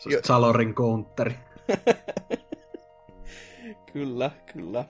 Se 0.00 0.16
on 0.16 0.24
Salorin 0.24 0.74
counteri. 0.74 1.34
Kyllä, 3.92 4.30
kyllä. 4.52 4.84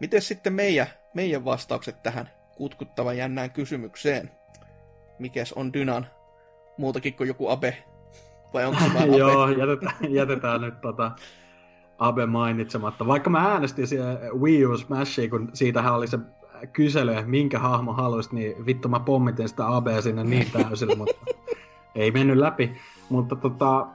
Miten 0.00 0.22
sitten 0.22 0.52
meidän, 0.52 0.86
meidän 1.14 1.44
vastaukset 1.44 2.02
tähän 2.02 2.30
kutkuttavan 2.56 3.16
jännään 3.16 3.50
kysymykseen? 3.50 4.30
Mikäs 5.18 5.52
on 5.52 5.72
Dynan 5.72 6.06
muutakin 6.78 7.14
kuin 7.14 7.28
joku 7.28 7.48
Abe? 7.48 7.84
Vai 8.54 8.64
onko 8.64 8.80
se 8.80 8.98
Abe? 9.02 9.16
Joo, 9.16 9.48
jätetään, 9.48 9.94
jätetään 10.08 10.60
nyt 10.60 10.80
tota 10.80 11.12
Abe 11.98 12.26
mainitsematta. 12.26 13.06
Vaikka 13.06 13.30
mä 13.30 13.52
äänestin 13.52 13.86
siellä 13.86 14.18
Wii 14.40 14.66
U 14.66 14.78
Smashia, 14.78 15.30
kun 15.30 15.50
siitähän 15.52 15.94
oli 15.94 16.06
se 16.06 16.18
kysely, 16.72 17.12
että 17.12 17.26
minkä 17.26 17.58
hahmo 17.58 17.92
haluaisit, 17.92 18.32
niin 18.32 18.66
vittu 18.66 18.88
mä 18.88 19.00
pommitin 19.00 19.48
sitä 19.48 19.76
Abea 19.76 20.02
sinne 20.02 20.24
niin 20.24 20.50
täysillä, 20.50 20.96
mutta 20.96 21.14
ei 21.94 22.10
mennyt 22.10 22.36
läpi. 22.36 22.76
Mutta 23.08 23.36
tota, 23.36 23.86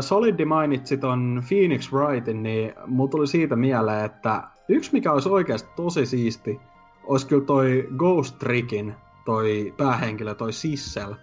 Solidi 0.00 0.44
mainitsi 0.44 0.96
ton 0.96 1.42
Phoenix 1.48 1.92
Wrightin, 1.92 2.42
niin 2.42 2.74
mulla 2.86 3.10
tuli 3.10 3.26
siitä 3.26 3.56
mieleen, 3.56 4.04
että 4.04 4.42
yksi 4.68 4.92
mikä 4.92 5.12
olisi 5.12 5.28
oikeasti 5.28 5.68
tosi 5.76 6.06
siisti, 6.06 6.60
olisi 7.04 7.26
kyllä 7.26 7.44
toi 7.44 7.88
Ghost 7.96 8.38
Trickin 8.38 8.94
toi 9.24 9.74
päähenkilö, 9.76 10.34
toi 10.34 10.52
Sissel. 10.52 11.14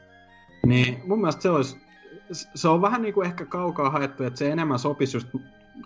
Niin 0.65 1.01
mun 1.07 1.19
mielestä 1.19 1.41
se 1.41 1.49
olisi, 1.49 1.77
se 2.55 2.67
on 2.69 2.81
vähän 2.81 3.01
niinku 3.01 3.21
ehkä 3.21 3.45
kaukaa 3.45 3.89
haettu, 3.89 4.23
että 4.23 4.37
se 4.39 4.51
enemmän 4.51 4.79
sopisi 4.79 5.17
just 5.17 5.27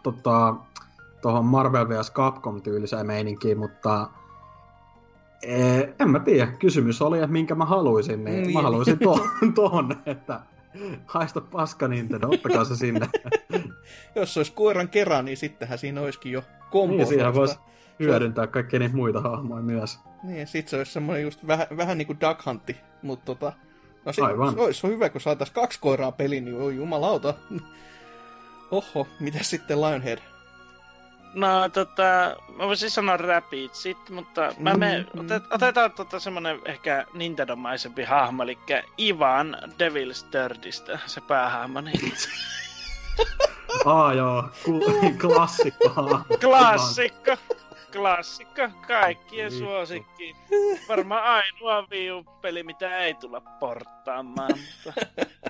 tota, 0.04 0.56
tuohon 1.22 1.46
Marvel 1.46 1.90
vs. 1.90 2.12
Capcom 2.12 2.62
tyyliseen 2.62 3.08
meininkiin, 3.08 3.58
mutta 3.58 4.10
ee, 5.44 5.94
en 6.00 6.10
mä 6.10 6.20
tiedä. 6.20 6.48
Kysymys 6.52 7.02
oli, 7.02 7.18
että 7.18 7.28
minkä 7.32 7.56
mä 7.56 7.66
haluaisin, 7.66 8.24
niin 8.24 8.42
Niin. 8.44 8.54
mä 8.54 8.62
haluaisin 8.62 9.00
to- 9.00 9.26
ton, 9.70 9.96
että 10.06 10.40
haista 11.06 11.42
paska 11.42 11.88
Nintendo, 11.88 12.28
ottakaa 12.30 12.66
se 12.66 12.76
sinne. 12.76 13.10
jos 14.16 14.34
se 14.34 14.40
olisi 14.40 14.52
koiran 14.52 14.90
kerran, 14.90 15.26
niin 15.26 15.38
sittenhän 15.38 15.78
siinä 15.78 16.02
olisikin 16.02 16.32
jo 16.32 16.44
kombo. 16.72 16.96
Niin, 16.96 17.08
siihen 17.08 17.34
voisi 17.34 17.56
hyödyntää 18.00 18.48
kaikkia 18.48 18.80
niitä 18.80 18.96
muita 18.96 19.22
hahmoja 19.22 19.62
myös. 19.62 20.00
Niin, 20.24 20.48
sit 20.48 20.68
se 20.68 20.78
olisi 20.78 20.92
semmoinen 20.92 21.24
just 21.24 21.48
vähän, 21.48 21.68
vähän 21.78 21.98
niin 21.98 22.08
kuin 22.08 22.20
Duck 22.22 22.46
Huntti, 22.46 22.78
mutta 23.02 23.26
tota... 23.26 23.54
No 24.06 24.14
se, 24.14 24.22
Aivan. 24.22 24.54
se 24.54 24.62
olisi 24.62 24.88
hyvä, 24.88 25.10
kun 25.10 25.22
saataisiin 25.22 25.56
kaksi 25.56 25.80
koiraa 25.80 26.12
peliin, 26.12 26.46
niin 26.46 26.62
oi 26.62 26.76
jumalauta. 26.76 27.34
Oho, 28.72 29.08
mitä 29.20 29.40
sitten 29.42 29.82
Lionhead? 29.82 30.20
No 31.34 31.70
tota, 31.70 32.36
mä 32.56 32.68
voisin 32.68 32.90
sanoa 32.92 33.18
Rapid 33.18 33.70
sit, 33.74 34.10
mutta 34.10 34.54
mä 34.60 34.74
me, 34.74 35.06
Mm, 35.14 35.20
mm. 35.20 35.26
otet, 35.26 35.44
otetaan 35.52 35.92
tota 35.92 36.20
semmonen 36.20 36.60
ehkä 36.66 37.06
Nintendo-maisempi 37.14 38.04
hahmo, 38.04 38.44
eli 38.44 38.58
Ivan 39.00 39.58
Devil's 39.64 40.26
Thirdistä, 40.32 41.00
se 41.06 41.22
päähahmo, 41.22 41.82
niin 41.82 42.14
Aa 43.86 44.14
joo, 44.14 44.44
ku- 44.66 44.82
klassikko 45.22 45.90
hahmo. 45.90 46.20
klassikko, 46.42 47.38
klassikko, 47.92 48.62
kaikkien 48.88 49.52
Vittu. 49.52 49.66
suosikki. 49.66 50.36
Varmaan 50.90 51.24
ainoa 51.24 51.88
Wii 51.92 52.12
U-peli, 52.12 52.64
mitä 52.64 52.98
ei 52.98 53.14
tulla 53.14 53.42
porttaamaan, 53.42 54.52
mutta 54.60 55.02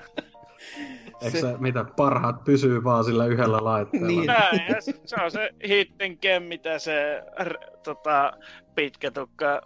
Eikö 1.21 1.39
se, 1.39 1.57
mitä, 1.57 1.85
parhaat 1.97 2.43
pysyy 2.43 2.83
vaan 2.83 3.03
sillä 3.03 3.25
yhdellä 3.25 3.63
laitteella? 3.63 4.07
Niin. 4.07 4.25
näin, 4.25 4.61
ja 4.69 4.81
se- 4.81 5.01
se 5.05 5.15
on 5.23 5.31
se 5.31 5.49
hitten 5.67 6.17
kem, 6.17 6.43
mitä 6.43 6.79
se 6.79 7.23
r- 7.43 7.77
tota, 7.83 8.33
pitkä 8.75 9.11
tukka 9.11 9.61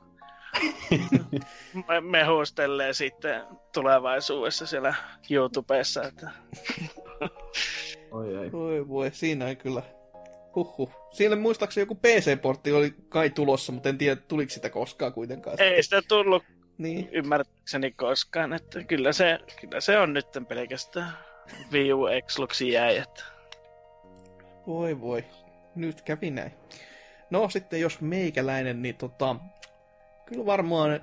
me- 1.87 2.01
mehustelee 2.01 2.93
sitten 2.93 3.41
tulevaisuudessa 3.73 4.65
siellä 4.65 4.93
YouTubessa. 5.29 6.03
Että... 6.03 6.29
Oi 8.11 8.35
ei. 8.35 8.51
Voi 8.51 8.87
voi, 8.87 9.09
siinä 9.13 9.47
ei 9.47 9.55
kyllä... 9.55 9.81
Huhhuh. 10.55 10.91
Siinä 11.11 11.35
muistaakseni 11.35 11.81
joku 11.81 11.95
PC-portti 11.95 12.71
oli 12.71 12.93
kai 13.09 13.29
tulossa, 13.29 13.71
mutta 13.71 13.89
en 13.89 13.97
tiedä, 13.97 14.15
tuliko 14.15 14.49
sitä 14.49 14.69
koskaan 14.69 15.13
kuitenkaan. 15.13 15.61
Ei 15.61 15.83
sitä 15.83 16.01
tullut 16.07 16.43
Niin. 16.77 17.09
ymmärtääkseni 17.11 17.91
koskaan, 17.91 18.53
että 18.53 18.83
kyllä 18.83 19.13
se, 19.13 19.39
kyllä 19.61 19.81
se 19.81 19.99
on 19.99 20.13
nyt 20.13 20.27
pelkästään 20.47 21.13
Wii 21.71 21.93
U 21.93 22.05
Xluxi 22.27 22.71
jäi, 22.71 22.97
että 22.97 23.23
Voi 24.67 25.01
voi, 25.01 25.25
nyt 25.75 26.01
kävi 26.01 26.31
näin. 26.31 26.51
No 27.29 27.49
sitten 27.49 27.81
jos 27.81 28.01
meikäläinen, 28.01 28.81
niin 28.81 28.95
tota, 28.95 29.35
kyllä 30.25 30.45
varmaan, 30.45 30.99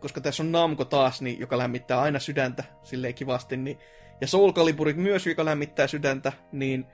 koska 0.00 0.20
tässä 0.20 0.42
on 0.42 0.52
Namco 0.52 0.84
taas, 0.84 1.22
niin, 1.22 1.40
joka 1.40 1.58
lämmittää 1.58 2.00
aina 2.00 2.18
sydäntä 2.18 2.64
silleen 2.82 3.14
kivasti, 3.14 3.56
niin, 3.56 3.78
ja 4.20 4.26
Soul 4.26 4.52
Calibur 4.52 4.92
myös, 4.92 5.26
joka 5.26 5.44
lämmittää 5.44 5.86
sydäntä, 5.86 6.32
niin 6.52 6.86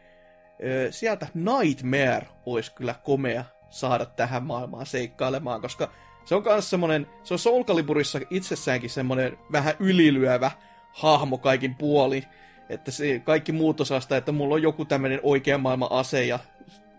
ö, 0.65 0.93
sieltä 0.93 1.27
Nightmare 1.35 2.27
olisi 2.47 2.75
kyllä 2.75 2.95
komea 3.03 3.45
saada 3.71 4.07
tähän 4.07 4.43
maailmaan 4.43 4.87
seikkailemaan, 4.87 5.61
koska 5.61 5.93
se 6.25 6.35
on 6.35 6.43
myös 6.47 6.71
semmonen, 6.71 7.07
se 7.23 7.35
on 7.35 7.39
Soul 7.39 7.65
Caliburissa 7.65 8.21
itsessäänkin 8.31 8.91
semmonen 8.91 9.39
vähän 9.53 9.75
ylilyövä 9.81 10.51
hahmo 10.93 11.39
kaikin 11.39 11.75
puolin, 11.75 12.25
että 12.69 12.91
se, 12.91 13.19
kaikki 13.19 13.53
muut 13.53 13.81
osaa 13.81 14.01
sitä, 14.01 14.17
että 14.17 14.33
mulla 14.33 14.55
on 14.55 14.63
joku 14.63 14.85
tämmöinen 14.85 15.21
oikean 15.23 15.61
maailman 15.61 15.93
ase 15.93 16.25
ja, 16.25 16.39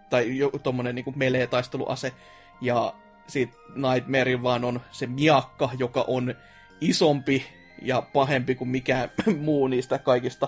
tai 0.09 0.37
joku 0.37 0.59
tommonen 0.59 0.95
niinku 0.95 1.13
melee-taisteluase 1.15 2.13
ja 2.61 2.93
sit 3.27 3.49
Nightmare 3.75 4.43
vaan 4.43 4.63
on 4.63 4.81
se 4.91 5.07
miakka, 5.07 5.69
joka 5.77 6.05
on 6.07 6.35
isompi 6.81 7.45
ja 7.81 8.01
pahempi 8.01 8.55
kuin 8.55 8.69
mikään 8.69 9.11
muu 9.39 9.67
niistä 9.67 9.97
kaikista. 9.97 10.47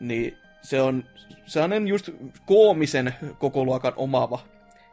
Niin 0.00 0.38
se 0.62 0.82
on 0.82 1.04
sellainen 1.46 1.88
just 1.88 2.10
koomisen 2.46 3.14
koko 3.38 3.64
luokan 3.64 3.92
omaava 3.96 4.38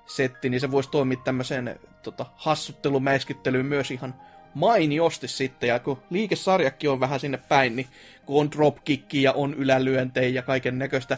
setti, 0.10 0.50
niin 0.50 0.62
se 0.62 0.72
voisi 0.72 0.92
toimia 0.92 1.18
tämmöiseen 1.24 1.80
tota, 2.04 2.26
hassuttelumäiskyttelyyn 2.36 3.66
myös 3.66 3.92
ihan 3.92 4.16
mainiosti 4.54 5.28
sitten, 5.28 5.68
ja 5.68 5.80
kun 5.80 6.04
liikesarjakki 6.10 6.88
on 6.88 7.00
vähän 7.00 7.20
sinne 7.20 7.40
päin, 7.50 7.76
niin 7.76 7.88
kun 8.26 8.42
on 8.42 8.52
dropkicki 8.52 9.24
ja 9.24 9.34
on 9.34 9.54
ylälyöntejä 9.54 10.30
ja 10.30 10.42
kaiken 10.42 10.80
näköistä, 10.80 11.18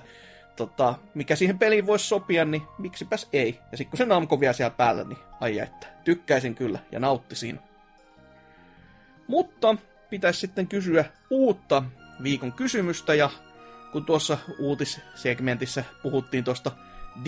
tota, 0.55 0.95
mikä 1.13 1.35
siihen 1.35 1.59
peliin 1.59 1.87
voisi 1.87 2.07
sopia, 2.07 2.45
niin 2.45 2.61
miksipäs 2.77 3.29
ei. 3.33 3.59
Ja 3.71 3.77
sitten 3.77 3.91
kun 3.91 3.97
se 3.97 4.05
Namco 4.05 4.39
vielä 4.39 4.53
siellä 4.53 4.75
päällä, 4.77 5.03
niin 5.03 5.19
ai 5.39 5.59
että, 5.59 5.87
tykkäisin 6.03 6.55
kyllä 6.55 6.79
ja 6.91 6.99
nauttisin. 6.99 7.59
Mutta 9.27 9.75
pitäisi 10.09 10.39
sitten 10.39 10.67
kysyä 10.67 11.05
uutta 11.29 11.83
viikon 12.23 12.53
kysymystä, 12.53 13.15
ja 13.15 13.29
kun 13.91 14.05
tuossa 14.05 14.37
uutissegmentissä 14.59 15.83
puhuttiin 16.03 16.43
tuosta 16.43 16.71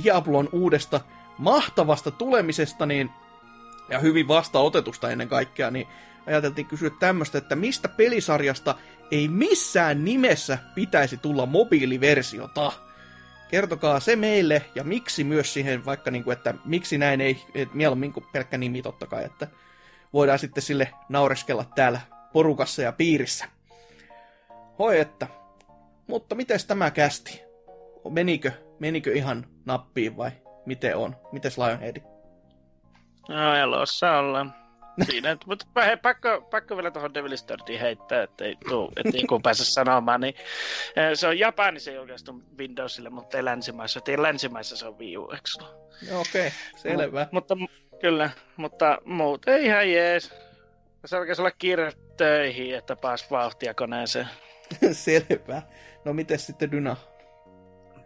Diablon 0.03 0.49
uudesta 0.51 1.01
mahtavasta 1.37 2.11
tulemisesta, 2.11 2.85
niin 2.85 3.09
ja 3.89 3.99
hyvin 3.99 4.27
vastaotetusta 4.27 5.09
ennen 5.09 5.27
kaikkea, 5.27 5.71
niin 5.71 5.87
ajateltiin 6.27 6.67
kysyä 6.67 6.89
tämmöistä, 6.99 7.37
että 7.37 7.55
mistä 7.55 7.89
pelisarjasta 7.89 8.75
ei 9.11 9.27
missään 9.27 10.05
nimessä 10.05 10.57
pitäisi 10.75 11.17
tulla 11.17 11.45
mobiiliversiota. 11.45 12.71
Kertokaa 13.49 13.99
se 13.99 14.15
meille 14.15 14.65
ja 14.75 14.83
miksi 14.83 15.23
myös 15.23 15.53
siihen, 15.53 15.85
vaikka 15.85 16.11
niin 16.11 16.23
kuin, 16.23 16.37
että 16.37 16.53
miksi 16.65 16.97
näin 16.97 17.21
ei, 17.21 17.41
mieluummin 17.73 18.13
kuin 18.13 18.25
pelkkä 18.33 18.57
nimi 18.57 18.81
totta 18.81 19.07
kai, 19.07 19.25
että 19.25 19.47
voidaan 20.13 20.39
sitten 20.39 20.63
sille 20.63 20.93
naureskella 21.09 21.65
täällä 21.75 22.01
porukassa 22.33 22.81
ja 22.81 22.91
piirissä. 22.91 23.45
Hoi 24.79 24.99
että. 24.99 25.27
Mutta 26.07 26.35
miten 26.35 26.59
tämä 26.67 26.91
kästi? 26.91 27.41
Menikö, 28.09 28.51
menikö 28.79 29.13
ihan 29.13 29.45
nappiin 29.65 30.17
vai 30.17 30.31
miten 30.65 30.97
on? 30.97 31.15
Mites 31.31 31.57
Lionhead? 31.57 32.01
no, 33.29 33.55
elossa 33.55 34.17
ollaan. 34.17 34.53
Siinä, 35.05 35.37
mutta 35.45 35.65
pä- 35.79 35.97
pakko, 36.01 36.41
pakko 36.51 36.75
vielä 36.75 36.91
tuohon 36.91 37.11
Devil's 37.11 37.45
Thirdiin 37.45 37.79
heittää, 37.79 38.23
ettei, 38.23 38.55
tuu, 38.69 38.91
ettei 38.97 39.21
joku 39.21 39.39
pääse 39.39 39.65
sanomaan, 39.65 40.21
niin 40.21 40.35
eh, 40.95 41.11
se 41.13 41.27
on 41.27 41.39
Japanissa 41.39 41.91
julkaistu 41.91 42.43
Windowsille, 42.57 43.09
mutta 43.09 43.37
ei 43.37 43.45
länsimaissa. 43.45 43.99
Ei 44.07 44.21
länsimaissa 44.21 44.77
se 44.77 44.87
on 44.87 44.99
Wii 44.99 45.17
U 45.17 45.31
Exclu. 45.31 45.65
Okei, 46.11 46.47
okay, 46.47 46.51
selvä. 46.75 47.27
Mutta 47.31 47.55
m- 47.55 47.99
kyllä, 48.01 48.29
mutta 48.57 48.97
muuten 49.05 49.63
ihan 49.63 49.91
jees. 49.91 50.33
Se 51.05 51.17
alkaisi 51.17 51.41
olla 51.41 51.51
kiire 51.51 51.91
töihin, 52.17 52.75
että 52.75 52.95
pääs 52.95 53.31
vauhtia 53.31 53.73
koneeseen. 53.73 54.27
Selvä. 54.91 55.61
No 56.05 56.13
miten 56.13 56.39
sitten 56.39 56.71
Dyna? 56.71 56.95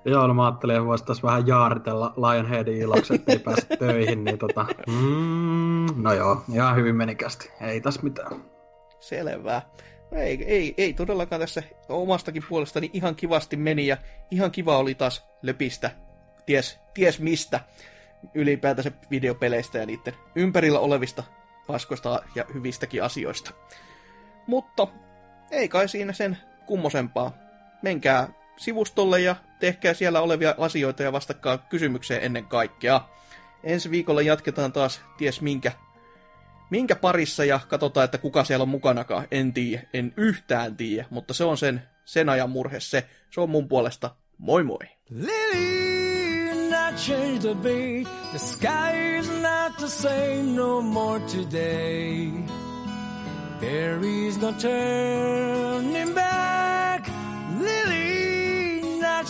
Joo, 0.05 0.27
no 0.27 0.33
mä 0.33 0.45
ajattelin, 0.45 0.75
että 0.75 0.85
voisi 0.85 1.05
tässä 1.05 1.23
vähän 1.23 1.47
jaaritella 1.47 2.13
Lionheadin 2.17 2.77
iloksi, 2.77 3.15
ettei 3.15 3.39
pääse 3.39 3.65
töihin, 3.79 4.23
niin 4.23 4.37
tota... 4.37 4.65
Mm, 4.87 6.03
no 6.03 6.13
joo, 6.13 6.43
ihan 6.53 6.75
hyvin 6.75 6.95
menikästi. 6.95 7.51
Ei 7.61 7.81
tässä 7.81 8.01
mitään. 8.03 8.31
Selvä. 8.99 9.61
No 10.11 10.17
ei, 10.17 10.45
ei, 10.45 10.73
ei 10.77 10.93
todellakaan 10.93 11.41
tässä 11.41 11.63
omastakin 11.89 12.43
puolestani 12.49 12.89
ihan 12.93 13.15
kivasti 13.15 13.57
meni 13.57 13.87
ja 13.87 13.97
ihan 14.31 14.51
kiva 14.51 14.77
oli 14.77 14.95
taas 14.95 15.25
löpistä. 15.41 15.91
Ties, 16.45 16.79
ties 16.93 17.19
mistä 17.19 17.59
ylipäätänsä 18.33 18.91
videopeleistä 19.11 19.77
ja 19.77 19.85
niiden 19.85 20.13
ympärillä 20.35 20.79
olevista 20.79 21.23
paskoista 21.67 22.21
ja 22.35 22.45
hyvistäkin 22.53 23.03
asioista. 23.03 23.51
Mutta 24.47 24.87
ei 25.51 25.69
kai 25.69 25.87
siinä 25.87 26.13
sen 26.13 26.37
kummosempaa. 26.65 27.31
Menkää 27.81 28.29
sivustolle 28.57 29.21
ja 29.21 29.35
tehkää 29.59 29.93
siellä 29.93 30.21
olevia 30.21 30.55
asioita 30.57 31.03
ja 31.03 31.11
vastakkaa 31.11 31.57
kysymykseen 31.57 32.23
ennen 32.23 32.45
kaikkea. 32.45 33.01
Ensi 33.63 33.91
viikolla 33.91 34.21
jatketaan 34.21 34.71
taas 34.71 35.01
ties 35.17 35.41
minkä, 35.41 35.71
minkä 36.69 36.95
parissa 36.95 37.45
ja 37.45 37.59
katsotaan, 37.67 38.05
että 38.05 38.17
kuka 38.17 38.43
siellä 38.43 38.63
on 38.63 38.69
mukanakaan. 38.69 39.27
En 39.31 39.53
tiedä, 39.53 39.83
en 39.93 40.13
yhtään 40.17 40.77
tiedä, 40.77 41.05
mutta 41.09 41.33
se 41.33 41.43
on 41.43 41.57
sen, 41.57 41.81
sen 42.05 42.29
ajan 42.29 42.49
murhe 42.49 42.79
se. 42.79 43.07
Se 43.31 43.41
on 43.41 43.49
mun 43.49 43.67
puolesta. 43.67 44.15
Moi 44.37 44.63
moi! 44.63 44.79
Lily, 45.09 46.69
not 46.69 46.95
change 46.95 47.39
the 47.39 47.55
beat. 47.55 48.07
The 48.31 48.39
sky 48.39 49.17
is 49.19 49.29
not 49.41 49.77
the 49.77 49.87
same 49.87 50.55
no 50.55 50.81
more 50.81 51.19
today. 51.19 52.31
There 53.59 53.99
is 54.27 54.37
no 54.41 54.51
turning 54.51 56.13
back. 56.13 57.07
Lily, 57.59 57.96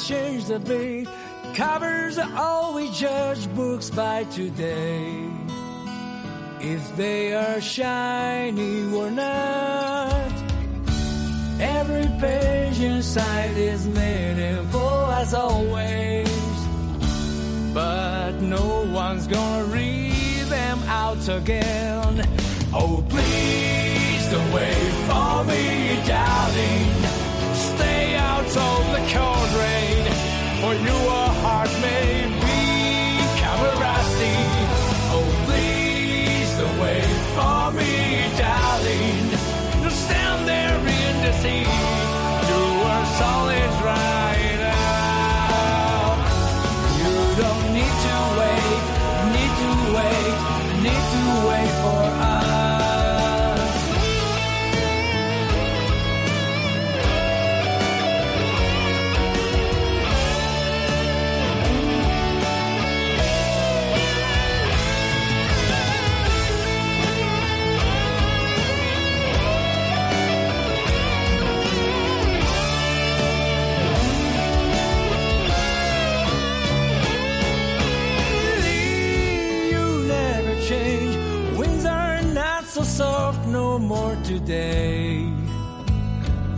change 0.06 0.46
the 0.46 0.60
beat. 0.60 1.08
Covers 1.56 2.18
are 2.18 2.36
always 2.36 2.92
judge 2.98 3.48
books 3.56 3.90
by 3.90 4.26
today. 4.26 5.30
If 6.60 6.96
they 6.96 7.34
are 7.34 7.62
shiny 7.62 8.94
or 8.94 9.10
not. 9.10 10.32
Every 11.60 12.08
page 12.20 12.80
inside 12.80 13.58
is 13.58 13.88
meaningful 13.88 15.06
as 15.22 15.34
always. 15.34 16.30
But 17.74 18.34
no 18.42 18.86
one's 18.92 19.26
gonna 19.28 19.66
read 19.66 20.46
them 20.46 20.80
out 20.88 21.28
again. 21.28 22.28
Oh, 22.74 23.04
please 23.10 24.32
don't 24.32 24.52
wait 24.54 24.94
for 25.08 25.44
me, 25.46 26.04
darling 26.06 27.07
out 28.38 28.46
of 28.46 28.92
the 28.92 29.00
cold 29.12 29.52
rain, 29.54 30.04
for 30.62 30.74
you 30.76 30.96
are 31.10 31.34
hard 31.42 31.72
made. 31.82 32.37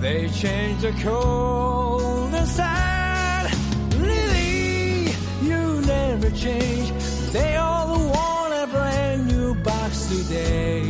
They 0.02 0.30
change 0.30 0.82
the 0.82 0.94
cold 1.03 2.34
sad. 2.48 3.52
Lily, 4.00 5.11
you 5.42 5.82
never 5.82 6.32
change. 6.32 6.92
They 7.34 7.58
all 7.58 8.00
want 8.10 8.53
a 8.53 8.68
brand 8.68 9.28
new 9.28 9.56
box 9.56 10.08
today. 10.08 10.84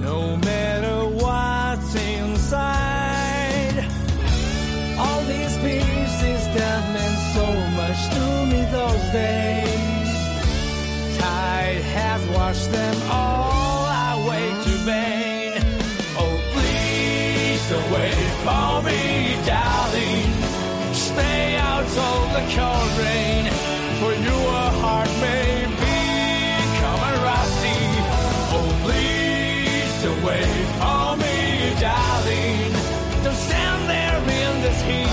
No 0.00 0.36
matter 0.36 0.96
what's 1.22 1.92
inside. 1.96 3.78
All 4.96 5.20
these 5.22 5.56
pieces 5.58 6.40
that 6.56 6.80
meant 6.94 7.18
so 7.36 7.46
much 7.80 8.00
to 8.14 8.24
me 8.50 8.60
those 8.78 9.06
days. 9.12 10.10
Tide 11.18 11.82
has 11.96 12.20
washed 12.36 12.70
them 12.70 12.96
all 13.10 13.45
rain, 22.58 23.44
for 24.00 24.12
your 24.12 24.52
heart 24.82 25.10
may 25.20 25.66
become 25.66 27.02
rusty. 27.22 27.80
Oh, 28.56 28.70
please 28.84 29.92
don't 30.02 30.22
wait 30.22 30.68
for 30.80 31.16
me, 31.22 31.36
darling. 31.80 32.72
Don't 33.24 33.40
stand 33.48 33.80
there 33.88 34.18
in 34.20 34.62
this 34.62 34.80
heat. 34.82 35.12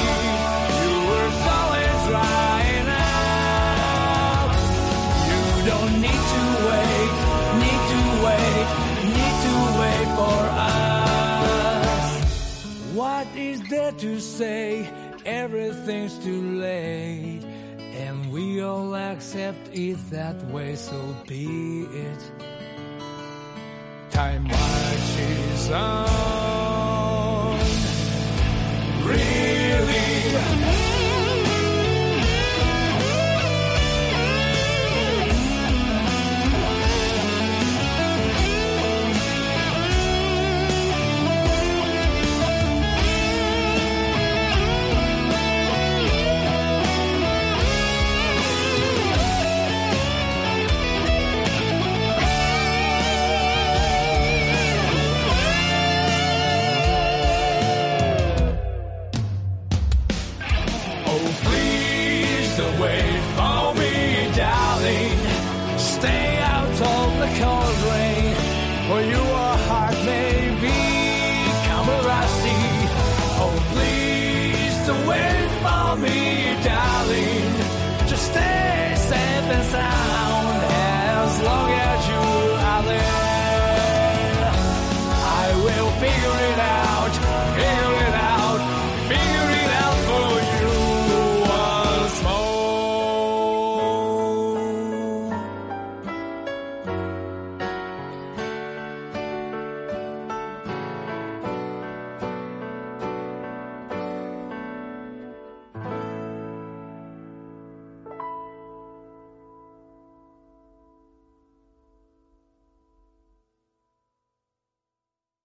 Is 1.74 2.04
drying 2.08 2.88
out. 2.90 4.52
You 5.58 5.64
don't 5.72 5.96
need 6.02 6.24
to 6.34 6.44
wait, 6.70 7.12
need 7.64 7.82
to 7.94 8.00
wait, 8.26 8.68
need 9.16 9.36
to 9.46 9.54
wait 9.82 10.08
for 10.20 10.42
us. 10.68 12.10
What 12.94 13.28
is 13.36 13.58
there 13.70 13.92
to 13.92 14.20
say? 14.20 14.90
Everything's 15.26 16.18
too 16.20 16.42
late. 16.60 17.33
We 18.54 18.62
all 18.62 18.94
accept 18.94 19.70
it 19.74 19.98
that 20.12 20.36
way, 20.52 20.76
so 20.76 21.16
be 21.28 21.88
it. 21.92 22.32
Time 24.12 24.44
marches 24.44 25.72
on. 25.72 27.58
Really? 29.04 30.83